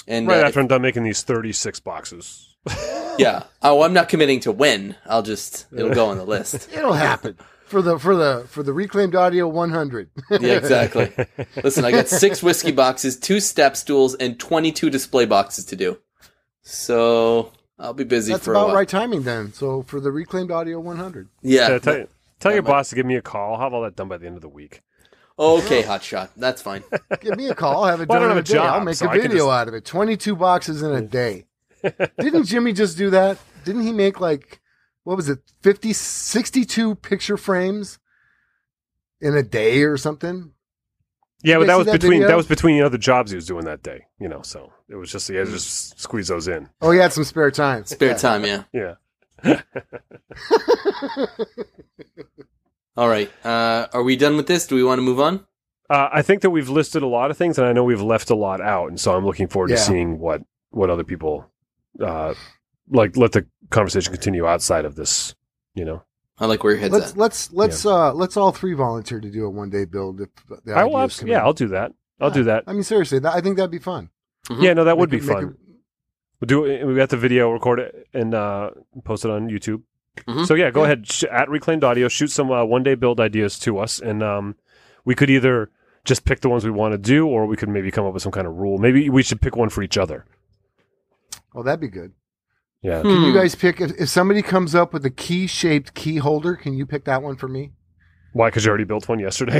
And 0.07 0.27
Right 0.27 0.43
uh, 0.43 0.47
after 0.47 0.59
I'm 0.59 0.67
done 0.67 0.81
making 0.81 1.03
these 1.03 1.21
36 1.21 1.79
boxes. 1.81 2.55
yeah. 3.19 3.43
Oh, 3.61 3.83
I'm 3.83 3.93
not 3.93 4.09
committing 4.09 4.39
to 4.41 4.51
when. 4.51 4.95
I'll 5.05 5.23
just 5.23 5.67
it'll 5.71 5.93
go 5.93 6.07
on 6.07 6.17
the 6.17 6.25
list. 6.25 6.67
It'll 6.73 6.93
happen 6.93 7.37
for 7.65 7.81
the 7.81 7.97
for 7.99 8.15
the 8.15 8.45
for 8.47 8.63
the 8.63 8.73
reclaimed 8.73 9.15
audio 9.15 9.47
100. 9.47 10.09
Yeah, 10.31 10.53
exactly. 10.53 11.11
Listen, 11.63 11.85
I 11.85 11.91
got 11.91 12.07
six 12.07 12.41
whiskey 12.43 12.71
boxes, 12.71 13.17
two 13.17 13.39
step 13.39 13.75
stools, 13.75 14.15
and 14.15 14.39
22 14.39 14.89
display 14.89 15.25
boxes 15.25 15.65
to 15.65 15.75
do. 15.75 15.97
So 16.61 17.51
I'll 17.79 17.93
be 17.93 18.03
busy 18.03 18.33
That's 18.33 18.45
for 18.45 18.53
a 18.53 18.57
about 18.57 18.67
while. 18.67 18.75
right 18.75 18.87
timing 18.87 19.23
then. 19.23 19.53
So 19.53 19.83
for 19.83 19.99
the 19.99 20.11
reclaimed 20.11 20.51
audio 20.51 20.79
100. 20.79 21.29
Yeah. 21.41 21.69
Yeah, 21.69 21.77
tell, 21.79 22.05
tell 22.39 22.53
your 22.53 22.61
might- 22.63 22.69
boss 22.69 22.89
to 22.89 22.95
give 22.95 23.05
me 23.05 23.15
a 23.15 23.21
call. 23.21 23.53
I'll 23.55 23.59
have 23.59 23.73
all 23.73 23.81
that 23.83 23.95
done 23.95 24.07
by 24.07 24.17
the 24.17 24.27
end 24.27 24.35
of 24.35 24.41
the 24.41 24.49
week. 24.49 24.81
Okay, 25.37 25.81
hot 25.81 26.01
shot. 26.01 26.31
That's 26.37 26.61
fine. 26.61 26.81
Give 27.19 27.35
me 27.35 27.49
a 27.49 27.53
call. 27.53 27.83
I'll 27.83 27.89
have 27.91 27.99
it 27.99 28.07
Well, 28.07 28.19
I 28.19 28.21
done 28.21 28.29
don't 28.29 28.37
in 28.37 28.45
have 28.45 28.49
a 28.49 28.57
a 28.57 28.61
day. 28.61 28.73
I'll 28.73 28.79
make 28.85 28.95
so 28.95 29.05
a 29.07 29.09
I 29.09 29.13
can 29.15 29.21
video 29.23 29.47
just- 29.47 29.49
out 29.53 29.67
of 29.67 29.73
it. 29.73 29.83
22 29.83 30.33
boxes 30.37 30.81
in 30.81 30.93
a 30.93 31.01
day. 31.01 31.45
Didn't 32.19 32.45
Jimmy 32.45 32.71
just 32.71 32.97
do 32.97 33.09
that? 33.09 33.37
Didn't 33.65 33.81
he 33.83 33.91
make 33.91 34.21
like, 34.21 34.61
what 35.05 35.15
was 35.15 35.29
it, 35.29 35.39
50, 35.61 35.93
62 35.93 36.95
picture 36.95 37.37
frames 37.37 37.97
in 39.21 39.33
a 39.37 39.41
day 39.43 39.83
or 39.83 39.95
something? 39.95 40.51
Yeah, 41.43 41.59
but 41.59 41.67
that 41.67 41.77
was 41.77 41.85
that 41.85 41.93
between 41.93 42.11
video? 42.19 42.27
that 42.27 42.37
was 42.37 42.47
between 42.47 42.81
other 42.81 42.97
jobs 42.97 43.29
he 43.31 43.35
was 43.35 43.45
doing 43.45 43.65
that 43.65 43.83
day. 43.83 44.07
You 44.19 44.27
know, 44.27 44.41
so 44.41 44.73
it 44.89 44.95
was 44.95 45.11
just 45.11 45.27
he 45.29 45.35
had 45.35 45.45
to 45.45 45.53
just 45.53 45.99
squeeze 45.99 46.27
those 46.27 46.47
in. 46.47 46.69
Oh, 46.81 46.91
he 46.91 46.99
had 46.99 47.13
some 47.13 47.23
spare 47.23 47.51
time. 47.51 47.85
Spare 47.85 48.09
Yeah. 48.09 48.15
time, 48.17 48.43
yeah. 48.45 48.63
Yeah. 48.73 48.95
All 52.97 53.09
right. 53.09 53.29
Uh, 53.45 53.87
are 53.93 54.03
we 54.03 54.15
done 54.15 54.37
with 54.37 54.47
this? 54.47 54.65
Do 54.67 54.75
we 54.75 54.83
want 54.83 54.99
to 54.99 55.03
move 55.03 55.19
on? 55.19 55.45
Uh, 55.89 56.09
I 56.11 56.21
think 56.21 56.41
that 56.41 56.49
we've 56.49 56.69
listed 56.69 57.03
a 57.03 57.07
lot 57.07 57.29
of 57.29 57.37
things, 57.37 57.57
and 57.59 57.67
I 57.67 57.73
know 57.73 57.83
we've 57.83 58.01
left 58.01 58.29
a 58.31 58.35
lot 58.35 58.61
out, 58.61 58.87
and 58.89 58.99
so 58.99 59.15
I'm 59.15 59.25
looking 59.25 59.47
forward 59.47 59.69
Yeah. 59.69 59.75
to 59.75 59.81
seeing 59.81 60.19
what 60.19 60.41
what 60.71 60.89
other 60.89 61.03
people 61.03 61.45
uh, 62.01 62.33
like. 62.89 63.17
Let 63.17 63.31
the 63.33 63.45
conversation 63.69 64.11
continue 64.13 64.45
outside 64.45 64.85
of 64.85 64.95
this. 64.95 65.35
You 65.73 65.85
know, 65.85 66.03
I 66.37 66.45
like 66.45 66.63
where 66.63 66.73
your 66.73 66.81
head's 66.81 66.93
Let's 66.93 67.11
at. 67.11 67.17
let's 67.17 67.51
let's 67.53 67.85
uh 67.85 68.13
let's 68.13 68.37
all 68.37 68.51
three 68.51 68.73
volunteer 68.73 69.19
to 69.19 69.29
do 69.29 69.45
a 69.45 69.49
one 69.49 69.69
day 69.69 69.85
build. 69.85 70.21
If 70.21 70.29
the 70.63 70.73
I 70.73 70.83
will. 70.85 70.99
Abs- 70.99 71.21
yeah, 71.25 71.39
in. 71.39 71.45
I'll 71.45 71.53
do 71.53 71.67
that. 71.69 71.91
I'll 72.21 72.31
do 72.31 72.43
that. 72.45 72.63
I 72.67 72.73
mean, 72.73 72.83
seriously, 72.83 73.19
that, 73.19 73.33
I 73.33 73.41
think 73.41 73.57
that'd 73.57 73.69
be 73.71 73.79
fun. 73.79 74.09
Mhm. 74.47 74.61
Yeah, 74.63 74.73
no, 74.73 74.83
that 74.85 74.97
would 74.97 75.11
Make 75.11 75.21
be 75.21 75.27
it- 75.27 75.29
fun. 75.33 75.43
it- 75.43 75.55
We'll 76.41 76.47
do 76.47 76.65
it. 76.65 76.85
We 76.85 76.95
got 76.95 77.09
the 77.09 77.17
video, 77.17 77.49
record 77.51 77.79
it, 77.79 78.07
and 78.13 78.33
uh, 78.35 78.71
post 79.05 79.23
it 79.25 79.31
on 79.31 79.47
YouTube. 79.49 79.83
Mhm. 80.27 80.45
So 80.45 80.53
yeah, 80.53 80.69
go 80.69 80.81
Yeah. 80.81 80.85
ahead 80.87 81.07
sh- 81.11 81.23
at 81.31 81.49
Reclaimed 81.49 81.83
Audio. 81.83 82.07
Shoot 82.09 82.29
some 82.29 82.51
uh, 82.51 82.63
one 82.65 82.83
day 82.83 82.95
build 82.95 83.19
ideas 83.21 83.57
to 83.59 83.79
us, 83.79 83.99
and 84.01 84.21
um, 84.21 84.55
we 85.05 85.15
could 85.15 85.29
either 85.29 85.69
just 86.03 86.25
pick 86.25 86.41
the 86.41 86.49
ones 86.49 86.63
we 86.65 86.71
want 86.71 86.91
to 86.93 86.97
do, 86.97 87.25
or 87.25 87.45
we 87.45 87.55
could 87.55 87.69
maybe 87.69 87.89
come 87.89 88.05
up 88.05 88.13
with 88.13 88.21
some 88.21 88.31
kind 88.33 88.47
of 88.47 88.53
rule. 88.55 88.77
Maybe 88.77 89.09
we 89.09 89.23
should 89.23 89.39
pick 89.41 89.55
one 89.55 89.69
for 89.69 89.81
each 89.81 89.97
other. 89.97 90.25
Oh, 91.53 91.63
that'd 91.63 91.79
be 91.79 91.87
good. 91.87 92.11
Yeah. 92.85 93.01
Can 93.01 93.09
you 93.23 93.31
Hmm. 93.31 93.37
guys 93.37 93.55
pick 93.55 93.81
if, 93.81 93.91
if 93.99 94.09
somebody 94.09 94.43
comes 94.43 94.75
up 94.75 94.93
with 94.93 95.03
a 95.05 95.09
key 95.09 95.47
shaped 95.47 95.95
key 95.95 96.17
holder? 96.17 96.55
Can 96.55 96.73
you 96.75 96.85
pick 96.85 97.05
that 97.05 97.23
one 97.23 97.35
for 97.35 97.47
me? 97.47 97.71
Why? 98.33 98.49
Because 98.49 98.63
you 98.65 98.69
already 98.69 98.83
built 98.83 99.09
one 99.09 99.17
yesterday. 99.17 99.59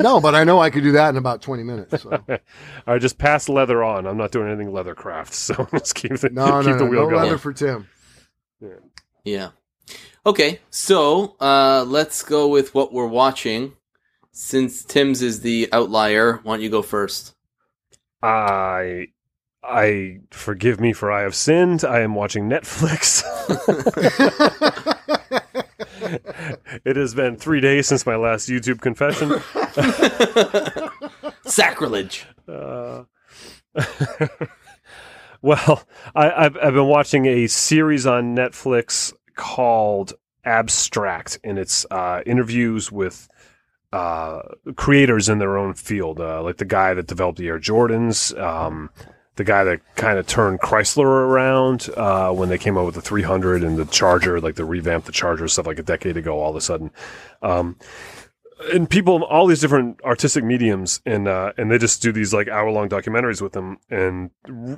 No, 0.00 0.18
but 0.26 0.34
I 0.34 0.42
know 0.44 0.58
I 0.60 0.70
could 0.70 0.82
do 0.82 0.92
that 0.92 1.10
in 1.10 1.16
about 1.18 1.42
twenty 1.42 1.62
minutes. 1.62 2.02
So. 2.02 2.10
All 2.28 2.38
right, 2.86 3.00
just 3.02 3.18
pass 3.18 3.48
leather 3.50 3.84
on. 3.84 4.06
I'm 4.06 4.16
not 4.16 4.30
doing 4.32 4.48
anything 4.48 4.72
leather 4.72 4.94
craft, 4.94 5.34
so 5.46 5.68
let's 5.72 5.92
keep 5.92 6.16
the 6.16 6.30
No, 6.30 6.60
keep 6.60 6.70
no, 6.70 6.78
the 6.78 6.84
no, 6.84 6.90
wheel 6.90 7.02
no 7.02 7.10
going. 7.10 7.22
leather 7.24 7.38
for 7.38 7.52
Tim. 7.52 7.86
Yeah. 9.24 9.50
Okay, 10.24 10.60
so 10.70 11.36
uh, 11.40 11.84
let's 11.86 12.22
go 12.22 12.48
with 12.48 12.74
what 12.74 12.92
we're 12.94 13.06
watching. 13.06 13.74
Since 14.30 14.84
Tim's 14.84 15.20
is 15.20 15.40
the 15.42 15.68
outlier, 15.72 16.40
why 16.44 16.54
don't 16.54 16.62
you 16.62 16.70
go 16.70 16.80
first? 16.80 17.34
I, 18.22 19.08
I 19.64 20.20
forgive 20.30 20.80
me 20.80 20.92
for 20.92 21.12
I 21.12 21.22
have 21.22 21.34
sinned. 21.34 21.84
I 21.84 22.00
am 22.00 22.14
watching 22.14 22.48
Netflix. 22.48 23.22
it 26.84 26.96
has 26.96 27.14
been 27.14 27.36
three 27.36 27.60
days 27.60 27.86
since 27.86 28.04
my 28.04 28.16
last 28.16 28.48
YouTube 28.48 28.80
confession. 28.80 29.40
Sacrilege. 31.44 32.26
Uh, 32.48 33.04
well, 35.42 35.84
I, 36.14 36.30
I've, 36.30 36.56
I've 36.56 36.74
been 36.74 36.88
watching 36.88 37.26
a 37.26 37.46
series 37.46 38.06
on 38.06 38.34
Netflix 38.34 39.12
called 39.36 40.14
Abstract, 40.44 41.38
and 41.44 41.58
it's 41.58 41.86
uh, 41.90 42.20
interviews 42.26 42.90
with 42.90 43.28
uh, 43.92 44.42
creators 44.76 45.28
in 45.28 45.38
their 45.38 45.56
own 45.56 45.74
field, 45.74 46.20
uh, 46.20 46.42
like 46.42 46.56
the 46.56 46.64
guy 46.64 46.94
that 46.94 47.06
developed 47.06 47.38
the 47.38 47.46
Air 47.46 47.60
Jordans, 47.60 48.36
um, 48.40 48.90
the 49.36 49.44
guy 49.44 49.64
that 49.64 49.80
kind 49.96 50.18
of 50.18 50.26
turned 50.26 50.60
Chrysler 50.60 51.04
around 51.04 51.88
uh, 51.96 52.30
when 52.32 52.48
they 52.48 52.58
came 52.58 52.76
out 52.76 52.84
with 52.84 52.94
the 52.94 53.00
300 53.00 53.62
and 53.64 53.78
the 53.78 53.86
Charger, 53.86 54.40
like 54.40 54.56
the 54.56 54.64
revamped 54.64 55.06
the 55.06 55.12
Charger 55.12 55.48
stuff 55.48 55.66
like 55.66 55.78
a 55.78 55.82
decade 55.82 56.16
ago. 56.16 56.38
All 56.38 56.50
of 56.50 56.56
a 56.56 56.60
sudden, 56.60 56.90
um, 57.40 57.76
and 58.72 58.88
people 58.88 59.24
all 59.24 59.46
these 59.46 59.60
different 59.60 60.00
artistic 60.02 60.44
mediums 60.44 61.00
and 61.06 61.26
uh, 61.28 61.52
and 61.56 61.70
they 61.70 61.78
just 61.78 62.02
do 62.02 62.12
these 62.12 62.32
like 62.32 62.48
hour 62.48 62.70
long 62.70 62.88
documentaries 62.88 63.40
with 63.40 63.52
them 63.52 63.78
and 63.90 64.30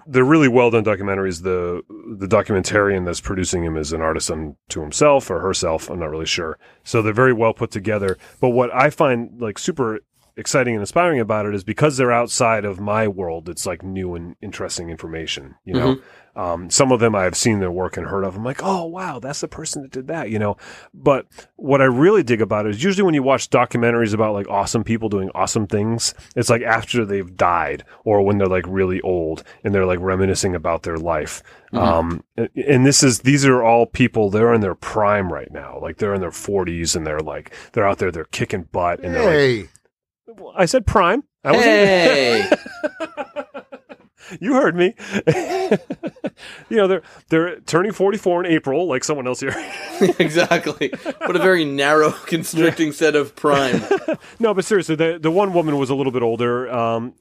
they're 0.06 0.24
really 0.24 0.48
well 0.48 0.70
done 0.70 0.84
documentaries. 0.84 1.42
The 1.42 1.82
the 2.16 2.26
documentarian 2.26 3.04
that's 3.04 3.20
producing 3.20 3.64
him 3.64 3.76
is 3.76 3.92
an 3.92 4.00
artist 4.00 4.30
unto 4.30 4.80
himself 4.80 5.30
or 5.30 5.40
herself 5.40 5.90
I'm 5.90 5.98
not 5.98 6.10
really 6.10 6.26
sure. 6.26 6.58
So 6.82 7.02
they're 7.02 7.12
very 7.12 7.32
well 7.32 7.54
put 7.54 7.70
together. 7.70 8.16
But 8.40 8.50
what 8.50 8.74
I 8.74 8.90
find 8.90 9.40
like 9.40 9.58
super 9.58 10.00
exciting 10.36 10.74
and 10.74 10.82
inspiring 10.82 11.20
about 11.20 11.46
it 11.46 11.54
is 11.54 11.64
because 11.64 11.96
they're 11.96 12.12
outside 12.12 12.64
of 12.64 12.80
my 12.80 13.06
world 13.06 13.48
it's 13.48 13.66
like 13.66 13.82
new 13.82 14.14
and 14.14 14.36
interesting 14.40 14.90
information 14.90 15.54
you 15.64 15.74
know 15.74 15.98
um, 16.36 16.68
some 16.68 16.90
of 16.90 17.00
them 17.00 17.14
I've 17.14 17.36
seen 17.36 17.60
their 17.60 17.70
work 17.70 17.96
and 17.96 18.06
heard 18.06 18.24
of. 18.24 18.36
I'm 18.36 18.44
like, 18.44 18.62
oh 18.62 18.84
wow, 18.86 19.18
that's 19.20 19.40
the 19.40 19.48
person 19.48 19.82
that 19.82 19.92
did 19.92 20.08
that, 20.08 20.30
you 20.30 20.38
know. 20.38 20.56
But 20.92 21.26
what 21.56 21.80
I 21.80 21.84
really 21.84 22.22
dig 22.22 22.40
about 22.42 22.66
it 22.66 22.70
is 22.70 22.82
usually 22.82 23.04
when 23.04 23.14
you 23.14 23.22
watch 23.22 23.50
documentaries 23.50 24.14
about 24.14 24.34
like 24.34 24.48
awesome 24.48 24.82
people 24.82 25.08
doing 25.08 25.30
awesome 25.34 25.66
things, 25.66 26.12
it's 26.34 26.50
like 26.50 26.62
after 26.62 27.04
they've 27.04 27.36
died 27.36 27.84
or 28.04 28.22
when 28.22 28.38
they're 28.38 28.46
like 28.48 28.64
really 28.66 29.00
old 29.02 29.44
and 29.62 29.74
they're 29.74 29.86
like 29.86 30.00
reminiscing 30.00 30.54
about 30.54 30.82
their 30.82 30.98
life. 30.98 31.42
Um, 31.72 32.22
and, 32.36 32.48
and 32.54 32.86
this 32.86 33.02
is 33.02 33.20
these 33.20 33.44
are 33.44 33.62
all 33.62 33.86
people 33.86 34.30
they're 34.30 34.54
in 34.54 34.60
their 34.60 34.76
prime 34.76 35.32
right 35.32 35.50
now, 35.50 35.78
like 35.80 35.98
they're 35.98 36.14
in 36.14 36.20
their 36.20 36.30
40s 36.30 36.94
and 36.94 37.04
they're 37.04 37.20
like 37.20 37.52
they're 37.72 37.86
out 37.86 37.98
there 37.98 38.12
they're 38.12 38.24
kicking 38.26 38.62
butt 38.70 39.00
and 39.00 39.14
they're 39.14 39.30
Hey, 39.30 39.60
like, 39.62 39.70
I 40.56 40.66
said 40.66 40.86
prime. 40.86 41.24
I 41.44 41.52
wasn't- 41.52 41.66
Hey, 41.66 42.50
you 44.40 44.54
heard 44.54 44.74
me. 44.74 44.94
you 46.68 46.76
know, 46.76 46.86
they're 46.88 47.02
they're 47.28 47.60
turning 47.60 47.92
44 47.92 48.44
in 48.44 48.52
April, 48.52 48.86
like 48.88 49.04
someone 49.04 49.26
else 49.26 49.40
here. 49.40 49.54
exactly. 50.18 50.92
What 51.18 51.36
a 51.36 51.40
very 51.40 51.64
narrow, 51.64 52.10
constricting 52.10 52.92
set 52.92 53.16
of 53.16 53.36
prime. 53.36 53.82
no, 54.38 54.54
but 54.54 54.64
seriously, 54.64 54.94
the 54.96 55.18
the 55.20 55.30
one 55.30 55.52
woman 55.52 55.76
was 55.78 55.90
a 55.90 55.94
little 55.94 56.12
bit 56.12 56.22
older, 56.22 56.70
um, 56.70 57.14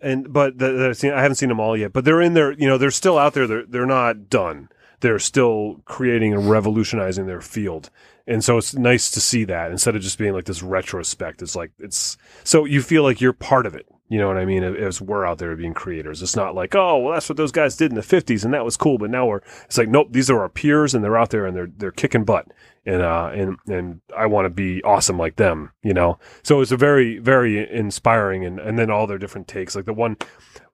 and 0.00 0.32
but 0.32 0.58
the, 0.58 0.72
the, 0.72 0.88
I've 0.88 0.96
seen- 0.96 1.12
I 1.12 1.20
haven't 1.22 1.36
seen 1.36 1.48
them 1.50 1.60
all 1.60 1.76
yet. 1.76 1.92
But 1.92 2.04
they're 2.04 2.22
in 2.22 2.34
there. 2.34 2.52
You 2.52 2.66
know, 2.66 2.78
they're 2.78 2.90
still 2.90 3.18
out 3.18 3.34
there. 3.34 3.46
They're 3.46 3.66
they're 3.66 3.86
not 3.86 4.28
done. 4.30 4.68
They're 5.00 5.18
still 5.18 5.82
creating 5.84 6.32
and 6.32 6.48
revolutionizing 6.48 7.26
their 7.26 7.42
field. 7.42 7.90
And 8.26 8.42
so 8.42 8.58
it's 8.58 8.74
nice 8.74 9.10
to 9.12 9.20
see 9.20 9.44
that 9.44 9.70
instead 9.70 9.94
of 9.94 10.02
just 10.02 10.18
being 10.18 10.32
like 10.32 10.46
this 10.46 10.62
retrospect. 10.62 11.42
It's 11.42 11.54
like 11.54 11.70
it's 11.78 12.16
so 12.42 12.64
you 12.64 12.82
feel 12.82 13.02
like 13.02 13.20
you're 13.20 13.32
part 13.32 13.66
of 13.66 13.74
it. 13.74 13.86
You 14.08 14.18
know 14.18 14.28
what 14.28 14.36
I 14.36 14.44
mean? 14.44 14.62
As 14.62 15.00
we're 15.00 15.26
out 15.26 15.38
there 15.38 15.54
being 15.56 15.74
creators, 15.74 16.22
it's 16.22 16.36
not 16.36 16.54
like 16.54 16.74
oh 16.74 16.98
well 16.98 17.14
that's 17.14 17.28
what 17.28 17.36
those 17.36 17.52
guys 17.52 17.76
did 17.76 17.90
in 17.90 17.96
the 17.96 18.02
'50s 18.02 18.44
and 18.44 18.52
that 18.52 18.64
was 18.64 18.76
cool. 18.76 18.98
But 18.98 19.10
now 19.10 19.26
we're 19.26 19.42
it's 19.64 19.78
like 19.78 19.88
nope, 19.88 20.08
these 20.10 20.28
are 20.28 20.40
our 20.40 20.48
peers 20.48 20.94
and 20.94 21.04
they're 21.04 21.16
out 21.16 21.30
there 21.30 21.46
and 21.46 21.56
they're 21.56 21.70
they're 21.76 21.92
kicking 21.92 22.24
butt 22.24 22.48
and 22.84 23.02
uh 23.02 23.30
and 23.32 23.58
and 23.68 24.00
I 24.16 24.26
want 24.26 24.46
to 24.46 24.50
be 24.50 24.82
awesome 24.82 25.18
like 25.18 25.36
them. 25.36 25.70
You 25.82 25.94
know, 25.94 26.18
so 26.42 26.60
it's 26.60 26.72
a 26.72 26.76
very 26.76 27.18
very 27.18 27.68
inspiring 27.70 28.44
and 28.44 28.58
and 28.58 28.78
then 28.78 28.90
all 28.90 29.06
their 29.06 29.18
different 29.18 29.46
takes. 29.46 29.76
Like 29.76 29.86
the 29.86 29.92
one 29.92 30.16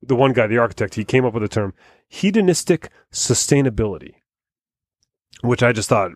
the 0.03 0.17
one 0.17 0.33
guy, 0.33 0.47
the 0.47 0.59
architect, 0.59 0.95
he 0.95 1.05
came 1.05 1.25
up 1.25 1.35
with 1.35 1.43
the 1.43 1.49
term 1.49 1.75
hedonistic 2.09 2.91
sustainability, 3.13 4.15
which 5.43 5.63
I 5.63 5.73
just 5.73 5.89
thought 5.89 6.13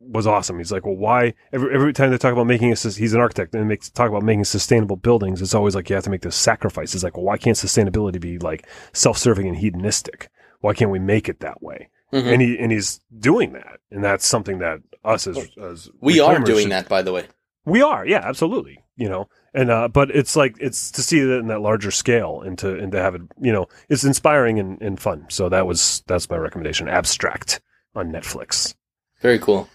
was 0.00 0.26
awesome. 0.26 0.58
He's 0.58 0.72
like, 0.72 0.84
well, 0.84 0.96
why 0.96 1.34
every 1.52 1.74
every 1.74 1.92
time 1.92 2.10
they 2.10 2.18
talk 2.18 2.32
about 2.32 2.46
making 2.46 2.72
a 2.72 2.76
he's 2.76 3.14
an 3.14 3.20
architect 3.20 3.54
and 3.54 3.66
makes 3.68 3.90
talk 3.90 4.08
about 4.10 4.22
making 4.22 4.44
sustainable 4.44 4.96
buildings, 4.96 5.40
it's 5.42 5.54
always 5.54 5.74
like 5.74 5.88
you 5.88 5.94
have 5.94 6.04
to 6.04 6.10
make 6.10 6.22
this 6.22 6.36
sacrifice. 6.36 6.94
It's 6.94 7.04
like, 7.04 7.16
well, 7.16 7.24
why 7.26 7.38
can't 7.38 7.56
sustainability 7.56 8.20
be 8.20 8.38
like 8.38 8.66
self-serving 8.92 9.46
and 9.46 9.56
hedonistic? 9.56 10.28
Why 10.60 10.74
can't 10.74 10.90
we 10.90 10.98
make 10.98 11.28
it 11.28 11.40
that 11.40 11.62
way? 11.62 11.88
Mhm. 12.12 12.32
And 12.32 12.42
he 12.42 12.58
and 12.58 12.70
he's 12.72 13.00
doing 13.18 13.52
that, 13.54 13.80
and 13.90 14.04
that's 14.04 14.26
something 14.26 14.58
that 14.58 14.80
us 15.04 15.26
as 15.26 15.38
as 15.60 15.90
We 16.00 16.20
are 16.20 16.38
doing 16.40 16.64
should- 16.64 16.72
that, 16.72 16.88
by 16.88 17.02
the 17.02 17.12
way. 17.12 17.26
We 17.64 17.82
are, 17.82 18.06
yeah, 18.06 18.20
absolutely. 18.22 18.78
you 18.98 19.08
know, 19.08 19.28
and 19.52 19.70
uh, 19.70 19.88
but 19.88 20.10
it's 20.10 20.36
like 20.36 20.56
it's 20.60 20.90
to 20.92 21.02
see 21.02 21.18
it 21.18 21.28
in 21.28 21.48
that 21.48 21.60
larger 21.60 21.90
scale 21.90 22.40
and 22.42 22.56
to 22.60 22.74
and 22.78 22.92
to 22.92 22.98
have 23.02 23.14
it, 23.16 23.22
you 23.40 23.52
know, 23.52 23.66
it's 23.88 24.04
inspiring 24.04 24.58
and, 24.60 24.80
and 24.80 25.00
fun. 25.00 25.26
So 25.28 25.48
that 25.48 25.66
was 25.66 26.02
that's 26.06 26.30
my 26.30 26.36
recommendation. 26.36 26.88
Abstract 26.88 27.60
on 27.94 28.12
Netflix. 28.12 28.74
Very 29.20 29.38
cool. 29.38 29.68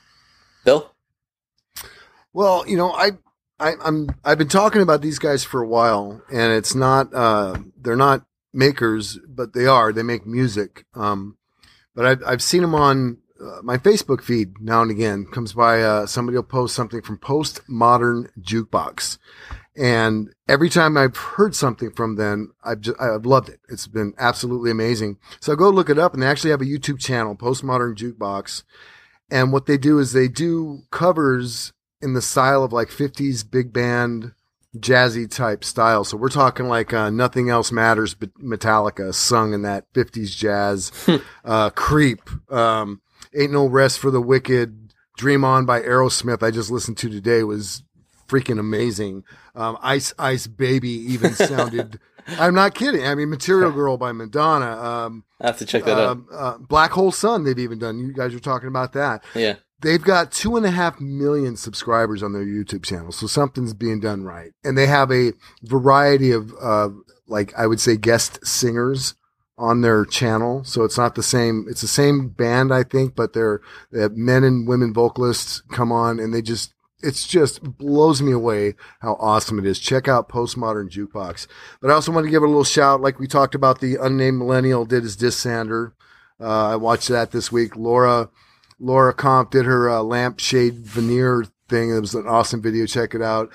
Bill? 0.64 0.92
Well, 2.34 2.68
you 2.68 2.78
know, 2.78 2.92
I, 2.92 3.12
I 3.60 3.74
I'm 3.84 4.10
I've 4.24 4.38
been 4.38 4.48
talking 4.48 4.82
about 4.82 5.02
these 5.02 5.20
guys 5.20 5.44
for 5.44 5.62
a 5.62 5.68
while, 5.68 6.22
and 6.32 6.54
it's 6.54 6.76
not 6.76 7.14
uh, 7.14 7.58
they're 7.80 7.96
not 7.96 8.26
makers, 8.54 9.20
but 9.28 9.54
they 9.54 9.66
are. 9.66 9.92
They 9.92 10.04
make 10.04 10.26
music. 10.26 10.86
Um, 10.94 11.38
but 11.96 12.06
I've 12.06 12.24
I've 12.26 12.44
seen 12.44 12.62
them 12.62 12.76
on 12.76 13.18
uh, 13.40 13.62
my 13.64 13.78
Facebook 13.78 14.22
feed 14.22 14.62
now 14.62 14.82
and 14.82 14.92
again. 14.92 15.26
Comes 15.26 15.54
by 15.54 15.82
uh, 15.82 16.06
somebody 16.06 16.38
will 16.38 16.44
post 16.44 16.76
something 16.76 17.02
from 17.02 17.18
Postmodern 17.18 18.30
Jukebox, 18.40 19.18
and 19.76 20.34
every 20.48 20.70
time 20.70 20.96
I've 20.96 21.18
heard 21.18 21.54
something 21.54 21.92
from 21.92 22.16
them, 22.16 22.54
I've 22.64 22.82
just, 22.82 23.00
I've 23.00 23.26
loved 23.26 23.50
it. 23.50 23.60
It's 23.68 23.88
been 23.88 24.14
absolutely 24.18 24.72
amazing. 24.72 25.18
So 25.42 25.52
I 25.52 25.56
go 25.56 25.70
look 25.70 25.90
it 25.90 26.00
up, 26.00 26.14
and 26.14 26.24
they 26.24 26.28
actually 26.28 26.52
have 26.52 26.62
a 26.62 26.66
YouTube 26.66 27.00
channel, 27.00 27.36
Postmodern 27.36 27.96
Jukebox. 27.96 28.64
And 29.32 29.54
what 29.54 29.66
they 29.66 29.78
do 29.78 29.98
is 29.98 30.12
they 30.12 30.28
do 30.28 30.84
covers 30.92 31.74
in 32.02 32.14
the 32.14 32.22
style 32.22 32.64
of 32.64 32.74
like 32.74 32.90
50s 32.90 33.50
big 33.50 33.72
band 33.72 34.34
jazzy 34.78 35.30
type 35.30 35.64
style. 35.64 36.04
So 36.04 36.18
we're 36.18 36.30
talking 36.30 36.68
like 36.68 36.94
uh, 36.94 37.10
Nothing 37.10 37.50
Else 37.50 37.72
Matters 37.72 38.14
but 38.14 38.34
Metallica 38.36 39.14
sung 39.14 39.54
in 39.54 39.62
that 39.64 39.92
50s 39.94 40.36
jazz. 40.36 40.92
uh, 41.46 41.70
Creep, 41.72 42.30
um, 42.52 43.02
Ain't 43.36 43.52
No 43.52 43.66
Rest 43.66 44.00
for 44.00 44.12
the 44.12 44.22
Wicked, 44.22 44.94
Dream 45.18 45.44
On 45.44 45.66
by 45.66 45.82
Aerosmith 45.82 46.42
I 46.42 46.52
just 46.52 46.72
listened 46.72 46.98
to 46.98 47.10
today 47.10 47.44
was 47.44 47.84
freaking 48.28 48.60
amazing. 48.60 49.24
Um, 49.56 49.78
Ice 49.82 50.14
Ice 50.18 50.48
Baby 50.48 50.90
even 50.90 51.34
sounded 51.36 52.00
I'm 52.40 52.54
not 52.54 52.74
kidding. 52.76 53.06
I 53.06 53.16
mean 53.16 53.30
Material 53.30 53.72
Girl 53.72 53.98
by 53.98 54.12
Madonna. 54.12 54.72
Um, 54.78 55.24
I 55.40 55.48
have 55.48 55.58
to 55.60 55.66
check 55.66 55.84
that 55.86 55.98
out. 55.98 56.10
um, 56.10 56.28
uh, 56.32 56.58
Black 56.58 56.92
Hole 56.92 57.12
Sun 57.12 57.44
they've 57.44 57.58
even 57.60 57.80
done. 57.80 58.00
You 58.00 58.14
guys 58.14 58.34
were 58.34 58.40
talking 58.40 58.68
about 58.68 58.94
that. 58.94 59.24
Yeah. 59.36 59.56
They've 59.82 60.02
got 60.02 60.32
two 60.32 60.58
and 60.58 60.66
a 60.66 60.70
half 60.70 61.02
million 61.02 61.58
subscribers 61.58 62.22
on 62.22 62.34
their 62.34 62.46
YouTube 62.46 62.84
channel, 62.84 63.12
so 63.12 63.26
something's 63.26 63.74
being 63.74 64.00
done 64.00 64.24
right. 64.24 64.52
And 64.64 64.78
they 64.78 64.86
have 64.86 65.12
a 65.12 65.34
variety 65.64 66.32
of, 66.32 66.54
uh, 66.62 66.90
like 67.28 67.52
I 67.58 67.66
would 67.66 67.80
say, 67.80 67.98
guest 67.98 68.46
singers 68.46 69.16
on 69.58 69.82
their 69.82 70.06
channel. 70.06 70.64
So 70.66 70.84
it's 70.84 71.00
not 71.00 71.16
the 71.16 71.24
same. 71.24 71.66
It's 71.68 71.82
the 71.82 71.88
same 71.88 72.30
band, 72.30 72.72
I 72.72 72.84
think, 72.84 73.16
but 73.16 73.34
they're, 73.34 73.62
they 73.92 74.08
men 74.10 74.44
and 74.44 74.68
women 74.68 74.94
vocalists 74.94 75.64
come 75.72 75.92
on, 75.92 76.20
and 76.20 76.32
they 76.32 76.44
just, 76.44 76.76
it's 77.04 77.28
just 77.28 77.64
blows 77.64 78.22
me 78.22 78.32
away 78.32 78.76
how 79.00 79.18
awesome 79.20 79.60
it 79.60 79.66
is. 79.66 79.80
Check 79.80 80.08
out 80.08 80.30
Postmodern 80.30 80.90
Jukebox. 80.90 81.48
But 81.82 81.92
I 81.92 81.94
also 81.94 82.12
want 82.12 82.26
to 82.26 82.32
give 82.32 82.44
it 82.44 82.46
a 82.46 82.50
little 82.50 82.64
shout, 82.64 83.02
like 83.02 83.20
we 83.20 83.28
talked 83.28 83.56
about. 83.56 83.80
The 83.80 83.96
unnamed 83.96 84.38
millennial 84.38 84.86
did 84.86 85.04
his 85.04 85.16
disc 85.16 85.40
sander. 85.40 85.94
Uh, 86.40 86.70
I 86.70 86.76
watched 86.76 87.10
that 87.10 87.32
this 87.32 87.52
week. 87.52 87.76
Laura. 87.76 88.30
Laura 88.84 89.14
Kampf 89.14 89.52
did 89.52 89.66
her 89.66 89.88
uh, 89.92 90.02
lampshade 90.02 90.74
veneer 90.74 91.46
thing. 91.72 91.90
It 91.90 92.00
was 92.00 92.14
an 92.14 92.28
awesome 92.28 92.62
video. 92.62 92.86
Check 92.86 93.16
it 93.16 93.22
out. 93.24 93.52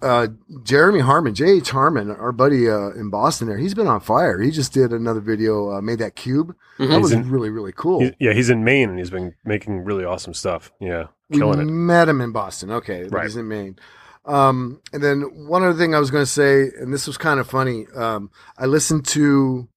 Uh, 0.00 0.28
Jeremy 0.62 1.00
Harmon, 1.00 1.34
J.H. 1.34 1.68
Harmon, 1.70 2.10
our 2.10 2.32
buddy 2.32 2.70
uh, 2.70 2.92
in 2.92 3.10
Boston 3.10 3.48
there, 3.48 3.58
he's 3.58 3.74
been 3.74 3.86
on 3.86 4.00
fire. 4.00 4.40
He 4.40 4.50
just 4.50 4.72
did 4.72 4.92
another 4.92 5.20
video, 5.20 5.72
uh, 5.72 5.82
made 5.82 5.98
that 5.98 6.16
cube. 6.16 6.54
That 6.78 6.88
He's 6.90 7.00
was 7.00 7.12
in- 7.12 7.28
really, 7.30 7.50
really 7.50 7.72
cool. 7.76 8.00
He- 8.00 8.14
yeah, 8.20 8.32
he's 8.32 8.48
in 8.48 8.64
Maine 8.64 8.88
and 8.88 8.98
he's 8.98 9.10
been 9.10 9.34
making 9.44 9.84
really 9.84 10.04
awesome 10.06 10.32
stuff. 10.32 10.72
Yeah, 10.80 11.08
we 11.28 11.36
killing 11.38 11.60
it. 11.60 11.64
met 11.66 12.08
him 12.08 12.22
in 12.22 12.32
Boston. 12.32 12.70
Okay, 12.70 13.04
Right. 13.04 13.24
he's 13.24 13.36
in 13.36 13.48
Maine. 13.48 13.78
Um, 14.24 14.80
and 14.92 15.02
then 15.02 15.20
one 15.46 15.62
other 15.62 15.78
thing 15.78 15.94
I 15.94 15.98
was 16.00 16.10
going 16.10 16.24
to 16.24 16.30
say, 16.30 16.70
and 16.80 16.92
this 16.92 17.06
was 17.06 17.16
kind 17.18 17.38
of 17.38 17.46
funny. 17.48 17.86
Um, 17.94 18.30
I 18.58 18.66
listened 18.66 19.06
to 19.08 19.68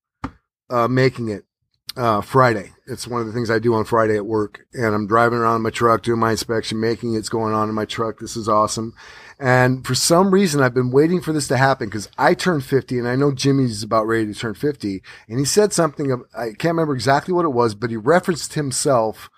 uh, 0.70 0.88
making 0.88 1.30
it 1.30 1.46
uh, 1.96 2.22
Friday. 2.22 2.72
It's 2.88 3.08
one 3.08 3.22
of 3.22 3.28
the 3.28 3.34
things 3.34 3.52
I 3.52 3.60
do 3.60 3.74
on 3.74 3.86
Friday 3.86 4.16
at 4.16 4.26
work, 4.26 4.66
and 4.74 4.96
I'm 4.96 5.08
driving 5.08 5.40
around 5.40 5.62
my 5.62 5.70
truck 5.70 6.04
doing 6.04 6.20
my 6.20 6.32
inspection, 6.32 6.80
making 6.80 7.16
it's 7.16 7.30
going 7.30 7.54
on 7.54 7.70
in 7.70 7.76
my 7.76 7.86
truck. 7.86 8.20
This 8.20 8.36
is 8.36 8.50
awesome. 8.50 8.94
And 9.40 9.86
for 9.86 9.96
some 9.96 10.32
reason, 10.32 10.62
I've 10.62 10.74
been 10.74 10.92
waiting 10.92 11.22
for 11.22 11.32
this 11.32 11.48
to 11.48 11.58
happen 11.58 11.88
because 11.88 12.10
I 12.18 12.34
turned 12.34 12.66
50 12.66 13.00
and 13.00 13.08
I 13.08 13.16
know 13.16 13.32
Jimmy's 13.32 13.84
about 13.84 14.08
ready 14.08 14.26
to 14.26 14.38
turn 14.38 14.54
50. 14.54 15.02
And 15.30 15.40
he 15.40 15.46
said 15.46 15.72
something, 15.72 16.12
of, 16.12 16.24
I 16.38 16.48
can't 16.48 16.74
remember 16.76 16.94
exactly 16.94 17.34
what 17.34 17.46
it 17.46 17.50
was, 17.50 17.74
but 17.74 17.90
he 17.90 17.96
referenced 17.96 18.56
himself 18.56 19.30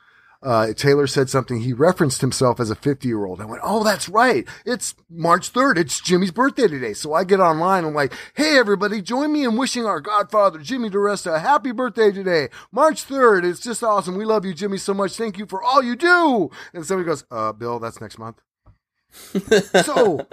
uh, 0.44 0.74
Taylor 0.74 1.08
said 1.08 1.30
something. 1.30 1.62
He 1.62 1.74
referenced 1.74 2.22
himself 2.22 2.60
as 2.60 2.70
a 2.70 2.76
50 2.76 3.08
year 3.08 3.26
old. 3.26 3.42
I 3.42 3.46
went, 3.46 3.62
Oh, 3.64 3.84
that's 3.84 4.10
right. 4.10 4.48
It's 4.66 4.96
March 5.10 5.54
3rd. 5.54 5.78
It's 5.78 6.02
Jimmy's 6.02 6.32
birthday 6.32 6.68
today. 6.68 6.94
So 6.94 7.14
I 7.14 7.24
get 7.24 7.39
online. 7.39 7.86
I'm 7.86 7.94
like, 7.94 8.14
Hey, 8.36 8.58
everybody, 8.58 9.02
join 9.02 9.32
me 9.32 9.44
in 9.44 9.58
wishing 9.58 9.86
our 9.86 10.02
godfather, 10.02 10.60
Jimmy 10.60 10.89
DiResta, 10.89 11.36
a 11.36 11.39
happy 11.39 11.72
birthday 11.72 12.12
today. 12.12 12.50
March 12.72 13.08
3rd. 13.08 13.44
It's 13.44 13.60
just 13.60 13.84
awesome. 13.84 14.18
We 14.18 14.26
love 14.26 14.46
you, 14.46 14.54
Jimmy, 14.54 14.78
so 14.78 14.94
much. 14.94 15.16
Thank 15.16 15.38
you 15.38 15.46
for 15.46 15.62
all 15.62 15.84
you 15.84 15.96
do. 15.96 16.50
And 16.74 16.86
somebody 16.86 17.08
goes, 17.08 17.24
Uh, 17.30 17.54
Bill, 17.54 17.80
that's 17.80 18.02
next 18.02 18.18
month. 18.18 18.42
so 19.84 20.26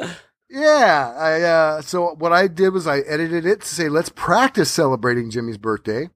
yeah, 0.51 1.13
I 1.17 1.43
uh 1.43 1.81
so 1.83 2.15
what 2.15 2.33
I 2.33 2.47
did 2.47 2.71
was 2.71 2.87
I 2.87 3.01
edited 3.01 3.45
it 3.45 3.63
to 3.63 3.67
say 3.67 3.89
let's 3.89 4.09
practice 4.09 4.71
celebrating 4.71 5.31
Jimmy's 5.31 5.59
birthday 5.59 6.09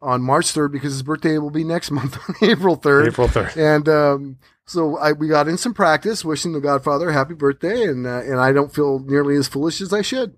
on 0.00 0.22
March 0.22 0.46
3rd 0.46 0.72
because 0.72 0.92
his 0.92 1.02
birthday 1.02 1.38
will 1.38 1.50
be 1.50 1.64
next 1.64 1.90
month 1.98 2.16
on 2.28 2.34
April 2.48 2.76
3rd. 2.76 3.06
April 3.08 3.28
third. 3.28 3.56
And 3.56 3.88
um 3.88 4.38
so 4.66 4.96
I 4.98 5.12
we 5.12 5.28
got 5.28 5.48
in 5.48 5.56
some 5.58 5.74
practice 5.74 6.24
wishing 6.24 6.52
the 6.52 6.60
Godfather 6.60 7.08
a 7.08 7.12
happy 7.12 7.34
birthday 7.34 7.84
and 7.84 8.06
uh, 8.06 8.20
and 8.20 8.38
I 8.40 8.52
don't 8.52 8.74
feel 8.74 8.98
nearly 9.00 9.36
as 9.36 9.48
foolish 9.48 9.80
as 9.80 9.92
I 9.92 10.02
should. 10.02 10.36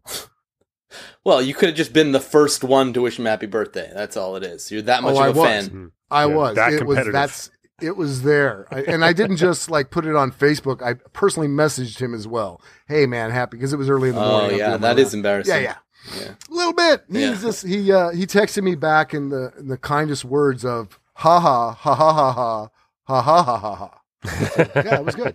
Well, 1.25 1.41
you 1.41 1.55
could 1.55 1.69
have 1.71 1.77
just 1.77 1.93
been 1.93 2.13
the 2.13 2.21
first 2.21 2.65
one 2.65 2.93
to 2.95 3.03
wish 3.03 3.19
him 3.19 3.27
happy 3.27 3.47
birthday. 3.47 3.91
That's 3.95 4.17
all 4.17 4.35
it 4.37 4.43
is. 4.43 4.71
You're 4.73 4.83
that 4.83 5.03
much 5.03 5.15
Oh, 5.17 5.23
of 5.31 5.37
a 5.37 5.39
was. 5.39 5.49
fan. 5.69 5.93
I 6.11 6.27
Yeah, 6.27 6.35
was. 6.35 6.57
that 6.57 6.73
it 6.73 6.85
was 6.87 6.97
competitive. 6.97 7.13
that's 7.13 7.51
it 7.81 7.97
was 7.97 8.23
there. 8.23 8.67
I, 8.71 8.81
and 8.83 9.05
I 9.05 9.13
didn't 9.13 9.37
just 9.37 9.71
like 9.71 9.91
put 9.91 10.05
it 10.05 10.15
on 10.17 10.33
Facebook. 10.33 10.83
I 10.83 10.95
personally 11.13 11.49
messaged 11.49 11.99
him 12.01 12.13
as 12.15 12.27
well. 12.27 12.61
Hey 12.89 13.07
man, 13.07 13.31
happy 13.31 13.57
because 13.57 13.73
it 13.73 13.77
was 13.79 13.89
early 13.89 14.09
in 14.09 14.15
the 14.17 14.21
Oh 14.21 14.31
morning. 14.41 14.53
I'm 14.53 14.59
yeah, 14.59 14.77
that 14.79 14.99
is 14.99 15.15
embarrassing. 15.15 15.55
Yeah, 15.55 15.61
yeah. 15.61 15.77
Yeah. 16.19 16.35
A 16.51 16.55
little 16.55 16.73
bit. 16.73 17.05
He's 17.11 17.21
Yeah. 17.21 17.39
just 17.41 17.67
he 17.67 17.93
uh 17.93 18.11
he 18.11 18.27
texted 18.27 18.63
me 18.63 18.75
back 18.75 19.13
in 19.15 19.29
the 19.29 19.53
in 19.59 19.69
the 19.69 19.77
kindest 19.79 20.25
words 20.25 20.65
of 20.65 20.99
ha 21.15 21.39
ha 21.41 21.73
ha 21.73 21.95
ha 21.95 22.13
ha 22.13 22.33
ha 22.33 22.69
ha 23.05 23.23
ha 23.23 23.43
ha 23.43 23.59
ha 23.59 23.75
ha. 23.75 23.97
Yeah, 24.77 24.99
it 25.01 25.05
was 25.05 25.15
good. 25.15 25.35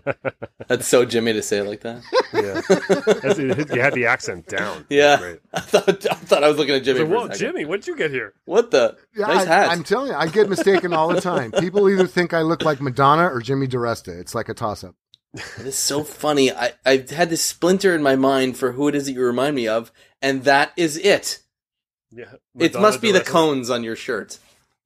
That's 0.68 0.88
so 0.88 1.06
Jimmy 1.06 1.34
to 1.34 1.42
say 1.42 1.58
it 1.58 1.64
like 1.66 1.82
that. 1.82 2.04
Yeah, 2.34 2.62
That's- 2.68 3.40
you 3.40 3.82
had 3.82 3.94
the 3.94 4.06
accent 4.06 4.48
down. 4.48 4.86
Yeah. 4.90 5.36
I 5.54 5.60
thought 5.60 6.06
I 6.12 6.16
thought 6.16 6.44
I 6.44 6.48
was 6.48 6.58
looking 6.58 6.76
at 6.76 6.84
Jimmy. 6.84 7.00
So, 7.00 7.06
whoa. 7.08 7.28
Jimmy, 7.30 7.66
what'd 7.66 7.88
you 7.88 7.96
get 7.96 8.12
here? 8.12 8.34
What 8.46 8.70
the? 8.72 8.96
Yeah, 9.16 9.26
nice 9.28 9.42
I, 9.42 9.46
hat. 9.46 9.70
I'm 9.72 9.84
telling 9.84 10.12
you, 10.12 10.16
I 10.18 10.28
get 10.28 10.50
mistaken 10.50 10.94
all 10.94 11.08
the 11.10 11.20
time. 11.22 11.52
People 11.60 11.90
either 11.90 12.06
think 12.08 12.34
I 12.34 12.42
look 12.44 12.64
like 12.64 12.80
Madonna 12.80 13.28
or 13.28 13.42
Jimmy 13.42 13.68
DiResta. 13.68 14.20
It's 14.20 14.36
like 14.36 14.50
a 14.50 14.54
toss 14.54 14.84
up. 14.84 14.94
It 15.34 15.66
is 15.66 15.76
so 15.76 16.04
funny. 16.04 16.52
I, 16.52 16.74
I 16.86 17.06
had 17.10 17.30
this 17.30 17.42
splinter 17.44 17.94
in 17.96 18.02
my 18.04 18.16
mind 18.16 18.56
for 18.56 18.72
who 18.74 18.88
it 18.88 18.96
is 18.96 19.08
that 19.08 19.12
you 19.14 19.22
remind 19.22 19.56
me 19.56 19.68
of, 19.68 19.92
and 20.26 20.44
that 20.46 20.74
is 20.76 20.98
it. 20.98 21.40
Yeah, 22.12 22.26
it 22.58 22.74
must 22.74 23.00
be 23.00 23.12
the 23.12 23.22
cones 23.22 23.70
on 23.70 23.84
your 23.84 23.96
shirt. 23.96 24.40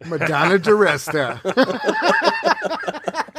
Madonna 0.05 0.59
DiResta. 0.59 1.41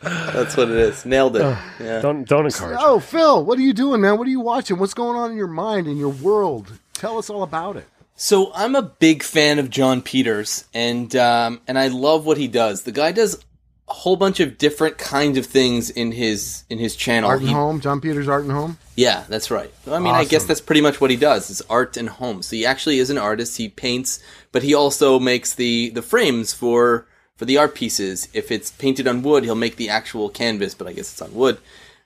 That's 0.00 0.56
what 0.56 0.70
it 0.70 0.76
is. 0.76 1.04
Nailed 1.04 1.36
it. 1.36 1.58
Yeah. 1.80 2.00
Don't 2.00 2.28
don't 2.28 2.44
encourage. 2.46 2.78
it. 2.78 2.82
oh, 2.82 3.00
Phil, 3.00 3.42
what 3.44 3.58
are 3.58 3.62
you 3.62 3.72
doing, 3.72 4.02
man? 4.02 4.18
What 4.18 4.26
are 4.26 4.30
you 4.30 4.40
watching? 4.40 4.78
What's 4.78 4.92
going 4.94 5.16
on 5.16 5.30
in 5.30 5.36
your 5.36 5.46
mind, 5.46 5.86
in 5.86 5.96
your 5.96 6.10
world? 6.10 6.78
Tell 6.92 7.16
us 7.18 7.30
all 7.30 7.42
about 7.42 7.76
it. 7.76 7.86
So 8.16 8.52
I'm 8.54 8.74
a 8.74 8.82
big 8.82 9.22
fan 9.22 9.58
of 9.58 9.70
John 9.70 10.02
Peters, 10.02 10.66
and 10.74 11.14
um, 11.16 11.62
and 11.66 11.78
I 11.78 11.88
love 11.88 12.26
what 12.26 12.36
he 12.36 12.48
does. 12.48 12.82
The 12.82 12.92
guy 12.92 13.12
does 13.12 13.42
a 13.90 13.92
whole 13.92 14.16
bunch 14.16 14.38
of 14.40 14.56
different 14.56 14.96
kinds 14.98 15.36
of 15.36 15.44
things 15.46 15.90
in 15.90 16.12
his 16.12 16.64
in 16.70 16.78
his 16.78 16.94
channel. 16.96 17.28
Art 17.28 17.40
and 17.40 17.48
He- 17.48 17.54
Home, 17.54 17.80
John 17.80 18.00
Peters 18.00 18.28
Art 18.28 18.44
and 18.44 18.52
Home. 18.52 18.78
Yeah, 18.96 19.24
that's 19.28 19.50
right. 19.50 19.72
I 19.90 19.98
mean, 19.98 20.14
I 20.14 20.24
guess 20.24 20.44
that's 20.44 20.60
pretty 20.60 20.80
much 20.80 21.00
what 21.00 21.10
he 21.10 21.16
does 21.16 21.50
is 21.50 21.60
art 21.68 21.96
and 21.96 22.08
home. 22.08 22.42
So 22.42 22.54
he 22.56 22.64
actually 22.64 22.98
is 22.98 23.10
an 23.10 23.18
artist. 23.18 23.56
He 23.56 23.68
paints, 23.68 24.20
but 24.52 24.62
he 24.62 24.74
also 24.74 25.18
makes 25.18 25.54
the 25.54 25.90
the 25.90 26.02
frames 26.02 26.52
for 26.52 27.06
for 27.36 27.44
the 27.46 27.58
art 27.58 27.74
pieces. 27.74 28.28
If 28.32 28.50
it's 28.50 28.70
painted 28.70 29.08
on 29.08 29.22
wood, 29.22 29.44
he'll 29.44 29.54
make 29.54 29.76
the 29.76 29.88
actual 29.88 30.28
canvas, 30.28 30.74
but 30.74 30.86
I 30.86 30.92
guess 30.92 31.10
it's 31.12 31.22
on 31.22 31.34
wood. 31.34 31.58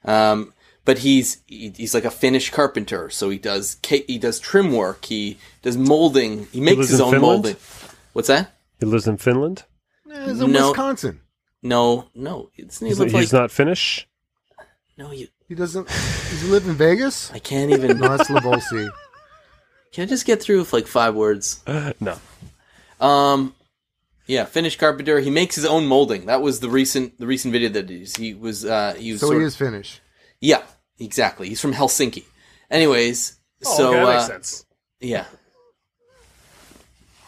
Um, 0.04 0.52
but 0.84 0.98
he's 0.98 1.38
he, 1.46 1.70
he's 1.76 1.94
like 1.94 2.04
a 2.04 2.10
Finnish 2.10 2.50
carpenter, 2.50 3.10
so 3.10 3.28
he 3.30 3.38
does 3.38 3.76
he 3.84 4.16
does 4.18 4.38
trim 4.40 4.72
work. 4.72 5.04
He 5.04 5.36
does 5.62 5.76
molding. 5.76 6.46
He 6.52 6.60
makes 6.60 6.76
lives 6.78 6.90
his 6.90 7.00
own 7.00 7.12
Finland? 7.12 7.22
molding. 7.42 7.56
What's 8.12 8.28
that? 8.28 8.56
He 8.80 8.86
lives 8.86 9.06
in 9.06 9.16
Finland. 9.18 9.64
Eh, 10.10 10.30
It's 10.30 10.40
in 10.40 10.52
No. 10.52 10.68
Wisconsin. 10.68 11.20
No, 11.64 12.08
no. 12.14 12.50
It's, 12.56 12.78
he 12.78 12.86
He's, 12.88 13.00
lives 13.00 13.12
he's 13.12 13.32
like 13.32 13.40
not 13.42 13.50
Finnish. 13.50 14.06
no. 14.96 15.10
You, 15.10 15.26
He 15.48 15.54
doesn't. 15.56 15.88
Does 15.88 16.42
he 16.42 16.48
live 16.48 16.68
in 16.68 16.74
Vegas? 16.74 17.32
I 17.32 17.38
can't 17.40 17.70
even. 17.72 17.98
No, 17.98 18.16
that's 18.16 18.30
Lavolsi. 18.30 18.88
Can 19.92 20.02
I 20.04 20.06
just 20.06 20.26
get 20.26 20.42
through 20.42 20.58
with 20.58 20.72
like 20.72 20.86
five 20.86 21.14
words? 21.14 21.62
no. 22.00 22.18
Um, 23.00 23.54
yeah, 24.26 24.44
Finnish 24.44 24.76
carpenter. 24.76 25.20
He 25.20 25.30
makes 25.30 25.54
his 25.54 25.64
own 25.64 25.86
molding. 25.86 26.26
That 26.26 26.42
was 26.42 26.60
the 26.60 26.68
recent 26.68 27.18
the 27.18 27.26
recent 27.26 27.52
video 27.52 27.68
that 27.70 27.88
he, 27.88 28.04
he 28.04 28.34
was 28.34 28.64
uh 28.64 28.94
he 28.98 29.12
was 29.12 29.20
So 29.20 29.26
sort 29.28 29.38
he 29.38 29.42
of- 29.44 29.48
is 29.48 29.56
Finnish. 29.56 30.00
Yeah, 30.40 30.62
exactly. 30.98 31.48
He's 31.48 31.60
from 31.60 31.72
Helsinki. 31.72 32.24
Anyways, 32.70 33.38
so 33.62 33.88
oh, 33.88 33.88
okay, 33.90 34.00
that 34.00 34.06
makes 34.12 34.24
uh, 34.24 34.26
sense. 34.28 34.64
yeah. 35.00 35.24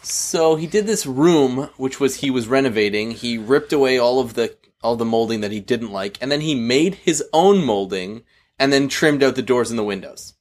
So 0.07 0.55
he 0.55 0.67
did 0.67 0.87
this 0.87 1.05
room, 1.05 1.69
which 1.75 1.99
was 1.99 2.15
he 2.15 2.31
was 2.31 2.47
renovating. 2.47 3.11
He 3.11 3.37
ripped 3.37 3.73
away 3.73 3.97
all 3.97 4.21
of 4.21 4.35
the 4.35 4.55
all 4.81 4.95
the 4.95 5.03
molding 5.03 5.41
that 5.41 5.51
he 5.51 5.59
didn't 5.59 5.91
like, 5.91 6.17
and 6.21 6.31
then 6.31 6.39
he 6.39 6.55
made 6.55 6.95
his 6.95 7.21
own 7.33 7.61
molding, 7.65 8.23
and 8.57 8.71
then 8.71 8.87
trimmed 8.87 9.21
out 9.21 9.35
the 9.35 9.41
doors 9.41 9.69
and 9.69 9.77
the 9.77 9.83
windows. 9.83 10.35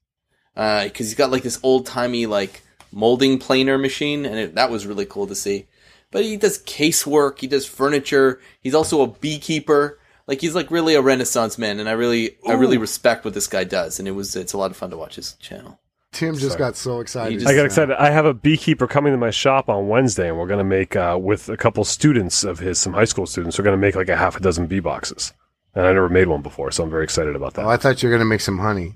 Uh, 0.56 0.84
because 0.84 1.06
he's 1.08 1.16
got 1.16 1.32
like 1.32 1.42
this 1.42 1.58
old 1.64 1.84
timey 1.84 2.26
like 2.26 2.62
molding 2.92 3.38
planer 3.38 3.76
machine, 3.76 4.24
and 4.24 4.38
it, 4.38 4.54
that 4.54 4.70
was 4.70 4.86
really 4.86 5.04
cool 5.04 5.26
to 5.26 5.34
see. 5.34 5.66
But 6.12 6.22
he 6.22 6.36
does 6.36 6.62
casework, 6.62 7.40
he 7.40 7.48
does 7.48 7.66
furniture. 7.66 8.40
He's 8.60 8.74
also 8.74 9.02
a 9.02 9.08
beekeeper. 9.08 9.98
Like 10.28 10.40
he's 10.40 10.54
like 10.54 10.70
really 10.70 10.94
a 10.94 11.02
renaissance 11.02 11.58
man, 11.58 11.80
and 11.80 11.88
I 11.88 11.92
really 11.92 12.36
I 12.46 12.52
really 12.52 12.78
respect 12.78 13.24
what 13.24 13.34
this 13.34 13.48
guy 13.48 13.64
does. 13.64 13.98
And 13.98 14.06
it 14.06 14.12
was 14.12 14.36
it's 14.36 14.52
a 14.52 14.58
lot 14.58 14.70
of 14.70 14.76
fun 14.76 14.90
to 14.90 14.96
watch 14.96 15.16
his 15.16 15.32
channel. 15.34 15.80
Tim 16.16 16.34
just 16.34 16.48
Sorry. 16.52 16.58
got 16.58 16.76
so 16.76 17.00
excited. 17.00 17.40
just- 17.40 17.46
I 17.46 17.54
got 17.54 17.64
just 17.64 17.76
now. 17.76 17.82
excited. 17.84 18.02
I 18.02 18.10
have 18.10 18.24
a 18.24 18.32
beekeeper 18.34 18.86
coming 18.86 19.12
to 19.12 19.18
my 19.18 19.30
shop 19.30 19.68
on 19.68 19.88
Wednesday, 19.88 20.28
and 20.28 20.38
we're 20.38 20.46
going 20.46 20.58
to 20.58 20.64
make 20.64 20.96
uh, 20.96 21.18
with 21.20 21.48
a 21.50 21.56
couple 21.56 21.84
students 21.84 22.42
of 22.42 22.58
his, 22.58 22.78
some 22.78 22.94
high 22.94 23.04
school 23.04 23.26
students. 23.26 23.58
We're 23.58 23.64
going 23.64 23.74
to 23.78 23.80
make 23.80 23.94
like 23.96 24.08
a 24.08 24.16
half 24.16 24.34
a 24.36 24.40
dozen 24.40 24.66
bee 24.66 24.80
boxes, 24.80 25.32
and 25.74 25.86
I 25.86 25.92
never 25.92 26.08
made 26.08 26.28
one 26.28 26.40
before, 26.42 26.70
so 26.70 26.82
I'm 26.84 26.90
very 26.90 27.04
excited 27.04 27.36
about 27.36 27.54
that. 27.54 27.66
Oh, 27.66 27.68
I 27.68 27.76
thought 27.76 28.02
you 28.02 28.08
were 28.08 28.12
going 28.12 28.20
to 28.26 28.30
make 28.30 28.40
some 28.40 28.58
honey. 28.58 28.94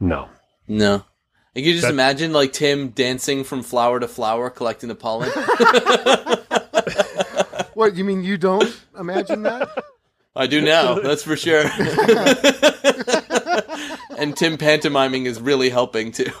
no, 0.00 0.28
No. 0.66 1.04
You 1.54 1.62
can 1.64 1.72
just 1.72 1.82
That- 1.82 1.90
imagine 1.92 2.32
like 2.32 2.52
Tim 2.52 2.90
dancing 2.90 3.42
from 3.44 3.62
flower 3.62 3.98
to 4.00 4.06
flower, 4.08 4.48
collecting 4.50 4.88
the 4.88 4.94
pollen. 4.94 5.30
What 7.74 7.94
you 7.96 8.02
mean? 8.04 8.24
You 8.24 8.36
don't 8.38 8.76
imagine 8.98 9.42
that? 9.44 9.68
I 10.34 10.48
do 10.48 10.60
now, 10.60 10.98
that's 10.98 11.22
for 11.22 11.36
sure. 11.36 11.62
and 14.18 14.36
Tim 14.36 14.56
pantomiming 14.58 15.26
is 15.26 15.40
really 15.40 15.70
helping 15.70 16.12
too. 16.12 16.30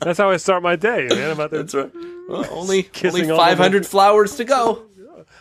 that's 0.00 0.18
how 0.18 0.30
I 0.30 0.36
start 0.36 0.62
my 0.62 0.76
day, 0.76 1.08
man. 1.08 1.30
I'm 1.30 1.40
out 1.40 1.50
there 1.50 1.62
That's 1.62 1.74
right. 1.74 1.90
Well, 2.28 2.46
only 2.50 2.88
only 3.04 3.30
all 3.30 3.38
500 3.38 3.86
flowers 3.86 4.36
to 4.36 4.44
go. 4.44 4.86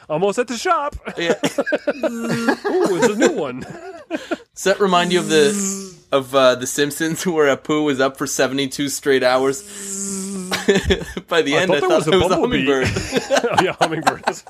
almost 0.09 0.39
at 0.39 0.47
the 0.47 0.57
shop. 0.57 0.95
Yeah. 1.18 1.34
Ooh, 1.34 2.95
it's 2.95 3.07
a 3.07 3.16
new 3.16 3.34
one. 3.34 3.61
Does 4.09 4.63
that 4.63 4.80
remind 4.80 5.11
you 5.11 5.20
of 5.20 5.30
the 5.30 5.95
of 6.11 6.34
uh, 6.36 6.55
the 6.55 6.68
Simpsons 6.68 7.26
where 7.26 7.55
Apu 7.55 7.84
was 7.86 7.99
up 7.99 8.18
for 8.18 8.28
72 8.28 8.89
straight 8.89 9.24
hours? 9.24 9.63
By 11.28 11.41
the 11.41 11.57
I 11.57 11.61
end, 11.61 11.72
I 11.72 11.80
thought 11.80 12.03
thought 12.03 12.13
it 12.13 12.16
was 12.16 12.24
was 12.24 12.32
a 12.32 12.36
a 12.36 12.39
hummingbird. 12.39 12.88
oh, 12.88 13.63
yeah, 13.63 13.76
hummingbirds. 13.80 14.43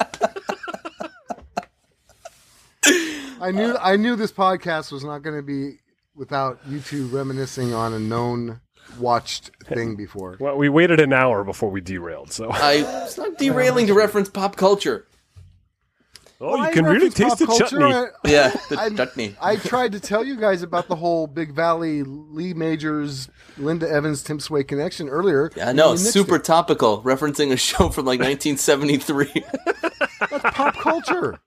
I 3.47 3.51
knew 3.51 3.75
I 3.79 3.95
knew 3.95 4.15
this 4.15 4.31
podcast 4.31 4.91
was 4.91 5.03
not 5.03 5.19
going 5.19 5.35
to 5.35 5.43
be 5.43 5.77
without 6.15 6.59
you 6.67 6.79
two 6.79 7.07
reminiscing 7.07 7.73
on 7.73 7.93
a 7.93 7.99
known 7.99 8.61
watched 8.99 9.51
thing 9.65 9.95
before. 9.95 10.37
Well, 10.39 10.55
we 10.57 10.69
waited 10.69 10.99
an 10.99 11.13
hour 11.13 11.43
before 11.43 11.69
we 11.69 11.81
derailed, 11.81 12.31
so 12.31 12.49
I 12.51 12.83
it's 13.03 13.17
not 13.17 13.37
derailing 13.37 13.87
to 13.87 13.93
reference 13.93 14.29
pop 14.29 14.55
culture. 14.55 15.07
oh, 16.41 16.57
I 16.59 16.67
you 16.67 16.73
can 16.73 16.85
really 16.85 17.09
taste 17.09 17.39
the 17.39 17.45
culture. 17.45 17.65
chutney. 17.79 17.93
I- 17.93 18.07
Yeah, 18.25 18.49
the 18.69 18.79
I- 18.79 18.89
chutney. 18.89 19.35
I 19.41 19.55
tried 19.57 19.91
to 19.93 19.99
tell 19.99 20.23
you 20.23 20.35
guys 20.37 20.61
about 20.63 20.87
the 20.87 20.95
whole 20.95 21.27
Big 21.27 21.53
Valley 21.53 22.03
Lee 22.03 22.53
Majors, 22.53 23.29
Linda 23.57 23.89
Evans, 23.89 24.23
Tim 24.23 24.39
Sway 24.39 24.63
connection 24.63 25.09
earlier. 25.09 25.51
I 25.61 25.73
know, 25.73 25.91
and 25.91 25.99
you 25.99 26.05
nixed 26.07 26.11
super 26.13 26.35
it. 26.37 26.43
topical, 26.43 27.01
referencing 27.03 27.51
a 27.51 27.57
show 27.57 27.89
from 27.89 28.05
like 28.05 28.19
1973. 28.21 29.43
pop 30.51 30.75
culture. 30.75 31.39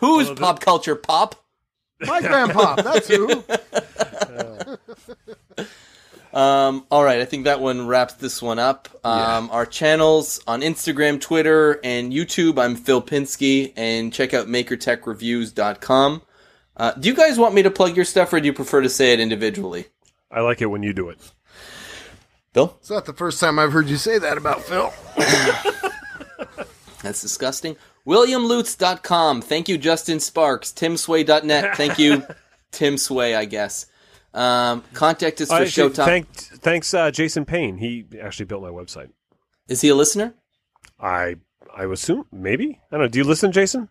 Who's 0.00 0.30
pop 0.30 0.60
culture 0.60 0.96
pop? 0.96 1.34
My 2.00 2.20
grandpa. 2.20 2.76
That's 2.76 3.08
who. 3.08 3.44
Um, 6.36 6.84
all 6.90 7.02
right, 7.02 7.20
I 7.20 7.24
think 7.24 7.44
that 7.44 7.60
one 7.60 7.86
wraps 7.86 8.12
this 8.14 8.42
one 8.42 8.58
up. 8.58 8.90
Um, 9.02 9.48
Our 9.50 9.64
channels 9.64 10.38
on 10.46 10.60
Instagram, 10.60 11.18
Twitter, 11.18 11.80
and 11.82 12.12
YouTube. 12.12 12.62
I'm 12.62 12.76
Phil 12.76 13.00
Pinsky, 13.00 13.72
and 13.74 14.12
check 14.12 14.34
out 14.34 14.46
MakerTechReviews.com. 14.46 16.22
Uh, 16.76 16.92
do 16.92 17.08
you 17.08 17.14
guys 17.14 17.38
want 17.38 17.54
me 17.54 17.62
to 17.62 17.70
plug 17.70 17.96
your 17.96 18.04
stuff, 18.04 18.34
or 18.34 18.40
do 18.40 18.44
you 18.44 18.52
prefer 18.52 18.82
to 18.82 18.90
say 18.90 19.14
it 19.14 19.20
individually? 19.20 19.86
I 20.30 20.40
like 20.40 20.60
it 20.60 20.66
when 20.66 20.82
you 20.82 20.92
do 20.92 21.08
it. 21.08 21.18
Bill, 22.52 22.76
It's 22.80 22.90
not 22.90 23.06
the 23.06 23.14
first 23.14 23.40
time 23.40 23.58
I've 23.58 23.72
heard 23.72 23.88
you 23.88 23.96
say 23.96 24.18
that 24.18 24.36
about 24.36 24.62
Phil. 24.62 24.92
that's 27.02 27.22
disgusting. 27.22 27.76
WilliamLutz.com. 28.06 29.42
Thank 29.42 29.68
you, 29.68 29.78
Justin 29.78 30.20
Sparks. 30.20 30.72
TimSway.net. 30.72 31.76
Thank 31.76 31.98
you, 31.98 32.24
Tim 32.72 32.96
Sway. 32.98 33.34
I 33.34 33.44
guess. 33.44 33.86
Um, 34.34 34.84
contact 34.92 35.40
us 35.40 35.48
for 35.48 35.54
Uh, 35.54 35.64
show 35.64 35.86
actually, 35.86 36.04
thank, 36.04 36.30
thanks, 36.32 36.92
uh, 36.92 37.10
Jason 37.10 37.46
Payne. 37.46 37.78
He 37.78 38.04
actually 38.20 38.44
built 38.44 38.62
my 38.62 38.68
website. 38.68 39.08
Is 39.68 39.80
he 39.80 39.88
a 39.88 39.94
listener? 39.94 40.34
I 41.00 41.36
I 41.74 41.84
assume 41.84 42.26
maybe 42.30 42.78
I 42.90 42.96
don't 42.96 43.00
know. 43.00 43.08
Do 43.08 43.18
you 43.18 43.24
listen, 43.24 43.50
Jason? 43.52 43.88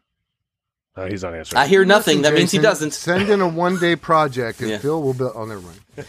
Uh, 0.95 1.07
he's 1.07 1.24
not 1.24 1.34
answering. 1.34 1.59
I 1.61 1.68
hear 1.68 1.84
nothing. 1.84 2.22
That 2.22 2.34
means 2.34 2.51
he 2.51 2.59
doesn't. 2.59 2.91
Send 2.91 3.30
in 3.30 3.41
a 3.41 3.47
one 3.47 3.78
day 3.80 3.95
project 3.95 4.61
and 4.61 4.70
Yeah. 4.72 4.78
Phil 4.78 5.01
will 5.01 5.13
build. 5.13 5.34
Oh, 5.36 5.45
never 5.45 5.61
mind. 5.61 5.80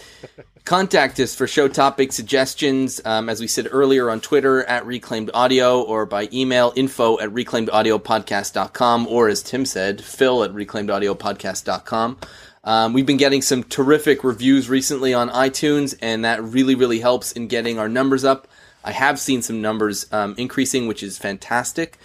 Contact 0.66 1.20
us 1.20 1.32
for 1.32 1.46
show 1.46 1.68
topic 1.68 2.12
suggestions, 2.12 3.00
um, 3.04 3.28
as 3.28 3.40
we 3.40 3.46
said 3.46 3.68
earlier 3.70 4.10
on 4.10 4.20
Twitter 4.20 4.64
at 4.64 4.84
Reclaimed 4.84 5.30
Audio 5.32 5.80
or 5.80 6.06
by 6.06 6.28
email 6.32 6.72
info 6.74 7.20
at 7.20 7.30
reclaimedaudiopodcast.com 7.30 9.06
or 9.06 9.28
as 9.28 9.44
Tim 9.44 9.64
said, 9.64 10.02
phil 10.02 10.42
at 10.42 10.50
reclaimedaudiopodcast.com. 10.50 12.18
Um, 12.64 12.92
we've 12.92 13.06
been 13.06 13.16
getting 13.16 13.42
some 13.42 13.62
terrific 13.62 14.24
reviews 14.24 14.68
recently 14.68 15.14
on 15.14 15.30
iTunes, 15.30 15.96
and 16.02 16.24
that 16.24 16.42
really, 16.42 16.74
really 16.74 16.98
helps 16.98 17.30
in 17.30 17.46
getting 17.46 17.78
our 17.78 17.88
numbers 17.88 18.24
up. 18.24 18.48
I 18.82 18.90
have 18.90 19.20
seen 19.20 19.42
some 19.42 19.62
numbers 19.62 20.12
um, 20.12 20.34
increasing, 20.36 20.88
which 20.88 21.04
is 21.04 21.16
fantastic. 21.16 21.96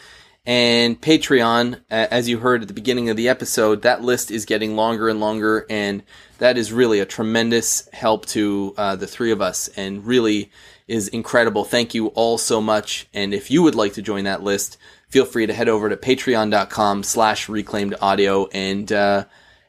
And 0.43 0.99
Patreon, 0.99 1.81
as 1.89 2.27
you 2.27 2.39
heard 2.39 2.63
at 2.63 2.67
the 2.67 2.73
beginning 2.73 3.09
of 3.09 3.17
the 3.17 3.29
episode, 3.29 3.83
that 3.83 4.01
list 4.01 4.31
is 4.31 4.45
getting 4.45 4.75
longer 4.75 5.07
and 5.07 5.19
longer, 5.19 5.67
and 5.69 6.01
that 6.39 6.57
is 6.57 6.73
really 6.73 6.99
a 6.99 7.05
tremendous 7.05 7.87
help 7.93 8.25
to 8.27 8.73
uh, 8.75 8.95
the 8.95 9.05
three 9.05 9.31
of 9.31 9.39
us, 9.39 9.67
and 9.77 10.03
really 10.03 10.51
is 10.87 11.07
incredible. 11.09 11.63
Thank 11.63 11.93
you 11.93 12.07
all 12.07 12.39
so 12.39 12.59
much. 12.59 13.07
And 13.13 13.35
if 13.35 13.51
you 13.51 13.61
would 13.61 13.75
like 13.75 13.93
to 13.93 14.01
join 14.01 14.23
that 14.23 14.41
list, 14.41 14.77
feel 15.09 15.25
free 15.25 15.45
to 15.45 15.53
head 15.53 15.69
over 15.69 15.89
to 15.89 15.95
patreon.com 15.95 17.03
slash 17.03 17.47
reclaimed 17.47 17.95
audio 18.01 18.47
and 18.47 18.91
uh, 18.91 19.25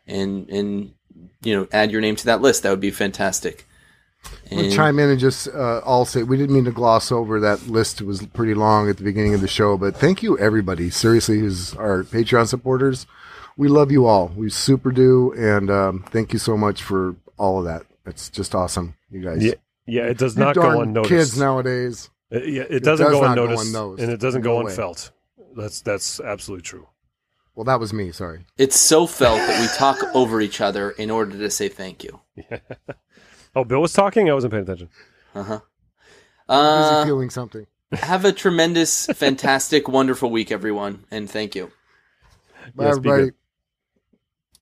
and 0.06 0.48
and 0.48 0.94
you 1.42 1.54
know 1.54 1.68
add 1.70 1.92
your 1.92 2.00
name 2.00 2.16
to 2.16 2.24
that 2.24 2.40
list. 2.40 2.62
That 2.62 2.70
would 2.70 2.80
be 2.80 2.90
fantastic. 2.90 3.66
I'm 4.50 4.56
gonna 4.58 4.70
chime 4.70 4.98
in 4.98 5.08
and 5.10 5.18
just 5.18 5.48
uh, 5.48 5.80
all 5.84 6.04
say 6.04 6.22
we 6.22 6.36
didn't 6.36 6.54
mean 6.54 6.64
to 6.66 6.70
gloss 6.72 7.10
over 7.10 7.40
that 7.40 7.66
list. 7.68 8.00
It 8.00 8.04
was 8.06 8.24
pretty 8.26 8.54
long 8.54 8.88
at 8.90 8.98
the 8.98 9.04
beginning 9.04 9.34
of 9.34 9.40
the 9.40 9.48
show, 9.48 9.76
but 9.76 9.96
thank 9.96 10.22
you 10.22 10.38
everybody. 10.38 10.90
Seriously, 10.90 11.38
who's 11.38 11.74
our 11.74 12.02
Patreon 12.04 12.46
supporters? 12.46 13.06
We 13.56 13.68
love 13.68 13.90
you 13.90 14.06
all. 14.06 14.28
We 14.36 14.50
super 14.50 14.92
do, 14.92 15.32
and 15.36 15.70
um, 15.70 16.04
thank 16.10 16.32
you 16.32 16.38
so 16.38 16.56
much 16.56 16.82
for 16.82 17.16
all 17.38 17.58
of 17.58 17.64
that. 17.64 17.84
It's 18.06 18.28
just 18.30 18.54
awesome, 18.54 18.94
you 19.10 19.22
guys. 19.22 19.44
yeah, 19.44 19.54
yeah. 19.86 20.02
It 20.04 20.18
does 20.18 20.36
You 20.36 20.44
not 20.44 20.54
go 20.54 20.80
unnoticed. 20.80 21.10
Kids 21.10 21.38
nowadays. 21.38 22.10
Uh, 22.34 22.38
yeah, 22.40 22.62
it 22.68 22.82
doesn't 22.82 23.04
does 23.06 23.14
go 23.14 23.20
not 23.22 23.34
go 23.36 23.42
unnoticed, 23.44 23.66
unnoticed. 23.68 24.02
and 24.02 24.12
it 24.12 24.20
doesn't 24.20 24.42
No 24.42 24.50
go 24.50 24.64
way. 24.64 24.70
unfelt. 24.70 25.10
That's 25.56 25.80
that's 25.82 26.20
absolutely 26.20 26.62
true. 26.62 26.88
Well, 27.54 27.64
that 27.64 27.78
was 27.80 27.92
me. 27.92 28.12
Sorry. 28.12 28.46
It's 28.56 28.80
so 28.80 29.06
felt 29.06 29.36
that 29.36 29.60
we 29.60 29.66
talk 29.76 29.98
over 30.14 30.40
each 30.40 30.62
other 30.62 30.90
in 30.92 31.10
order 31.10 31.36
to 31.36 31.50
say 31.50 31.68
thank 31.68 32.02
you. 32.02 32.20
Oh, 33.54 33.64
Bill 33.64 33.80
was 33.80 33.92
talking. 33.92 34.30
I 34.30 34.34
wasn't 34.34 34.52
paying 34.52 34.62
attention. 34.64 34.88
Uh-huh. 35.34 35.60
Uh 36.48 37.02
Busy 37.02 37.06
feeling 37.08 37.30
something. 37.30 37.66
Have 37.92 38.24
a 38.24 38.32
tremendous, 38.32 39.06
fantastic, 39.06 39.88
wonderful 39.98 40.30
week, 40.30 40.50
everyone, 40.50 41.04
and 41.10 41.30
thank 41.30 41.54
you. 41.54 41.70
Bye, 42.74 42.86
Yes, 42.86 42.98
be 42.98 43.08
everybody. 43.08 43.24
good. 43.26 43.34